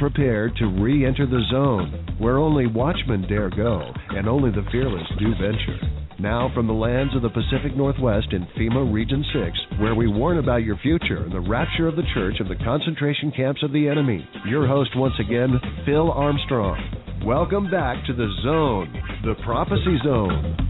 Prepared 0.00 0.56
to 0.56 0.66
re 0.66 1.06
enter 1.06 1.26
the 1.26 1.42
zone 1.50 2.16
where 2.18 2.38
only 2.38 2.66
watchmen 2.66 3.22
dare 3.28 3.50
go 3.50 3.92
and 4.10 4.26
only 4.26 4.50
the 4.50 4.66
fearless 4.72 5.06
do 5.18 5.30
venture. 5.32 5.78
Now, 6.18 6.50
from 6.54 6.66
the 6.66 6.72
lands 6.72 7.14
of 7.14 7.22
the 7.22 7.28
Pacific 7.28 7.76
Northwest 7.76 8.28
in 8.32 8.46
FEMA 8.58 8.92
Region 8.92 9.24
6, 9.32 9.80
where 9.80 9.94
we 9.94 10.08
warn 10.08 10.38
about 10.38 10.64
your 10.64 10.76
future 10.78 11.22
and 11.22 11.32
the 11.32 11.40
rapture 11.40 11.86
of 11.86 11.96
the 11.96 12.08
church 12.14 12.40
of 12.40 12.48
the 12.48 12.56
concentration 12.64 13.30
camps 13.30 13.62
of 13.62 13.72
the 13.72 13.88
enemy, 13.88 14.26
your 14.46 14.66
host 14.66 14.90
once 14.96 15.14
again, 15.20 15.60
Phil 15.86 16.10
Armstrong. 16.10 17.22
Welcome 17.24 17.70
back 17.70 18.04
to 18.06 18.14
the 18.14 18.28
Zone, 18.42 18.92
the 19.24 19.34
Prophecy 19.44 19.98
Zone. 20.04 20.69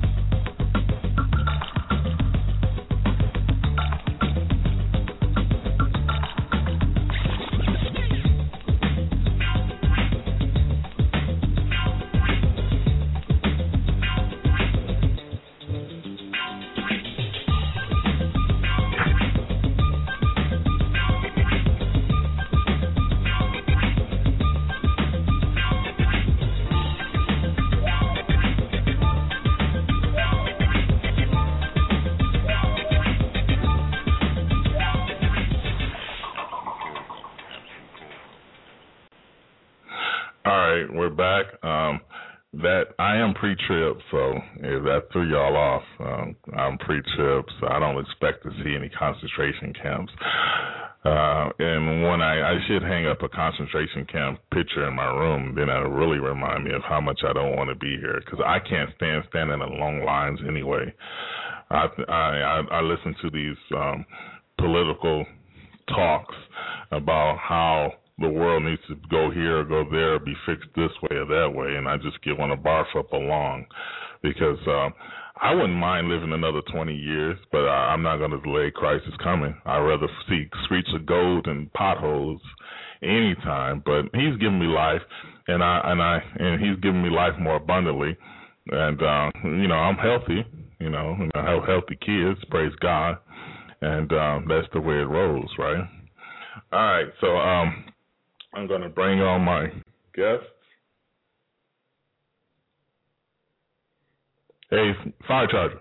So 44.11 44.33
if 44.57 44.85
that 44.85 45.03
threw 45.13 45.31
y'all 45.31 45.57
off, 45.57 45.83
um, 46.01 46.37
I'm 46.57 46.79
pre-trib, 46.79 47.45
so 47.61 47.69
I 47.69 47.79
don't 47.79 47.99
expect 48.01 48.43
to 48.45 48.51
see 48.63 48.75
any 48.75 48.89
concentration 48.89 49.73
camps. 49.81 50.13
Uh, 51.03 51.49
and 51.59 52.03
when 52.03 52.21
I, 52.21 52.53
I 52.53 52.59
should 52.69 52.83
hang 52.83 53.07
up 53.07 53.23
a 53.23 53.29
concentration 53.29 54.05
camp 54.05 54.39
picture 54.53 54.87
in 54.87 54.95
my 54.95 55.07
room, 55.07 55.55
then 55.57 55.69
that'll 55.69 55.91
really 55.91 56.19
remind 56.19 56.65
me 56.65 56.75
of 56.75 56.83
how 56.83 57.01
much 57.01 57.21
I 57.27 57.33
don't 57.33 57.57
want 57.57 57.71
to 57.71 57.77
be 57.77 57.97
here 57.99 58.21
because 58.25 58.41
I 58.45 58.59
can't 58.59 58.91
stand 58.97 59.25
standing 59.31 59.61
in 59.61 59.79
long 59.79 60.05
lines 60.05 60.41
anyway. 60.47 60.93
I 61.71 61.87
I, 62.09 62.63
I 62.71 62.81
listen 62.83 63.15
to 63.23 63.31
these 63.31 63.57
um, 63.75 64.05
political 64.59 65.25
talks 65.89 66.35
about 66.91 67.39
how 67.39 67.93
the 68.21 68.29
world 68.29 68.65
needs 68.65 68.83
to 68.89 68.97
go 69.11 69.31
here 69.31 69.61
or 69.61 69.65
go 69.65 69.85
there, 69.91 70.15
or 70.15 70.19
be 70.19 70.35
fixed 70.47 70.69
this 70.77 70.93
way 71.03 71.17
or 71.17 71.27
that 71.27 71.53
way, 71.55 71.77
and 71.77 71.89
I 71.89 71.97
just 71.97 72.23
get 72.23 72.39
want 72.39 72.53
to 72.53 72.57
barf 72.57 72.95
up 72.97 73.13
along 73.13 73.67
because 74.23 74.59
uh, 74.67 74.89
I 75.41 75.55
wouldn't 75.55 75.75
mind 75.79 76.09
living 76.09 76.33
another 76.33 76.61
20 76.71 76.95
years, 76.95 77.39
but 77.51 77.67
I, 77.67 77.93
I'm 77.93 78.03
not 78.03 78.19
going 78.19 78.33
to 78.33 78.41
delay 78.41 78.71
Christ 78.71 79.05
is 79.09 79.15
coming. 79.23 79.55
I'd 79.65 79.79
rather 79.79 80.09
see 80.29 80.45
streets 80.67 80.91
of 80.95 81.07
gold 81.07 81.47
and 81.47 81.73
potholes 81.73 82.41
anytime, 83.03 83.83
but 83.85 84.03
He's 84.13 84.37
given 84.39 84.61
me 84.61 84.67
life, 84.67 85.01
and 85.49 85.63
I 85.63 85.81
and 85.85 86.03
I 86.03 86.23
and 86.37 86.61
He's 86.63 86.79
given 86.81 87.03
me 87.03 87.09
life 87.09 87.33
more 87.41 87.57
abundantly, 87.57 88.17
and 88.71 89.03
uh, 89.03 89.31
you 89.45 89.69
know 89.69 89.77
I'm 89.77 89.97
healthy, 89.97 90.45
you 90.79 90.91
know, 90.91 91.17
and 91.19 91.33
I 91.35 91.51
have 91.51 91.65
healthy 91.65 91.97
kids, 92.05 92.39
praise 92.51 92.73
God, 92.81 93.17
and 93.81 94.13
um, 94.13 94.47
that's 94.47 94.69
the 94.75 94.81
way 94.81 94.97
it 94.97 95.09
rolls, 95.09 95.51
right? 95.59 95.89
All 96.73 96.85
right, 96.85 97.07
so 97.21 97.29
um, 97.29 97.85
I'm 98.55 98.67
going 98.67 98.83
to 98.83 98.89
bring 98.89 99.21
on 99.21 99.43
my 99.43 99.67
guests. 100.15 100.47
Hey, 104.71 104.93
Firecharger. 105.29 105.81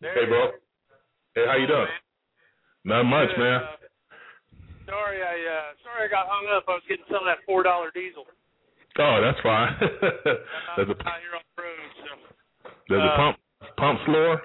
There 0.00 0.14
hey, 0.14 0.26
bro. 0.28 0.50
Hey, 1.34 1.44
how 1.46 1.56
you 1.56 1.66
doing? 1.66 1.86
Not 2.84 3.04
much, 3.04 3.28
man. 3.36 3.60
sorry 4.86 5.20
I 5.20 5.36
uh 5.36 5.76
sorry 5.84 6.08
I 6.08 6.10
got 6.10 6.26
hung 6.26 6.48
up. 6.56 6.64
I 6.68 6.72
was 6.72 6.82
getting 6.88 7.04
some 7.08 7.20
of 7.20 7.28
that 7.28 7.44
four 7.44 7.62
dollar 7.62 7.90
diesel. 7.92 8.24
Oh, 8.98 9.20
that's 9.22 9.38
fine. 9.42 9.76
There's 10.76 10.88
a 10.88 10.96
out 11.04 11.20
here 11.20 11.36
on 11.36 11.44
the 11.56 11.62
road, 11.62 11.90
so 12.00 12.72
there's 12.88 13.02
a 13.02 13.12
uh, 13.12 13.16
pump 13.16 13.36
pump 13.76 14.00
slower. 14.06 14.42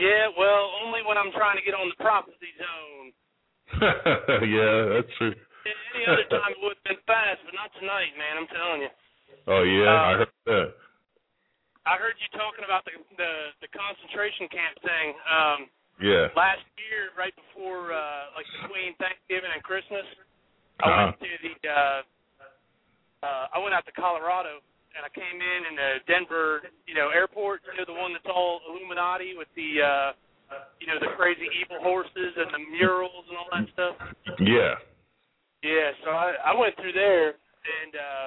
Yeah, 0.00 0.32
well, 0.32 0.72
only 0.82 1.04
when 1.04 1.20
I'm 1.20 1.30
trying 1.36 1.60
to 1.60 1.64
get 1.64 1.76
on 1.76 1.92
the 1.92 1.98
prophecy 2.00 2.50
zone. 2.56 3.12
yeah, 4.48 4.96
that's 4.98 5.12
true. 5.20 5.36
Any 5.94 6.08
other 6.08 6.24
time 6.32 6.56
it 6.56 6.60
would 6.64 6.80
have 6.80 6.86
been 6.88 7.02
fast, 7.04 7.44
but 7.44 7.52
not 7.52 7.70
tonight, 7.78 8.16
man. 8.16 8.40
I'm 8.40 8.50
telling 8.50 8.80
you. 8.88 8.92
Oh 9.46 9.62
yeah, 9.62 9.92
I 9.92 10.12
heard 10.24 10.32
that. 10.48 10.68
I 11.86 11.94
heard 12.00 12.16
you 12.18 12.28
talking 12.32 12.64
about 12.64 12.84
the 12.88 12.96
the, 13.20 13.32
the 13.60 13.70
concentration 13.70 14.48
camp 14.48 14.74
thing. 14.80 15.08
Um, 15.28 15.60
Yeah. 16.00 16.32
last 16.32 16.64
year, 16.80 17.12
right 17.12 17.36
before 17.36 17.92
uh, 17.92 18.32
like 18.34 18.48
between 18.64 18.96
Thanksgiving 18.96 19.52
and 19.52 19.60
Christmas, 19.62 20.06
I 20.80 20.88
Uh-huh. 20.88 21.12
went 21.12 21.20
to 21.20 21.32
the 21.44 21.52
uh, 21.68 22.00
uh, 23.20 23.46
I 23.52 23.58
went 23.60 23.76
out 23.76 23.84
to 23.84 23.92
Colorado 23.92 24.64
and 24.96 25.06
I 25.06 25.10
came 25.14 25.38
in 25.38 25.60
in 25.70 25.74
the 25.78 25.90
Denver, 26.10 26.66
you 26.86 26.94
know, 26.94 27.14
airport. 27.14 27.62
You 27.66 27.78
know, 27.78 27.86
the 27.86 27.98
one 27.98 28.12
that's 28.12 28.26
all 28.26 28.60
Illuminati 28.66 29.38
with 29.38 29.48
the 29.54 29.70
uh, 29.78 30.10
you 30.82 30.86
know 30.86 30.98
the 30.98 31.14
crazy 31.14 31.46
evil 31.62 31.78
horses 31.80 32.32
and 32.36 32.50
the 32.50 32.62
murals 32.74 33.24
and 33.30 33.36
all 33.38 33.50
that 33.54 33.66
stuff. 33.74 33.94
Yeah. 34.42 34.74
Yeah, 35.62 35.92
so 36.04 36.10
I 36.10 36.34
I 36.40 36.52
went 36.56 36.74
through 36.76 36.96
there 36.96 37.36
and 37.36 37.92
uh 37.94 38.26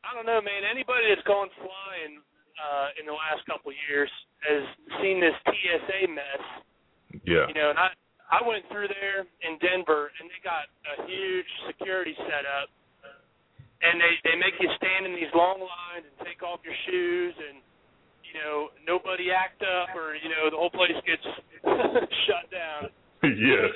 I 0.00 0.16
don't 0.16 0.24
know, 0.24 0.40
man, 0.40 0.64
anybody 0.64 1.12
that's 1.12 1.24
gone 1.26 1.50
flying 1.58 2.20
uh 2.60 3.00
in 3.00 3.04
the 3.08 3.16
last 3.16 3.42
couple 3.48 3.72
of 3.72 3.78
years 3.88 4.10
has 4.46 4.62
seen 5.02 5.20
this 5.20 5.34
TSA 5.48 6.00
mess. 6.12 6.42
Yeah. 7.26 7.48
You 7.48 7.56
know, 7.56 7.74
and 7.74 7.78
I 7.80 7.90
I 8.30 8.40
went 8.46 8.62
through 8.70 8.88
there 8.92 9.26
in 9.42 9.58
Denver 9.58 10.12
and 10.20 10.30
they 10.30 10.40
got 10.44 10.70
a 10.86 11.08
huge 11.08 11.50
security 11.66 12.14
setup 12.28 12.70
and 13.82 14.00
they 14.00 14.12
they 14.24 14.36
make 14.36 14.54
you 14.60 14.68
stand 14.76 15.06
in 15.08 15.14
these 15.16 15.30
long 15.34 15.60
lines 15.60 16.04
and 16.04 16.16
take 16.26 16.42
off 16.44 16.60
your 16.64 16.76
shoes 16.88 17.34
and 17.36 17.60
you 18.30 18.38
know, 18.38 18.70
nobody 18.86 19.34
act 19.34 19.58
up 19.66 19.90
or, 19.98 20.14
you 20.14 20.30
know, 20.30 20.46
the 20.46 20.54
whole 20.54 20.70
place 20.70 20.94
gets 21.02 21.26
shut 22.30 22.46
down 22.54 22.86
yeah. 23.26 23.66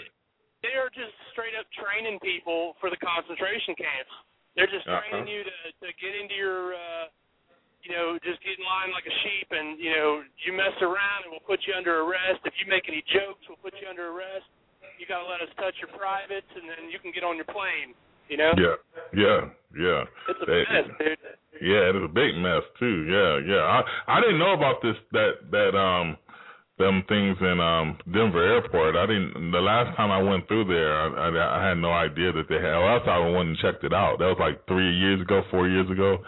they 0.62 0.78
are 0.78 0.86
just 0.94 1.10
straight 1.34 1.58
up 1.58 1.66
training 1.74 2.22
people 2.22 2.78
for 2.78 2.86
the 2.86 2.96
concentration 3.02 3.74
camps. 3.74 4.14
They're 4.54 4.70
just 4.70 4.86
Uh-huh. 4.86 5.02
training 5.02 5.26
you 5.26 5.42
to 5.42 5.56
to 5.82 5.88
get 5.98 6.14
into 6.14 6.38
your 6.38 6.74
uh 6.78 7.06
you 7.82 7.92
know, 7.92 8.16
just 8.24 8.40
get 8.40 8.56
in 8.56 8.64
line 8.64 8.88
like 8.96 9.04
a 9.04 9.12
sheep 9.26 9.48
and, 9.52 9.76
you 9.76 9.92
know, 9.92 10.24
you 10.40 10.56
mess 10.56 10.72
around 10.80 11.28
and 11.28 11.36
we'll 11.36 11.44
put 11.44 11.60
you 11.68 11.76
under 11.76 12.00
arrest. 12.00 12.40
If 12.48 12.56
you 12.56 12.64
make 12.64 12.88
any 12.88 13.04
jokes, 13.12 13.44
we'll 13.44 13.60
put 13.60 13.76
you 13.76 13.84
under 13.90 14.08
arrest. 14.08 14.48
You 14.96 15.04
gotta 15.04 15.28
let 15.28 15.44
us 15.44 15.52
touch 15.60 15.76
your 15.84 15.92
privates 15.92 16.48
and 16.56 16.64
then 16.64 16.88
you 16.88 16.96
can 17.02 17.12
get 17.12 17.26
on 17.26 17.36
your 17.36 17.50
plane. 17.50 17.92
You 18.28 18.36
know? 18.36 18.52
Yeah. 18.56 18.76
Yeah. 19.14 19.40
Yeah. 19.76 20.04
It's 20.28 20.40
a 20.40 20.46
mess, 20.46 20.96
dude. 20.98 21.18
Yeah, 21.62 21.90
it 21.90 21.96
is 21.96 22.02
a 22.04 22.08
big 22.08 22.34
mess 22.36 22.62
too. 22.78 23.06
Yeah, 23.06 23.38
yeah. 23.46 23.62
I 23.62 24.18
I 24.18 24.20
didn't 24.20 24.38
know 24.38 24.54
about 24.54 24.82
this 24.82 24.96
that 25.12 25.50
that 25.50 25.76
um 25.78 26.16
them 26.78 27.04
things 27.08 27.36
in 27.40 27.60
um 27.60 27.96
Denver 28.12 28.42
Airport. 28.42 28.96
I 28.96 29.06
didn't. 29.06 29.52
The 29.52 29.60
last 29.60 29.96
time 29.96 30.10
I 30.10 30.20
went 30.20 30.48
through 30.48 30.66
there, 30.66 30.98
I 30.98 31.28
I, 31.30 31.60
I 31.60 31.68
had 31.68 31.78
no 31.78 31.92
idea 31.92 32.32
that 32.32 32.48
they 32.48 32.56
had. 32.56 32.74
That's 32.74 33.06
how 33.06 33.22
I 33.22 33.30
went 33.30 33.48
and 33.50 33.58
checked 33.58 33.84
it 33.84 33.94
out. 33.94 34.18
That 34.18 34.26
was 34.26 34.38
like 34.40 34.66
three 34.66 34.90
years 34.98 35.20
ago, 35.20 35.42
four 35.50 35.68
years 35.68 35.88
ago. 35.90 36.18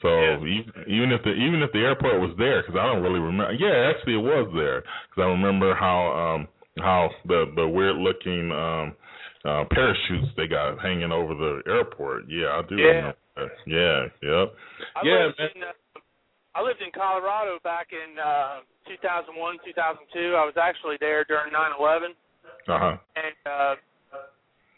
So 0.00 0.10
even, 0.46 0.72
even 0.86 1.12
if 1.12 1.22
the 1.22 1.30
even 1.30 1.62
if 1.62 1.72
the 1.72 1.80
airport 1.80 2.20
was 2.20 2.34
there, 2.38 2.62
because 2.62 2.78
I 2.78 2.86
don't 2.86 3.02
really 3.02 3.20
remember. 3.20 3.52
Yeah, 3.54 3.90
actually 3.90 4.14
it 4.14 4.22
was 4.22 4.50
there, 4.54 4.82
because 4.82 5.22
I 5.22 5.30
remember 5.30 5.74
how 5.74 6.10
um 6.14 6.48
how 6.78 7.10
the 7.26 7.50
the 7.56 7.66
weird 7.66 7.96
looking 7.96 8.50
um 8.52 8.94
uh 9.44 9.64
parachutes 9.70 10.30
they 10.36 10.46
got 10.46 10.78
hanging 10.80 11.12
over 11.12 11.34
the 11.34 11.62
airport. 11.66 12.24
Yeah, 12.28 12.58
I 12.58 12.62
do 12.68 12.76
Yeah. 12.76 12.86
remember. 12.86 13.16
That. 13.36 13.50
Yeah, 13.66 14.00
yep. 14.22 14.54
I 14.94 15.00
yeah, 15.04 15.26
lived 15.26 15.38
man. 15.38 15.48
in 15.56 15.62
uh, 15.64 15.72
I 16.54 16.60
lived 16.60 16.82
in 16.84 16.92
Colorado 16.92 17.58
back 17.64 17.88
in 17.92 18.18
uh 18.18 18.60
2001, 18.86 19.58
2002. 19.64 20.36
I 20.36 20.44
was 20.44 20.54
actually 20.60 20.96
there 21.00 21.24
during 21.24 21.52
9/11 21.52 22.12
Uh 22.68 22.78
huh. 22.78 22.96
and 23.16 23.36
uh 23.46 23.74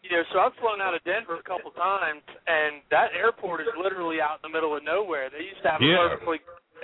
you 0.05 0.13
know, 0.13 0.21
so 0.33 0.39
I've 0.39 0.53
flown 0.61 0.85
out 0.85 0.93
of 0.93 1.01
Denver 1.09 1.41
a 1.41 1.47
couple 1.49 1.73
times, 1.73 2.21
and 2.45 2.85
that 2.93 3.17
airport 3.17 3.65
is 3.65 3.73
literally 3.73 4.21
out 4.21 4.37
in 4.37 4.45
the 4.45 4.53
middle 4.53 4.77
of 4.77 4.85
nowhere. 4.85 5.33
They 5.33 5.49
used 5.49 5.65
to 5.65 5.71
have 5.73 5.81
Yeah. 5.81 5.97
a 5.97 6.09
perfectly 6.21 6.41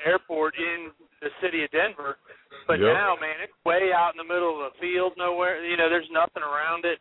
airport 0.08 0.56
in 0.56 0.88
the 1.20 1.28
city 1.44 1.62
of 1.62 1.70
Denver, 1.70 2.16
but 2.66 2.80
Yep. 2.80 2.94
now, 2.96 3.16
man, 3.20 3.36
it's 3.44 3.52
way 3.62 3.92
out 3.92 4.14
in 4.14 4.16
the 4.16 4.24
middle 4.24 4.56
of 4.64 4.72
a 4.72 4.78
field, 4.80 5.18
nowhere. 5.18 5.62
You 5.62 5.76
know, 5.76 5.90
there's 5.90 6.08
nothing 6.10 6.42
around 6.42 6.86
it. 6.86 6.98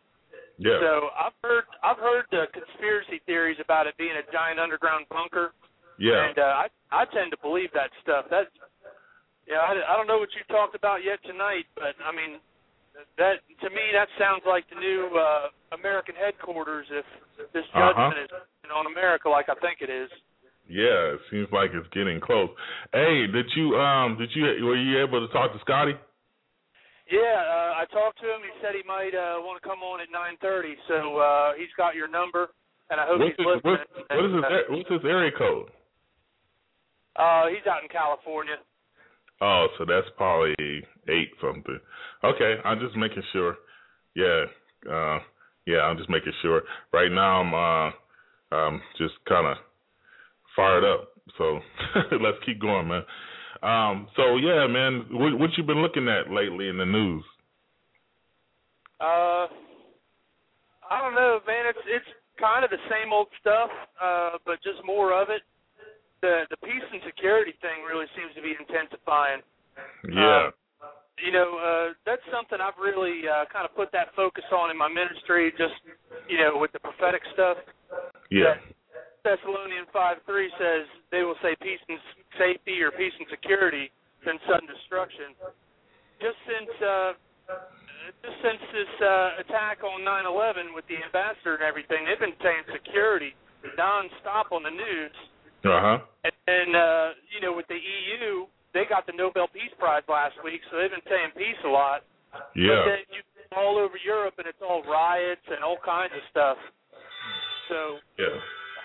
Yeah. 0.60 0.76
So 0.76 0.92
I've 1.16 1.36
heard 1.40 1.64
I've 1.80 1.96
heard 1.96 2.28
the 2.30 2.44
conspiracy 2.52 3.24
theories 3.24 3.56
about 3.64 3.88
it 3.88 3.96
being 3.96 4.12
a 4.12 4.24
giant 4.28 4.60
underground 4.60 5.08
bunker, 5.08 5.56
Yeah. 5.96 6.20
and 6.28 6.36
uh, 6.36 6.62
I 6.62 6.66
I 6.92 7.08
tend 7.08 7.32
to 7.32 7.40
believe 7.40 7.72
that 7.72 7.88
stuff. 8.04 8.28
That's 8.28 8.52
yeah, 9.48 9.64
I, 9.64 9.72
I 9.72 9.96
don't 9.96 10.06
know 10.06 10.20
what 10.20 10.28
you 10.36 10.44
talked 10.52 10.76
about 10.76 11.00
yet 11.02 11.18
tonight, 11.24 11.64
but 11.74 11.96
I 12.04 12.12
mean, 12.12 12.44
that 13.16 13.40
to 13.64 13.68
me 13.72 13.88
that 13.96 14.12
sounds 14.20 14.44
like 14.44 14.68
the 14.68 14.76
new 14.76 15.08
uh, 15.16 15.48
American 15.72 16.14
headquarters 16.14 16.86
if 16.92 17.08
this 17.56 17.64
Uh-huh. 17.72 17.96
judgment 17.96 18.28
is 18.28 18.70
on 18.70 18.84
America 18.86 19.32
like 19.32 19.48
I 19.48 19.56
think 19.64 19.80
it 19.80 19.88
is. 19.88 20.12
Yeah, 20.68 21.16
it 21.18 21.20
seems 21.32 21.48
like 21.50 21.70
it's 21.72 21.88
getting 21.96 22.20
close. 22.20 22.50
Hey, 22.92 23.26
did 23.26 23.48
you 23.56 23.74
um 23.80 24.18
did 24.20 24.28
you 24.36 24.44
were 24.68 24.76
you 24.76 25.00
able 25.02 25.26
to 25.26 25.32
talk 25.32 25.52
to 25.56 25.58
Scotty? 25.64 25.96
Yeah, 27.10 27.42
uh, 27.42 27.82
I 27.82 27.84
talked 27.90 28.22
to 28.22 28.26
him. 28.26 28.40
He 28.46 28.54
said 28.62 28.78
he 28.78 28.86
might 28.86 29.10
uh, 29.18 29.42
want 29.42 29.60
to 29.60 29.68
come 29.68 29.82
on 29.82 30.00
at 30.00 30.08
9:30, 30.14 30.78
so 30.86 31.18
uh, 31.18 31.52
he's 31.58 31.74
got 31.76 31.96
your 31.98 32.06
number, 32.06 32.54
and 32.88 33.00
I 33.00 33.06
hope 33.06 33.18
What's 33.18 33.34
he's 33.36 33.46
his, 33.46 33.46
listening. 33.46 33.82
what's, 33.82 34.10
what 34.14 34.24
is 34.24 34.32
his 34.32 34.44
what's 34.70 34.90
his 34.90 35.04
area 35.04 35.32
code? 35.36 35.70
Uh, 37.16 37.50
he's 37.50 37.66
out 37.66 37.82
in 37.82 37.88
California. 37.90 38.54
Oh, 39.42 39.66
so 39.76 39.84
that's 39.84 40.06
probably 40.16 40.54
eight 41.08 41.30
something. 41.40 41.80
Okay, 42.22 42.56
I'm 42.64 42.78
just 42.78 42.96
making 42.96 43.22
sure. 43.32 43.56
Yeah, 44.14 44.44
uh, 44.86 45.18
yeah, 45.66 45.82
I'm 45.82 45.96
just 45.98 46.10
making 46.10 46.32
sure. 46.42 46.62
Right 46.92 47.10
now, 47.10 47.42
I'm 47.42 47.54
uh, 47.54 48.56
um, 48.56 48.82
just 48.98 49.14
kind 49.28 49.46
of 49.46 49.56
fired 50.54 50.84
up. 50.84 51.08
So 51.38 51.58
let's 52.22 52.38
keep 52.46 52.60
going, 52.60 52.86
man. 52.88 53.02
Um, 53.62 54.08
so 54.16 54.36
yeah, 54.36 54.66
man, 54.66 55.06
what, 55.10 55.38
what 55.38 55.50
you 55.56 55.64
been 55.64 55.82
looking 55.82 56.08
at 56.08 56.32
lately 56.32 56.68
in 56.68 56.78
the 56.78 56.86
news? 56.86 57.24
Uh, 59.00 59.48
I 60.90 61.00
don't 61.00 61.14
know, 61.14 61.40
man. 61.46 61.66
It's 61.68 61.84
it's 61.86 62.10
kind 62.40 62.64
of 62.64 62.70
the 62.70 62.80
same 62.88 63.12
old 63.12 63.28
stuff, 63.40 63.70
uh, 64.00 64.40
but 64.44 64.62
just 64.64 64.80
more 64.84 65.12
of 65.12 65.28
it. 65.28 65.42
The 66.20 66.44
the 66.48 66.56
peace 66.64 66.88
and 66.92 67.00
security 67.04 67.52
thing 67.60 67.84
really 67.86 68.06
seems 68.16 68.32
to 68.34 68.42
be 68.42 68.56
intensifying. 68.56 69.40
Yeah, 70.08 70.50
You 71.20 71.32
know, 71.32 71.48
uh, 71.60 71.86
that's 72.04 72.24
something 72.32 72.60
I've 72.60 72.76
really 72.80 73.28
uh, 73.28 73.44
kind 73.52 73.64
of 73.68 73.76
put 73.76 73.92
that 73.92 74.12
focus 74.16 74.44
on 74.52 74.70
in 74.70 74.76
my 74.76 74.88
ministry. 74.88 75.52
Just 75.56 75.76
you 76.28 76.38
know, 76.40 76.56
with 76.56 76.72
the 76.72 76.80
prophetic 76.80 77.20
stuff. 77.32 77.56
yeah, 78.30 78.56
Thessalonian 79.22 79.86
five 79.92 80.18
three 80.26 80.50
says 80.58 80.86
they 81.10 81.22
will 81.22 81.38
say 81.42 81.56
peace 81.62 81.80
and 81.88 81.98
safety 82.38 82.80
or 82.82 82.90
peace 82.90 83.12
and 83.18 83.28
security 83.30 83.90
than 84.24 84.36
sudden 84.48 84.68
destruction. 84.68 85.36
Just 86.20 86.36
since 86.44 86.72
uh, 86.80 87.12
just 88.20 88.38
since 88.44 88.62
this 88.72 88.92
uh, 89.00 89.40
attack 89.44 89.80
on 89.84 90.04
9/11 90.04 90.74
with 90.74 90.84
the 90.88 91.00
ambassador 91.00 91.56
and 91.56 91.64
everything, 91.64 92.04
they've 92.04 92.20
been 92.20 92.36
saying 92.44 92.64
security 92.72 93.32
nonstop 93.76 94.52
on 94.52 94.64
the 94.64 94.72
news. 94.72 95.16
uh 95.64 95.80
huh, 95.80 95.98
And, 96.24 96.34
and 96.48 96.70
uh, 96.76 97.08
you 97.32 97.40
know, 97.40 97.52
with 97.52 97.68
the 97.68 97.76
EU, 97.76 98.48
they 98.72 98.84
got 98.88 99.06
the 99.06 99.12
Nobel 99.12 99.48
Peace 99.52 99.72
Prize 99.78 100.04
last 100.08 100.36
week, 100.44 100.60
so 100.70 100.78
they've 100.78 100.92
been 100.92 101.04
saying 101.08 101.36
peace 101.36 101.60
a 101.64 101.68
lot. 101.68 102.04
Yeah. 102.54 102.72
But 102.72 102.84
then 102.88 103.00
you 103.12 103.20
all 103.56 103.78
over 103.78 103.98
Europe, 103.98 104.34
and 104.38 104.46
it's 104.46 104.62
all 104.62 104.82
riots 104.86 105.42
and 105.50 105.64
all 105.64 105.76
kinds 105.84 106.14
of 106.14 106.22
stuff. 106.30 106.58
So 107.68 107.98
yeah. 108.18 108.38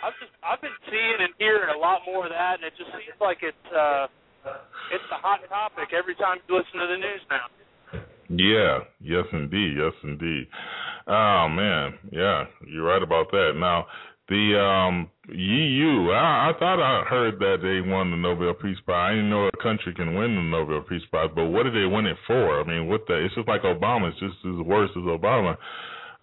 I've 0.06 0.14
just 0.22 0.34
I've 0.46 0.62
been 0.62 0.78
seeing 0.86 1.18
and 1.18 1.34
hearing 1.42 1.74
a 1.74 1.80
lot 1.82 2.06
more 2.06 2.30
of 2.30 2.32
that, 2.32 2.62
and 2.62 2.70
it 2.70 2.78
just 2.78 2.94
seems 2.94 3.18
like 3.18 3.42
it's 3.42 3.68
uh 3.74 4.06
it's 4.94 5.08
the 5.10 5.18
hot 5.18 5.42
topic 5.50 5.98
every 5.98 6.14
time 6.14 6.38
you 6.46 6.54
listen 6.54 6.78
to 6.78 6.86
the 6.86 7.02
news 7.02 7.26
now. 7.34 7.50
Yeah, 8.30 8.86
yes 9.02 9.26
indeed, 9.34 9.74
yes 9.74 9.98
indeed. 10.04 10.46
Oh 11.10 11.50
man, 11.50 11.98
yeah, 12.12 12.46
you're 12.70 12.86
right 12.86 13.02
about 13.02 13.32
that. 13.32 13.58
Now, 13.58 13.90
the 14.30 14.54
um 14.62 15.10
EU, 15.30 16.12
I, 16.14 16.50
I 16.50 16.60
thought 16.60 16.78
I 16.78 17.04
heard 17.10 17.40
that 17.40 17.66
they 17.66 17.82
won 17.82 18.12
the 18.12 18.18
Nobel 18.18 18.54
Peace 18.54 18.78
Prize. 18.86 19.10
I 19.10 19.16
didn't 19.16 19.32
know 19.32 19.48
a 19.48 19.64
country 19.64 19.94
can 19.96 20.14
win 20.14 20.36
the 20.36 20.42
Nobel 20.42 20.86
Peace 20.88 21.06
Prize, 21.10 21.30
but 21.34 21.46
what 21.46 21.64
did 21.64 21.74
they 21.74 21.90
win 21.90 22.06
it 22.06 22.18
for? 22.28 22.62
I 22.62 22.64
mean, 22.64 22.88
what 22.88 23.08
the? 23.08 23.26
It's 23.26 23.34
just 23.34 23.48
like 23.48 23.64
Obama. 23.64 24.10
It's 24.10 24.20
just 24.20 24.38
as 24.46 24.62
worse 24.66 24.92
as 24.94 25.04
Obama. 25.04 25.58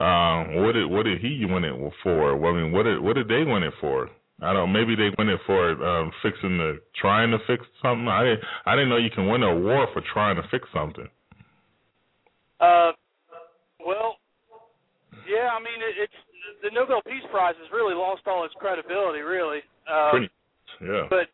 Um, 0.02 0.64
what 0.64 0.72
did 0.72 0.90
what 0.90 1.04
did 1.04 1.20
he 1.20 1.46
win 1.46 1.62
it 1.62 1.78
for? 2.02 2.36
Well, 2.36 2.52
I 2.52 2.56
mean, 2.56 2.72
what 2.72 2.82
did 2.82 3.00
what 3.00 3.14
did 3.14 3.28
they 3.28 3.44
win 3.44 3.62
it 3.62 3.74
for? 3.80 4.10
I 4.42 4.52
don't. 4.52 4.72
Maybe 4.72 4.96
they 4.96 5.14
win 5.16 5.28
it 5.28 5.38
for 5.46 5.78
um, 5.78 6.10
fixing 6.22 6.58
the 6.58 6.80
trying 7.00 7.30
to 7.30 7.38
fix 7.46 7.64
something. 7.80 8.08
I 8.08 8.24
didn't. 8.24 8.42
I 8.66 8.74
didn't 8.74 8.88
know 8.88 8.96
you 8.96 9.14
can 9.14 9.28
win 9.28 9.44
a 9.44 9.54
war 9.54 9.86
for 9.92 10.02
trying 10.12 10.34
to 10.36 10.42
fix 10.50 10.66
something. 10.74 11.06
Uh, 12.58 12.90
well, 13.86 14.18
Yeah, 15.30 15.54
I 15.54 15.62
mean 15.62 15.78
it, 15.78 15.94
it's 16.10 16.18
the 16.66 16.70
Nobel 16.74 17.02
Peace 17.06 17.22
Prize 17.30 17.54
has 17.62 17.70
really 17.70 17.94
lost 17.94 18.22
all 18.26 18.44
its 18.44 18.54
credibility, 18.58 19.20
really. 19.20 19.62
Um, 19.86 20.10
Pretty. 20.10 20.30
Yeah. 20.82 21.06
But 21.10 21.30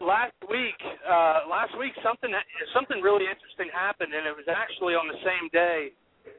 last 0.00 0.34
week, 0.50 0.78
uh, 1.06 1.46
last 1.46 1.78
week 1.78 1.92
something 2.02 2.34
something 2.74 2.98
really 2.98 3.30
interesting 3.30 3.70
happened, 3.70 4.10
and 4.10 4.26
it 4.26 4.34
was 4.34 4.50
actually 4.50 4.98
on 4.98 5.06
the 5.06 5.18
same 5.22 5.46
day 5.52 5.94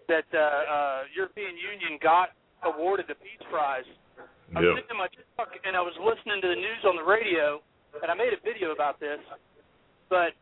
that 0.07 0.27
uh, 0.33 0.39
uh, 0.39 0.99
European 1.15 1.55
Union 1.57 1.99
got 2.01 2.33
awarded 2.63 3.07
the 3.07 3.15
Peace 3.15 3.43
Prize. 3.49 3.87
I 4.55 4.59
was 4.59 4.65
Yep. 4.65 4.75
sitting 4.81 4.91
in 4.91 4.97
my 4.97 5.09
truck 5.37 5.53
and 5.63 5.77
I 5.77 5.81
was 5.81 5.93
listening 6.01 6.41
to 6.41 6.49
the 6.49 6.57
news 6.57 6.81
on 6.85 6.95
the 6.97 7.05
radio, 7.05 7.61
and 8.01 8.09
I 8.09 8.15
made 8.17 8.33
a 8.33 8.41
video 8.41 8.71
about 8.73 8.99
this. 8.99 9.21
But 10.09 10.33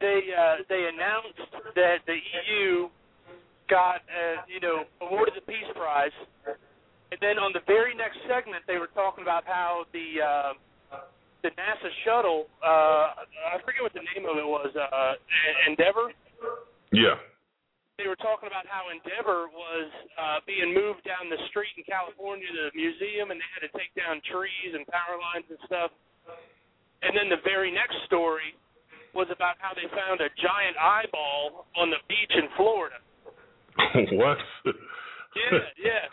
they 0.00 0.20
uh, 0.30 0.62
they 0.68 0.86
announced 0.90 1.50
that 1.74 2.06
the 2.06 2.18
EU 2.18 2.88
got 3.68 4.02
uh, 4.06 4.42
you 4.46 4.60
know 4.60 4.84
awarded 5.00 5.34
the 5.34 5.42
Peace 5.42 5.66
Prize, 5.74 6.14
and 6.46 7.18
then 7.20 7.38
on 7.38 7.52
the 7.52 7.60
very 7.66 7.94
next 7.94 8.18
segment 8.30 8.62
they 8.66 8.78
were 8.78 8.90
talking 8.94 9.22
about 9.22 9.44
how 9.44 9.84
the 9.92 10.22
uh, 10.22 10.52
the 11.42 11.50
NASA 11.58 11.90
shuttle 12.06 12.46
uh, 12.62 13.26
I 13.54 13.58
forget 13.66 13.82
what 13.82 13.92
the 13.94 14.06
name 14.14 14.28
of 14.30 14.38
it 14.38 14.46
was 14.46 14.70
uh, 14.78 15.14
Endeavour 15.66 16.14
Yeah. 16.92 17.18
They 18.02 18.10
were 18.10 18.18
talking 18.18 18.50
about 18.50 18.66
how 18.66 18.90
Endeavour 18.90 19.46
was 19.54 19.88
uh, 20.18 20.42
being 20.42 20.74
moved 20.74 21.06
down 21.06 21.30
the 21.30 21.38
street 21.54 21.70
in 21.78 21.86
California 21.86 22.50
to 22.50 22.62
the 22.66 22.74
museum, 22.74 23.30
and 23.30 23.38
they 23.38 23.50
had 23.54 23.62
to 23.62 23.72
take 23.78 23.94
down 23.94 24.18
trees 24.26 24.74
and 24.74 24.82
power 24.90 25.14
lines 25.22 25.46
and 25.46 25.62
stuff. 25.70 25.94
And 27.06 27.14
then 27.14 27.30
the 27.30 27.38
very 27.46 27.70
next 27.70 28.02
story 28.10 28.58
was 29.14 29.30
about 29.30 29.54
how 29.62 29.70
they 29.70 29.86
found 29.94 30.18
a 30.18 30.26
giant 30.34 30.74
eyeball 30.82 31.70
on 31.78 31.94
the 31.94 32.02
beach 32.10 32.34
in 32.34 32.50
Florida. 32.58 32.98
what? 34.18 34.42
Yeah, 34.66 35.62
yeah. 35.78 36.04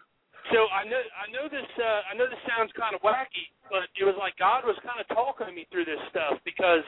So 0.53 0.69
I 0.69 0.85
know 0.85 1.01
I 1.01 1.25
know 1.33 1.45
this 1.49 1.69
uh, 1.77 2.09
I 2.09 2.13
know 2.13 2.29
this 2.29 2.41
sounds 2.45 2.69
kind 2.77 2.93
of 2.93 3.01
wacky, 3.01 3.49
but 3.69 3.89
it 3.97 4.05
was 4.05 4.17
like 4.21 4.37
God 4.37 4.61
was 4.61 4.77
kind 4.85 5.01
of 5.01 5.09
talking 5.09 5.49
to 5.49 5.53
me 5.53 5.65
through 5.73 5.89
this 5.89 6.01
stuff 6.13 6.37
because 6.45 6.85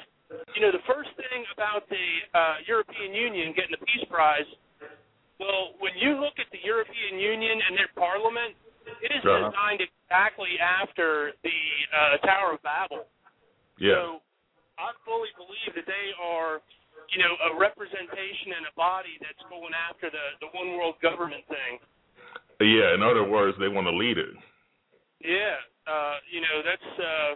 you 0.53 0.61
know 0.61 0.69
the 0.69 0.86
first 0.86 1.10
thing 1.18 1.41
about 1.53 1.90
the 1.90 2.07
uh, 2.38 2.61
European 2.69 3.14
Union 3.14 3.53
getting 3.53 3.73
the 3.73 3.84
Peace 3.86 4.06
Prize, 4.10 4.48
well, 5.41 5.73
when 5.81 5.97
you 5.97 6.22
look 6.22 6.38
at 6.38 6.45
the 6.53 6.61
European 6.61 7.18
Union 7.18 7.57
and 7.65 7.73
their 7.73 7.89
parliament, 7.97 8.53
it 9.01 9.09
is 9.09 9.26
Uh-huh. 9.26 9.49
designed 9.49 9.81
exactly 9.81 10.53
after 10.61 11.34
the 11.41 11.59
uh, 11.89 12.18
Tower 12.22 12.53
of 12.53 12.61
Babel. 12.61 13.09
Yeah. 13.81 13.97
So 13.97 14.22
I 14.77 14.93
fully 15.05 15.34
believe 15.41 15.73
that 15.73 15.85
they 15.89 16.07
are, 16.22 16.61
you 17.09 17.19
know, 17.22 17.34
a 17.49 17.57
representation 17.57 18.53
and 18.53 18.69
a 18.69 18.73
body 18.77 19.18
that's 19.22 19.41
going 19.49 19.73
after 19.73 20.13
the 20.13 20.26
the 20.45 20.49
one 20.53 20.77
world 20.77 21.01
government 21.01 21.41
thing. 21.49 21.81
Yeah. 22.61 22.93
In 22.93 23.01
other 23.01 23.26
words, 23.26 23.57
they 23.57 23.68
want 23.69 23.88
to 23.89 23.95
lead 23.97 24.18
it. 24.22 24.38
Yeah, 25.22 25.57
uh, 25.85 26.18
you 26.30 26.41
know 26.41 26.61
that's. 26.65 26.89
uh 27.01 27.31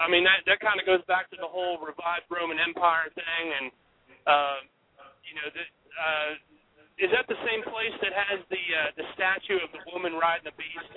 I 0.00 0.08
mean 0.08 0.24
that 0.24 0.40
that 0.48 0.60
kind 0.60 0.80
of 0.80 0.86
goes 0.88 1.04
back 1.04 1.28
to 1.32 1.36
the 1.36 1.48
whole 1.48 1.76
revived 1.80 2.24
Roman 2.32 2.56
Empire 2.60 3.08
thing, 3.12 3.44
and 3.60 3.66
uh, 4.24 4.58
you 5.24 5.32
know 5.36 5.48
that. 5.52 5.68
Uh, 5.92 6.30
is 7.00 7.10
that 7.16 7.24
the 7.26 7.40
same 7.48 7.64
place 7.64 7.96
that 8.04 8.12
has 8.12 8.44
the 8.52 8.60
uh, 8.60 8.92
the 9.00 9.06
statue 9.16 9.58
of 9.64 9.72
the 9.72 9.80
woman 9.88 10.14
riding 10.20 10.44
the 10.44 10.56
beast? 10.60 10.90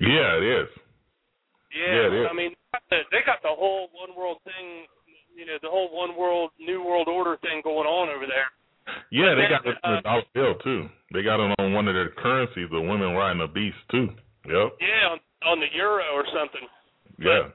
Yeah, 0.00 0.40
it 0.40 0.46
is. 0.64 0.68
Yeah, 1.70 2.08
it 2.08 2.14
is. 2.24 2.26
I 2.30 2.34
mean 2.34 2.52
they 3.12 3.20
got 3.22 3.42
the- 3.42 3.52
they 3.52 3.54
whole 3.54 3.92
one 3.92 4.16
world 4.16 4.40
thing, 4.44 4.88
you 5.36 5.44
know, 5.46 5.58
the 5.60 5.70
whole 5.70 5.92
one 5.92 6.16
world 6.16 6.50
new 6.58 6.82
world 6.82 7.08
order 7.08 7.36
thing 7.44 7.60
going 7.62 7.86
on 7.86 8.08
over 8.08 8.26
there. 8.26 8.50
Yeah, 9.10 9.34
they 9.34 9.48
But 9.48 9.62
got 9.62 9.98
it 9.98 10.04
dollar 10.04 10.24
bill 10.34 10.54
too. 10.60 10.88
They 11.12 11.22
got 11.22 11.40
it 11.40 11.54
on 11.58 11.72
one 11.72 11.88
of 11.88 11.94
their 11.94 12.10
currencies, 12.10 12.68
the 12.70 12.80
women 12.80 13.14
riding 13.14 13.40
the 13.40 13.48
beast 13.48 13.78
too. 13.90 14.12
Yep. 14.44 14.76
Yeah, 14.80 15.16
on, 15.16 15.18
on 15.44 15.56
the 15.60 15.72
euro 15.72 16.04
or 16.12 16.24
something. 16.28 16.68
Yeah. 17.18 17.48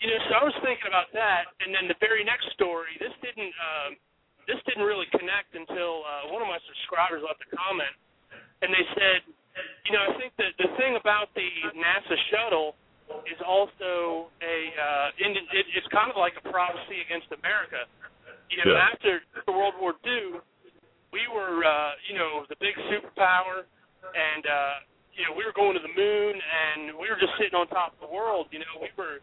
You 0.00 0.10
know, 0.10 0.20
so 0.28 0.32
I 0.34 0.44
was 0.44 0.56
thinking 0.66 0.90
about 0.90 1.08
that, 1.14 1.54
and 1.62 1.72
then 1.72 1.86
the 1.86 1.94
very 2.02 2.24
next 2.26 2.50
story. 2.52 2.90
This 2.98 3.14
didn't 3.22 3.54
um, 3.54 3.90
this 4.48 4.58
didn't 4.66 4.84
really 4.86 5.06
connect 5.14 5.54
until 5.54 6.02
uh, 6.02 6.32
one 6.34 6.42
of 6.42 6.48
my 6.50 6.58
subscribers 6.66 7.22
left 7.22 7.42
a 7.46 7.50
comment, 7.54 7.94
and 8.62 8.70
they 8.74 8.86
said, 8.96 9.20
you 9.86 9.92
know, 9.92 10.02
I 10.08 10.12
think 10.16 10.32
that 10.40 10.56
the 10.56 10.70
thing 10.80 10.96
about 10.96 11.28
the 11.36 11.48
NASA 11.76 12.16
shuttle 12.32 12.74
is 13.28 13.36
also 13.44 14.32
a 14.40 14.56
uh, 14.72 15.08
in, 15.24 15.36
it, 15.36 15.66
it's 15.76 15.88
kind 15.92 16.08
of 16.08 16.16
like 16.16 16.32
a 16.40 16.44
prophecy 16.48 17.04
against 17.04 17.28
America. 17.34 17.84
You 18.48 18.64
know, 18.64 18.72
Yeah. 18.72 18.88
after 18.92 19.20
World 19.48 19.76
War 19.80 19.92
II, 20.04 20.40
we 21.12 21.22
were 21.28 21.60
uh, 21.60 21.92
you 22.08 22.16
know 22.16 22.48
the 22.48 22.56
big 22.56 22.72
superpower, 22.88 23.68
and 24.02 24.42
uh, 24.48 24.74
you 25.12 25.28
know 25.28 25.36
we 25.36 25.44
were 25.44 25.52
going 25.52 25.76
to 25.76 25.84
the 25.84 25.92
moon, 25.92 26.34
and 26.40 26.96
we 26.96 27.12
were 27.12 27.20
just 27.20 27.36
sitting 27.36 27.52
on 27.54 27.68
top 27.68 27.92
of 27.94 28.00
the 28.00 28.12
world. 28.12 28.48
You 28.48 28.64
know, 28.64 28.74
we 28.80 28.88
were 28.96 29.20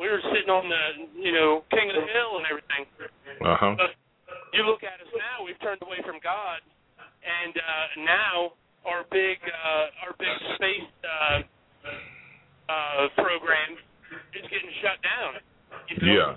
we 0.00 0.08
were 0.08 0.24
sitting 0.32 0.48
on 0.48 0.64
the 0.72 0.84
you 1.20 1.32
know 1.36 1.60
king 1.68 1.92
of 1.92 1.96
the 2.00 2.08
hill 2.08 2.40
and 2.40 2.44
everything. 2.48 2.82
Uh 3.44 3.56
huh. 3.60 3.74
But 3.76 3.92
you 4.52 4.62
look 4.66 4.82
at 4.82 4.98
us 5.02 5.10
now, 5.14 5.44
we've 5.46 5.58
turned 5.62 5.82
away 5.82 6.02
from 6.02 6.18
God, 6.22 6.60
and 7.22 7.54
uh, 7.54 7.86
now 8.04 8.34
our 8.88 9.04
big 9.12 9.38
uh, 9.44 10.04
our 10.08 10.14
big 10.16 10.36
space 10.56 10.88
uh, 11.04 11.38
uh, 12.70 13.04
program 13.20 13.76
is 14.34 14.44
getting 14.50 14.72
shut 14.82 14.98
down. 15.04 15.32
You 15.90 15.96
know? 16.00 16.08
Yeah. 16.10 16.30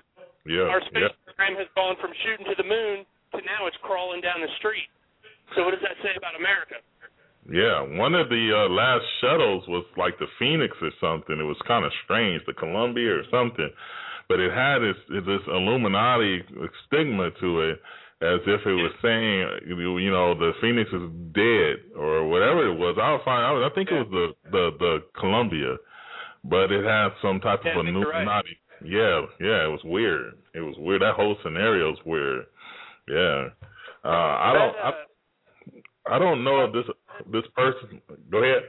Yeah. 0.46 0.68
Our 0.74 0.82
space 0.92 1.08
Yeah. 1.10 1.16
program 1.26 1.56
has 1.58 1.70
gone 1.74 1.96
from 2.04 2.12
shooting 2.26 2.46
to 2.52 2.56
the 2.60 2.68
moon 2.68 3.06
to 3.34 3.40
now 3.48 3.66
it's 3.66 3.78
crawling 3.82 4.22
down 4.22 4.42
the 4.44 4.52
street. 4.60 4.90
So 5.56 5.64
what 5.64 5.72
does 5.72 5.82
that 5.82 5.98
say 6.04 6.14
about 6.18 6.36
America? 6.36 6.82
Yeah, 7.44 7.84
one 8.00 8.16
of 8.16 8.30
the 8.30 8.44
uh, 8.56 8.72
last 8.72 9.04
shuttles 9.20 9.68
was 9.68 9.84
like 10.00 10.16
the 10.18 10.32
Phoenix 10.40 10.72
or 10.80 10.92
something. 11.04 11.36
It 11.36 11.44
was 11.44 11.60
kind 11.68 11.84
of 11.84 11.92
strange, 12.08 12.40
the 12.48 12.54
Columbia 12.56 13.20
or 13.20 13.24
something, 13.28 13.68
but 14.28 14.40
it 14.40 14.52
had 14.52 14.80
this 14.80 14.96
this 15.26 15.42
Illuminati 15.48 16.44
stigma 16.86 17.32
to 17.40 17.62
it, 17.62 17.82
as 18.22 18.40
if 18.48 18.62
it 18.66 18.74
was 18.74 18.92
saying, 19.02 19.68
you 19.68 20.12
know, 20.12 20.34
the 20.34 20.52
Phoenix 20.62 20.90
is 20.92 21.10
dead 21.34 21.98
or 21.98 22.28
whatever 22.28 22.68
it 22.68 22.76
was. 22.78 22.98
I'll 23.02 23.24
find. 23.24 23.64
I 23.64 23.70
think 23.76 23.90
it 23.92 23.96
was 23.96 24.08
the 24.12 24.50
the 24.52 24.72
the 24.80 25.04
Columbia, 25.20 25.78
but 26.44 26.72
it 26.72 26.84
had 26.86 27.10
some 27.22 27.40
type 27.40 27.62
Yeah, 27.66 27.80
of 27.80 27.86
you're 27.86 28.10
right. 28.10 28.24
Illuminati. 28.24 28.58
Yeah, 28.84 29.22
yeah, 29.40 29.66
it 29.66 29.72
was 29.72 29.82
weird. 29.84 30.34
It 30.54 30.62
was 30.62 30.76
weird. 30.78 31.02
That 31.02 31.16
whole 31.16 31.38
scenario 31.44 31.92
is 31.94 32.00
weird. 32.06 32.46
Yeah, 33.08 33.50
uh, 34.04 34.08
I 34.08 34.52
don't. 34.54 34.76
I, 34.76 34.92
I 36.16 36.20
don't 36.20 36.44
know 36.44 36.66
if 36.66 36.74
this 36.74 36.88
this 37.32 37.48
person. 37.56 38.02
Go 38.32 38.44
ahead. 38.44 38.64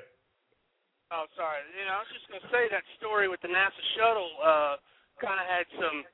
Oh, 1.15 1.27
sorry. 1.39 1.63
You 1.79 1.87
know, 1.87 1.95
I 1.95 2.03
was 2.03 2.11
just 2.11 2.27
going 2.27 2.43
to 2.43 2.51
say 2.51 2.67
that 2.75 2.83
story 2.99 3.31
with 3.31 3.39
the 3.39 3.47
NASA 3.47 3.83
shuttle 3.95 4.31
uh, 4.43 4.75
kind 5.21 5.39
of 5.41 5.47
had 5.47 5.67
some 5.79 6.05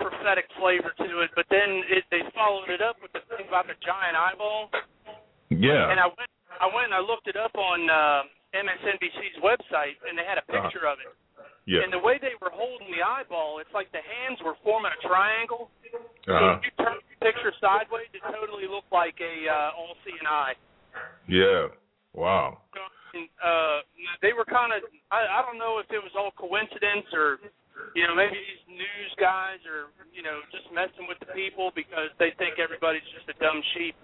prophetic 0.00 0.46
flavor 0.58 0.92
to 0.98 1.20
it, 1.22 1.30
but 1.36 1.46
then 1.50 1.82
it, 1.88 2.04
they 2.10 2.22
followed 2.34 2.68
it 2.70 2.80
up 2.82 2.96
with 3.00 3.12
the 3.12 3.22
thing 3.36 3.46
about 3.48 3.66
the 3.68 3.76
giant 3.84 4.16
eyeball. 4.16 4.70
Yeah. 5.50 5.90
And 5.92 6.00
I 6.00 6.08
went, 6.08 6.30
I 6.60 6.66
went 6.72 6.86
and 6.90 6.96
I 6.96 7.02
looked 7.04 7.28
it 7.28 7.36
up 7.36 7.54
on 7.54 7.86
uh, 7.90 8.22
MSNBC's 8.56 9.38
website, 9.44 10.00
and 10.08 10.16
they 10.18 10.24
had 10.24 10.38
a 10.38 10.44
Uh-huh. 10.48 10.64
picture 10.68 10.86
of 10.88 10.98
it. 11.00 11.12
Yeah. 11.64 11.86
And 11.86 11.92
the 11.92 12.02
way 12.02 12.18
they 12.18 12.34
were 12.42 12.50
holding 12.50 12.90
the 12.90 13.02
eyeball, 13.06 13.60
it's 13.62 13.70
like 13.72 13.92
the 13.92 14.02
hands 14.02 14.42
were 14.42 14.56
forming 14.64 14.90
a 14.90 15.00
triangle. 15.06 15.70
So 16.26 16.34
Uh-huh. 16.34 16.58
if 16.58 16.64
you 16.66 16.72
turn 16.82 16.96
the 16.98 17.16
picture 17.22 17.52
sideways, 17.60 18.10
it 18.12 18.22
totally 18.32 18.66
looked 18.66 18.90
like 18.90 19.14
a 19.20 19.46
uh, 19.46 19.78
all-seeing 19.78 20.26
eye. 20.26 20.54
Yeah. 21.28 21.68
Wow. 22.12 22.58
And, 23.14 23.28
uh, 23.44 23.80
they 24.20 24.32
were 24.32 24.44
kind 24.44 24.72
of, 24.72 24.82
I, 25.12 25.38
I 25.38 25.42
don't 25.46 25.58
know 25.58 25.78
if 25.78 25.86
it 25.92 26.02
was 26.02 26.12
all 26.18 26.32
coincidence 26.32 27.06
or, 27.12 27.38
you 27.94 28.06
know, 28.06 28.14
maybe 28.14 28.36
these 28.36 28.64
news 28.68 29.12
guys 29.20 29.60
are, 29.68 29.92
you 30.12 30.22
know, 30.22 30.40
just 30.48 30.64
messing 30.72 31.04
with 31.08 31.20
the 31.20 31.30
people 31.36 31.72
because 31.74 32.08
they 32.18 32.32
think 32.40 32.56
everybody's 32.56 33.04
just 33.12 33.28
a 33.28 33.36
dumb 33.40 33.60
sheep. 33.74 33.96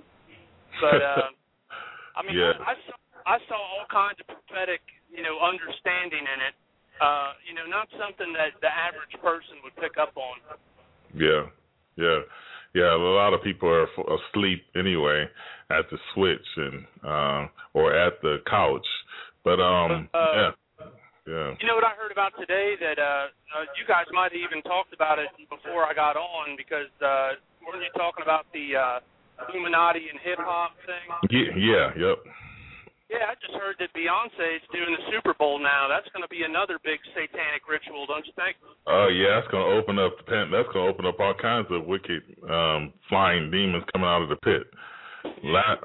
But, 0.81 1.01
uh, 1.01 1.29
I 2.19 2.21
mean, 2.27 2.37
Yeah. 2.37 2.59
I, 2.61 2.73
I 2.73 2.77
saw 2.87 2.97
I 3.29 3.37
saw 3.45 3.61
all 3.61 3.85
kinds 3.93 4.17
of 4.25 4.27
prophetic, 4.33 4.81
you 5.13 5.23
know, 5.23 5.37
understanding 5.45 6.25
in 6.25 6.39
it. 6.49 6.55
Uh, 6.97 7.37
you 7.45 7.53
know, 7.55 7.67
not 7.69 7.87
something 8.01 8.33
that 8.33 8.57
the 8.65 8.73
average 8.73 9.13
person 9.21 9.61
would 9.63 9.77
pick 9.77 10.01
up 10.01 10.17
on. 10.17 10.41
Yeah. 11.15 11.47
Yeah. 11.97 12.21
Yeah. 12.75 12.97
A 12.97 12.97
lot 12.97 13.35
of 13.35 13.43
people 13.43 13.69
are 13.69 13.85
f- 13.85 14.21
asleep 14.33 14.65
anyway 14.77 15.29
at 15.71 15.85
the 15.91 15.99
switch 16.15 16.49
and 16.57 16.87
uh, 17.05 17.47
or 17.75 17.95
at 17.95 18.21
the 18.23 18.39
couch. 18.49 18.87
But 19.45 19.61
um, 19.61 20.09
Uh, 20.15 20.33
yeah. 20.35 20.51
Yeah. 21.29 21.53
You 21.61 21.69
know 21.69 21.77
what 21.77 21.85
I 21.85 21.93
heard 21.93 22.09
about 22.09 22.33
today 22.41 22.73
that 22.81 22.97
uh, 22.97 23.29
uh 23.53 23.69
you 23.77 23.85
guys 23.85 24.09
might 24.17 24.33
have 24.33 24.41
even 24.41 24.65
talked 24.65 24.97
about 24.97 25.21
it 25.21 25.29
before 25.53 25.85
I 25.85 25.93
got 25.93 26.17
on 26.17 26.57
because 26.57 26.89
uh 27.05 27.37
weren't 27.61 27.85
you 27.85 27.93
talking 27.93 28.25
about 28.25 28.49
the 28.57 28.73
uh 28.73 28.99
Illuminati 29.53 30.09
and 30.09 30.17
hip 30.25 30.41
hop 30.41 30.73
thing? 30.89 31.07
Yeah. 31.29 31.53
Yeah. 31.53 31.87
Yep. 31.95 32.19
Yeah, 33.09 33.33
I 33.33 33.35
just 33.41 33.57
heard 33.57 33.77
that 33.81 33.89
Beyonce 33.97 34.61
is 34.61 34.67
doing 34.69 34.93
the 34.93 35.01
Super 35.09 35.33
Bowl 35.33 35.57
now. 35.57 35.89
That's 35.89 36.05
going 36.13 36.21
to 36.21 36.29
be 36.29 36.45
another 36.45 36.77
big 36.85 37.01
satanic 37.17 37.65
ritual, 37.65 38.05
don't 38.05 38.21
you 38.29 38.37
think? 38.37 38.61
Oh 38.85 39.09
yeah, 39.09 39.41
that's 39.41 39.49
gonna 39.49 39.65
open 39.65 39.99
up. 39.99 40.17
That's 40.29 40.69
gonna 40.73 40.89
open 40.89 41.07
up 41.07 41.21
all 41.21 41.33
kinds 41.37 41.69
of 41.71 41.85
wicked 41.85 42.21
um, 42.49 42.93
flying 43.09 43.51
demons 43.51 43.85
coming 43.93 44.09
out 44.09 44.23
of 44.23 44.29
the 44.29 44.37
pit. 44.37 44.65
La- 45.45 45.81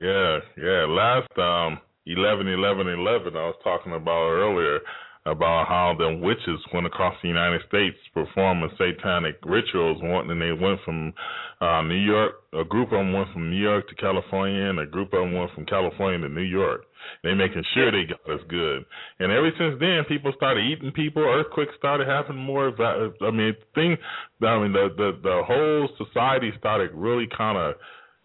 yeah, 0.00 0.40
yeah. 0.56 0.84
Last 0.84 1.32
um, 1.36 1.80
eleven, 2.06 2.48
eleven, 2.48 2.88
eleven. 2.88 3.36
I 3.36 3.46
was 3.46 3.56
talking 3.64 3.92
about 3.92 4.30
earlier 4.30 4.80
about 5.26 5.66
how 5.66 5.92
the 5.98 6.16
witches 6.22 6.60
went 6.72 6.86
across 6.86 7.14
the 7.20 7.26
United 7.28 7.60
States 7.66 7.96
performing 8.14 8.70
satanic 8.78 9.34
rituals. 9.44 9.98
And 10.00 10.40
they 10.40 10.52
went 10.52 10.78
from 10.84 11.12
uh, 11.60 11.82
New 11.82 11.98
York. 11.98 12.34
A 12.54 12.62
group 12.62 12.92
of 12.92 12.98
them 12.98 13.12
went 13.12 13.32
from 13.32 13.50
New 13.50 13.60
York 13.60 13.88
to 13.88 13.94
California, 13.96 14.70
and 14.70 14.78
a 14.78 14.86
group 14.86 15.12
of 15.12 15.20
them 15.20 15.32
went 15.34 15.50
from 15.52 15.66
California 15.66 16.20
to 16.28 16.32
New 16.32 16.42
York. 16.46 16.84
They 17.24 17.34
making 17.34 17.64
sure 17.74 17.90
they 17.90 18.04
got 18.06 18.22
us 18.34 18.40
good. 18.48 18.84
And 19.18 19.32
ever 19.32 19.50
since 19.58 19.74
then, 19.80 20.04
people 20.08 20.32
started 20.36 20.62
eating 20.62 20.92
people. 20.92 21.22
Earthquakes 21.22 21.74
started 21.76 22.06
happening 22.06 22.42
more. 22.44 22.70
I 22.80 23.30
mean, 23.30 23.54
thing. 23.74 23.96
I 24.42 24.58
mean, 24.60 24.72
the 24.72 24.88
the 24.96 25.18
the 25.22 25.42
whole 25.44 25.88
society 25.98 26.52
started 26.58 26.90
really 26.94 27.26
kind 27.36 27.58
of 27.58 27.74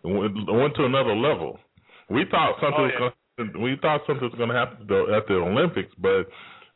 went, 0.03 0.34
went 0.48 0.76
to 0.76 0.86
another 0.86 1.16
level. 1.16 1.60
We 2.10 2.26
thought 2.30 2.56
something 2.62 2.78
Oh, 2.78 2.84
was 2.84 2.91
yeah. 2.94 2.99
going. 2.99 3.12
We 3.59 3.77
thought 3.81 4.01
something 4.07 4.30
was 4.30 4.38
going 4.38 4.49
to 4.49 4.55
happen 4.55 4.81
at 5.13 5.27
the 5.27 5.35
Olympics, 5.35 5.93
but 5.97 6.27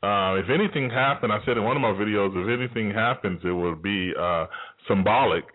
uh, 0.06 0.36
if 0.36 0.50
anything 0.50 0.90
happened, 0.90 1.34
I 1.34 1.40
said 1.46 1.58
in 1.58 1.64
one 1.64 1.76
of 1.76 1.82
my 1.82 1.94
videos, 1.94 2.36
if 2.36 2.48
anything 2.48 2.94
happens, 2.94 3.42
it 3.44 3.52
would 3.52 3.82
be 3.82 4.14
uh, 4.20 4.46
symbolic, 4.88 5.46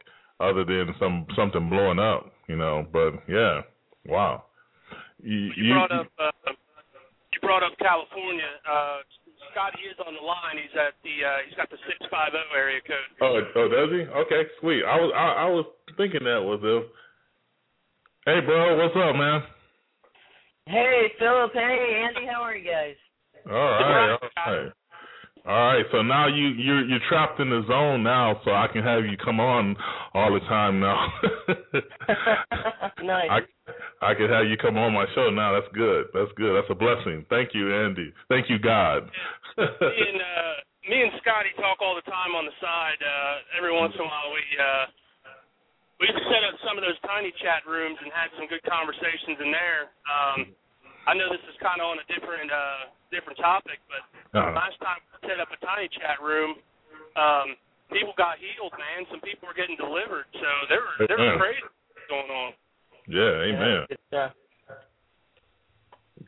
other 0.41 0.65
than 0.65 0.95
some 0.99 1.27
something 1.37 1.69
blowing 1.69 1.99
up, 1.99 2.33
you 2.49 2.57
know. 2.57 2.87
But 2.93 3.23
yeah, 3.29 3.61
wow. 4.07 4.45
You, 5.23 5.53
You 5.57 5.75
brought 5.75 5.93
up 5.93 6.09
uh, 6.19 6.53
you 7.33 7.39
brought 7.43 7.63
up 7.63 7.79
California. 7.79 8.51
Uh, 8.67 8.99
Scotty 9.53 9.83
is 9.91 9.99
on 10.07 10.15
the 10.15 10.25
line. 10.25 10.57
He's 10.57 10.75
at 10.75 10.95
the 11.03 11.15
uh, 11.27 11.39
he's 11.47 11.55
got 11.57 11.71
the 11.71 11.79
six 11.87 11.99
five 12.11 12.33
zero 12.33 12.45
area 12.57 12.81
code. 12.83 13.11
Oh, 13.21 13.39
oh, 13.39 13.69
does 13.69 13.91
he? 13.91 14.03
Okay, 14.07 14.43
sweet. 14.61 14.83
I 14.83 14.97
was 14.97 15.13
I, 15.15 15.27
I 15.45 15.49
was 15.51 15.67
thinking 15.97 16.25
that 16.25 16.43
was 16.43 16.61
if. 16.63 16.91
Hey, 18.27 18.41
bro, 18.45 18.77
what's 18.77 18.95
up, 18.97 19.17
man? 19.17 19.43
Hey, 20.71 21.11
Philip. 21.19 21.51
Hey, 21.53 22.07
Andy. 22.07 22.31
How 22.31 22.43
are 22.43 22.55
you 22.55 22.63
guys? 22.63 22.95
All 23.51 23.59
right, 23.59 24.15
all 24.15 24.29
right. 24.47 24.73
All 25.47 25.67
right, 25.73 25.85
so 25.91 26.03
now 26.03 26.29
you 26.29 26.55
you're 26.55 26.87
you're 26.87 27.03
trapped 27.09 27.41
in 27.41 27.51
the 27.51 27.65
zone 27.67 28.05
now, 28.05 28.39
so 28.45 28.53
I 28.53 28.69
can 28.71 28.85
have 28.85 29.03
you 29.03 29.17
come 29.17 29.41
on 29.41 29.75
all 30.15 30.33
the 30.33 30.39
time 30.47 30.79
now. 30.79 31.11
nice. 33.03 33.27
I 33.33 33.41
I 34.01 34.15
can 34.15 34.29
have 34.29 34.47
you 34.47 34.57
come 34.63 34.77
on 34.77 34.95
my 34.95 35.07
show 35.17 35.31
now. 35.31 35.59
That's 35.59 35.73
good. 35.75 36.07
That's 36.15 36.31
good. 36.37 36.55
That's 36.55 36.71
a 36.71 36.79
blessing. 36.79 37.27
Thank 37.31 37.51
you, 37.53 37.75
Andy. 37.75 38.13
Thank 38.29 38.49
you, 38.49 38.61
God. 38.61 39.11
me 39.59 39.67
and 39.67 40.23
uh, 40.23 40.55
me 40.87 41.03
and 41.03 41.11
Scotty 41.19 41.51
talk 41.57 41.83
all 41.83 41.97
the 41.97 42.07
time 42.07 42.37
on 42.39 42.45
the 42.45 42.55
side. 42.61 43.01
Uh, 43.03 43.59
every 43.59 43.75
once 43.75 43.95
in 43.97 44.03
a 44.03 44.05
while, 44.05 44.31
we 44.31 44.45
uh, 44.55 44.87
we 46.01 46.09
set 46.33 46.43
up 46.49 46.57
some 46.65 46.81
of 46.81 46.83
those 46.83 46.97
tiny 47.05 47.31
chat 47.45 47.63
rooms 47.69 48.01
and 48.01 48.09
had 48.11 48.33
some 48.41 48.49
good 48.49 48.65
conversations 48.65 49.37
in 49.39 49.53
there. 49.53 49.93
Um, 50.09 50.39
I 51.05 51.13
know 51.13 51.29
this 51.29 51.45
is 51.49 51.57
kind 51.61 51.81
of 51.81 51.93
on 51.93 52.01
a 52.01 52.07
different 52.09 52.49
uh, 52.49 52.89
different 53.13 53.37
topic, 53.39 53.79
but 53.89 54.03
Uh-huh. 54.33 54.53
last 54.57 54.81
time 54.81 55.01
we 55.13 55.29
set 55.29 55.41
up 55.41 55.53
a 55.53 55.59
tiny 55.65 55.89
chat 56.01 56.23
room, 56.23 56.57
um, 57.17 57.57
people 57.93 58.15
got 58.17 58.41
healed, 58.41 58.73
man. 58.79 59.05
Some 59.11 59.21
people 59.21 59.49
were 59.49 59.57
getting 59.57 59.77
delivered, 59.77 60.25
so 60.33 60.49
there 60.73 60.81
were 60.81 60.97
there 61.07 61.19
was 61.21 61.37
crazy 61.37 61.61
going 62.09 62.31
on. 62.31 62.51
yeah, 63.09 63.47
amen. 63.53 63.79
Good 63.89 64.05
stuff. 64.09 64.33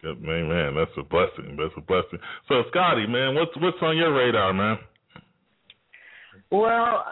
Good 0.00 0.20
man, 0.20 0.48
man. 0.48 0.74
That's 0.74 0.90
a 0.98 1.04
blessing. 1.04 1.54
That's 1.56 1.74
a 1.76 1.84
blessing. 1.84 2.18
So, 2.48 2.64
Scotty, 2.70 3.06
man, 3.06 3.34
what's 3.36 3.54
what's 3.60 3.78
on 3.82 3.96
your 3.96 4.12
radar, 4.12 4.52
man? 4.52 4.78
Well, 6.50 7.04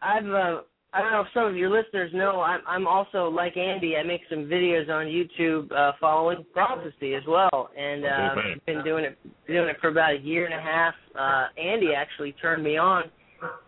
I've 0.00 0.28
uh, 0.28 0.60
I 0.94 1.00
don't 1.00 1.10
know 1.10 1.22
if 1.22 1.26
some 1.34 1.46
of 1.46 1.56
your 1.56 1.70
listeners 1.70 2.12
know 2.14 2.40
I'm 2.40 2.60
I'm 2.68 2.86
also 2.86 3.28
like 3.28 3.56
Andy. 3.56 3.96
I 3.96 4.04
make 4.04 4.20
some 4.30 4.44
videos 4.44 4.88
on 4.88 5.06
YouTube 5.06 5.72
uh, 5.72 5.92
following 6.00 6.44
prophecy 6.52 7.14
as 7.14 7.22
well, 7.26 7.70
and 7.76 8.04
uh, 8.04 8.08
Amen. 8.08 8.44
I've 8.54 8.66
been 8.66 8.84
doing 8.84 9.04
it 9.04 9.18
doing 9.48 9.68
it 9.68 9.76
for 9.80 9.88
about 9.88 10.14
a 10.14 10.18
year 10.18 10.44
and 10.44 10.54
a 10.54 10.60
half. 10.60 10.94
Uh, 11.18 11.60
Andy 11.60 11.94
actually 11.96 12.32
turned 12.40 12.62
me 12.62 12.76
on 12.76 13.04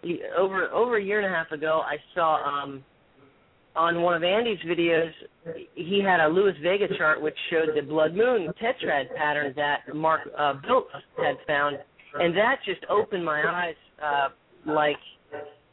He- 0.03 0.23
over 0.39 0.69
over 0.71 0.99
a 0.99 1.03
year 1.03 1.21
and 1.21 1.27
a 1.33 1.37
half 1.37 1.51
ago. 1.51 1.83
I 1.85 1.97
saw 2.15 2.63
um, 2.63 2.85
on 3.75 4.03
one 4.03 4.15
of 4.15 4.23
Andy's 4.23 4.61
videos 4.67 5.11
he 5.75 6.01
had 6.05 6.21
a 6.21 6.29
Louis 6.29 6.55
Vega 6.63 6.87
chart 6.97 7.21
which 7.21 7.37
showed 7.51 7.71
the 7.75 7.83
blood 7.83 8.15
moon 8.15 8.49
tetrad 8.63 9.15
pattern 9.17 9.53
that 9.57 9.81
Mark 9.95 10.23
uh, 10.39 10.55
Biltz 10.67 10.91
had 11.19 11.37
found, 11.47 11.79
and 12.15 12.37
that 12.37 12.57
just 12.65 12.81
opened 12.89 13.25
my 13.25 13.43
eyes 13.43 13.75
uh, 14.01 14.29
like 14.71 14.97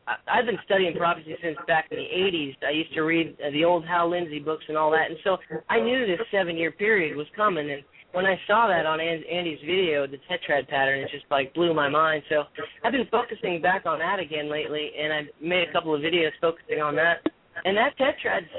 I've 0.05 0.45
been 0.45 0.59
studying 0.65 0.95
prophecy 0.95 1.35
since 1.41 1.57
back 1.67 1.87
in 1.91 1.97
the 1.97 2.03
80s. 2.03 2.55
I 2.67 2.71
used 2.71 2.93
to 2.93 3.01
read 3.01 3.37
the 3.53 3.63
old 3.63 3.85
Hal 3.85 4.09
Lindsey 4.09 4.39
books 4.39 4.65
and 4.67 4.77
all 4.77 4.91
that, 4.91 5.09
and 5.09 5.17
so 5.23 5.37
I 5.69 5.79
knew 5.79 6.05
this 6.05 6.19
seven-year 6.31 6.71
period 6.71 7.15
was 7.15 7.27
coming. 7.35 7.71
And 7.71 7.83
when 8.11 8.25
I 8.25 8.39
saw 8.45 8.67
that 8.67 8.85
on 8.85 8.99
Andy's 8.99 9.59
video, 9.65 10.05
the 10.05 10.17
tetrad 10.29 10.67
pattern, 10.67 10.99
it 10.99 11.09
just 11.11 11.25
like 11.31 11.53
blew 11.53 11.73
my 11.73 11.87
mind. 11.87 12.23
So 12.29 12.43
I've 12.83 12.91
been 12.91 13.07
focusing 13.09 13.61
back 13.61 13.85
on 13.85 13.99
that 13.99 14.19
again 14.19 14.51
lately, 14.51 14.91
and 14.99 15.13
I've 15.13 15.27
made 15.41 15.69
a 15.69 15.71
couple 15.71 15.95
of 15.95 16.01
videos 16.01 16.31
focusing 16.41 16.81
on 16.81 16.95
that. 16.97 17.25
And 17.65 17.77
that 17.77 17.97
tetrad's 17.97 18.49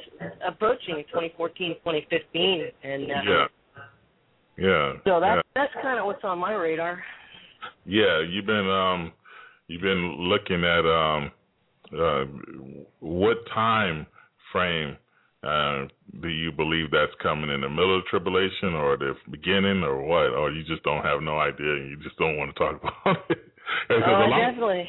approaching 0.46 1.04
2014, 1.12 1.74
2015, 1.84 2.64
and 2.82 3.02
uh, 3.02 3.14
Yeah, 3.26 3.46
yeah. 4.56 4.92
so 5.04 5.20
that's 5.20 5.36
yeah. 5.36 5.42
that's 5.54 5.72
kind 5.82 5.98
of 5.98 6.06
what's 6.06 6.24
on 6.24 6.38
my 6.38 6.54
radar. 6.54 7.02
Yeah, 7.84 8.22
you've 8.26 8.46
been 8.46 8.68
um 8.70 9.12
you've 9.68 9.82
been 9.82 10.16
looking 10.18 10.64
at 10.64 10.84
um 10.86 11.30
uh 11.92 12.24
what 13.00 13.36
time 13.52 14.06
frame 14.52 14.96
uh 15.42 15.86
do 16.22 16.28
you 16.28 16.52
believe 16.52 16.90
that's 16.90 17.12
coming 17.22 17.50
in 17.50 17.60
the 17.60 17.68
middle 17.68 17.98
of 17.98 18.04
tribulation 18.06 18.74
or 18.74 18.96
the 18.96 19.14
beginning 19.30 19.82
or 19.82 20.02
what? 20.02 20.30
Or 20.36 20.50
you 20.50 20.64
just 20.64 20.82
don't 20.82 21.04
have 21.04 21.22
no 21.22 21.38
idea 21.38 21.72
and 21.72 21.90
you 21.90 21.96
just 22.02 22.16
don't 22.18 22.36
want 22.36 22.54
to 22.54 22.58
talk 22.58 22.80
about 23.04 23.30
it? 23.30 23.38
Oh, 23.90 23.94
I 23.94 24.28
lot, 24.28 24.50
definitely, 24.50 24.88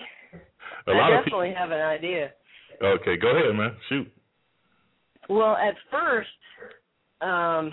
I 0.87 1.09
definitely 1.09 1.53
have 1.57 1.71
an 1.71 1.81
idea. 1.81 2.31
Okay, 2.81 3.17
go 3.17 3.29
ahead, 3.29 3.55
man. 3.55 3.75
Shoot. 3.89 4.11
Well, 5.29 5.55
at 5.55 5.75
first, 5.91 6.29
um, 7.21 7.71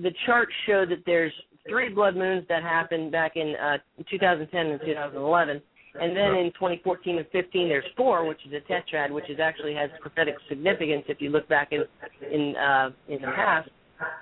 the 0.00 0.12
chart 0.26 0.48
showed 0.66 0.90
that 0.90 1.02
there's 1.04 1.32
three 1.68 1.92
blood 1.92 2.16
moons 2.16 2.44
that 2.48 2.62
happened 2.62 3.12
back 3.12 3.32
in 3.36 3.54
uh, 3.56 3.78
2010 4.10 4.66
and 4.66 4.80
2011, 4.80 5.60
and 5.94 6.16
then 6.16 6.34
in 6.36 6.52
2014 6.52 7.18
and 7.18 7.26
15 7.32 7.68
there's 7.68 7.84
four, 7.96 8.26
which 8.26 8.38
is 8.46 8.52
a 8.52 8.72
tetrad, 8.72 9.10
which 9.10 9.28
is 9.28 9.40
actually 9.40 9.74
has 9.74 9.90
prophetic 10.00 10.34
significance 10.48 11.04
if 11.08 11.20
you 11.20 11.30
look 11.30 11.48
back 11.48 11.72
in 11.72 11.84
in 12.30 12.56
uh, 12.56 12.90
in 13.08 13.20
the 13.20 13.32
past. 13.34 13.68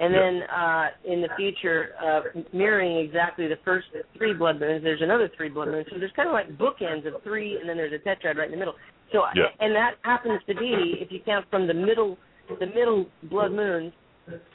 And 0.01 0.13
then 0.13 0.43
uh, 0.49 0.87
in 1.05 1.21
the 1.21 1.29
future, 1.37 1.91
uh, 2.03 2.41
mirroring 2.53 2.99
exactly 2.99 3.47
the 3.47 3.59
first 3.65 3.87
three 4.17 4.35
blood 4.35 4.59
moons, 4.59 4.83
there's 4.83 5.03
another 5.03 5.31
three 5.37 5.49
blood 5.49 5.69
moons. 5.69 5.87
So 5.93 5.99
there's 6.01 6.11
kind 6.17 6.29
of 6.29 6.33
like 6.33 6.49
bookends 6.59 7.07
of 7.07 7.23
three, 7.23 7.59
and 7.61 7.69
then 7.69 7.77
there's 7.77 7.93
a 7.93 8.09
tetrad 8.09 8.37
right 8.37 8.47
in 8.47 8.51
the 8.51 8.57
middle. 8.57 8.75
So 9.13 9.23
Yeah. 9.37 9.45
and 9.61 9.75
that 9.77 9.95
happens 10.03 10.41
to 10.49 10.55
be, 10.55 10.99
if 11.01 11.13
you 11.13 11.21
count 11.25 11.47
from 11.49 11.69
the 11.69 11.75
middle, 11.75 12.19
the 12.59 12.67
middle 12.67 13.07
blood 13.31 13.53
moons, 13.53 13.93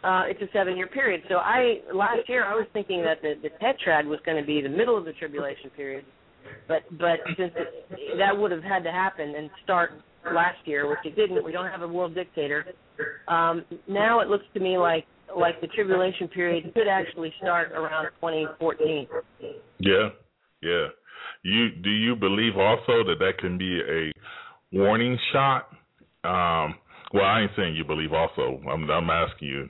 uh, 0.04 0.24
it's 0.28 0.42
a 0.42 0.48
seven-year 0.52 0.88
period. 0.88 1.24
So 1.30 1.36
I 1.36 1.80
last 1.94 2.28
year 2.28 2.44
I 2.44 2.54
was 2.54 2.68
thinking 2.74 3.02
that 3.04 3.22
the, 3.22 3.36
the 3.42 3.50
tetrad 3.64 4.06
was 4.06 4.20
going 4.26 4.38
to 4.38 4.46
be 4.46 4.62
the 4.62 4.70
middle 4.70 4.98
of 4.98 5.06
the 5.06 5.14
tribulation 5.14 5.70
period, 5.72 6.06
but 6.68 6.82
but 6.98 7.20
since 7.38 7.54
that 8.18 8.38
would 8.38 8.52
have 8.52 8.64
had 8.64 8.84
to 8.84 8.92
happen 8.92 9.34
and 9.36 9.50
start 9.64 9.92
last 10.34 10.58
year, 10.66 10.90
which 10.90 11.00
it 11.06 11.16
didn't, 11.16 11.44
we 11.44 11.52
don't 11.52 11.70
have 11.70 11.82
a 11.82 11.88
world 11.88 12.16
dictator. 12.16 12.66
Um, 13.28 13.66
now 13.88 14.20
it 14.22 14.28
looks 14.28 14.46
to 14.54 14.60
me 14.60 14.78
like 14.78 15.06
like 15.38 15.60
the 15.62 15.68
tribulation 15.68 16.28
period 16.28 16.74
could 16.74 16.88
actually 16.88 17.34
start 17.42 17.72
around 17.72 18.06
2014. 18.22 19.08
Yeah, 19.80 20.10
yeah. 20.62 20.88
You 21.44 21.70
do 21.84 21.90
you 21.90 22.16
believe 22.16 22.58
also 22.58 23.04
that 23.04 23.16
that 23.20 23.38
can 23.40 23.58
be 23.58 23.80
a 23.80 24.12
warning 24.72 25.18
shot? 25.32 25.68
Um, 26.24 26.76
well, 27.14 27.26
I 27.26 27.42
ain't 27.42 27.52
saying 27.56 27.76
you 27.76 27.84
believe. 27.84 28.14
Also, 28.14 28.62
I'm 28.70 28.90
I'm 28.90 29.10
asking 29.10 29.48
you, 29.48 29.70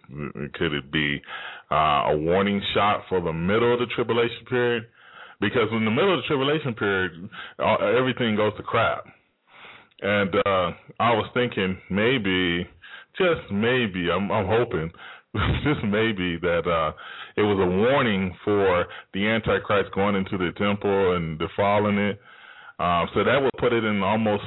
could 0.54 0.74
it 0.74 0.92
be 0.92 1.22
uh, 1.72 2.12
a 2.12 2.18
warning 2.18 2.62
shot 2.74 3.04
for 3.10 3.22
the 3.22 3.34
middle 3.34 3.74
of 3.74 3.80
the 3.80 3.88
tribulation 3.96 4.46
period? 4.50 4.84
Because 5.44 5.68
in 5.74 5.84
the 5.84 5.92
middle 5.92 6.16
of 6.16 6.24
the 6.24 6.28
tribulation 6.28 6.74
period, 6.74 7.30
everything 7.60 8.38
goes 8.38 8.56
to 8.56 8.64
crap. 8.64 9.04
And 10.02 10.34
uh, 10.34 10.72
I 11.04 11.12
was 11.12 11.30
thinking 11.34 11.78
maybe, 11.92 12.66
just 13.18 13.52
maybe, 13.52 14.08
I'm 14.10 14.32
I'm 14.32 14.48
hoping, 14.48 14.90
just 15.68 15.84
maybe 15.84 16.40
that 16.40 16.64
uh, 16.64 16.94
it 17.36 17.42
was 17.42 17.60
a 17.60 17.76
warning 17.76 18.34
for 18.46 18.86
the 19.14 19.28
Antichrist 19.28 19.92
going 19.94 20.16
into 20.16 20.38
the 20.38 20.52
temple 20.58 21.18
and 21.18 21.38
defiling 21.38 21.98
it. 21.98 22.22
Um, 22.80 23.10
so 23.14 23.26
that 23.26 23.42
would 23.42 23.52
put 23.60 23.74
it 23.74 23.84
in 23.84 24.02
almost 24.02 24.46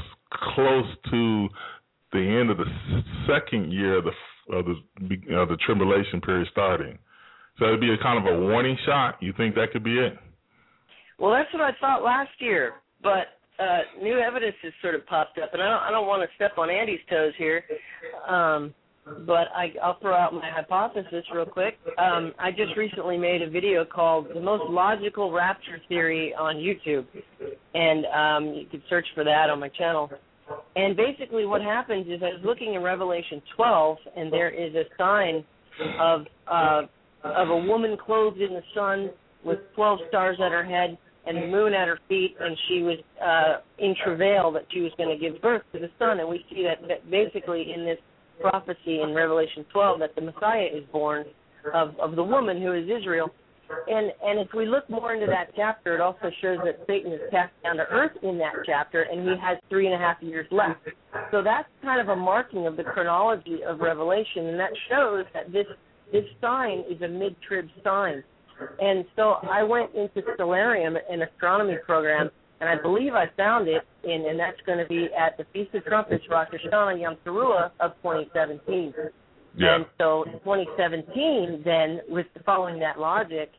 close 0.55 0.86
to 1.10 1.48
the 2.12 2.24
end 2.40 2.51
of 2.51 2.56
the 2.56 2.64
second 3.28 3.70
year 3.70 3.98
of 3.98 4.05
the 4.05 4.56
of 4.56 4.64
the 4.64 4.77
the 5.47 5.59
tribulation 5.66 6.23
period 6.23 6.48
starting. 6.52 6.98
So 7.59 7.66
it'd 7.66 7.81
be 7.81 7.93
a 7.93 8.02
kind 8.02 8.27
of 8.27 8.35
a 8.35 8.40
warning 8.40 8.78
shot. 8.86 9.16
You 9.20 9.35
think 9.36 9.56
that 9.56 9.73
could 9.73 9.85
be 9.85 9.98
it? 9.98 10.16
Well, 11.18 11.32
that's 11.32 11.52
what 11.52 11.62
I 11.62 11.70
thought 11.80 12.05
last 12.05 12.30
year, 12.38 12.74
but 13.02 13.28
uh, 13.59 14.02
new 14.02 14.18
evidence 14.18 14.56
has 14.62 14.72
sort 14.82 14.94
of 14.94 15.06
popped 15.06 15.38
up, 15.38 15.55
and 15.55 15.62
I 15.62 15.68
don't, 15.68 15.82
I 15.82 15.90
don't 15.90 16.06
want 16.06 16.28
to 16.28 16.34
step 16.36 16.59
on 16.59 16.68
Andy's 16.70 17.01
toes 17.09 17.32
here. 17.38 17.64
Um, 18.28 18.74
but 19.24 19.47
I, 19.55 19.72
I'll 19.82 19.98
throw 20.01 20.14
out 20.14 20.34
my 20.34 20.51
hypothesis 20.51 21.24
real 21.32 21.47
quick. 21.47 21.78
Um, 21.97 22.32
I 22.40 22.51
just 22.51 22.76
recently 22.76 23.16
made 23.16 23.40
a 23.40 23.48
video 23.48 23.84
called 23.84 24.26
"The 24.34 24.40
Most 24.40 24.68
Logical 24.68 25.30
Rapture 25.30 25.78
Theory" 25.88 26.34
on 26.34 26.56
YouTube, 26.56 27.06
and 27.74 28.05
um, 28.06 28.55
you 28.55 28.66
can 28.66 28.82
search 28.90 29.06
for 29.14 29.22
that 29.24 29.48
on 29.48 29.60
my 29.60 29.68
channel. 29.68 30.10
And 30.74 30.97
basically, 30.97 31.47
what 31.47 31.62
happens 31.62 32.06
is 32.09 32.20
I 32.20 32.34
was 32.34 32.43
looking 32.44 32.74
in 32.74 32.82
Revelation 32.82 33.40
12, 33.56 33.97
and 34.16 34.32
there 34.32 34.51
is 34.51 34.74
a 34.74 34.84
sign 34.98 35.44
of 36.01 36.22
uh, 36.51 36.82
of 37.22 37.48
a 37.48 37.56
woman 37.56 37.97
clothed 37.97 38.40
in 38.40 38.52
the 38.55 38.62
sun 38.74 39.10
with 39.44 39.60
12 39.76 40.01
stars 40.09 40.36
at 40.44 40.51
her 40.51 40.64
head 40.64 40.98
and 41.27 41.36
the 41.36 41.47
moon 41.47 41.74
at 41.74 41.89
her 41.89 41.98
feet, 42.09 42.36
and 42.39 42.57
she 42.69 42.82
was 42.82 42.98
uh, 43.23 43.61
in 43.78 43.94
travail 44.05 44.53
that 44.53 44.66
she 44.73 44.81
was 44.81 44.93
going 44.97 45.09
to 45.09 45.16
give 45.19 45.40
birth 45.43 45.62
to 45.73 45.78
the 45.81 45.90
son. 45.98 46.20
And 46.20 46.28
we 46.28 46.44
see 46.51 46.62
that, 46.62 46.86
that 46.89 47.11
basically 47.11 47.73
in 47.74 47.85
this 47.85 47.98
prophecy 48.40 49.01
in 49.01 49.15
Revelation 49.15 49.65
12 49.73 50.01
that 50.01 50.15
the 50.15 50.20
Messiah 50.20 50.69
is 50.73 50.85
born 50.93 51.24
of 51.74 51.98
of 51.98 52.16
the 52.16 52.23
woman 52.23 52.61
who 52.61 52.73
is 52.73 52.85
Israel. 52.85 53.31
And 53.89 54.12
and 54.23 54.39
if 54.39 54.48
we 54.55 54.66
look 54.66 54.89
more 54.89 55.15
into 55.15 55.27
that 55.27 55.51
chapter, 55.57 55.94
it 55.97 56.01
also 56.01 56.31
shows 56.40 56.59
that 56.65 56.85
Satan 56.86 57.12
is 57.12 57.20
cast 57.31 57.53
down 57.65 57.77
to 57.77 57.82
earth 57.90 58.12
in 58.23 58.39
that 58.39 58.53
chapter, 58.65 59.03
and 59.03 59.23
he 59.23 59.35
has 59.43 59.59
three 59.69 59.86
and 59.86 59.94
a 59.94 59.98
half 59.98 60.23
years 60.23 60.47
left. 60.53 60.81
So 61.32 61.43
that's 61.43 61.69
kind 61.82 62.01
of 62.01 62.09
a 62.09 62.16
marking 62.16 62.66
of 62.66 62.77
the 62.77 62.85
chronology 62.85 63.65
of 63.66 63.81
Revelation, 63.81 64.47
and 64.47 64.61
that 64.61 64.70
shows 64.89 65.24
that 65.35 65.53
this 65.53 65.66
this 66.12 66.24
sign 66.40 66.85
is 66.89 67.03
a 67.03 67.09
mid-trib 67.09 67.66
sign. 67.82 68.23
And 68.81 69.05
so 69.16 69.37
I 69.51 69.62
went 69.62 69.95
into 69.95 70.23
Stellarium, 70.39 70.97
an 71.11 71.23
astronomy 71.23 71.77
program, 71.85 72.31
and 72.61 72.70
I 72.70 72.81
believe 72.81 73.15
I 73.15 73.27
found 73.37 73.69
it, 73.69 73.83
in, 74.05 74.27
and 74.28 74.39
that's 74.39 74.61
going 74.65 74.78
to 74.78 74.87
be 74.87 75.09
at 75.19 75.37
the 75.37 75.45
Feast 75.53 75.74
of 75.74 75.85
Trumpets, 75.85 76.24
Rosh 76.31 76.49
Hashanah 76.49 77.01
Yom 77.01 77.16
Teruah 77.24 77.70
of 77.81 77.93
2017. 78.03 78.95
Yeah. 79.59 79.77
And 79.77 79.87
so 79.99 80.24
2017, 80.45 81.62
then, 81.65 82.01
with 82.09 82.27
following 82.45 82.78
that 82.81 82.99
logic, 82.99 83.51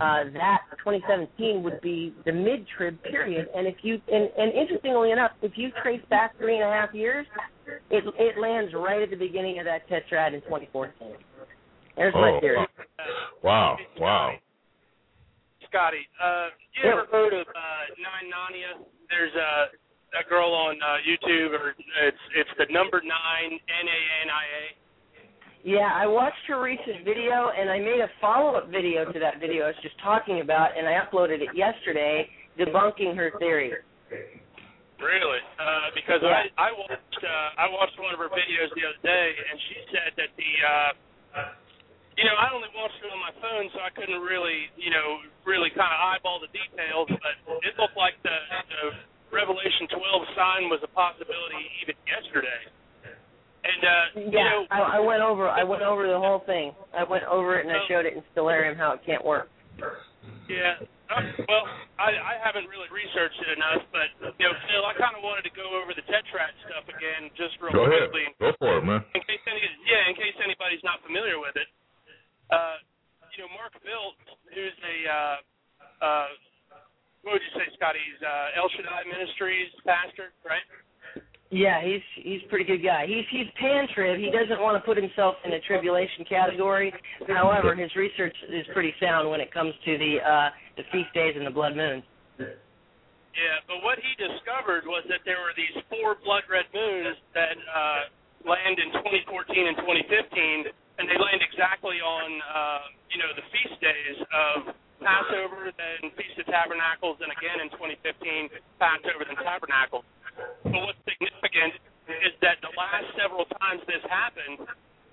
uh, 0.00 0.24
that 0.32 0.60
2017 0.78 1.62
would 1.62 1.80
be 1.80 2.14
the 2.24 2.32
mid-trib 2.32 3.02
period. 3.02 3.48
And 3.54 3.66
if 3.66 3.76
you, 3.82 4.00
and, 4.08 4.30
and 4.36 4.52
interestingly 4.52 5.10
enough, 5.10 5.32
if 5.42 5.52
you 5.56 5.70
trace 5.82 6.00
back 6.08 6.36
three 6.38 6.56
and 6.56 6.64
a 6.64 6.72
half 6.72 6.94
years, 6.94 7.26
it 7.90 8.04
it 8.18 8.38
lands 8.38 8.72
right 8.74 9.02
at 9.02 9.10
the 9.10 9.16
beginning 9.16 9.58
of 9.58 9.64
that 9.64 9.88
tetrad 9.88 10.34
in 10.34 10.40
2014. 10.42 10.92
There's 11.96 12.14
my 12.14 12.30
Oh, 12.30 12.40
theory. 12.40 12.66
wow, 13.42 13.76
wow. 13.98 14.34
Scotty, 15.68 16.06
uh, 16.22 16.48
you 16.82 16.90
ever 16.90 17.06
heard 17.10 17.32
of 17.34 17.46
uh, 17.46 17.82
Nine 17.98 18.30
Nania? 18.30 18.84
There's 19.10 19.34
a 19.34 19.70
a 20.14 20.22
girl 20.30 20.54
on 20.54 20.78
uh, 20.78 21.02
YouTube, 21.02 21.50
or 21.58 21.74
it's 22.06 22.24
it's 22.36 22.50
the 22.58 22.66
number 22.72 23.02
nine 23.02 23.50
N 23.52 23.86
A 23.88 24.00
N 24.22 24.30
I 24.30 24.44
A. 24.44 24.64
Yeah, 25.64 25.90
I 25.92 26.06
watched 26.06 26.44
her 26.46 26.60
recent 26.62 27.04
video, 27.04 27.50
and 27.50 27.70
I 27.70 27.78
made 27.80 27.98
a 27.98 28.10
follow-up 28.20 28.68
video 28.70 29.10
to 29.10 29.18
that 29.18 29.40
video 29.40 29.64
I 29.64 29.68
was 29.68 29.80
just 29.82 29.98
talking 30.04 30.40
about, 30.40 30.76
and 30.76 30.86
I 30.86 31.00
uploaded 31.02 31.40
it 31.40 31.50
yesterday, 31.56 32.28
debunking 32.58 33.16
her 33.16 33.32
theory. 33.40 33.72
Really? 35.00 35.40
Uh, 35.58 35.90
because 35.94 36.20
Yeah. 36.22 36.46
I 36.58 36.68
I 36.68 36.70
watched 36.70 37.18
uh, 37.24 37.50
I 37.58 37.66
watched 37.70 37.98
one 37.98 38.14
of 38.14 38.20
her 38.20 38.30
videos 38.30 38.70
the 38.78 38.84
other 38.86 39.02
day, 39.02 39.26
and 39.50 39.58
she 39.68 39.76
said 39.90 40.10
that 40.16 40.30
the 40.38 40.52
uh, 40.62 41.42
you 42.18 42.24
know 42.24 42.36
I 42.38 42.50
only 42.54 42.70
watched 42.74 42.98
it 43.02 43.10
on 43.10 43.20
my 43.20 43.34
phone, 43.42 43.66
so 43.74 43.82
I 43.82 43.90
couldn't 43.94 44.20
really 44.22 44.70
you 44.78 44.90
know 44.90 45.20
really 45.46 45.70
kind 45.74 45.90
of 45.92 45.98
eyeball 46.14 46.38
the 46.40 46.50
details, 46.54 47.08
but 47.10 47.34
it 47.66 47.74
looked 47.78 47.96
like 47.98 48.16
the, 48.22 48.36
the 48.70 48.82
Revelation 49.34 49.90
12 49.90 50.38
sign 50.38 50.62
was 50.70 50.80
a 50.86 50.90
possibility 50.94 51.62
even 51.82 51.96
yesterday. 52.06 52.62
And 53.64 53.80
uh, 53.80 54.04
you 54.20 54.28
Yeah, 54.36 54.44
know, 54.44 54.58
I, 54.70 54.80
I 54.96 55.00
went 55.00 55.22
over 55.24 55.48
I 55.48 55.64
went 55.64 55.80
over 55.82 56.04
the 56.06 56.20
whole 56.20 56.44
thing. 56.44 56.76
I 56.92 57.02
went 57.04 57.24
over 57.24 57.58
it 57.58 57.64
and 57.66 57.72
I 57.72 57.80
showed 57.88 58.04
it 58.04 58.12
in 58.12 58.22
Stellarium 58.36 58.76
how 58.76 58.92
it 58.92 59.00
can't 59.08 59.24
work. 59.24 59.48
Yeah. 60.48 60.76
Uh, 61.08 61.20
well, 61.48 61.64
I, 62.00 62.16
I 62.16 62.34
haven't 62.40 62.68
really 62.68 62.88
researched 62.92 63.36
it 63.44 63.56
enough, 63.56 63.84
but 63.92 64.08
you 64.40 64.44
know, 64.48 64.54
Phil, 64.68 64.84
I 64.84 64.92
kind 64.96 65.16
of 65.16 65.24
wanted 65.24 65.44
to 65.48 65.52
go 65.56 65.64
over 65.80 65.92
the 65.96 66.04
tetrad 66.08 66.52
stuff 66.68 66.84
again, 66.88 67.28
just 67.36 67.56
real 67.60 67.72
Go 67.76 67.84
ahead. 67.88 68.08
Go 68.40 68.52
for 68.60 68.80
it, 68.80 68.84
man. 68.84 69.04
in 69.12 69.20
case 69.24 69.40
any, 69.48 69.60
yeah, 69.88 70.08
in 70.08 70.16
case 70.16 70.36
anybody's 70.44 70.84
not 70.84 71.00
familiar 71.04 71.36
with 71.40 71.56
it. 71.56 71.68
Uh, 72.54 72.78
you 73.34 73.42
know, 73.42 73.50
Mark 73.50 73.74
Biltz, 73.82 74.22
who's 74.54 74.78
a 74.86 74.96
uh, 75.10 75.36
uh, 75.98 76.28
what 77.26 77.40
would 77.40 77.42
you 77.42 77.54
say, 77.58 77.66
Scotty? 77.74 77.98
He's 77.98 78.22
uh, 78.22 78.60
El 78.60 78.70
Shaddai 78.78 79.10
Ministries 79.10 79.74
pastor, 79.82 80.30
right? 80.46 80.62
Yeah, 81.50 81.82
he's 81.82 82.04
he's 82.22 82.42
a 82.46 82.48
pretty 82.48 82.64
good 82.64 82.82
guy. 82.82 83.06
He's 83.06 83.26
he's 83.30 83.50
pan 83.58 83.86
trib. 83.94 84.18
He 84.18 84.30
doesn't 84.30 84.62
want 84.62 84.78
to 84.78 84.82
put 84.86 84.96
himself 84.96 85.34
in 85.44 85.52
a 85.52 85.60
tribulation 85.66 86.24
category. 86.28 86.94
However, 87.26 87.74
his 87.74 87.90
research 87.94 88.34
is 88.50 88.66
pretty 88.72 88.94
sound 89.00 89.30
when 89.30 89.40
it 89.40 89.50
comes 89.50 89.74
to 89.84 89.98
the 89.98 90.18
uh 90.22 90.48
the 90.76 90.84
feast 90.90 91.10
days 91.14 91.34
and 91.36 91.46
the 91.46 91.54
blood 91.54 91.74
moons. 91.74 92.02
Yeah, 92.38 93.58
but 93.66 93.82
what 93.82 93.98
he 93.98 94.14
discovered 94.14 94.86
was 94.86 95.02
that 95.10 95.26
there 95.26 95.42
were 95.42 95.50
these 95.58 95.74
four 95.90 96.14
blood 96.22 96.46
red 96.46 96.70
moons 96.70 97.18
that 97.34 97.58
uh, 97.66 98.06
land 98.46 98.78
in 98.78 98.94
2014 98.94 99.74
and 99.74 99.76
2015, 99.82 100.70
and 100.98 101.10
they 101.10 101.18
land 101.18 101.42
exactly 101.42 101.98
on 101.98 102.28
uh, 102.42 102.84
you 103.10 103.18
know 103.18 103.30
the 103.34 103.44
feast 103.50 103.76
days 103.82 104.18
of 104.30 104.74
Passover, 105.02 105.68
then 105.74 106.10
Feast 106.16 106.38
of 106.40 106.46
Tabernacles, 106.48 107.18
and 107.20 107.30
again 107.34 107.60
in 107.60 107.68
2015 107.76 108.50
Passover 108.78 109.26
and 109.26 109.38
Tabernacle. 109.42 110.06
But 110.64 110.80
what's 110.80 111.02
significant 111.04 111.78
is 112.08 112.34
that 112.42 112.60
the 112.60 112.72
last 112.74 113.08
several 113.16 113.46
times 113.60 113.80
this 113.86 114.02
happened, 114.06 114.66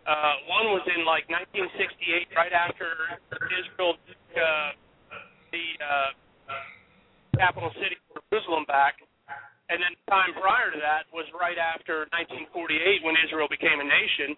uh, 0.05 0.33
one 0.49 0.73
was 0.73 0.85
in 0.91 1.05
like 1.05 1.29
1968, 1.29 2.33
right 2.33 2.53
after 2.53 3.19
Israel 3.31 3.95
took 4.07 4.25
uh, 4.37 4.73
the 5.53 5.65
uh, 5.77 6.09
capital 7.37 7.71
city 7.77 7.97
Jerusalem 8.31 8.65
back, 8.65 8.99
and 9.69 9.79
then 9.79 9.93
the 9.93 10.05
time 10.11 10.31
prior 10.39 10.71
to 10.71 10.79
that 10.79 11.07
was 11.15 11.27
right 11.35 11.59
after 11.59 12.07
1948 12.15 13.07
when 13.07 13.15
Israel 13.23 13.47
became 13.47 13.79
a 13.79 13.87
nation. 13.87 14.35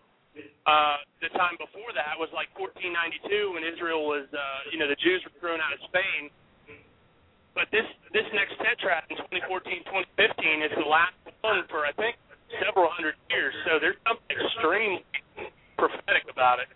Uh, 0.65 0.97
the 1.21 1.29
time 1.37 1.53
before 1.61 1.93
that 1.93 2.17
was 2.17 2.31
like 2.33 2.49
1492 2.57 3.53
when 3.53 3.61
Israel 3.61 4.07
was, 4.09 4.25
uh, 4.33 4.59
you 4.73 4.81
know, 4.81 4.89
the 4.89 4.97
Jews 4.97 5.21
were 5.27 5.35
thrown 5.37 5.61
out 5.61 5.75
of 5.75 5.81
Spain. 5.91 6.33
But 7.53 7.69
this 7.69 7.85
this 8.17 8.25
next 8.33 8.57
tetrad 8.57 9.05
in 9.13 9.17
2014, 9.29 9.85
2015 10.17 10.65
is 10.65 10.73
the 10.73 10.89
last 10.89 11.13
one 11.45 11.61
for 11.69 11.85
I 11.85 11.93
think 11.93 12.17
several 12.57 12.89
hundred 12.89 13.13
years. 13.29 13.53
So 13.69 13.77
there's 13.77 13.99
something 14.09 14.25
extremely 14.33 15.05
prophetic 15.77 16.25
about 16.33 16.57
it. 16.65 16.69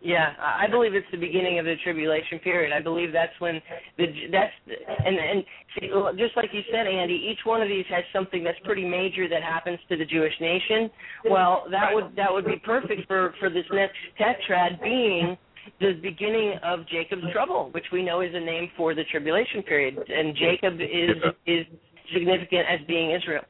Yeah, 0.00 0.34
I 0.38 0.64
I 0.66 0.70
believe 0.70 0.94
it's 0.94 1.06
the 1.10 1.18
beginning 1.18 1.58
of 1.58 1.64
the 1.64 1.74
tribulation 1.82 2.38
period. 2.38 2.72
I 2.72 2.80
believe 2.80 3.12
that's 3.12 3.32
when 3.38 3.60
the 3.98 4.06
that's 4.30 4.52
and 4.66 5.16
and 5.16 5.44
see, 5.78 5.88
just 6.18 6.36
like 6.36 6.50
you 6.52 6.62
said, 6.70 6.86
Andy, 6.86 7.14
each 7.30 7.44
one 7.44 7.62
of 7.62 7.68
these 7.68 7.84
has 7.88 8.04
something 8.12 8.42
that's 8.44 8.58
pretty 8.64 8.84
major 8.84 9.28
that 9.28 9.42
happens 9.42 9.78
to 9.88 9.96
the 9.96 10.04
Jewish 10.04 10.34
nation. 10.40 10.90
Well, 11.30 11.64
that 11.70 11.90
would 11.92 12.14
that 12.16 12.32
would 12.32 12.44
be 12.44 12.56
perfect 12.64 13.06
for 13.06 13.34
for 13.38 13.50
this 13.50 13.64
next 13.72 13.96
tetrad 14.18 14.82
being 14.82 15.36
the 15.80 15.92
beginning 16.02 16.54
of 16.64 16.86
Jacob's 16.88 17.30
trouble, 17.32 17.70
which 17.72 17.86
we 17.92 18.02
know 18.02 18.20
is 18.20 18.30
a 18.34 18.40
name 18.40 18.70
for 18.76 18.94
the 18.94 19.04
tribulation 19.10 19.62
period, 19.62 19.96
and 19.96 20.36
Jacob 20.36 20.80
is 20.80 21.16
is 21.46 21.66
significant 22.12 22.66
as 22.68 22.86
being 22.86 23.12
Israel. 23.12 23.44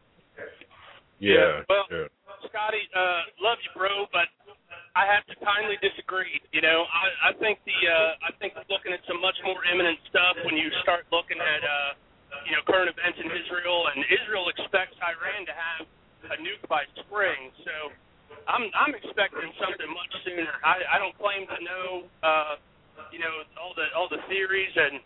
Yeah. 1.18 1.62
Well, 1.68 1.84
yeah. 1.90 2.08
Scotty, 2.48 2.82
uh, 2.90 3.22
love 3.40 3.58
you, 3.62 3.70
bro, 3.78 4.06
but 4.12 4.26
I 4.92 5.08
have 5.08 5.24
to 5.32 5.36
kindly 5.40 5.80
disagree. 5.80 6.36
You 6.52 6.60
know, 6.60 6.84
I, 6.84 7.32
I 7.32 7.38
think 7.40 7.64
the 7.64 7.78
uh, 7.88 8.28
I 8.28 8.30
think 8.36 8.52
looking 8.68 8.92
at 8.92 9.00
some 9.08 9.24
much 9.24 9.36
more 9.40 9.64
imminent 9.64 9.96
stuff 10.12 10.36
when 10.44 10.56
you 10.60 10.68
start 10.84 11.08
looking 11.08 11.40
at 11.40 11.62
uh, 11.64 11.90
you 12.44 12.52
know 12.52 12.60
current 12.68 12.92
events 12.92 13.16
in 13.16 13.28
Israel, 13.32 13.88
and 13.88 14.04
Israel 14.12 14.52
expects 14.52 14.96
Iran 15.00 15.48
to 15.48 15.54
have 15.56 15.82
a 16.28 16.36
nuke 16.44 16.60
by 16.68 16.84
spring. 17.00 17.48
So 17.64 17.74
I'm 18.44 18.68
I'm 18.76 18.92
expecting 18.92 19.48
something 19.56 19.88
much 19.88 20.12
sooner. 20.28 20.52
I, 20.60 20.84
I 20.84 20.96
don't 21.00 21.16
claim 21.16 21.48
to 21.48 21.58
know 21.64 21.88
uh, 22.20 22.54
you 23.08 23.20
know 23.20 23.48
all 23.56 23.72
the 23.72 23.88
all 23.96 24.08
the 24.12 24.20
theories 24.28 24.72
and. 24.76 25.00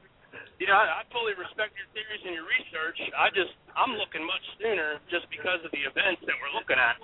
You 0.61 0.69
know, 0.69 0.77
I, 0.77 1.01
I 1.01 1.03
fully 1.13 1.33
respect 1.37 1.77
your 1.77 1.89
theories 1.97 2.21
and 2.25 2.33
your 2.37 2.45
research. 2.45 2.97
I 3.17 3.29
just, 3.33 3.53
I'm 3.73 3.97
looking 3.97 4.25
much 4.25 4.45
sooner 4.61 5.01
just 5.09 5.25
because 5.33 5.61
of 5.65 5.73
the 5.73 5.85
events 5.85 6.25
that 6.29 6.37
we're 6.41 6.53
looking 6.57 6.77
at. 6.77 6.97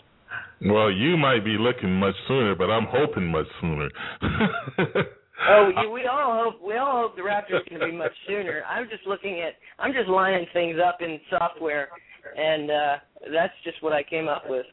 Well, 0.65 0.91
you 0.91 1.17
might 1.17 1.45
be 1.45 1.57
looking 1.59 1.95
much 1.95 2.15
sooner, 2.29 2.55
but 2.55 2.71
I'm 2.71 2.87
hoping 2.89 3.31
much 3.31 3.47
sooner. 3.61 3.89
Oh, 5.49 5.71
you, 5.83 5.91
we 5.91 6.07
all 6.07 6.45
hope 6.45 6.63
we 6.63 6.77
all 6.77 7.03
hope 7.03 7.17
the 7.17 7.23
Rapture's 7.23 7.65
going 7.69 7.81
to 7.81 7.87
be 7.87 7.93
much 7.93 8.13
sooner. 8.29 8.63
I'm 8.69 8.89
just 8.89 9.07
looking 9.07 9.41
at 9.41 9.55
I'm 9.79 9.93
just 9.93 10.09
lining 10.09 10.47
things 10.53 10.77
up 10.85 10.99
in 11.01 11.19
software, 11.31 11.89
and 12.37 12.71
uh 12.71 12.97
that's 13.33 13.53
just 13.65 13.83
what 13.83 13.93
I 13.93 14.03
came 14.03 14.29
up 14.29 14.45
with. 14.49 14.67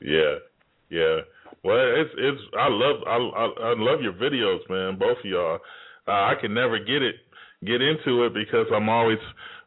yeah, 0.00 0.36
yeah. 0.90 1.18
Well, 1.64 1.94
it's 1.96 2.10
it's. 2.18 2.42
I 2.58 2.68
love 2.68 2.96
I 3.06 3.16
I, 3.16 3.70
I 3.70 3.74
love 3.78 4.02
your 4.02 4.12
videos, 4.12 4.60
man. 4.68 4.98
Both 4.98 5.18
of 5.18 5.24
y'all. 5.24 5.58
Uh, 6.06 6.10
I 6.10 6.34
can 6.40 6.52
never 6.52 6.78
get 6.78 7.02
it 7.02 7.16
get 7.64 7.80
into 7.80 8.24
it 8.24 8.34
because 8.34 8.66
I'm 8.74 8.88
always 8.88 9.18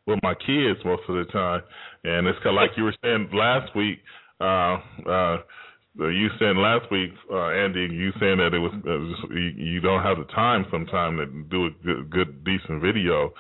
with 0.06 0.20
my 0.22 0.34
kids 0.36 0.80
most 0.86 1.04
of 1.10 1.16
the 1.16 1.26
time, 1.32 1.62
and 2.04 2.28
it's 2.28 2.38
kind 2.44 2.56
of 2.56 2.62
like 2.62 2.78
you 2.78 2.84
were 2.84 2.96
saying 3.04 3.30
last 3.34 3.76
week. 3.76 4.00
Uh, 4.40 4.78
uh, 5.10 5.38
you 5.98 6.30
said 6.40 6.56
last 6.56 6.92
week, 6.92 7.12
uh, 7.32 7.50
Andy, 7.50 7.88
you 7.92 8.12
saying 8.20 8.38
that 8.38 8.54
it 8.54 8.60
was 8.60 8.72
uh, 8.88 9.34
you, 9.34 9.74
you 9.76 9.80
don't 9.82 10.04
have 10.04 10.18
the 10.18 10.32
time 10.34 10.66
sometimes 10.72 11.20
to 11.20 11.44
do 11.50 11.66
a 11.66 11.70
good, 11.84 12.10
good 12.10 12.44
decent 12.44 12.82
video. 12.82 13.34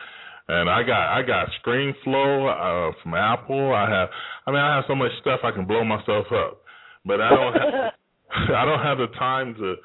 And 0.47 0.69
I 0.69 0.81
got 0.83 1.13
I 1.13 1.21
got 1.21 1.47
ScreenFlow 1.63 2.49
uh, 2.49 2.93
from 3.03 3.13
Apple. 3.13 3.73
I 3.73 3.89
have 3.89 4.09
I 4.47 4.51
mean 4.51 4.59
I 4.59 4.75
have 4.75 4.85
so 4.87 4.95
much 4.95 5.11
stuff 5.21 5.41
I 5.43 5.51
can 5.51 5.65
blow 5.65 5.83
myself 5.83 6.25
up, 6.33 6.61
but 7.05 7.21
I 7.21 7.29
don't 7.29 7.53
have, 7.53 7.93
I 8.55 8.65
don't 8.65 8.83
have 8.83 8.97
the 8.97 9.07
time 9.17 9.55
to 9.55 9.75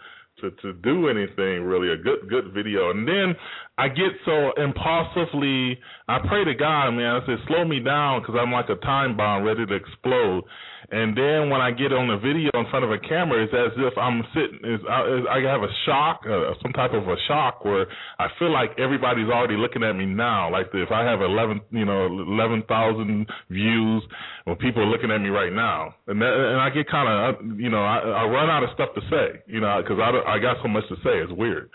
to 0.40 0.50
to 0.62 0.72
do 0.80 1.08
anything 1.08 1.62
really 1.62 1.92
a 1.92 1.96
good 1.96 2.28
good 2.28 2.52
video. 2.52 2.90
And 2.90 3.06
then 3.06 3.36
I 3.78 3.88
get 3.88 4.12
so 4.24 4.52
impulsively. 4.56 5.78
I 6.08 6.18
pray 6.26 6.44
to 6.44 6.54
God, 6.54 6.90
man. 6.92 7.22
I 7.22 7.26
said, 7.26 7.38
slow 7.46 7.64
me 7.64 7.80
down 7.80 8.20
because 8.20 8.36
I'm 8.40 8.52
like 8.52 8.68
a 8.68 8.76
time 8.76 9.16
bomb 9.16 9.44
ready 9.44 9.66
to 9.66 9.74
explode. 9.74 10.44
And 10.90 11.16
then 11.16 11.48
when 11.48 11.60
I 11.60 11.70
get 11.70 11.92
on 11.92 12.08
the 12.08 12.16
video 12.16 12.50
in 12.54 12.66
front 12.70 12.84
of 12.84 12.90
a 12.90 12.98
camera, 12.98 13.42
it's 13.42 13.54
as 13.54 13.72
if 13.76 13.96
I'm 13.96 14.22
sitting. 14.34 14.60
Is 14.64 14.80
I, 14.88 15.40
I 15.40 15.40
have 15.48 15.62
a 15.62 15.72
shock, 15.86 16.20
uh, 16.28 16.52
some 16.60 16.72
type 16.72 16.92
of 16.92 17.08
a 17.08 17.16
shock 17.26 17.64
where 17.64 17.86
I 18.18 18.28
feel 18.38 18.52
like 18.52 18.78
everybody's 18.78 19.28
already 19.28 19.56
looking 19.56 19.82
at 19.82 19.94
me 19.94 20.04
now. 20.04 20.50
Like 20.52 20.68
if 20.74 20.90
I 20.92 21.02
have 21.04 21.20
eleven, 21.22 21.60
you 21.70 21.84
know, 21.84 22.06
eleven 22.06 22.62
thousand 22.68 23.26
views, 23.48 24.02
when 24.44 24.56
people 24.56 24.82
are 24.82 24.90
looking 24.90 25.10
at 25.10 25.20
me 25.20 25.30
right 25.30 25.52
now, 25.52 25.94
and 26.06 26.20
that, 26.20 26.32
and 26.32 26.60
I 26.60 26.68
get 26.70 26.88
kind 26.90 27.08
of, 27.08 27.58
you 27.58 27.70
know, 27.70 27.82
I, 27.82 27.98
I 27.98 28.24
run 28.26 28.50
out 28.50 28.62
of 28.62 28.70
stuff 28.74 28.90
to 28.94 29.00
say, 29.08 29.40
you 29.46 29.60
know, 29.60 29.80
because 29.80 29.98
I 29.98 30.12
I 30.28 30.38
got 30.38 30.56
so 30.62 30.68
much 30.68 30.84
to 30.88 30.96
say. 30.96 31.22
It's 31.24 31.32
weird, 31.32 31.70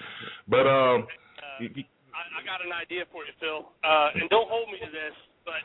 but 0.48 0.68
um. 0.68 1.07
Uh, 1.40 1.65
I, 2.19 2.23
I 2.40 2.41
got 2.44 2.60
an 2.64 2.72
idea 2.72 3.03
for 3.11 3.23
you, 3.23 3.31
Phil. 3.40 3.68
Uh, 3.84 4.15
and 4.15 4.30
don't 4.30 4.48
hold 4.48 4.68
me 4.68 4.80
to 4.80 4.91
this, 4.91 5.15
but 5.44 5.60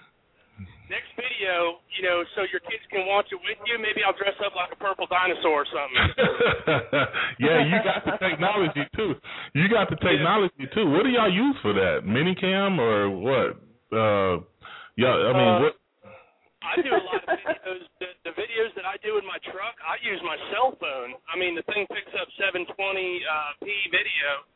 next 0.93 1.11
video, 1.17 1.81
you 1.97 2.05
know, 2.05 2.25
so 2.37 2.45
your 2.53 2.61
kids 2.65 2.85
can 2.93 3.09
watch 3.09 3.29
it 3.33 3.41
with 3.41 3.59
you. 3.65 3.81
Maybe 3.81 4.05
I'll 4.05 4.17
dress 4.17 4.37
up 4.45 4.53
like 4.53 4.73
a 4.73 4.81
purple 4.81 5.09
dinosaur 5.09 5.65
or 5.65 5.69
something. 5.69 6.05
yeah, 7.45 7.65
you 7.65 7.77
got 7.81 8.05
the 8.05 8.17
technology 8.21 8.85
too. 8.97 9.17
You 9.57 9.67
got 9.69 9.89
the 9.89 9.99
technology 10.01 10.67
too. 10.75 10.87
What 10.91 11.05
do 11.05 11.11
y'all 11.11 11.33
use 11.33 11.57
for 11.65 11.73
that? 11.73 12.05
Minicam 12.05 12.77
or 12.77 13.09
what? 13.09 13.61
Uh, 13.93 14.43
yeah, 14.97 15.15
I 15.15 15.33
mean, 15.33 15.53
uh, 15.57 15.61
what? 15.69 15.75
I 16.65 16.81
do 16.81 16.91
a 16.91 17.03
lot 17.05 17.21
of 17.21 17.29
videos. 17.29 17.85
The, 18.01 18.09
the 18.25 18.35
videos 18.37 18.73
that 18.77 18.89
I 18.89 18.97
do 19.05 19.21
in 19.21 19.27
my 19.29 19.37
truck, 19.53 19.77
I 19.85 20.01
use 20.01 20.21
my 20.25 20.37
cell 20.49 20.73
phone. 20.81 21.13
I 21.29 21.37
mean, 21.37 21.53
the 21.53 21.67
thing 21.69 21.85
picks 21.93 22.13
up 22.17 22.29
720p 22.41 22.73
uh, 22.73 23.51
video 23.61 24.49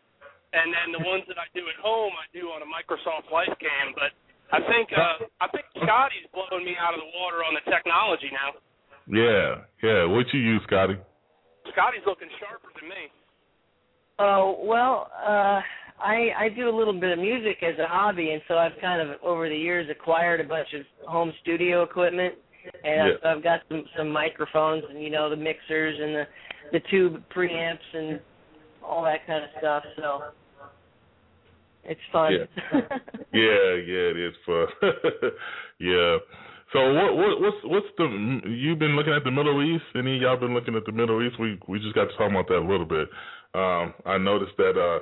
and 0.53 0.73
then 0.73 0.97
the 0.97 1.05
ones 1.05 1.29
that 1.29 1.37
I 1.37 1.45
do 1.53 1.61
at 1.69 1.77
home, 1.77 2.17
I 2.17 2.25
do 2.33 2.49
on 2.49 2.65
a 2.65 2.69
Microsoft 2.69 3.29
LifeCam. 3.29 3.93
But 3.93 4.17
I 4.53 4.61
think 4.65 4.89
uh, 4.97 5.25
I 5.41 5.49
think 5.49 5.65
Scotty's 5.77 6.27
blowing 6.33 6.65
me 6.65 6.75
out 6.81 6.95
of 6.95 7.01
the 7.01 7.11
water 7.21 7.45
on 7.45 7.53
the 7.53 7.65
technology 7.71 8.31
now. 8.33 8.57
Yeah, 9.09 9.65
yeah. 9.83 10.05
What 10.05 10.27
you 10.33 10.41
use, 10.41 10.63
Scotty? 10.67 10.97
Scotty's 11.73 12.05
looking 12.07 12.29
sharper 12.41 12.69
than 12.81 12.89
me. 12.89 13.13
Oh 14.19 14.59
well, 14.65 15.11
uh, 15.21 15.61
I 16.01 16.33
I 16.37 16.49
do 16.55 16.69
a 16.69 16.75
little 16.75 16.99
bit 16.99 17.13
of 17.13 17.19
music 17.19 17.63
as 17.63 17.79
a 17.79 17.87
hobby, 17.87 18.31
and 18.33 18.43
so 18.49 18.55
I've 18.55 18.73
kind 18.81 19.01
of 19.03 19.21
over 19.23 19.49
the 19.49 19.57
years 19.57 19.89
acquired 19.91 20.41
a 20.41 20.45
bunch 20.45 20.69
of 20.75 20.83
home 21.07 21.33
studio 21.43 21.83
equipment, 21.83 22.35
and 22.85 23.09
Yeah. 23.09 23.31
I've, 23.31 23.39
I've 23.39 23.45
got 23.45 23.61
some 23.69 23.85
some 23.97 24.11
microphones 24.11 24.85
and 24.89 25.03
you 25.03 25.11
know 25.11 25.29
the 25.31 25.37
mixers 25.37 25.99
and 26.01 26.15
the 26.15 26.25
the 26.73 26.81
tube 26.91 27.23
preamps 27.35 27.89
and 27.95 28.21
all 28.83 29.03
that 29.05 29.27
kind 29.27 29.45
of 29.45 29.51
stuff. 29.59 29.85
So 29.97 30.23
it's 31.89 32.01
fun. 32.13 32.33
Yeah, 33.33 33.75
yeah, 33.87 34.11
it 34.13 34.17
is 34.17 34.35
fun. 34.47 34.67
yeah. 35.81 36.17
So 36.73 36.93
what 36.93 37.17
what 37.17 37.41
what's 37.41 37.57
what's 37.65 37.87
the 37.97 38.41
you've 38.47 38.79
been 38.79 38.95
looking 38.97 39.15
at 39.15 39.25
the 39.25 39.31
Middle 39.31 39.63
East? 39.63 39.85
Any 39.95 40.19
y'all 40.19 40.37
been 40.37 40.55
looking 40.55 40.75
at 40.75 40.85
the 40.85 40.93
Middle 40.93 41.27
East? 41.27 41.41
We 41.41 41.59
we 41.67 41.79
just 41.79 41.95
got 41.95 42.11
to 42.11 42.17
talk 42.17 42.31
about 42.31 42.49
that 42.49 42.59
a 42.59 42.69
little 42.69 42.87
bit. 42.87 43.09
Um, 43.55 43.95
I 44.05 44.19
noticed 44.19 44.53
that 44.59 44.77
uh, 44.77 45.01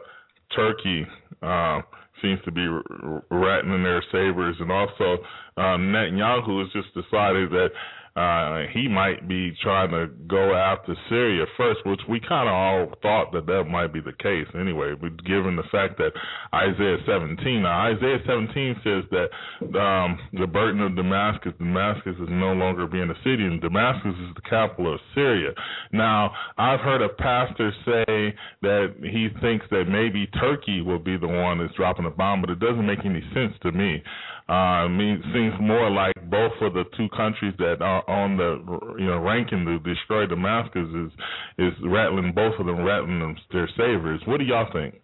Turkey 0.54 1.06
um, 1.42 1.82
seems 2.22 2.38
to 2.44 2.52
be 2.52 2.62
r- 2.62 3.22
rattling 3.30 3.82
their 3.82 4.02
sabers, 4.12 4.56
and 4.60 4.70
also 4.70 5.18
um, 5.56 5.90
Netanyahu 5.90 6.62
has 6.62 6.72
just 6.72 6.94
decided 6.94 7.50
that 7.50 7.70
uh, 8.16 8.64
he 8.72 8.88
might 8.88 9.28
be 9.28 9.52
trying 9.62 9.90
to 9.90 10.06
go 10.26 10.54
after 10.54 10.96
Syria 11.10 11.44
first, 11.56 11.80
which 11.84 12.00
we 12.08 12.18
kind 12.18 12.48
of 12.48 12.54
all 12.54 12.98
thought 13.02 13.32
that 13.32 13.46
that 13.46 13.64
might 13.64 13.92
be 13.92 14.00
the 14.00 14.14
case 14.14 14.46
anyway. 14.58 14.94
But 14.98 15.22
given 15.24 15.54
the 15.54 15.68
fact 15.70 15.98
that 15.98 16.12
Isaiah 16.54 16.96
17, 17.06 17.62
now 17.62 17.92
Isaiah 17.92 18.18
17 18.26 18.76
says 18.82 19.04
that 19.10 19.78
um, 19.78 20.18
the 20.32 20.46
burden 20.46 20.80
of 20.80 20.96
Damascus, 20.96 21.52
Damascus 21.58 22.16
is 22.16 22.28
no 22.30 22.54
longer 22.54 22.86
being 22.86 23.10
a 23.10 23.18
city, 23.22 23.44
and 23.44 23.60
Damascus 23.60 24.14
is 24.14 24.34
the 24.34 24.48
capital 24.48 24.94
of 24.94 25.00
Syria. 25.14 25.52
Now 25.92 26.32
I've 26.56 26.80
heard 26.80 27.02
a 27.02 27.10
pastor 27.10 27.70
say 27.84 28.34
that 28.62 28.94
he 29.02 29.28
thinks 29.42 29.66
that 29.70 29.84
maybe 29.90 30.26
Turkey 30.40 30.80
will 30.80 30.98
be 30.98 31.18
the 31.18 31.28
one 31.28 31.58
that's 31.58 31.74
dropping 31.74 32.04
the 32.04 32.10
bomb, 32.10 32.40
but 32.40 32.48
it 32.48 32.60
doesn't 32.60 32.86
make 32.86 33.04
any 33.04 33.22
sense 33.34 33.52
to 33.62 33.72
me. 33.72 34.02
Uh, 34.48 34.86
I 34.86 34.88
mean, 34.88 35.18
it 35.18 35.26
seems 35.34 35.54
more 35.60 35.90
like 35.90 36.14
both 36.30 36.52
of 36.62 36.72
the 36.74 36.84
two 36.96 37.08
countries 37.16 37.54
that 37.58 37.82
are 37.82 38.08
on 38.08 38.36
the 38.36 38.62
you 38.96 39.06
know 39.06 39.18
ranking 39.18 39.66
to 39.66 39.78
destroy 39.82 40.26
Damascus 40.26 40.86
is 40.86 41.10
is 41.58 41.74
rattling 41.82 42.32
both 42.32 42.54
of 42.60 42.66
them 42.66 42.84
rattling 42.84 43.18
them 43.18 43.36
their 43.52 43.68
savers. 43.76 44.22
What 44.24 44.38
do 44.38 44.44
y'all 44.44 44.70
think? 44.72 45.02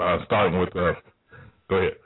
Uh, 0.00 0.24
starting 0.24 0.58
with 0.58 0.74
uh, 0.74 0.96
go 1.68 1.76
ahead. 1.76 2.00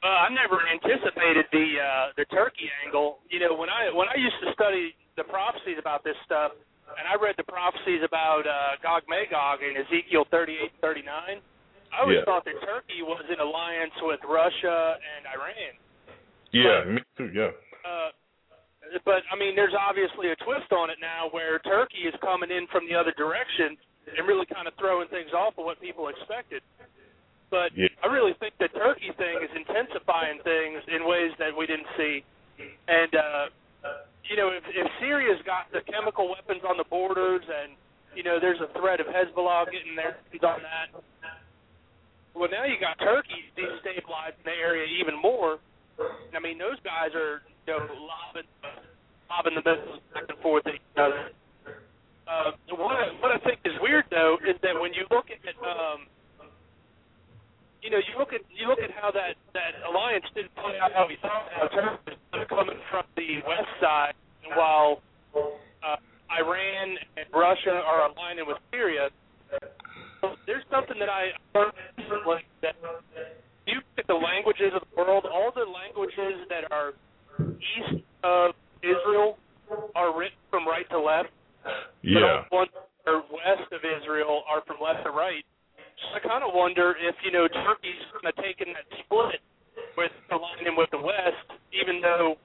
Uh, 0.00 0.06
I 0.06 0.28
never 0.32 0.64
anticipated 0.64 1.44
the 1.52 1.66
uh, 1.76 2.06
the 2.16 2.24
Turkey 2.32 2.72
angle. 2.86 3.18
You 3.28 3.40
know, 3.40 3.52
when 3.52 3.68
I 3.68 3.92
when 3.92 4.08
I 4.08 4.16
used 4.16 4.36
to 4.48 4.52
study 4.54 4.96
the 5.16 5.24
prophecies 5.24 5.76
about 5.76 6.04
this 6.04 6.16
stuff, 6.24 6.52
and 6.96 7.04
I 7.04 7.20
read 7.20 7.34
the 7.36 7.44
prophecies 7.44 8.00
about 8.00 8.48
uh, 8.48 8.80
Gog 8.82 9.02
Magog 9.12 9.60
in 9.60 9.76
Ezekiel 9.76 10.24
38, 10.30 10.72
39. 10.80 11.42
I 11.96 12.00
always 12.04 12.18
Yeah. 12.18 12.24
thought 12.28 12.44
that 12.44 12.60
Turkey 12.60 13.00
was 13.02 13.24
in 13.32 13.40
alliance 13.40 13.94
with 14.02 14.20
Russia 14.24 15.00
and 15.16 15.26
Iran. 15.32 15.72
Yeah, 16.52 16.84
me 16.84 17.02
too. 17.16 17.30
Yeah. 17.32 17.50
Uh, 17.84 18.10
but 19.04 19.24
I 19.32 19.36
mean, 19.36 19.56
there's 19.56 19.74
obviously 19.74 20.30
a 20.30 20.36
twist 20.36 20.70
on 20.72 20.90
it 20.90 21.00
now, 21.00 21.28
where 21.30 21.58
Turkey 21.60 22.06
is 22.06 22.14
coming 22.20 22.50
in 22.50 22.66
from 22.68 22.86
the 22.86 22.94
other 22.94 23.12
direction 23.12 23.76
and 24.06 24.28
really 24.28 24.46
kind 24.46 24.68
of 24.68 24.74
throwing 24.74 25.08
things 25.08 25.32
off 25.32 25.58
of 25.58 25.64
what 25.64 25.80
people 25.80 26.08
expected. 26.08 26.62
But 27.50 27.72
Yeah. 27.76 27.88
I 28.02 28.08
really 28.08 28.34
think 28.34 28.58
the 28.58 28.68
Turkey 28.68 29.10
thing 29.12 29.42
is 29.42 29.50
intensifying 29.54 30.40
things 30.42 30.82
in 30.88 31.04
ways 31.04 31.32
that 31.38 31.56
we 31.56 31.66
didn't 31.66 31.88
see. 31.96 32.24
And 32.88 33.14
uh, 33.14 33.48
you 34.24 34.36
know, 34.36 34.50
if, 34.50 34.64
if 34.68 34.86
Syria's 35.00 35.40
got 35.42 35.70
the 35.72 35.80
chemical 35.82 36.28
weapons 36.28 36.62
on 36.64 36.76
the 36.76 36.84
borders, 36.84 37.44
and 37.48 37.72
you 38.14 38.22
know, 38.22 38.38
there's 38.40 38.60
a 38.60 38.66
threat 38.78 39.00
of 39.00 39.06
Hezbollah 39.06 39.70
getting 39.70 39.94
their 39.94 40.18
hands 40.30 40.44
on 40.44 40.62
that. 40.62 40.88
Well, 42.36 42.52
now 42.52 42.68
you 42.68 42.76
got 42.76 43.00
Turkey 43.00 43.48
destabilizing 43.56 44.44
the 44.44 44.52
area 44.52 44.84
even 45.00 45.16
more. 45.16 45.56
I 46.36 46.38
mean, 46.38 46.60
those 46.60 46.76
guys 46.84 47.16
are 47.16 47.40
you 47.64 47.72
know 47.72 47.80
lobbing 47.96 48.44
lobbing 49.32 49.56
the 49.56 49.64
missiles 49.64 50.04
back 50.12 50.28
and 50.28 50.38
forth 50.44 50.68
at 50.68 50.76
each 50.76 50.96
other. 51.00 51.32
Uh, 52.28 52.52
what 52.76 53.00
I, 53.00 53.08
what 53.24 53.32
I 53.32 53.38
think 53.40 53.60
is 53.64 53.72
weird 53.80 54.04
though 54.10 54.36
is 54.44 54.60
that 54.60 54.76
when 54.76 54.92
you 54.92 55.08
look 55.08 55.32
at 55.32 55.40
um, 55.64 56.04
you 57.80 57.88
know 57.88 57.96
you 58.04 58.18
look 58.20 58.36
at 58.36 58.44
you 58.52 58.68
look 58.68 58.84
at 58.84 58.92
how 58.92 59.10
that 59.16 59.40
that 59.56 59.80
alliance 59.88 60.28
didn't 60.36 60.52
play 60.60 60.76
out 60.76 60.92
how 60.92 61.08
we 61.08 61.16
thought. 61.24 61.48
Turkey 61.72 62.20
was 62.36 62.44
coming 62.52 62.76
from 62.92 63.08
the 63.16 63.40
west 63.48 63.72
side, 63.80 64.12
while 64.52 65.00
uh, 65.32 65.96
Iran 66.36 67.00
and 67.16 67.26
Russia 67.32 67.80
are 67.80 68.12
aligning 68.12 68.44
with 68.44 68.58
Syria. 68.70 69.08
There's 70.46 70.64
something 70.70 70.98
that 70.98 71.08
I 71.08 71.30
learned 71.54 71.76
recently 71.98 72.42
that 72.62 72.74
you 73.66 73.82
look 73.82 73.98
at 73.98 74.06
the 74.06 74.18
languages 74.18 74.72
of 74.74 74.82
the 74.82 74.92
world, 74.96 75.26
all 75.26 75.52
the 75.54 75.66
languages 75.66 76.46
that 76.48 76.70
are 76.70 76.94
east 77.40 78.02
of 78.24 78.54
Israel 78.82 79.38
are 79.94 80.16
written 80.16 80.38
from 80.50 80.66
right 80.66 80.88
to 80.90 80.98
left. 80.98 81.30
Yeah. 82.02 82.46
But 82.50 82.50
the 82.50 82.56
ones 82.56 82.70
that 82.74 83.10
are 83.10 83.24
west 83.30 83.68
of 83.72 83.82
Israel 83.82 84.42
are 84.46 84.62
from 84.66 84.78
left 84.78 85.04
to 85.04 85.10
right. 85.10 85.44
So 85.96 86.18
I 86.18 86.20
kind 86.20 86.44
of 86.44 86.52
wonder 86.52 86.94
if 87.00 87.16
you 87.24 87.32
know 87.32 87.48
Turkey's 87.48 88.02
kind 88.12 88.28
of 88.30 88.36
taking 88.38 88.72
that 88.76 88.86
split 89.04 89.40
with 89.96 90.12
aligning 90.30 90.76
with 90.76 90.90
the 90.92 91.00
West, 91.00 91.48
even 91.72 92.00
though, 92.00 92.36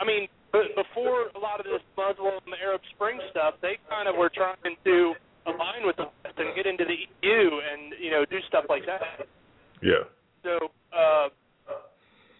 I 0.00 0.04
mean, 0.04 0.28
before 0.52 1.32
a 1.32 1.40
lot 1.40 1.60
of 1.60 1.64
this 1.64 1.80
Muslim 1.96 2.44
Arab 2.60 2.80
Spring 2.94 3.18
stuff, 3.30 3.56
they 3.62 3.80
kind 3.88 4.08
of 4.08 4.16
were 4.16 4.28
trying 4.28 4.76
to 4.84 5.14
align 5.46 5.86
with 5.86 5.96
the 5.96 6.04
West 6.24 6.38
and 6.38 6.54
get 6.54 6.66
into 6.66 6.84
the 6.84 6.96
EU 7.22 7.60
and 7.60 7.94
you 8.00 8.10
know 8.10 8.24
do 8.24 8.38
stuff 8.48 8.64
like 8.68 8.86
that. 8.86 9.26
Yeah. 9.82 10.06
So 10.44 10.70
uh, 10.92 11.28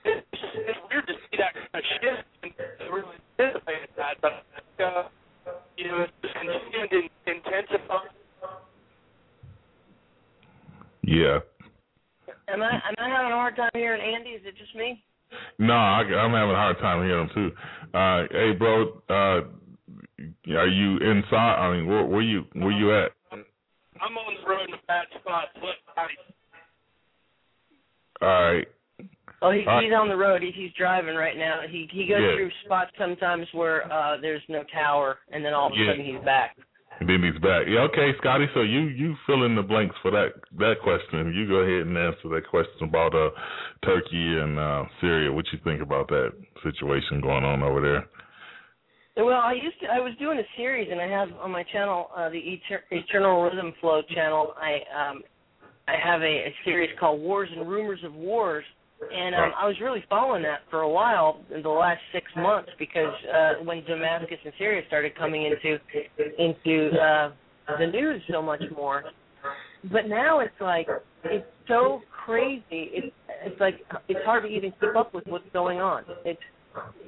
it's 0.04 0.26
just 0.30 0.54
it's 0.54 0.78
weird 0.90 1.06
to 1.06 1.14
see 1.14 1.38
that 1.38 1.54
kind 1.54 1.74
of 1.74 1.84
shift 2.00 2.28
and 2.42 2.52
I 2.80 2.84
really 2.92 3.16
anticipated 3.38 3.90
that, 3.96 4.20
but 4.20 4.44
uh, 4.82 5.08
you 5.76 5.88
know 5.88 6.02
it's 6.02 6.12
just 6.22 6.34
continuing 6.34 6.88
to 6.90 7.00
intensify. 7.30 8.06
Yeah. 11.02 11.38
Am 12.48 12.62
I 12.62 12.70
am 12.74 12.94
I 12.98 13.08
having 13.08 13.32
a 13.32 13.36
hard 13.36 13.56
time 13.56 13.70
hearing 13.74 14.00
Andy? 14.00 14.30
Is 14.30 14.42
it 14.44 14.56
just 14.56 14.74
me? 14.74 15.02
No, 15.58 15.74
I, 15.74 16.02
I'm 16.02 16.32
having 16.32 16.50
a 16.50 16.54
hard 16.54 16.78
time 16.78 17.04
hearing 17.04 17.26
them 17.26 17.34
too. 17.34 17.96
Uh, 17.96 18.24
hey, 18.30 18.52
bro, 18.52 19.02
uh, 19.08 19.40
are 20.50 20.68
you 20.68 20.98
inside? 20.98 21.56
I 21.58 21.72
mean, 21.74 21.86
where, 21.86 22.04
where 22.04 22.22
you 22.22 22.44
where 22.54 22.72
you 22.72 22.96
at? 22.96 23.12
I'm 24.00 24.16
on 24.18 24.34
the 24.42 24.48
road 24.48 24.68
in 24.68 24.74
a 24.74 24.82
bad 24.88 25.06
spot. 25.20 25.48
Look, 25.60 25.76
I, 25.96 26.06
All 28.24 28.54
right. 28.54 28.66
Oh, 29.42 29.50
he, 29.50 29.66
All 29.66 29.74
right. 29.74 29.84
he's 29.84 29.92
on 29.92 30.08
the 30.08 30.16
road. 30.16 30.42
He, 30.42 30.52
he's 30.54 30.72
driving 30.78 31.14
right 31.16 31.36
now. 31.36 31.60
He 31.68 31.88
he 31.92 32.06
goes 32.06 32.20
Yeah. 32.22 32.36
through 32.36 32.50
spots 32.64 32.90
sometimes 32.98 33.46
where 33.52 33.90
uh 33.92 34.16
there's 34.20 34.42
no 34.48 34.62
tower, 34.72 35.18
and 35.32 35.44
then 35.44 35.52
all 35.52 35.66
of 35.68 35.72
a 35.72 35.76
Yeah. 35.76 35.90
sudden 35.92 36.04
he's 36.04 36.24
back. 36.24 36.56
And 37.00 37.08
then 37.08 37.22
he's 37.22 37.40
back. 37.40 37.66
Yeah, 37.66 37.80
okay, 37.90 38.14
Scotty. 38.18 38.46
So 38.54 38.62
you 38.62 38.82
you 38.82 39.16
fill 39.26 39.42
in 39.44 39.56
the 39.56 39.62
blanks 39.62 39.96
for 40.02 40.10
that 40.12 40.34
that 40.58 40.76
question. 40.82 41.34
You 41.34 41.48
go 41.48 41.56
ahead 41.56 41.86
and 41.86 41.98
answer 41.98 42.28
that 42.28 42.46
question 42.48 42.88
about 42.88 43.14
uh 43.14 43.30
Turkey 43.84 44.38
and 44.38 44.58
uh 44.58 44.84
Syria. 45.00 45.32
What 45.32 45.46
you 45.52 45.58
think 45.64 45.82
about 45.82 46.08
that 46.08 46.32
situation 46.62 47.20
going 47.20 47.44
on 47.44 47.62
over 47.62 47.80
there? 47.80 48.06
Well, 49.16 49.40
I 49.40 49.52
used 49.52 49.78
to. 49.80 49.88
I 49.88 50.00
was 50.00 50.14
doing 50.18 50.38
a 50.38 50.56
series, 50.56 50.88
and 50.90 50.98
I 51.00 51.06
have 51.06 51.28
on 51.38 51.50
my 51.50 51.64
channel, 51.64 52.08
uh, 52.16 52.30
the 52.30 52.38
Eter- 52.38 52.82
Eternal 52.90 53.42
Rhythm 53.42 53.74
Flow 53.80 54.00
channel. 54.14 54.54
I 54.56 55.10
um, 55.10 55.22
I 55.86 55.96
have 56.02 56.22
a, 56.22 56.24
a 56.24 56.54
series 56.64 56.88
called 56.98 57.20
Wars 57.20 57.50
and 57.54 57.68
Rumors 57.68 58.00
of 58.04 58.14
Wars, 58.14 58.64
and 59.14 59.34
um, 59.34 59.52
I 59.58 59.66
was 59.66 59.76
really 59.82 60.02
following 60.08 60.42
that 60.44 60.60
for 60.70 60.80
a 60.80 60.88
while 60.88 61.40
in 61.54 61.62
the 61.62 61.68
last 61.68 62.00
six 62.12 62.26
months 62.36 62.70
because 62.78 63.12
uh, 63.34 63.52
when 63.64 63.84
Damascus 63.84 64.38
and 64.44 64.54
Syria 64.58 64.82
started 64.86 65.14
coming 65.14 65.44
into 65.44 65.78
into 66.38 66.98
uh, 66.98 67.32
the 67.78 67.86
news 67.86 68.22
so 68.30 68.40
much 68.40 68.62
more. 68.74 69.04
But 69.92 70.08
now 70.08 70.40
it's 70.40 70.54
like 70.58 70.88
it's 71.24 71.44
so 71.68 72.00
crazy. 72.24 72.62
It's 72.70 73.14
it's 73.44 73.60
like 73.60 73.80
it's 74.08 74.24
hard 74.24 74.44
to 74.44 74.48
even 74.48 74.72
keep 74.80 74.96
up 74.96 75.12
with 75.12 75.26
what's 75.26 75.44
going 75.52 75.80
on. 75.80 76.04
It's 76.24 76.40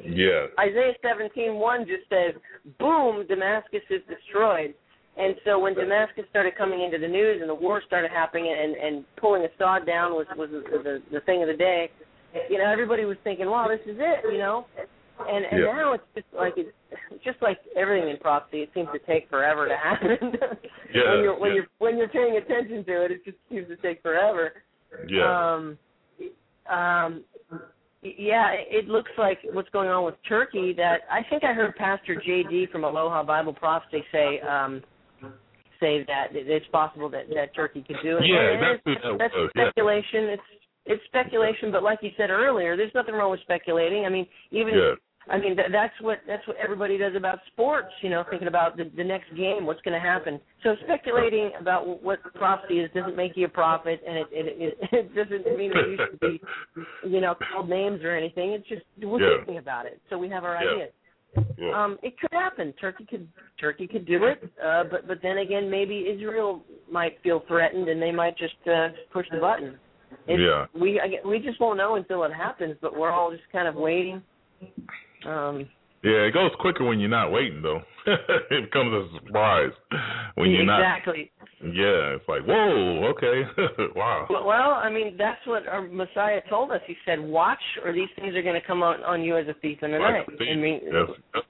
Yeah. 0.05 0.47
Isaiah 0.59 0.95
seventeen 1.03 1.55
one 1.55 1.86
just 1.86 2.09
says, 2.09 2.35
"Boom, 2.78 3.27
Damascus 3.27 3.82
is 3.91 4.03
destroyed." 4.09 4.74
And 5.16 5.36
so 5.45 5.59
when 5.61 5.74
Damascus 5.74 6.24
started 6.28 6.57
coming 6.57 6.82
into 6.82 6.99
the 6.99 7.07
news 7.07 7.41
and 7.41 7.49
the 7.49 7.55
war 7.55 7.82
started 7.86 8.11
happening 8.11 8.53
and 8.53 8.74
and 8.77 9.05
pulling 9.16 9.45
Assad 9.45 9.86
down 9.86 10.12
was 10.12 10.27
was 10.36 10.51
the 10.51 10.62
the, 10.82 11.03
the 11.12 11.20
thing 11.20 11.43
of 11.43 11.49
the 11.49 11.57
day, 11.57 11.91
you 12.51 12.59
know 12.59 12.70
everybody 12.70 13.05
was 13.05 13.16
thinking, 13.24 13.47
"Wow, 13.47 13.69
this 13.69 13.81
is 13.86 13.97
it," 13.99 14.32
you 14.32 14.39
know. 14.39 14.66
And 15.20 15.45
and 15.45 15.61
Yeah. 15.61 15.73
now 15.73 15.93
it's 15.93 16.05
just 16.15 16.27
like 16.36 16.55
it's 16.57 16.73
just 17.24 17.41
like 17.41 17.59
everything 17.77 18.09
in 18.11 18.16
prophecy. 18.19 18.62
It 18.62 18.70
seems 18.74 18.89
to 18.93 18.99
take 19.01 19.31
forever 19.31 19.69
to 19.69 19.77
happen. 19.77 20.19
Yeah, 20.95 21.11
when 21.11 21.23
you're 21.24 21.39
when 21.41 21.51
yeah. 21.51 21.55
you're 21.57 21.66
when 21.78 21.99
you're 21.99 22.09
paying 22.09 22.36
attention 22.36 22.85
to 22.85 23.05
it, 23.05 23.11
it 23.11 23.24
just 23.24 23.36
seems 23.51 23.66
to 23.66 23.74
take 23.77 24.01
forever. 24.01 24.53
Yeah. 25.09 25.55
Um, 25.55 25.78
um, 26.70 27.24
yeah, 28.05 28.52
it 28.52 28.86
looks 28.89 29.10
like 29.18 29.39
what's 29.52 29.68
going 29.70 29.89
on 29.89 30.05
with 30.05 30.14
Turkey. 30.28 30.72
That 30.76 31.01
I 31.10 31.20
think 31.28 31.43
I 31.44 31.52
heard 31.52 31.74
Pastor 31.76 32.20
J.D. 32.24 32.68
from 32.70 32.85
Aloha 32.85 33.22
Bible 33.24 33.52
Prophecy 33.55 34.05
say 34.12 34.40
um, 34.40 34.82
say 35.81 36.05
that 36.06 36.28
it's 36.32 36.66
possible 36.72 37.09
that 37.10 37.28
that 37.35 37.55
Turkey 37.55 37.85
could 37.86 37.97
do 38.02 38.18
it. 38.18 38.24
Yeah, 38.26 38.60
that's 38.60 38.82
it's- 38.86 39.02
that 39.02 39.18
that's 39.18 39.35
was, 39.35 39.51
yeah. 39.55 39.62
speculation. 39.70 40.24
It's 40.31 40.43
it's 40.86 41.02
speculation, 41.06 41.72
but 41.72 41.82
like 41.82 41.98
you 42.02 42.10
said 42.16 42.31
earlier, 42.31 42.76
there's 42.76 42.94
nothing 42.94 43.14
wrong 43.14 43.31
with 43.31 43.40
speculating. 43.40 44.05
I 44.05 44.10
mean, 44.10 44.26
even 44.51 44.74
Yeah. 44.74 44.94
I 45.30 45.38
mean 45.38 45.56
th- 45.56 45.68
that's 45.72 45.94
what 46.01 46.18
that's 46.26 46.46
what 46.46 46.56
everybody 46.62 46.98
does 46.98 47.14
about 47.16 47.38
sports. 47.52 47.88
You 48.02 48.10
know, 48.10 48.24
thinking 48.28 48.48
about 48.48 48.76
the, 48.76 48.90
the 48.96 49.05
next 49.05 49.34
game, 49.36 49.64
what's 49.66 49.80
going 49.82 49.94
to 49.94 50.01
happen. 50.06 50.40
So 50.62 50.74
speculating 50.84 51.51
about 51.59 51.84
wh- 51.86 52.02
what 52.05 52.18
prophecy 52.34 52.80
is 52.80 52.90
doesn't 52.94 53.16
make 53.16 53.32
you 53.36 53.46
a 53.46 53.48
prophet, 53.48 54.01
and 54.06 54.18
it 54.18 54.26
it, 54.30 54.46
it, 54.60 54.78
it 54.92 55.14
doesn't 55.14 55.56
mean 55.56 55.70
that 55.70 55.88
you 55.88 55.96
should 55.98 56.20
be, 56.20 56.40
you 57.09 57.20
know, 57.20 57.34
called 57.52 57.68
names 57.68 58.02
or 58.05 58.14
anything. 58.14 58.51
It's 58.52 58.68
just 58.68 58.82
we're 59.02 59.20
Yeah. 59.20 59.36
thinking 59.38 59.59
about 59.59 59.86
it, 59.86 60.01
so 60.10 60.18
we 60.18 60.28
have 60.28 60.44
our 60.44 60.62
Yeah. 60.62 60.70
ideas. 60.72 60.90
Yeah. 61.59 61.84
Um, 61.84 61.98
it 62.02 62.16
could 62.20 62.30
happen. 62.32 62.72
Turkey 62.80 63.06
could 63.10 63.26
Turkey 63.59 63.86
could 63.88 64.06
do 64.06 64.24
it, 64.24 64.44
uh, 64.64 64.84
but 64.90 65.09
but 65.09 65.18
then 65.22 65.38
again, 65.38 65.68
maybe 65.70 66.06
Israel 66.14 66.62
might 66.90 67.20
feel 67.22 67.42
threatened 67.48 67.88
and 67.88 68.01
they 68.01 68.12
might 68.12 68.36
just 68.38 68.55
uh, 68.70 68.88
push 69.12 69.26
the 69.32 69.38
button. 69.38 69.78
It's, 70.28 70.40
Yeah. 70.40 70.66
We 70.80 71.01
I, 71.01 71.26
we 71.26 71.38
just 71.40 71.60
won't 71.60 71.78
know 71.78 71.96
until 71.96 72.22
it 72.24 72.32
happens, 72.32 72.76
but 72.80 72.96
we're 72.96 73.10
all 73.10 73.30
just 73.32 73.42
kind 73.51 73.66
of 73.66 73.74
waiting. 73.74 74.22
Um, 75.26 75.68
Yeah, 76.02 76.28
it 76.28 76.34
goes 76.34 76.51
quicker 76.60 76.84
when 76.84 77.01
you're 77.01 77.09
not 77.09 77.30
waiting 77.32 77.62
though. 77.62 77.80
it 78.51 78.70
comes 78.72 78.92
as 78.94 79.14
a 79.14 79.24
surprise 79.26 79.72
when 80.34 80.51
you're 80.51 80.64
not. 80.64 80.80
exactly. 80.80 81.30
Yeah, 81.62 82.16
it's 82.20 82.28
like 82.28 82.42
whoa, 82.44 83.12
okay, 83.16 83.42
wow. 83.96 84.26
Well, 84.28 84.44
well, 84.44 84.70
I 84.72 84.90
mean, 84.90 85.16
that's 85.16 85.40
what 85.46 85.66
our 85.66 85.80
Messiah 85.88 86.40
told 86.51 86.70
us. 86.72 86.80
He 86.86 86.94
said, 87.06 87.18
"Watch, 87.18 87.62
or 87.82 87.92
these 87.94 88.09
things 88.16 88.34
are 88.34 88.42
going 88.42 88.60
to 88.60 88.66
come 88.66 88.82
on, 88.82 89.02
on 89.02 89.22
you 89.22 89.38
as 89.38 89.48
a 89.48 89.55
thief 89.62 89.78
in 89.82 89.92
the 89.92 89.98
night." 89.98 90.26
I 90.28 90.55
mean, 90.56 90.80
Yes. 90.84 91.42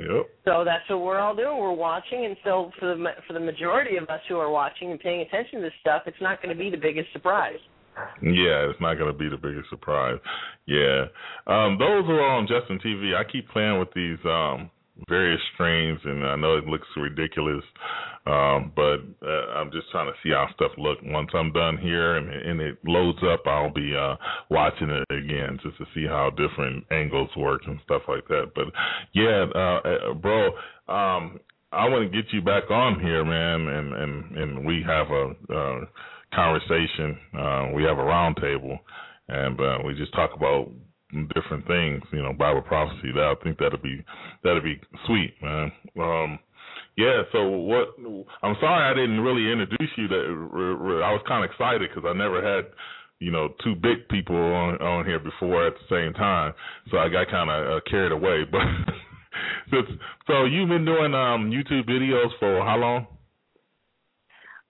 Yep. 0.00 0.26
So 0.46 0.64
that's 0.64 0.88
what 0.88 1.00
we're 1.02 1.18
all 1.20 1.36
doing. 1.36 1.58
We're 1.58 1.72
watching, 1.74 2.24
and 2.24 2.36
so 2.42 2.70
for 2.80 2.86
the 2.96 3.04
for 3.26 3.34
the 3.34 3.40
majority 3.40 3.96
of 3.98 4.08
us 4.08 4.20
who 4.28 4.36
are 4.38 4.50
watching 4.50 4.90
and 4.90 4.98
paying 4.98 5.20
attention 5.20 5.60
to 5.60 5.66
this 5.66 5.74
stuff, 5.82 6.02
it's 6.06 6.20
not 6.22 6.42
going 6.42 6.56
to 6.56 6.58
be 6.58 6.70
the 6.70 6.76
biggest 6.80 7.12
surprise. 7.12 7.58
Yeah, 8.22 8.68
it's 8.68 8.80
not 8.80 8.94
going 8.94 9.12
to 9.12 9.18
be 9.18 9.28
the 9.28 9.36
biggest 9.36 9.70
surprise. 9.70 10.18
Yeah. 10.66 11.04
Um, 11.46 11.78
those 11.78 12.04
are 12.08 12.20
on 12.20 12.46
Justin 12.46 12.78
TV, 12.78 13.14
I 13.14 13.24
keep 13.30 13.48
playing 13.48 13.78
with 13.78 13.88
these 13.94 14.18
um, 14.24 14.70
various 15.08 15.40
strains, 15.54 16.00
and 16.04 16.26
I 16.26 16.36
know 16.36 16.56
it 16.56 16.66
looks 16.66 16.86
ridiculous, 16.96 17.64
um, 18.26 18.72
but 18.76 19.00
uh, 19.26 19.52
I'm 19.56 19.70
just 19.72 19.90
trying 19.90 20.12
to 20.12 20.18
see 20.22 20.30
how 20.30 20.46
stuff 20.54 20.72
look. 20.76 20.98
Once 21.02 21.30
I'm 21.34 21.52
done 21.52 21.78
here 21.78 22.16
and, 22.16 22.28
and 22.28 22.60
it 22.60 22.78
loads 22.84 23.18
up, 23.32 23.46
I'll 23.46 23.72
be 23.72 23.94
uh, 23.96 24.16
watching 24.50 24.90
it 24.90 25.04
again 25.10 25.58
just 25.62 25.78
to 25.78 25.84
see 25.94 26.06
how 26.06 26.30
different 26.30 26.84
angles 26.90 27.30
work 27.36 27.62
and 27.66 27.78
stuff 27.84 28.02
like 28.08 28.26
that. 28.28 28.52
But 28.54 28.66
yeah, 29.14 29.46
uh, 29.54 30.10
uh, 30.10 30.14
bro, 30.14 30.48
um, 30.88 31.40
I 31.72 31.88
want 31.88 32.10
to 32.10 32.22
get 32.22 32.32
you 32.32 32.42
back 32.42 32.70
on 32.70 33.00
here, 33.00 33.24
man, 33.24 33.68
and 33.68 33.94
and 33.94 34.36
and 34.36 34.66
we 34.66 34.84
have 34.86 35.06
a. 35.10 35.32
Uh, 35.52 35.84
conversation. 36.34 37.18
Uh, 37.36 37.66
we 37.74 37.82
have 37.84 37.98
a 37.98 38.04
round 38.04 38.36
table, 38.40 38.78
and 39.28 39.60
uh, 39.60 39.78
we 39.84 39.94
just 39.94 40.12
talk 40.14 40.30
about 40.34 40.70
different 41.34 41.66
things. 41.66 42.02
You 42.12 42.22
know, 42.22 42.32
Bible 42.32 42.62
prophecy. 42.62 43.12
That 43.14 43.34
I 43.38 43.44
think 43.44 43.58
that'll 43.58 43.82
be 43.82 44.04
that'll 44.44 44.62
be 44.62 44.80
sweet, 45.06 45.34
man. 45.42 45.72
Um, 46.00 46.38
yeah. 46.96 47.22
So 47.32 47.48
what? 47.48 47.88
I'm 48.42 48.56
sorry 48.60 48.90
I 48.90 48.94
didn't 48.94 49.20
really 49.20 49.50
introduce 49.50 49.90
you. 49.96 50.08
That 50.08 51.02
I 51.04 51.12
was 51.12 51.22
kind 51.26 51.44
of 51.44 51.50
excited 51.50 51.88
because 51.92 52.08
I 52.08 52.16
never 52.16 52.42
had. 52.42 52.72
You 53.22 53.30
know, 53.30 53.50
two 53.62 53.74
big 53.74 54.08
people 54.08 54.34
on 54.34 54.80
on 54.80 55.04
here 55.04 55.18
before 55.20 55.66
at 55.66 55.74
the 55.74 55.94
same 55.94 56.14
time, 56.14 56.54
so 56.90 56.96
I 56.96 57.10
got 57.10 57.28
kind 57.28 57.50
of 57.50 57.76
uh, 57.76 57.80
carried 57.90 58.12
away. 58.12 58.44
But 58.50 58.62
so, 59.70 59.76
so 60.26 60.44
you've 60.44 60.68
been 60.68 60.84
doing 60.84 61.14
um 61.14 61.50
YouTube 61.50 61.88
videos 61.88 62.30
for 62.38 62.64
how 62.64 62.76
long? 62.76 63.06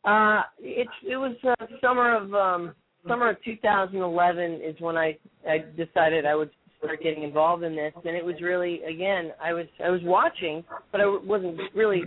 Uh, 0.04 0.42
it 0.58 0.88
it 1.06 1.16
was 1.16 1.36
uh, 1.46 1.66
summer 1.80 2.16
of 2.16 2.34
um, 2.34 2.74
summer 3.06 3.30
of 3.30 3.36
2011 3.44 4.60
is 4.64 4.76
when 4.80 4.96
I 4.96 5.18
I 5.48 5.58
decided 5.76 6.24
I 6.26 6.34
would 6.34 6.50
start 6.78 7.02
getting 7.02 7.22
involved 7.22 7.62
in 7.62 7.76
this, 7.76 7.92
and 8.04 8.16
it 8.16 8.24
was 8.24 8.36
really 8.40 8.82
again 8.84 9.32
I 9.42 9.52
was 9.52 9.66
I 9.84 9.90
was 9.90 10.00
watching, 10.02 10.64
but 10.92 11.00
I 11.00 11.06
wasn't 11.06 11.60
really 11.74 12.04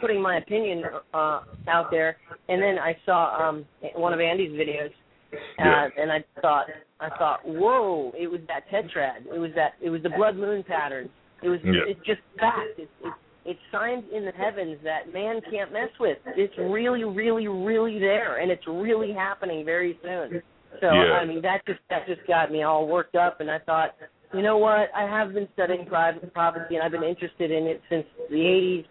putting 0.00 0.22
my 0.22 0.38
opinion 0.38 0.84
uh, 1.12 1.40
out 1.68 1.90
there. 1.90 2.16
And 2.48 2.62
then 2.62 2.78
I 2.78 2.96
saw 3.04 3.48
um, 3.48 3.66
one 3.94 4.14
of 4.14 4.20
Andy's 4.20 4.52
videos, 4.52 4.90
uh, 5.32 5.88
and 6.00 6.10
I 6.10 6.24
thought 6.40 6.66
I 7.00 7.10
thought, 7.18 7.40
whoa! 7.44 8.12
It 8.18 8.28
was 8.30 8.40
that 8.48 8.62
tetrad. 8.72 9.26
It 9.34 9.38
was 9.38 9.50
that 9.56 9.74
it 9.82 9.90
was 9.90 10.02
the 10.02 10.10
blood 10.10 10.36
moon 10.36 10.64
pattern. 10.66 11.10
It 11.42 11.48
was 11.48 11.60
Yeah. 11.62 11.82
it's 11.86 12.00
just 12.06 12.20
fact. 12.38 12.78
It's, 12.78 12.90
it's 13.04 13.14
it's 13.46 13.60
signs 13.70 14.04
in 14.14 14.24
the 14.24 14.32
heavens 14.32 14.78
that 14.84 15.12
man 15.12 15.40
can't 15.50 15.72
mess 15.72 15.90
with. 16.00 16.18
It's 16.36 16.56
really, 16.58 17.04
really, 17.04 17.46
really 17.48 17.98
there, 17.98 18.38
and 18.38 18.50
it's 18.50 18.66
really 18.66 19.12
happening 19.12 19.64
very 19.64 19.98
soon. 20.02 20.42
So 20.80 20.92
Yeah. 20.92 21.18
I 21.20 21.24
mean, 21.24 21.40
that 21.42 21.64
just 21.66 21.80
that 21.88 22.06
just 22.06 22.26
got 22.26 22.50
me 22.50 22.62
all 22.62 22.86
worked 22.86 23.14
up, 23.14 23.40
and 23.40 23.50
I 23.50 23.58
thought, 23.60 23.94
you 24.34 24.42
know 24.42 24.58
what? 24.58 24.90
I 24.94 25.02
have 25.02 25.32
been 25.32 25.48
studying 25.54 25.86
private 25.86 26.32
prophecy, 26.34 26.74
and 26.74 26.82
I've 26.82 26.92
been 26.92 27.04
interested 27.04 27.50
in 27.50 27.64
it 27.64 27.80
since 27.88 28.06
the 28.28 28.36
'80s. 28.36 28.84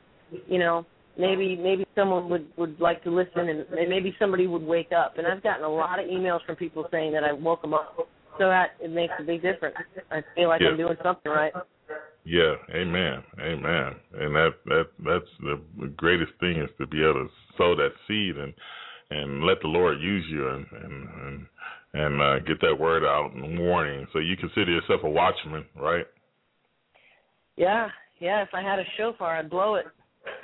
You 0.48 0.60
know, 0.60 0.86
maybe 1.18 1.56
maybe 1.56 1.86
someone 1.94 2.30
would 2.30 2.48
would 2.58 2.80
like 2.80 3.04
to 3.04 3.12
listen, 3.12 3.50
and 3.50 3.90
maybe 3.90 4.16
somebody 4.18 4.48
would 4.48 4.64
wake 4.64 4.92
up. 4.92 5.18
And 5.18 5.28
I've 5.28 5.44
gotten 5.44 5.64
a 5.64 5.70
lot 5.70 6.00
of 6.00 6.06
emails 6.06 6.44
from 6.46 6.56
people 6.56 6.88
saying 6.90 7.12
that 7.14 7.24
I 7.24 7.34
woke 7.34 7.62
them 7.62 7.74
up. 7.74 8.08
So 8.38 8.48
that 8.48 8.72
it 8.82 8.92
makes 8.92 9.14
a 9.20 9.24
big 9.24 9.42
difference. 9.42 9.78
I 10.12 10.22
feel 10.36 10.50
like 10.50 10.62
Yeah. 10.62 10.70
I'm 10.70 10.78
doing 10.78 10.98
something 11.04 11.32
right. 11.32 11.54
Yeah, 12.26 12.56
amen, 12.74 13.24
amen. 13.40 13.96
And 14.14 14.36
that 14.36 14.54
that 14.66 14.86
that's 15.06 15.30
the 15.40 15.88
greatest 15.96 16.32
thing 16.40 16.60
is 16.60 16.70
to 16.80 16.88
be 16.88 17.04
able 17.04 17.26
to 17.26 17.30
sow 17.56 17.76
that 17.76 17.92
seed 18.08 18.36
and 18.38 18.52
and 19.12 19.44
let 19.44 19.62
the 19.62 19.68
Lord 19.68 20.02
use 20.02 20.26
you 20.30 20.50
and 20.50 20.66
and 20.72 21.08
and, 21.08 21.46
and 21.94 22.22
uh, 22.22 22.40
get 22.40 22.60
that 22.62 22.80
word 22.80 23.04
out 23.04 23.32
in 23.36 23.60
warning. 23.60 24.08
So 24.12 24.18
you 24.20 24.36
consider 24.38 24.72
yourself 24.72 25.02
a 25.04 25.10
watchman, 25.10 25.66
right? 25.76 26.06
Yeah, 27.58 27.90
yeah. 28.20 28.42
If 28.42 28.50
I 28.54 28.62
had 28.62 28.80
a 28.80 28.86
shofar, 28.98 29.38
I'd 29.38 29.50
blow 29.50 29.76
it. 29.76 29.86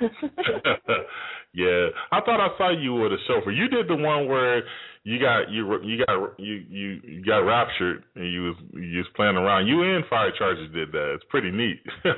yeah, 1.54 1.88
I 2.10 2.20
thought 2.20 2.40
I 2.40 2.56
saw 2.58 2.70
you 2.70 2.94
with 2.94 3.12
a 3.12 3.18
shofar. 3.26 3.52
You 3.52 3.68
did 3.68 3.88
the 3.88 3.96
one 3.96 4.28
where 4.28 4.62
you 5.04 5.18
got 5.18 5.50
you 5.50 5.66
you 5.82 6.04
got 6.04 6.38
you 6.38 6.54
you, 6.68 7.00
you 7.04 7.24
got 7.24 7.38
raptured 7.40 8.04
and 8.14 8.32
you 8.32 8.42
was 8.44 8.56
you 8.72 8.98
was 8.98 9.06
playing 9.16 9.36
around. 9.36 9.66
You 9.66 9.82
and 9.82 10.04
Firecharger 10.04 10.72
did 10.72 10.92
that. 10.92 11.14
It's 11.14 11.24
pretty 11.28 11.50
neat. 11.50 11.80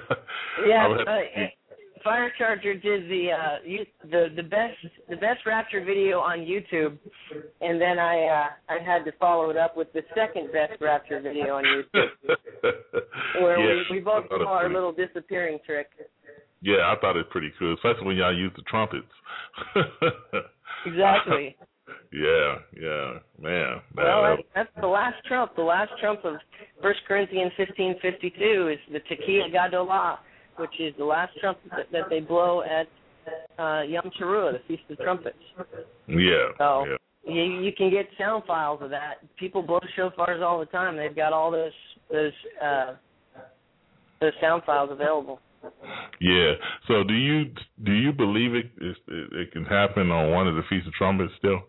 Yeah, 0.67 0.85
I 0.85 0.89
would 0.89 0.99
have 1.01 1.09
uh, 1.09 1.47
Firecharger 2.05 2.81
did 2.83 3.09
the 3.09 3.29
uh 3.33 3.59
you, 3.65 3.87
the 4.11 4.27
the 4.37 4.43
best 4.43 4.77
the 5.09 5.17
best 5.17 5.41
Rapture 5.47 5.83
video 5.83 6.19
on 6.21 6.41
YouTube, 6.41 6.99
and 7.61 7.81
then 7.81 7.99
I 7.99 8.25
uh 8.25 8.49
I 8.69 8.83
had 8.85 9.05
to 9.05 9.13
follow 9.19 9.51
it 9.51 9.57
up 9.57 9.77
with 9.77 9.93
the 9.95 10.03
second 10.15 10.53
best 10.53 10.81
Rapture 10.81 11.21
video 11.21 11.57
on 11.57 11.65
YouTube, 11.65 12.37
where 13.41 13.59
Yeah, 13.59 13.83
we 13.91 13.97
we 13.99 14.01
both 14.01 14.27
I 14.27 14.29
thought 14.29 14.41
it 14.43 14.45
saw 14.45 14.53
our 14.53 14.69
little 14.69 14.93
disappearing 14.93 15.59
trick. 15.65 15.89
Yeah, 16.65 16.91
I 16.91 16.97
thought 17.01 17.17
it 17.17 17.29
pretty 17.29 17.53
cool, 17.59 17.75
especially 17.75 18.07
when 18.07 18.17
y'all 18.17 18.35
use 18.37 18.53
the 18.57 18.63
trumpets. 18.63 19.07
Exactly. 20.87 21.57
yeah, 22.13 22.57
yeah, 22.79 23.13
man. 23.41 23.81
Well, 23.97 24.23
that- 24.23 24.37
that, 24.37 24.45
that's 24.55 24.81
the 24.81 24.87
last 24.87 25.17
trump. 25.27 25.57
The 25.57 25.63
last 25.63 25.91
trump 26.01 26.25
of 26.25 26.35
First 26.83 27.01
Corinthians 27.09 27.53
fifteen 27.57 27.95
fifty 28.03 28.31
two 28.31 28.69
is 28.69 28.79
the 28.93 29.01
Tekiah 29.01 29.51
Gedolah, 29.51 30.19
which 30.57 30.79
is 30.79 30.93
the 30.99 31.05
last 31.05 31.33
trump 31.41 31.57
that, 31.71 31.87
that 31.93 32.11
they 32.11 32.21
blow 32.21 32.63
at 32.63 32.87
uh, 33.59 33.83
Yom 33.83 34.11
Teruah, 34.21 34.53
the 34.53 34.61
Feast 34.69 34.83
of 34.91 34.99
Trumpets. 34.99 35.37
yeah, 36.07 36.49
So 36.59 36.85
yeah. 36.87 37.35
you 37.35 37.43
you 37.63 37.73
can 37.73 37.91
get 37.91 38.07
sound 38.19 38.45
files 38.47 38.81
of 38.83 38.91
that. 38.91 39.15
People 39.39 39.63
blow 39.63 39.81
shofars 39.99 40.43
all 40.43 40.59
the 40.61 40.67
time. 40.67 40.97
They've 40.99 41.17
got 41.17 41.33
all 41.33 41.51
those 41.51 41.73
those 42.13 42.33
uh, 42.63 42.95
those 44.21 44.33
sound 44.41 44.65
files 44.65 44.91
available. 44.93 45.41
Yeah. 46.21 46.53
So 46.89 47.05
do 47.05 47.15
you 47.15 47.53
do 47.85 47.93
you 47.93 48.13
believe 48.13 48.55
it 48.55 48.71
it, 48.81 48.97
it 49.09 49.53
can 49.53 49.65
happen 49.65 50.11
on 50.11 50.31
one 50.31 50.49
of 50.49 50.55
the 50.55 50.63
feast 50.69 50.87
of 50.87 50.93
trumpets 50.95 51.33
still? 51.39 51.61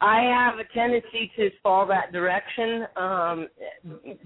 I 0.00 0.20
have 0.22 0.58
a 0.58 0.64
tendency 0.74 1.30
to 1.36 1.50
fall 1.62 1.86
that 1.86 2.12
direction, 2.12 2.86
um, 2.96 3.48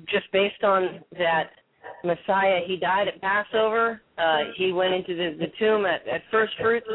just 0.08 0.30
based 0.32 0.64
on 0.64 1.00
that 1.12 1.50
Messiah. 2.02 2.60
He 2.66 2.76
died 2.76 3.06
at 3.06 3.20
Passover. 3.20 4.02
Uh, 4.18 4.50
he 4.56 4.72
went 4.72 4.94
into 4.94 5.14
the, 5.14 5.36
the 5.38 5.46
tomb 5.58 5.86
at, 5.86 6.06
at 6.08 6.22
first 6.30 6.52
fruits, 6.60 6.86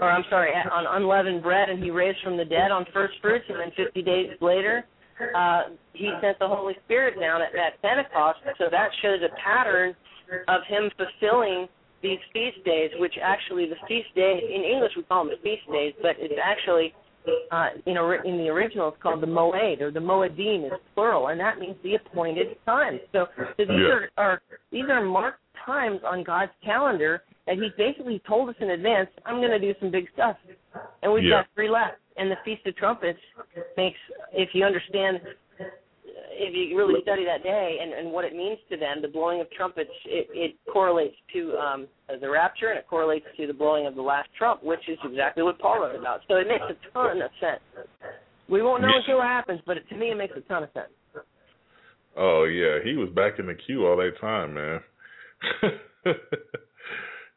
or 0.00 0.10
I'm 0.10 0.24
sorry, 0.28 0.52
at, 0.52 0.70
on 0.70 0.84
unleavened 1.00 1.42
bread, 1.42 1.68
and 1.70 1.82
he 1.82 1.90
raised 1.90 2.18
from 2.24 2.36
the 2.36 2.44
dead 2.44 2.72
on 2.72 2.84
first 2.92 3.14
fruits. 3.22 3.44
And 3.48 3.60
then 3.60 3.70
50 3.76 4.02
days 4.02 4.30
later, 4.40 4.84
uh, 5.36 5.62
he 5.92 6.10
sent 6.20 6.38
the 6.40 6.48
Holy 6.48 6.74
Spirit 6.84 7.18
down 7.20 7.40
at, 7.40 7.54
at 7.54 7.80
Pentecost. 7.82 8.40
So 8.58 8.64
that 8.70 8.88
shows 9.00 9.20
a 9.22 9.32
pattern 9.40 9.94
of 10.48 10.60
him 10.68 10.90
fulfilling 10.96 11.68
these 12.02 12.18
feast 12.32 12.62
days, 12.64 12.90
which 12.98 13.14
actually 13.22 13.66
the 13.66 13.76
feast 13.88 14.08
day 14.14 14.40
in 14.54 14.62
English 14.62 14.92
we 14.96 15.02
call 15.04 15.24
them 15.24 15.32
the 15.34 15.42
feast 15.42 15.62
days, 15.72 15.94
but 16.02 16.16
it's 16.18 16.34
actually 16.42 16.92
uh, 17.50 17.68
in, 17.86 17.96
ori- 17.96 18.20
in 18.28 18.36
the 18.36 18.48
original 18.48 18.88
it's 18.88 19.02
called 19.02 19.22
the 19.22 19.26
moed 19.26 19.80
or 19.80 19.90
the 19.90 20.00
moedim 20.00 20.66
is 20.66 20.72
plural, 20.94 21.28
and 21.28 21.40
that 21.40 21.58
means 21.58 21.74
the 21.82 21.94
appointed 21.94 22.48
time. 22.66 23.00
So, 23.12 23.26
so 23.38 23.44
these 23.58 23.68
Yeah. 23.70 23.94
are, 23.94 24.10
are 24.18 24.42
these 24.70 24.84
are 24.90 25.02
marked 25.02 25.40
times 25.64 26.00
on 26.04 26.22
God's 26.22 26.52
calendar 26.62 27.22
that 27.46 27.56
He 27.56 27.70
basically 27.78 28.20
told 28.28 28.50
us 28.50 28.56
in 28.60 28.70
advance, 28.70 29.08
I'm 29.24 29.36
going 29.36 29.50
to 29.52 29.58
do 29.58 29.72
some 29.80 29.90
big 29.90 30.08
stuff, 30.12 30.36
and 31.02 31.10
we've 31.12 31.24
Yeah. 31.24 31.42
got 31.42 31.46
three 31.54 31.70
left. 31.70 31.98
And 32.16 32.30
the 32.30 32.36
Feast 32.44 32.64
of 32.66 32.76
Trumpets 32.76 33.18
makes, 33.76 33.98
if 34.32 34.50
you 34.54 34.64
understand 34.64 35.20
if 36.36 36.54
you 36.54 36.76
really 36.76 37.00
study 37.02 37.24
that 37.24 37.42
day 37.42 37.78
and, 37.80 37.92
and 37.92 38.10
what 38.10 38.24
it 38.24 38.34
means 38.34 38.58
to 38.70 38.76
them, 38.76 39.00
the 39.02 39.08
blowing 39.08 39.40
of 39.40 39.50
trumpets, 39.50 39.90
it, 40.06 40.28
it 40.32 40.56
correlates 40.72 41.16
to 41.32 41.52
um, 41.56 41.86
the 42.20 42.28
rapture 42.28 42.68
and 42.68 42.78
it 42.78 42.86
correlates 42.88 43.26
to 43.36 43.46
the 43.46 43.52
blowing 43.52 43.86
of 43.86 43.94
the 43.94 44.02
last 44.02 44.28
trump, 44.36 44.62
which 44.62 44.88
is 44.88 44.98
exactly 45.04 45.42
what 45.42 45.58
Paul 45.58 45.80
wrote 45.80 45.98
about. 45.98 46.20
So 46.28 46.36
it 46.36 46.48
makes 46.48 46.64
a 46.68 46.92
ton 46.92 47.22
of 47.22 47.30
sense. 47.40 47.60
We 48.48 48.62
won't 48.62 48.82
know 48.82 48.88
until 48.94 49.20
it 49.20 49.24
happens, 49.24 49.60
but 49.66 49.76
it, 49.76 49.88
to 49.88 49.96
me, 49.96 50.10
it 50.10 50.16
makes 50.16 50.34
a 50.36 50.42
ton 50.42 50.62
of 50.62 50.68
sense. 50.74 50.92
Oh 52.16 52.44
yeah, 52.44 52.78
he 52.84 52.96
was 52.96 53.08
back 53.14 53.38
in 53.38 53.46
the 53.46 53.54
queue 53.54 53.86
all 53.86 53.96
that 53.96 54.12
time, 54.20 54.54
man. 54.54 54.80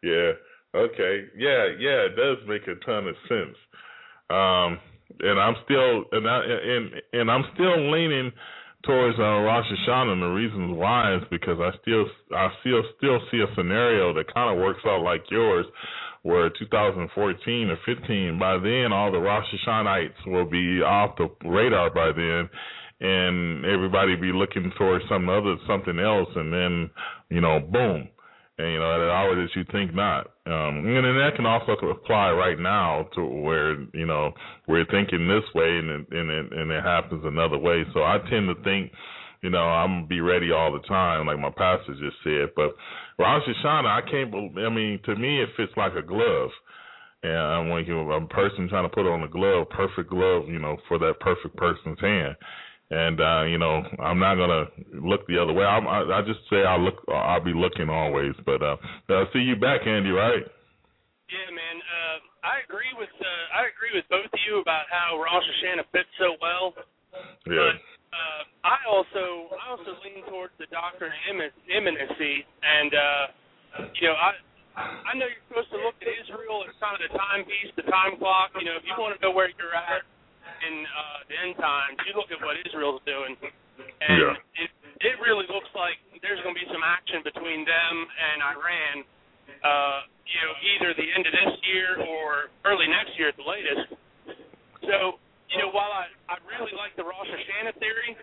yeah. 0.03 0.32
Okay. 0.76 1.26
Yeah. 1.36 1.65
Yeah. 1.80 2.06
It 2.06 2.15
does 2.15 2.38
make 2.48 2.68
a 2.68 2.76
ton 2.86 3.07
of 3.07 3.15
sense. 3.28 3.57
Um, 4.30 4.80
and 5.19 5.40
I'm 5.40 5.56
still 5.65 6.03
and 6.11 6.28
I 6.28 6.41
and 6.44 6.91
and 7.14 7.32
I'm 7.32 7.45
still 7.53 7.91
leaning 7.91 8.32
towards 8.88 9.19
uh, 9.19 9.43
Rosh 9.43 9.65
Hashanah. 9.68 10.14
And 10.14 10.22
the 10.22 10.27
reasons 10.27 10.76
why 10.76 11.15
is 11.15 11.23
because 11.30 11.59
I 11.59 11.72
still 11.81 12.05
I 12.35 12.49
still 12.61 12.81
still 12.97 13.19
see 13.30 13.39
a 13.39 13.55
scenario 13.55 14.14
that 14.14 14.34
kind 14.34 14.55
of 14.55 14.64
works 14.64 14.81
out 14.88 15.03
like 15.03 15.23
yours, 15.30 15.65
where 16.23 16.49
2014 16.49 17.69
or 17.69 17.77
15 17.85 18.39
by 18.39 18.57
then 18.57 18.91
all 18.91 19.11
the 19.11 19.19
Rosh 19.19 19.45
Hashanites 19.53 20.26
will 20.26 20.49
be 20.49 20.81
off 20.81 21.18
the 21.18 21.30
radar 21.47 21.89
by 21.91 22.11
then, 22.15 22.49
and 22.99 23.65
everybody 23.65 24.15
be 24.15 24.31
looking 24.34 24.72
towards 24.77 25.05
some 25.09 25.30
other 25.30 25.57
something 25.68 25.99
else, 25.99 26.30
and 26.35 26.51
then 26.51 26.89
you 27.30 27.41
know 27.41 27.59
boom. 27.59 28.07
And 28.58 28.74
you 28.74 28.80
know, 28.80 28.92
at 28.92 29.02
an 29.02 29.10
hour 29.10 29.36
that 29.36 29.54
you 29.56 29.64
think 29.72 29.94
not, 29.94 30.34
um, 30.48 30.82
and 30.82 31.06
then 31.06 31.14
that 31.22 31.36
can 31.36 31.46
also 31.46 31.74
apply 31.74 32.32
right 32.32 32.58
now 32.58 33.08
to 33.14 33.24
where 33.24 33.80
you 33.94 34.08
know 34.08 34.34
we're 34.68 34.86
thinking 34.86 35.28
this 35.28 35.46
way, 35.54 35.78
and 35.78 35.90
and 36.10 36.32
it, 36.32 36.52
and 36.52 36.72
it 36.72 36.84
happens 36.84 37.24
another 37.24 37.60
way. 37.60 37.84
So 37.94 38.02
I 38.02 38.18
tend 38.28 38.50
to 38.50 38.56
think, 38.64 38.92
you 39.44 39.52
know, 39.52 39.62
I'm 39.62 40.02
gonna 40.02 40.08
be 40.08 40.22
ready 40.22 40.52
all 40.52 40.74
the 40.74 40.88
time, 40.88 41.28
like 41.28 41.38
my 41.38 41.52
pastor 41.52 41.94
just 42.02 42.18
said. 42.24 42.50
But 42.56 42.74
Rosh 43.20 43.44
Hashanah, 43.46 43.86
I 43.86 44.02
can't. 44.10 44.32
bel 44.32 44.50
I 44.66 44.70
mean, 44.70 45.02
to 45.06 45.16
me, 45.16 45.40
it 45.44 45.50
fits 45.56 45.74
like 45.78 45.94
a 45.94 46.02
glove. 46.02 46.50
And 47.24 47.38
I'm 47.38 47.70
like 47.70 47.88
you 47.88 47.94
know, 47.94 48.10
a 48.12 48.26
person 48.28 48.70
trying 48.70 48.90
to 48.90 48.94
put 48.94 49.06
on 49.06 49.24
a 49.24 49.28
glove, 49.28 49.70
perfect 49.70 50.10
glove, 50.10 50.48
you 50.48 50.60
know, 50.60 50.78
for 50.88 50.98
that 51.00 51.20
perfect 51.20 51.56
person's 51.58 52.00
hand. 52.00 52.36
And 52.89 53.19
uh, 53.19 53.43
you 53.43 53.57
know, 53.59 53.84
I'm 53.99 54.19
not 54.19 54.35
gonna 54.35 54.72
look 54.95 55.27
the 55.27 55.35
other 55.35 55.51
way. 55.51 55.65
I'm, 55.65 55.88
I, 55.88 56.07
I 56.07 56.22
just 56.23 56.39
say 56.49 56.64
I'll 56.64 56.80
look. 56.80 57.03
I'll 57.11 57.43
be 57.43 57.51
looking 57.51 57.89
always. 57.89 58.31
But 58.45 58.64
uh, 58.64 58.77
I'll 59.09 59.27
see 59.34 59.43
you 59.43 59.59
back, 59.59 59.84
Andy. 59.84 60.11
Right? 60.11 60.47
Yeah, 61.27 61.51
man. 61.51 61.77
Uh, 61.84 62.18
I 62.47 62.64
agree 62.64 62.95
with 62.95 63.11
uh, 63.19 63.59
I 63.59 63.68
agree 63.68 63.91
with 63.91 64.07
both 64.07 64.31
of 64.31 64.39
you 64.47 64.64
about 64.64 64.88
how 64.88 65.19
Rosh 65.19 65.43
Hashanah 65.43 65.84
fits 65.91 66.07
so 66.15 66.39
well. 66.39 66.72
Yeah. 67.43 67.76
Uh, 68.07 68.43
I 68.64 68.80
also 68.88 69.51
I 69.51 69.76
also 69.76 69.91
lean 70.07 70.23
towards 70.31 70.55
the 70.55 70.72
doctrine 70.72 71.11
of 71.11 71.22
immin- 71.27 71.59
imminency, 71.68 72.47
and 72.64 72.91
uh, 72.95 73.23
you 73.99 74.07
know 74.07 74.15
I 74.15 74.31
I 74.80 75.11
know 75.19 75.27
you're 75.27 75.43
supposed 75.51 75.76
to 75.76 75.81
look 75.84 75.99
at 75.99 76.07
Israel 76.23 76.64
as 76.64 76.72
kind 76.80 76.95
of 76.95 77.03
the 77.03 77.11
timepiece, 77.11 77.76
the 77.76 77.84
time 77.91 78.15
clock. 78.15 78.55
You 78.55 78.64
know, 78.64 78.80
if 78.80 78.88
you 78.88 78.95
want 78.95 79.11
to 79.11 79.19
know 79.19 79.35
where 79.35 79.51
you're 79.51 79.76
at 79.76 80.07
in 80.64 80.76
uh, 80.86 81.18
the 81.30 81.36
end 81.38 81.54
times, 81.60 81.98
you 82.08 82.14
look 82.18 82.30
at 82.34 82.40
what 82.42 82.58
Israel's 82.66 83.02
doing, 83.06 83.36
and 83.42 84.20
Yeah. 84.22 84.64
it 84.64 84.70
it 85.02 85.16
really 85.22 85.46
looks 85.54 85.70
like 85.78 86.02
there's 86.26 86.42
going 86.42 86.58
to 86.58 86.62
be 86.62 86.66
some 86.74 86.82
action 86.82 87.22
between 87.22 87.62
them 87.66 87.94
and 88.10 88.38
Iran. 88.42 88.96
Uh, 89.64 90.00
you 90.28 90.40
know, 90.44 90.54
either 90.76 90.90
the 90.98 91.08
end 91.16 91.24
of 91.26 91.34
this 91.34 91.54
year 91.72 91.90
or 92.04 92.52
early 92.66 92.86
next 92.90 93.16
year 93.18 93.30
at 93.32 93.38
the 93.40 93.48
latest. 93.48 93.96
So, 94.84 95.18
you 95.50 95.58
know, 95.62 95.70
while 95.72 95.90
I 95.94 96.10
I 96.28 96.36
really 96.50 96.74
like 96.76 96.94
the 97.00 97.06
Rosh 97.08 97.30
Hashanah 97.32 97.78
theory, 97.80 98.18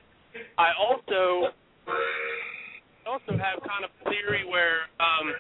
I 0.59 0.75
also 0.77 1.55
also 3.07 3.37
have 3.37 3.61
kind 3.65 3.85
of 3.85 3.91
a 4.05 4.11
theory 4.11 4.45
where 4.49 4.89
um 5.01 5.37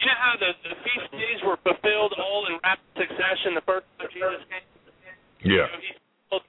you 0.00 0.06
know 0.06 0.18
how 0.18 0.34
the 0.38 0.50
the 0.66 0.76
feast 0.82 1.08
days 1.12 1.40
were 1.46 1.58
fulfilled 1.62 2.14
all 2.18 2.46
in 2.50 2.58
rapid 2.62 2.86
succession 2.98 3.54
the 3.54 3.64
first 3.66 3.86
time 3.98 4.08
Jesus 4.10 4.42
came? 4.50 4.66
Yeah. 5.44 5.68
So 5.70 5.78
he 5.80 5.92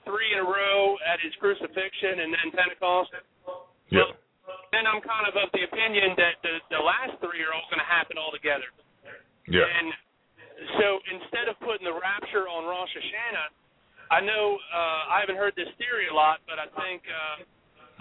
three 0.05 0.34
in 0.34 0.41
a 0.41 0.47
row 0.47 0.97
at 1.05 1.22
his 1.22 1.34
crucifixion 1.38 2.26
and 2.26 2.34
then 2.34 2.47
Pentecost. 2.55 3.11
Yeah. 3.93 4.09
Then 4.73 4.89
I'm 4.89 5.01
kind 5.01 5.30
of 5.30 5.38
of 5.38 5.53
the 5.53 5.61
opinion 5.65 6.17
that 6.17 6.41
the 6.41 6.57
the 6.73 6.81
last 6.81 7.17
three 7.22 7.41
are 7.45 7.53
all 7.53 7.65
going 7.69 7.81
to 7.81 7.89
happen 7.89 8.17
all 8.17 8.34
together. 8.34 8.69
Yeah. 9.45 9.65
And 9.65 9.93
so 10.80 10.85
instead 11.11 11.45
of 11.51 11.59
putting 11.61 11.85
the 11.85 11.93
rapture 11.93 12.49
on 12.49 12.65
Rosh 12.65 12.89
Hashanah, 12.97 13.49
I 14.09 14.19
know 14.22 14.57
uh, 14.73 15.13
I 15.13 15.22
haven't 15.22 15.38
heard 15.38 15.53
this 15.57 15.69
theory 15.77 16.09
a 16.09 16.15
lot, 16.15 16.41
but 16.49 16.57
I 16.57 16.69
think 16.81 17.05
uh, 17.05 17.38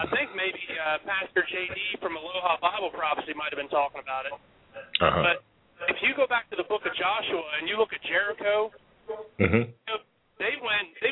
I 0.01 0.07
think 0.09 0.33
maybe 0.33 0.61
uh, 0.77 1.05
Pastor 1.05 1.45
JD 1.45 2.01
from 2.01 2.17
Aloha 2.17 2.61
Bible 2.61 2.93
Prophecy 2.93 3.37
might 3.37 3.53
have 3.53 3.61
been 3.61 3.73
talking 3.73 4.01
about 4.01 4.25
it. 4.29 4.35
Uh-huh. 5.01 5.23
But 5.23 5.37
if 5.93 6.01
you 6.03 6.17
go 6.17 6.27
back 6.27 6.49
to 6.51 6.57
the 6.57 6.67
book 6.67 6.83
of 6.89 6.93
Joshua 6.97 7.45
and 7.61 7.69
you 7.69 7.77
look 7.77 7.93
at 7.93 8.03
Jericho, 8.09 8.73
Mhm. 9.39 9.69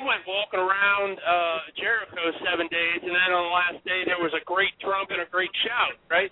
Went 0.04 0.22
walking 0.26 0.60
around 0.60 1.18
uh, 1.22 1.58
Jericho 1.78 2.22
seven 2.44 2.66
days, 2.68 3.00
and 3.02 3.14
then 3.14 3.30
on 3.32 3.42
the 3.48 3.54
last 3.54 3.78
day 3.86 4.04
there 4.06 4.20
was 4.20 4.34
a 4.34 4.42
great 4.44 4.74
trump 4.82 5.10
and 5.10 5.22
a 5.22 5.28
great 5.30 5.52
shout, 5.66 5.96
right? 6.12 6.30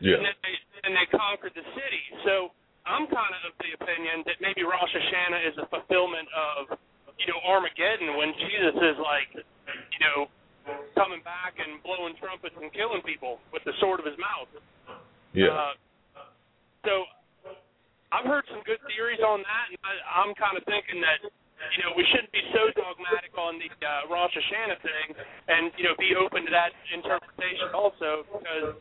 Yeah. 0.00 0.20
And 0.20 0.24
then 0.28 0.36
they 0.44 0.54
and 0.86 0.92
they 0.94 1.06
conquered 1.10 1.52
the 1.58 1.66
city. 1.74 2.04
So 2.24 2.54
I'm 2.86 3.04
kind 3.10 3.32
of 3.34 3.50
of 3.50 3.52
the 3.60 3.72
opinion 3.76 4.24
that 4.24 4.40
maybe 4.40 4.64
Rosh 4.64 4.92
Hashanah 4.92 5.42
is 5.48 5.56
a 5.60 5.66
fulfillment 5.68 6.28
of 6.32 6.78
you 7.18 7.28
know 7.28 7.40
Armageddon 7.44 8.16
when 8.16 8.32
Jesus 8.38 8.76
is 8.76 8.96
like 9.00 9.30
you 9.36 10.00
know 10.00 10.30
coming 10.94 11.24
back 11.24 11.56
and 11.56 11.80
blowing 11.82 12.12
trumpets 12.20 12.54
and 12.60 12.68
killing 12.76 13.00
people 13.02 13.40
with 13.52 13.64
the 13.64 13.72
sword 13.80 14.00
of 14.00 14.06
his 14.06 14.16
mouth. 14.20 14.48
Yeah. 15.32 15.52
Uh, 15.52 15.74
so 16.84 16.94
I've 18.12 18.24
heard 18.24 18.44
some 18.48 18.64
good 18.64 18.80
theories 18.88 19.20
on 19.20 19.44
that, 19.44 19.66
and 19.72 19.80
I, 19.84 19.92
I'm 20.24 20.32
kind 20.36 20.56
of 20.56 20.64
thinking 20.64 21.00
that 21.04 21.28
you 21.76 21.82
know 21.84 21.92
we 21.96 22.04
shouldn't 22.12 22.32
be 22.32 22.42
so 22.54 22.70
dogmatic 22.74 23.32
on 23.34 23.58
the 23.58 23.68
uh, 23.82 24.06
Rosh 24.10 24.34
Hashanah 24.34 24.78
thing, 24.82 25.08
and 25.50 25.72
you 25.76 25.84
know 25.84 25.94
be 25.98 26.14
open 26.14 26.44
to 26.46 26.50
that 26.52 26.72
interpretation 26.90 27.74
also 27.74 28.24
because 28.28 28.74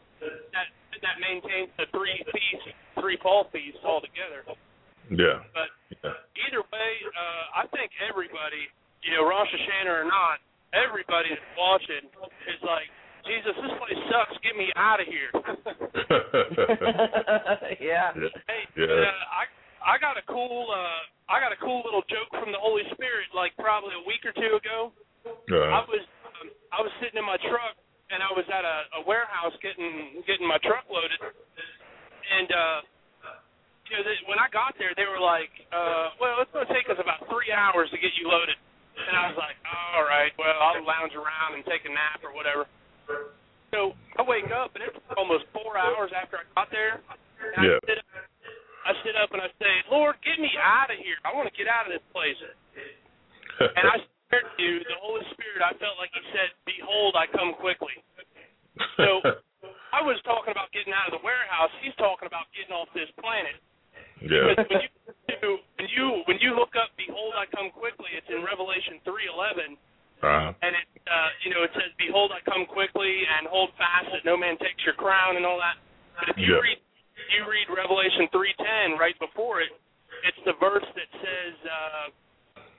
that 0.53 0.67
that 1.01 1.17
maintains 1.21 1.69
the 1.77 1.85
three 1.93 2.23
feasts 2.33 2.67
three 2.99 3.17
fall 3.21 3.47
feasts 3.53 3.79
all 3.85 4.01
together. 4.01 4.43
Yeah. 5.09 5.39
But 5.55 5.69
yeah. 6.03 6.11
either 6.49 6.61
way, 6.67 6.91
uh, 7.15 7.63
I 7.63 7.67
think 7.71 7.91
everybody, 8.03 8.67
you 9.03 9.15
know, 9.15 9.23
Rosh 9.23 9.47
Hashanah 9.47 10.03
or 10.03 10.03
not, 10.03 10.43
everybody 10.75 11.29
that's 11.31 11.47
watching 11.55 12.03
is 12.51 12.59
like, 12.63 12.91
Jesus, 13.23 13.55
this 13.55 13.71
place 13.79 13.99
sucks. 14.07 14.35
Get 14.43 14.55
me 14.55 14.71
out 14.75 14.99
of 14.99 15.07
here. 15.07 15.31
yeah. 17.83 18.11
Hey, 18.47 18.63
Yeah. 18.75 18.87
Uh, 18.87 19.43
I 19.43 19.47
I 19.87 19.95
got 19.97 20.19
a 20.19 20.25
cool 20.27 20.67
uh 20.69 21.01
I 21.31 21.39
got 21.39 21.51
a 21.55 21.59
cool 21.59 21.83
little 21.87 22.03
joke 22.07 22.31
from 22.35 22.51
the 22.51 22.59
Holy 22.59 22.83
Spirit 22.95 23.31
like 23.35 23.55
probably 23.59 23.95
a 23.95 24.03
week 24.07 24.23
or 24.27 24.35
two 24.35 24.55
ago. 24.59 24.91
I 25.27 25.83
Uh, 25.83 25.87
was 25.87 26.03
um, 26.27 26.47
I 26.75 26.79
was 26.83 26.91
sitting 26.99 27.19
in 27.19 27.25
my 27.27 27.39
truck 27.47 27.75
and 28.11 28.23
I 28.23 28.31
was 28.31 28.47
at 28.47 28.63
a, 28.63 28.77
a 28.99 29.01
warehouse 29.07 29.55
getting 29.63 30.23
getting 30.27 30.47
my 30.47 30.59
truck 30.63 30.87
loaded, 30.87 31.19
and 31.19 32.47
uh, 32.51 32.79
you 33.87 33.99
know 33.99 34.03
they, 34.07 34.15
when 34.31 34.39
I 34.39 34.47
got 34.51 34.75
there 34.79 34.95
they 34.95 35.07
were 35.07 35.19
like, 35.19 35.51
uh, 35.75 36.15
well 36.19 36.39
it's 36.43 36.51
going 36.55 36.67
to 36.67 36.71
take 36.71 36.87
us 36.87 36.99
about 36.99 37.27
three 37.27 37.51
hours 37.51 37.91
to 37.91 37.99
get 37.99 38.15
you 38.15 38.31
loaded, 38.31 38.55
and 39.07 39.13
I 39.15 39.27
was 39.31 39.35
like, 39.39 39.59
all 39.67 40.07
right, 40.07 40.31
well 40.39 40.55
I'll 40.55 40.83
lounge 40.87 41.15
around 41.15 41.59
and 41.59 41.63
take 41.67 41.83
a 41.83 41.91
nap 41.91 42.23
or 42.23 42.31
whatever. 42.31 42.67
So 43.75 43.91
I 44.15 44.23
wake 44.23 44.47
up 44.55 44.71
and 44.79 44.83
it's 44.87 44.95
almost 45.19 45.43
four 45.51 45.75
hours 45.75 46.11
after 46.15 46.39
I 46.39 46.47
got 46.55 46.71
there, 46.71 47.03
and 47.59 47.67
Yeah. 47.67 47.79
I 47.83 47.87
sit 47.91 47.99
up, 47.99 48.07
I 48.87 48.95
sit 49.03 49.19
up 49.19 49.35
and 49.35 49.43
I 49.43 49.51
say, 49.59 49.73
Lord, 49.91 50.15
get 50.23 50.39
me 50.39 50.49
out 50.55 50.87
of 50.87 50.97
here. 50.97 51.19
I 51.27 51.35
want 51.35 51.51
to 51.51 51.55
get 51.59 51.67
out 51.67 51.85
of 51.85 51.91
this 51.91 52.03
place. 52.15 52.39
And 53.59 53.85
I 53.85 53.99
swear 54.31 54.47
to 54.47 54.57
you, 54.63 54.79
the 54.87 54.95
Holy 55.03 55.23
Spirit, 55.35 55.59
I 55.59 55.75
felt 55.75 55.99
like 55.99 56.11
He 56.15 56.23
said, 56.31 56.55
"Behold, 56.63 57.19
I 57.19 57.27
come 57.35 57.51
quickly." 57.59 57.99
So 58.95 59.19
I 59.97 59.99
was 60.05 60.15
talking 60.23 60.55
about 60.55 60.71
getting 60.71 60.95
out 60.95 61.11
of 61.11 61.19
the 61.19 61.23
warehouse. 61.25 61.73
He's 61.83 61.95
talking 61.99 62.31
about 62.31 62.47
getting 62.55 62.71
off 62.71 62.87
this 62.95 63.11
planet. 63.19 63.59
yeah. 64.23 64.55
Because 64.55 64.67
when 64.71 64.81
you 64.83 64.91
do, 65.43 65.51
when 65.75 65.87
you 65.91 66.05
when 66.31 66.37
you 66.39 66.51
look 66.55 66.71
up, 66.79 66.95
"Behold, 66.95 67.35
I 67.35 67.43
come 67.51 67.73
quickly," 67.75 68.15
it's 68.15 68.29
in 68.31 68.39
Revelation 68.45 69.03
three 69.03 69.27
eleven, 69.27 69.75
Uh, 70.23 70.49
and 70.63 70.73
it 70.73 70.87
uh, 71.05 71.29
you 71.43 71.51
know 71.51 71.61
it 71.67 71.73
says, 71.75 71.91
"Behold, 71.99 72.31
I 72.31 72.39
come 72.47 72.63
quickly, 72.65 73.25
and 73.27 73.51
hold 73.51 73.75
fast 73.75 74.09
that 74.15 74.23
no 74.23 74.37
man 74.39 74.55
takes 74.63 74.79
your 74.87 74.95
crown," 74.95 75.35
and 75.35 75.43
all 75.45 75.59
that. 75.59 75.75
But 76.19 76.29
if 76.33 76.37
you 76.39 76.55
Yeah. 76.55 76.61
read 76.63 76.79
you 77.33 77.45
read 77.49 77.67
Revelation 77.69 78.29
three 78.31 78.53
ten 78.57 78.97
right 78.97 79.17
before 79.19 79.61
it, 79.61 79.73
it's 80.25 80.41
the 80.45 80.55
verse 80.61 80.85
that 80.85 81.09
says, 81.19 81.55
uh, 81.65 82.05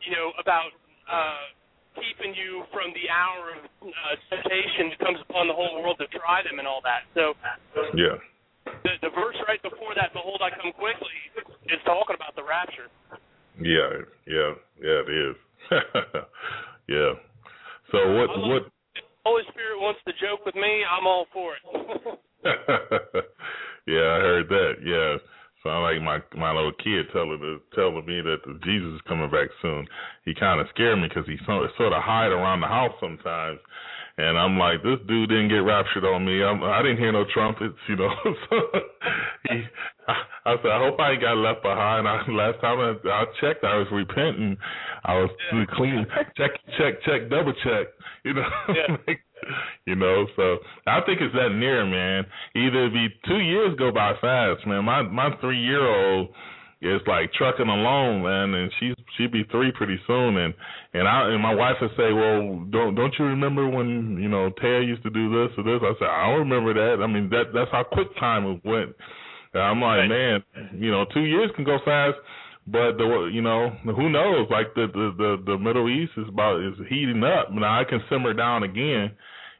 you 0.02 0.10
know, 0.14 0.32
about 0.40 0.72
uh, 1.06 1.52
keeping 1.98 2.34
you 2.34 2.64
from 2.70 2.94
the 2.94 3.06
hour 3.10 3.58
of 3.58 3.62
uh, 3.84 4.14
temptation 4.30 4.94
that 4.94 4.98
comes 5.02 5.20
upon 5.28 5.46
the 5.50 5.56
whole 5.56 5.82
world 5.82 5.98
to 5.98 6.08
try 6.14 6.42
them 6.42 6.58
and 6.58 6.66
all 6.66 6.82
that. 6.82 7.06
So 7.14 7.34
yeah. 7.94 8.16
the, 8.84 8.92
the 9.02 9.12
verse 9.14 9.38
right 9.46 9.60
before 9.62 9.94
that, 9.98 10.14
"Behold, 10.14 10.40
I 10.42 10.50
come 10.54 10.72
quickly," 10.74 11.18
is 11.68 11.80
talking 11.84 12.16
about 12.16 12.34
the 12.38 12.46
rapture. 12.46 12.88
Yeah, 13.58 14.06
yeah, 14.26 14.54
yeah, 14.78 15.00
it 15.02 15.10
is. 15.10 15.36
yeah. 16.88 17.12
So 17.90 17.98
what 18.14 18.30
what 18.46 18.62
If 18.94 19.04
Holy 19.26 19.42
Spirit 19.50 19.82
wants 19.82 20.00
to 20.06 20.12
joke 20.22 20.46
with 20.46 20.54
me, 20.54 20.84
I'm 20.86 21.06
all 21.06 21.26
for 21.32 21.54
it. 21.58 21.62
yeah, 23.88 24.04
I 24.04 24.18
heard 24.20 24.48
that. 24.48 24.74
Yeah. 24.84 25.16
Sound 25.64 25.82
like 25.82 25.98
my 26.04 26.20
my 26.38 26.52
little 26.54 26.76
kid 26.76 27.06
telling 27.12 27.40
telling 27.74 28.06
me 28.06 28.20
that 28.20 28.44
the 28.46 28.60
Jesus 28.62 28.94
is 28.94 29.08
coming 29.08 29.30
back 29.30 29.48
soon. 29.60 29.88
He 30.24 30.34
kind 30.34 30.60
of 30.60 30.68
scared 30.70 31.00
me 31.00 31.08
because 31.08 31.26
he 31.26 31.36
so, 31.46 31.66
sort 31.76 31.92
of 31.92 32.02
hide 32.02 32.30
around 32.30 32.60
the 32.60 32.68
house 32.68 32.94
sometimes, 33.00 33.58
and 34.18 34.36
I'm 34.36 34.58
like, 34.58 34.82
this 34.82 34.98
dude 35.06 35.28
didn't 35.30 35.48
get 35.48 35.62
raptured 35.62 36.04
on 36.04 36.26
me. 36.26 36.42
I'm, 36.42 36.62
I 36.62 36.82
didn't 36.82 36.98
hear 36.98 37.12
no 37.12 37.24
trumpets, 37.32 37.78
you 37.88 37.96
know. 37.96 38.10
so 38.50 38.56
he, 39.48 39.62
I, 40.06 40.14
I 40.44 40.56
said, 40.62 40.70
I 40.70 40.78
hope 40.82 40.98
I 40.98 41.12
ain't 41.12 41.22
got 41.22 41.38
left 41.38 41.62
behind. 41.62 42.06
I, 42.06 42.22
last 42.28 42.60
time 42.60 42.78
I, 42.78 42.94
I 43.08 43.24
checked, 43.40 43.62
I 43.62 43.78
was 43.78 43.86
repenting. 43.92 44.56
I 45.04 45.14
was 45.14 45.30
clean. 45.76 46.04
Check, 46.36 46.58
check, 46.76 47.02
check, 47.06 47.30
double 47.30 47.54
check. 47.64 47.86
You 48.24 48.34
know. 48.34 48.48
Yeah. 48.68 49.14
you 49.86 49.94
know, 49.94 50.26
so 50.36 50.58
I 50.86 51.00
think 51.06 51.20
it's 51.20 51.34
that 51.34 51.54
near, 51.54 51.84
man. 51.86 52.24
Either 52.54 52.90
be 52.90 53.08
two 53.26 53.40
years 53.40 53.76
go 53.78 53.92
by 53.92 54.12
fast, 54.20 54.66
man. 54.66 54.84
My 54.84 55.02
my 55.02 55.30
three 55.40 55.60
year 55.60 55.84
old 55.84 56.28
is 56.80 57.00
like 57.06 57.32
trucking 57.32 57.68
along, 57.68 58.22
man, 58.22 58.54
and 58.54 58.70
she's 58.78 58.94
she'd 59.16 59.32
be 59.32 59.44
three 59.50 59.72
pretty 59.72 59.98
soon, 60.06 60.36
and 60.36 60.54
and 60.94 61.08
I 61.08 61.30
and 61.30 61.42
my 61.42 61.54
wife 61.54 61.76
would 61.80 61.90
say, 61.96 62.12
well, 62.12 62.64
don't 62.70 62.94
don't 62.94 63.14
you 63.18 63.24
remember 63.26 63.68
when 63.68 64.18
you 64.20 64.28
know 64.28 64.50
Taya 64.62 64.86
used 64.86 65.02
to 65.02 65.10
do 65.10 65.28
this 65.30 65.56
or 65.58 65.64
this? 65.64 65.80
I 65.82 65.92
said, 65.98 66.08
I 66.08 66.30
don't 66.30 66.48
remember 66.48 66.74
that. 66.74 67.02
I 67.02 67.06
mean 67.06 67.28
that 67.30 67.50
that's 67.52 67.70
how 67.72 67.84
quick 67.84 68.08
time 68.20 68.46
it 68.46 68.60
went. 68.64 68.94
And 69.54 69.62
I'm 69.62 69.80
like, 69.80 70.08
man, 70.08 70.44
you 70.74 70.90
know, 70.90 71.04
two 71.12 71.24
years 71.24 71.50
can 71.56 71.64
go 71.64 71.78
fast. 71.84 72.16
But 72.70 72.98
the 72.98 73.30
you 73.32 73.42
know 73.42 73.70
who 73.84 74.10
knows 74.10 74.48
like 74.50 74.74
the 74.74 74.86
the 74.92 75.12
the, 75.16 75.52
the 75.52 75.58
Middle 75.58 75.88
East 75.88 76.12
is 76.16 76.28
about 76.28 76.60
is 76.60 76.74
heating 76.88 77.22
up 77.24 77.50
now 77.50 77.80
I 77.80 77.84
can 77.84 78.00
simmer 78.10 78.34
down 78.34 78.62
again 78.62 79.12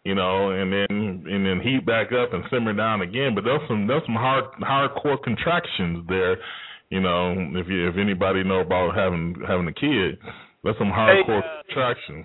you 0.08 0.14
know, 0.14 0.56
and 0.56 0.72
then 0.72 0.88
and 1.28 1.44
then 1.44 1.60
heat 1.60 1.84
back 1.84 2.08
up 2.16 2.32
and 2.32 2.44
simmer 2.48 2.72
down 2.72 3.02
again. 3.02 3.34
But 3.34 3.44
there's 3.44 3.60
some 3.68 3.86
there's 3.86 4.04
some 4.06 4.16
hard 4.16 4.48
hardcore 4.56 5.20
contractions 5.22 6.00
there, 6.08 6.40
you 6.88 7.00
know. 7.00 7.36
If 7.36 7.68
you 7.68 7.88
if 7.88 8.00
anybody 8.00 8.40
know 8.44 8.60
about 8.64 8.96
having 8.96 9.36
having 9.46 9.68
a 9.68 9.76
kid, 9.76 10.16
there's 10.64 10.80
some 10.80 10.88
hardcore 10.88 11.44
uh, 11.44 11.60
contractions. 11.68 12.24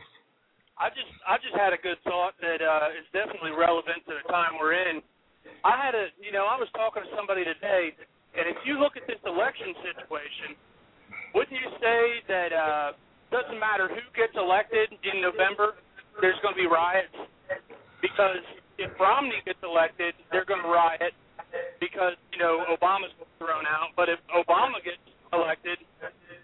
I 0.79 0.95
just 0.95 1.11
I 1.27 1.35
just 1.43 1.55
had 1.59 1.75
a 1.75 1.81
good 1.83 1.99
thought 2.07 2.39
that 2.39 2.63
uh, 2.63 2.95
is 2.95 3.03
definitely 3.11 3.51
relevant 3.51 3.99
to 4.07 4.15
the 4.15 4.25
time 4.31 4.55
we're 4.55 4.79
in. 4.79 5.03
I 5.67 5.75
had 5.75 5.91
a 5.91 6.07
you 6.23 6.31
know 6.31 6.47
I 6.47 6.55
was 6.55 6.71
talking 6.71 7.03
to 7.03 7.11
somebody 7.19 7.43
today, 7.43 7.91
and 8.39 8.47
if 8.47 8.63
you 8.63 8.79
look 8.79 8.95
at 8.95 9.03
this 9.11 9.19
election 9.27 9.75
situation, 9.83 10.55
wouldn't 11.33 11.53
you 11.57 11.69
say 11.81 12.01
that 12.29 12.51
uh, 12.53 12.89
doesn't 13.33 13.59
matter 13.59 13.89
who 13.89 14.01
gets 14.13 14.33
elected 14.37 14.93
in 15.03 15.21
November, 15.21 15.75
there's 16.21 16.37
going 16.45 16.53
to 16.53 16.61
be 16.61 16.69
riots 16.69 17.13
because 18.01 18.41
if 18.77 18.93
Romney 18.99 19.41
gets 19.45 19.59
elected, 19.63 20.13
they're 20.31 20.45
going 20.45 20.61
to 20.61 20.69
riot 20.69 21.13
because 21.79 22.13
you 22.33 22.39
know 22.39 22.61
Obama's 22.69 23.13
thrown 23.39 23.65
out. 23.65 23.93
But 23.95 24.09
if 24.09 24.19
Obama 24.29 24.77
gets 24.83 25.01
elected, 25.33 25.77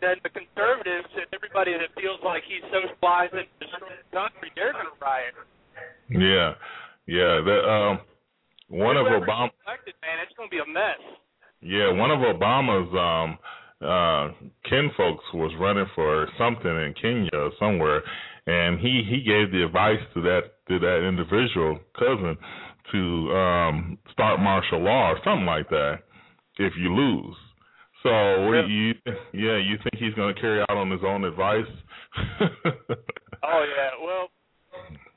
then 0.01 0.17
the 0.25 0.31
conservatives 0.33 1.09
and 1.13 1.29
everybody 1.33 1.73
that 1.77 1.93
feels 1.99 2.17
like 2.25 2.41
he's 2.49 2.65
socializing 2.73 3.45
and 3.45 3.57
destroying 3.61 4.01
the 4.01 4.09
country, 4.09 4.49
they're 4.57 4.73
going 4.73 4.89
to 4.89 4.97
riot. 4.97 5.33
Yeah, 6.09 6.57
yeah. 7.05 7.41
That 7.45 7.61
um, 7.69 7.93
one 8.69 8.97
of 8.97 9.05
Whoever 9.05 9.25
Obama. 9.25 9.53
gets 9.53 9.61
elected, 9.65 9.95
man, 10.01 10.17
it's 10.25 10.33
going 10.37 10.49
to 10.49 10.53
be 10.53 10.61
a 10.61 10.69
mess. 10.69 11.01
Yeah, 11.61 11.91
one 11.93 12.09
of 12.09 12.19
Obama's 12.23 12.89
um 12.95 13.29
uh 13.81 14.31
kin 14.69 14.91
folks 14.95 15.23
was 15.33 15.51
running 15.59 15.87
for 15.95 16.27
something 16.37 16.69
in 16.69 16.93
Kenya 17.01 17.29
or 17.33 17.51
somewhere 17.59 18.01
and 18.47 18.79
he 18.79 19.03
he 19.09 19.17
gave 19.17 19.51
the 19.51 19.63
advice 19.65 20.01
to 20.13 20.21
that 20.21 20.41
to 20.67 20.79
that 20.79 21.05
individual 21.07 21.79
cousin 21.97 22.37
to 22.91 23.31
um 23.35 23.97
start 24.11 24.39
martial 24.39 24.81
law 24.81 25.11
or 25.11 25.19
something 25.23 25.45
like 25.45 25.69
that 25.69 25.99
if 26.57 26.73
you 26.77 26.93
lose. 26.93 27.35
So 28.03 28.09
what 28.47 28.65
do 28.65 28.71
you 28.71 28.93
yeah, 29.33 29.57
you 29.57 29.77
think 29.83 29.95
he's 29.99 30.13
going 30.13 30.33
to 30.33 30.39
carry 30.39 30.61
out 30.61 30.77
on 30.77 30.89
his 30.89 31.01
own 31.05 31.25
advice? 31.25 31.69
Oh 33.39 33.63
yeah, 33.63 33.95
well, 34.03 34.27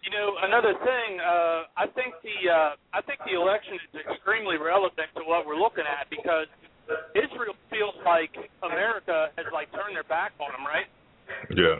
you 0.06 0.10
know 0.14 0.38
another 0.46 0.78
thing. 0.78 1.10
Uh, 1.18 1.66
I 1.74 1.90
think 1.90 2.14
the 2.22 2.38
uh, 2.46 2.72
I 2.94 3.02
think 3.02 3.18
the 3.26 3.34
election 3.34 3.74
is 3.82 3.98
extremely 3.98 4.56
relevant 4.62 5.10
to 5.18 5.26
what 5.26 5.44
we're 5.44 5.58
looking 5.58 5.84
at 5.84 6.06
because 6.06 6.46
Israel 7.14 7.56
feels 7.70 7.96
like 8.04 8.32
America 8.62 9.30
has 9.36 9.46
like 9.52 9.70
turned 9.72 9.94
their 9.96 10.06
back 10.06 10.32
on 10.40 10.50
them, 10.52 10.64
right? 10.66 10.88
yeah. 11.54 11.78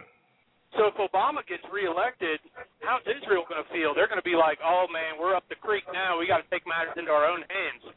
So 0.79 0.89
if 0.89 0.97
Obama 0.97 1.45
gets 1.45 1.61
reelected, 1.69 2.41
how's 2.81 3.05
Israel 3.05 3.45
going 3.45 3.61
to 3.61 3.69
feel? 3.69 3.93
They're 3.93 4.09
going 4.09 4.23
to 4.23 4.25
be 4.25 4.39
like, 4.39 4.57
"Oh 4.65 4.89
man, 4.89 5.21
we're 5.21 5.37
up 5.37 5.45
the 5.53 5.59
creek 5.61 5.85
now. 5.93 6.17
We 6.17 6.25
got 6.25 6.41
to 6.41 6.49
take 6.49 6.65
matters 6.65 6.97
into 6.97 7.13
our 7.13 7.29
own 7.29 7.45
hands." 7.45 7.93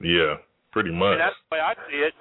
Yeah, 0.00 0.40
pretty 0.72 0.88
much. 0.88 1.20
And 1.20 1.24
that's 1.24 1.36
the 1.36 1.48
way 1.52 1.60
I 1.60 1.76
see 1.84 2.00
it. 2.00 2.16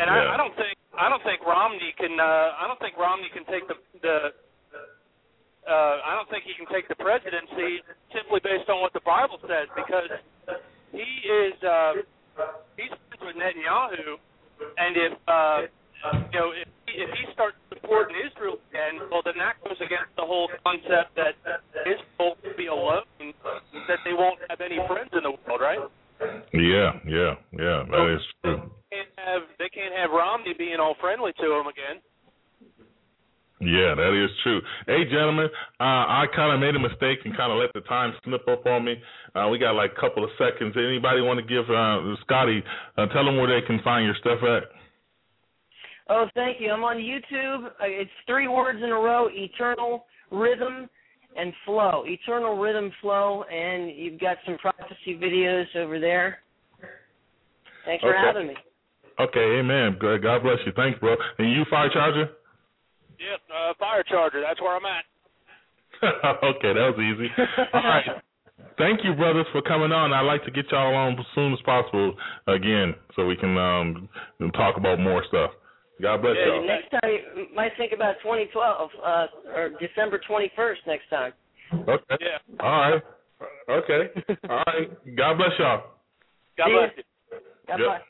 And 0.00 0.08
Yeah. 0.08 0.32
I, 0.32 0.34
I 0.34 0.36
don't 0.40 0.56
think 0.56 0.76
I 0.96 1.06
don't 1.12 1.20
think 1.20 1.44
Romney 1.44 1.92
can 2.00 2.16
uh, 2.16 2.56
I 2.56 2.64
don't 2.64 2.80
think 2.80 2.96
Romney 2.96 3.28
can 3.28 3.44
take 3.44 3.68
the 3.68 3.76
the 4.00 4.16
uh, 5.68 5.96
I 6.06 6.14
don't 6.16 6.30
think 6.30 6.46
he 6.46 6.54
can 6.54 6.70
take 6.72 6.88
the 6.88 6.94
presidency 6.96 7.82
simply 8.14 8.40
based 8.40 8.70
on 8.70 8.80
what 8.80 8.94
the 8.94 9.02
Bible 9.04 9.36
says 9.44 9.66
because 9.74 10.08
he 10.94 11.08
is 11.26 11.56
uh, 11.60 12.06
he's 12.76 12.90
friends 12.90 13.22
with 13.22 13.36
Netanyahu, 13.36 14.20
and 14.78 14.92
if 14.96 15.12
uh, 15.28 15.58
you 16.32 16.38
know 16.38 16.50
if 16.52 16.68
he, 16.86 17.02
if 17.02 17.10
he 17.16 17.24
starts 17.32 17.56
supporting 17.68 18.16
Israel 18.20 18.58
again, 18.70 19.00
well 19.10 19.22
then 19.24 19.36
that 19.38 19.60
goes 19.64 19.78
against 19.80 20.12
the 20.16 20.24
whole 20.24 20.48
concept 20.64 21.16
that 21.16 21.34
Israel 21.84 22.36
will 22.40 22.56
be 22.56 22.66
alone, 22.66 23.06
that 23.88 24.00
they 24.04 24.12
won't 24.12 24.40
have 24.48 24.60
any 24.60 24.78
friends 24.88 25.10
in 25.12 25.22
the 25.24 25.34
world, 25.44 25.60
right? 25.60 25.82
Yeah, 26.52 26.96
yeah, 27.04 27.36
yeah. 27.52 27.84
That 27.92 28.16
is 28.16 28.24
true. 28.40 28.72
Can't 28.88 29.12
have 29.20 29.42
they 29.58 29.68
can't 29.68 29.92
have 29.92 30.10
Romney 30.10 30.54
being 30.56 30.80
all 30.80 30.96
friendly 31.00 31.32
to 31.40 31.46
him 31.60 31.66
again. 31.68 32.00
Yeah, 33.58 33.94
that 33.96 34.12
is 34.12 34.30
true. 34.42 34.60
Hey, 34.86 35.04
gentlemen, 35.04 35.48
uh, 35.80 36.04
I 36.12 36.26
kind 36.34 36.52
of 36.52 36.60
made 36.60 36.76
a 36.76 36.78
mistake 36.78 37.20
and 37.24 37.34
kind 37.34 37.50
of 37.50 37.58
let 37.58 37.72
the 37.72 37.80
time 37.88 38.12
slip 38.22 38.46
up 38.48 38.66
on 38.66 38.84
me. 38.84 38.96
Uh, 39.34 39.48
we 39.48 39.58
got 39.58 39.72
like 39.72 39.92
a 39.96 40.00
couple 40.00 40.22
of 40.22 40.30
seconds. 40.36 40.74
Anybody 40.76 41.22
want 41.22 41.40
to 41.40 41.46
give 41.46 41.64
uh, 41.70 42.14
Scotty, 42.24 42.62
uh, 42.98 43.06
tell 43.06 43.24
them 43.24 43.38
where 43.38 43.48
they 43.48 43.66
can 43.66 43.80
find 43.82 44.04
your 44.04 44.14
stuff 44.20 44.40
at? 44.42 44.64
Oh, 46.08 46.26
thank 46.34 46.60
you. 46.60 46.70
I'm 46.70 46.84
on 46.84 46.96
YouTube. 46.96 47.66
Uh, 47.66 47.70
It's 47.80 48.10
three 48.26 48.46
words 48.46 48.78
in 48.82 48.90
a 48.90 48.94
row: 48.94 49.28
Eternal 49.32 50.04
Rhythm 50.30 50.88
and 51.36 51.52
Flow. 51.64 52.04
Eternal 52.06 52.58
Rhythm 52.58 52.92
Flow, 53.00 53.42
and 53.44 53.90
you've 53.90 54.20
got 54.20 54.36
some 54.44 54.58
prophecy 54.58 55.16
videos 55.16 55.64
over 55.76 55.98
there. 55.98 56.40
Thanks 57.86 58.02
for 58.02 58.14
Okay. 58.14 58.26
having 58.26 58.48
me. 58.48 58.54
Okay, 59.18 59.60
amen. 59.60 59.96
God 59.98 60.42
bless 60.42 60.58
you. 60.66 60.72
Thanks, 60.72 60.98
bro. 61.00 61.16
And 61.38 61.50
you, 61.50 61.64
Firecharger? 61.72 62.28
Yep, 63.18 63.40
uh, 63.50 63.72
Firecharger. 63.80 64.42
That's 64.42 64.60
where 64.60 64.76
I'm 64.76 64.84
at. 64.86 65.04
okay, 66.44 66.72
that 66.74 66.92
was 66.92 66.98
easy. 67.00 67.28
All 67.74 67.80
right. 67.82 68.04
Thank 68.78 69.00
you, 69.04 69.14
brothers, 69.14 69.46
for 69.52 69.62
coming 69.62 69.92
on. 69.92 70.12
I'd 70.12 70.22
like 70.28 70.44
to 70.44 70.50
get 70.50 70.66
y'all 70.70 70.94
on 70.94 71.18
as 71.18 71.24
soon 71.34 71.52
as 71.52 71.58
possible 71.64 72.14
again 72.46 72.94
so 73.14 73.24
we 73.26 73.36
can 73.36 73.56
um 73.56 74.08
talk 74.52 74.76
about 74.76 75.00
more 75.00 75.24
stuff. 75.28 75.50
God 76.00 76.20
bless 76.20 76.36
Yeah, 76.38 76.46
y'all. 76.46 76.66
next 76.66 76.90
time 76.90 77.10
you 77.36 77.46
might 77.54 77.72
think 77.78 77.92
about 77.92 78.16
2012 78.22 78.90
uh, 79.02 79.26
or 79.54 79.70
December 79.80 80.20
21st 80.28 80.76
next 80.86 81.08
time. 81.08 81.32
Okay. 81.72 82.16
Yeah. 82.20 82.38
All 82.60 82.70
right. 82.92 83.02
Okay. 83.70 84.36
All 84.50 84.62
right. 84.66 85.16
God 85.16 85.38
bless 85.38 85.50
y'all. 85.58 85.82
God 86.58 86.66
See 86.66 86.72
bless 86.72 86.90
you. 86.96 87.02
God 87.66 87.78
Yep. 87.80 87.88
bless. 87.88 88.02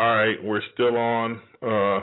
All 0.00 0.16
right, 0.16 0.42
we're 0.42 0.62
still 0.72 0.96
on. 0.96 1.42
Uh, 1.62 1.98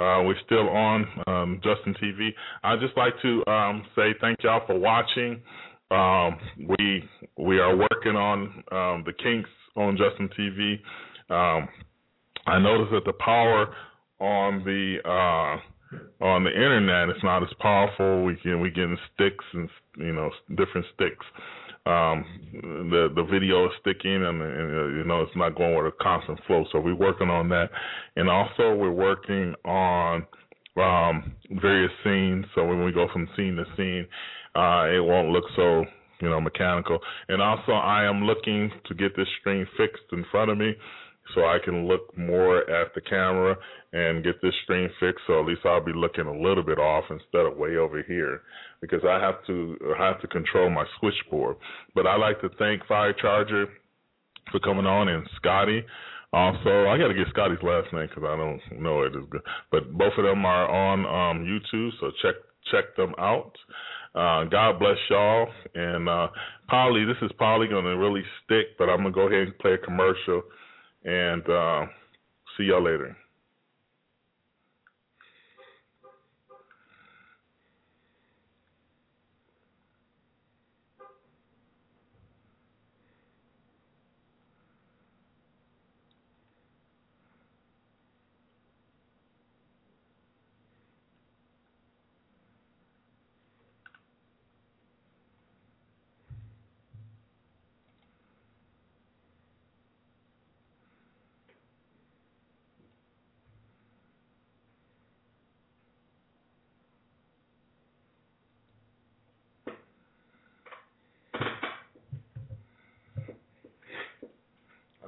uh, 0.00 0.22
we're 0.22 0.40
still 0.46 0.66
on 0.70 1.04
um, 1.26 1.60
Justin 1.62 1.94
TV. 2.02 2.30
I'd 2.64 2.80
just 2.80 2.96
like 2.96 3.12
to 3.20 3.46
um, 3.46 3.84
say 3.94 4.14
thank 4.18 4.42
y'all 4.42 4.62
for 4.66 4.78
watching. 4.78 5.42
Um, 5.90 6.38
we 6.66 7.04
we 7.36 7.58
are 7.58 7.76
working 7.76 8.16
on 8.16 8.64
um, 8.72 9.04
the 9.04 9.12
kinks 9.22 9.50
on 9.76 9.98
Justin 9.98 10.30
TV. 10.40 10.76
Um, 11.28 11.68
I 12.46 12.58
noticed 12.58 12.92
that 12.92 13.04
the 13.04 13.12
power 13.12 13.74
on 14.20 14.64
the 14.64 14.96
uh, 15.04 16.24
on 16.24 16.44
the 16.44 16.50
internet 16.50 17.14
is 17.14 17.22
not 17.22 17.42
as 17.42 17.50
powerful. 17.60 18.24
We 18.24 18.36
can 18.36 18.62
we 18.62 18.70
getting 18.70 18.96
sticks 19.12 19.44
and 19.52 19.68
you 19.98 20.14
know 20.14 20.30
different 20.56 20.86
sticks. 20.94 21.26
Um, 21.88 22.24
the 22.90 23.08
the 23.14 23.24
video 23.24 23.64
is 23.64 23.72
sticking 23.80 24.22
and, 24.22 24.42
and 24.42 24.76
uh, 24.76 24.86
you 24.98 25.04
know 25.04 25.22
it's 25.22 25.34
not 25.36 25.56
going 25.56 25.74
with 25.74 25.86
a 25.86 26.02
constant 26.02 26.38
flow. 26.46 26.64
So 26.70 26.80
we're 26.80 26.94
working 26.94 27.30
on 27.30 27.48
that, 27.48 27.70
and 28.16 28.28
also 28.28 28.74
we're 28.74 28.92
working 28.92 29.54
on 29.64 30.26
um, 30.76 31.32
various 31.62 31.92
scenes. 32.04 32.44
So 32.54 32.66
when 32.66 32.84
we 32.84 32.92
go 32.92 33.08
from 33.10 33.26
scene 33.36 33.56
to 33.56 33.64
scene, 33.76 34.06
uh, 34.54 34.84
it 34.94 35.02
won't 35.02 35.30
look 35.30 35.44
so 35.56 35.86
you 36.20 36.28
know 36.28 36.40
mechanical. 36.42 36.98
And 37.28 37.40
also 37.40 37.72
I 37.72 38.04
am 38.04 38.24
looking 38.24 38.70
to 38.86 38.94
get 38.94 39.16
this 39.16 39.28
screen 39.40 39.66
fixed 39.78 40.12
in 40.12 40.26
front 40.30 40.50
of 40.50 40.58
me 40.58 40.74
so 41.34 41.42
I 41.42 41.58
can 41.62 41.86
look 41.86 42.16
more 42.16 42.68
at 42.70 42.94
the 42.94 43.00
camera 43.00 43.56
and 43.92 44.24
get 44.24 44.40
this 44.42 44.54
screen 44.62 44.88
fixed. 45.00 45.22
So 45.26 45.40
at 45.40 45.46
least 45.46 45.60
I'll 45.64 45.84
be 45.84 45.92
looking 45.94 46.26
a 46.26 46.32
little 46.32 46.62
bit 46.62 46.78
off 46.78 47.04
instead 47.10 47.46
of 47.46 47.56
way 47.56 47.76
over 47.76 48.02
here 48.02 48.42
because 48.80 49.00
I 49.08 49.20
have 49.20 49.44
to 49.46 49.76
I 49.98 50.06
have 50.06 50.20
to 50.20 50.28
control 50.28 50.70
my 50.70 50.84
switchboard. 50.98 51.56
But 51.94 52.06
I 52.06 52.16
like 52.16 52.40
to 52.40 52.50
thank 52.58 52.82
Firecharger 52.84 53.66
for 54.50 54.60
coming 54.60 54.86
on 54.86 55.08
and 55.08 55.26
Scotty. 55.36 55.84
Also, 56.32 56.86
I 56.88 56.98
got 56.98 57.08
to 57.08 57.14
get 57.14 57.26
Scotty's 57.30 57.62
last 57.62 57.92
name 57.92 58.06
because 58.06 58.24
I 58.24 58.36
don't 58.36 58.82
know 58.82 59.02
it 59.02 59.12
good. 59.30 59.40
But 59.70 59.92
both 59.96 60.12
of 60.18 60.24
them 60.24 60.44
are 60.44 60.68
on 60.68 61.00
um, 61.06 61.44
YouTube, 61.44 61.90
so 62.00 62.10
check 62.22 62.34
check 62.70 62.96
them 62.96 63.14
out. 63.18 63.52
Uh, 64.14 64.44
God 64.44 64.78
bless 64.78 64.96
y'all. 65.08 65.46
And 65.74 66.08
uh, 66.08 66.28
Polly, 66.68 67.04
this 67.04 67.16
is 67.22 67.30
probably 67.38 67.68
going 67.68 67.84
to 67.84 67.96
really 67.96 68.22
stick, 68.44 68.76
but 68.78 68.88
I'm 68.88 69.02
going 69.02 69.12
to 69.12 69.20
go 69.20 69.28
ahead 69.28 69.48
and 69.48 69.58
play 69.58 69.72
a 69.72 69.78
commercial 69.78 70.42
and 71.04 71.48
uh, 71.48 71.86
see 72.56 72.64
y'all 72.64 72.82
later. 72.82 73.16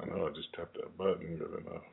know 0.15 0.27
I 0.27 0.29
just 0.35 0.53
tapped 0.53 0.75
that 0.75 0.97
button 0.97 1.37
good 1.37 1.65
enough. 1.65 1.83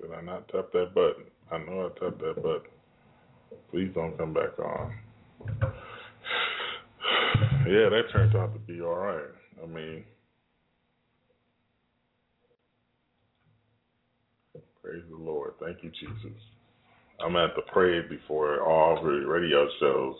Did 0.00 0.12
I 0.12 0.20
not 0.20 0.48
tap 0.48 0.66
that 0.72 0.94
button? 0.94 1.24
I 1.50 1.58
know 1.58 1.86
I 1.86 1.98
tapped 1.98 2.18
that 2.20 2.36
button. 2.36 2.70
Please 3.70 3.90
don't 3.94 4.16
come 4.18 4.34
back 4.34 4.58
on. 4.58 4.92
Yeah, 7.64 7.90
that 7.90 8.10
turned 8.12 8.34
out 8.34 8.52
to 8.54 8.58
be 8.58 8.80
all 8.80 8.96
right. 8.96 9.22
I 9.62 9.66
mean, 9.66 10.04
praise 14.82 15.02
the 15.08 15.16
Lord. 15.16 15.52
Thank 15.60 15.84
you, 15.84 15.90
Jesus. 15.90 16.36
I'm 17.24 17.36
at 17.36 17.54
the 17.54 17.62
pray 17.72 18.00
before 18.00 18.62
all 18.62 19.00
the 19.02 19.24
radio 19.26 19.68
shows. 19.78 20.16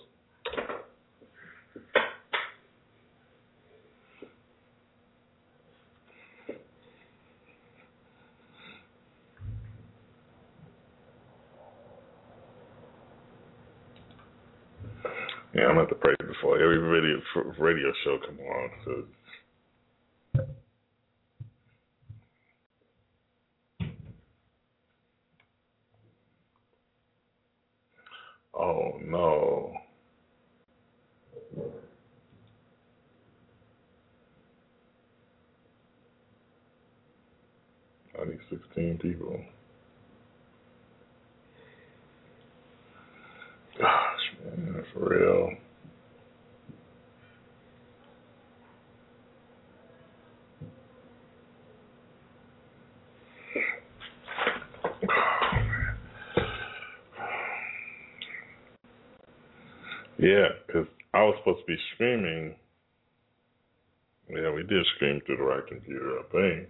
Yeah, 15.55 15.67
I'm 15.67 15.79
at 15.79 15.89
every 16.51 16.79
radio 16.79 17.21
radio 17.59 17.93
show 18.05 18.19
come 18.27 18.39
on. 18.39 18.71
So 18.85 19.05
Oh 28.55 28.99
no. 29.05 29.73
I 38.21 38.25
need 38.27 38.39
16 38.51 38.99
people. 38.99 39.41
Gosh, 43.79 44.21
man, 44.45 44.75
that's 44.77 44.87
for 44.93 45.09
real. 45.09 45.51
Yeah, 60.19 60.51
because 60.65 60.87
I 61.13 61.25
was 61.25 61.35
supposed 61.41 61.61
to 61.61 61.62
be 61.73 61.79
streaming. 61.95 62.55
Yeah, 64.29 64.53
we 64.53 64.63
did 64.63 64.85
scream 64.97 65.21
through 65.27 65.39
the 65.39 65.43
right 65.43 65.67
computer, 65.67 66.19
I 66.19 66.23
think. 66.33 66.69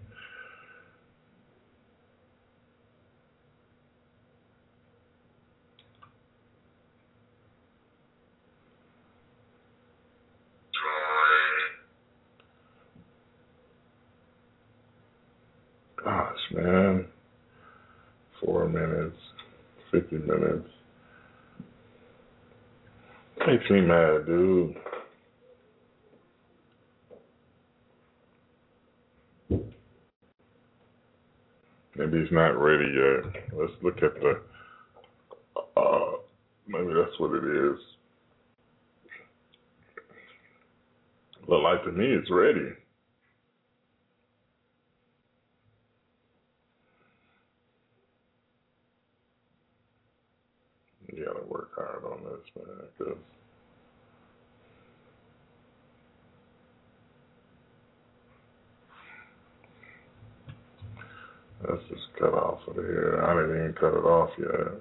Gosh, 16.04 16.36
man. 16.52 17.06
Four 18.40 18.68
minutes, 18.68 19.16
50 19.92 20.16
minutes. 20.18 20.68
Makes 23.46 23.70
me 23.70 23.80
mad, 23.80 24.26
dude. 24.26 24.76
Maybe 31.96 32.22
he's 32.22 32.31
not 32.42 32.60
ready 32.60 32.92
yet. 32.92 33.42
Let's 33.52 33.72
look 33.82 34.02
at 34.02 34.14
the. 34.14 34.40
Uh, 35.76 36.16
maybe 36.66 36.92
that's 36.92 37.18
what 37.18 37.34
it 37.34 37.44
is. 37.44 37.78
Look 41.46 41.62
like 41.62 41.84
to 41.84 41.92
me 41.92 42.06
it's 42.06 42.30
ready. 42.30 42.70
You 51.12 51.24
gotta 51.26 51.44
work 51.46 51.70
hard 51.76 52.04
on 52.04 52.24
this, 52.24 52.66
man. 52.66 52.76
Cause 52.98 53.16
Let's 61.68 61.82
just 61.88 62.02
cut 62.82 62.88
off 62.88 62.88
of 62.88 62.88
here. 62.88 63.22
I 63.24 63.34
didn't 63.34 63.56
even 63.56 63.72
cut 63.74 63.94
it 63.94 64.04
off 64.04 64.30
yet. 64.38 64.72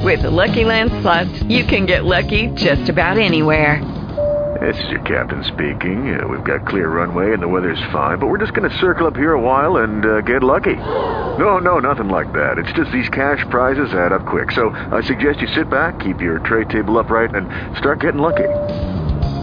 With 0.00 0.22
the 0.22 0.30
Lucky 0.30 0.64
Land 0.64 0.90
Slots, 1.02 1.42
you 1.44 1.64
can 1.64 1.86
get 1.86 2.04
lucky 2.04 2.48
just 2.48 2.88
about 2.88 3.18
anywhere. 3.18 3.80
This 4.60 4.78
is 4.84 4.90
your 4.90 5.02
captain 5.02 5.42
speaking. 5.44 6.18
Uh, 6.18 6.28
we've 6.28 6.44
got 6.44 6.64
clear 6.66 6.88
runway 6.88 7.32
and 7.32 7.42
the 7.42 7.48
weather's 7.48 7.82
fine, 7.92 8.18
but 8.18 8.28
we're 8.28 8.38
just 8.38 8.54
going 8.54 8.70
to 8.70 8.76
circle 8.78 9.06
up 9.06 9.16
here 9.16 9.32
a 9.32 9.40
while 9.40 9.78
and 9.78 10.06
uh, 10.06 10.20
get 10.20 10.44
lucky. 10.44 10.76
No, 10.76 11.58
no, 11.58 11.80
nothing 11.80 12.08
like 12.08 12.32
that. 12.34 12.58
It's 12.58 12.72
just 12.72 12.92
these 12.92 13.08
cash 13.08 13.44
prizes 13.50 13.92
add 13.92 14.12
up 14.12 14.24
quick. 14.26 14.52
So 14.52 14.70
I 14.70 15.02
suggest 15.02 15.40
you 15.40 15.48
sit 15.48 15.68
back, 15.68 15.98
keep 15.98 16.20
your 16.20 16.38
tray 16.38 16.64
table 16.64 16.98
upright, 16.98 17.34
and 17.34 17.76
start 17.76 18.00
getting 18.00 18.20
lucky. 18.20 18.44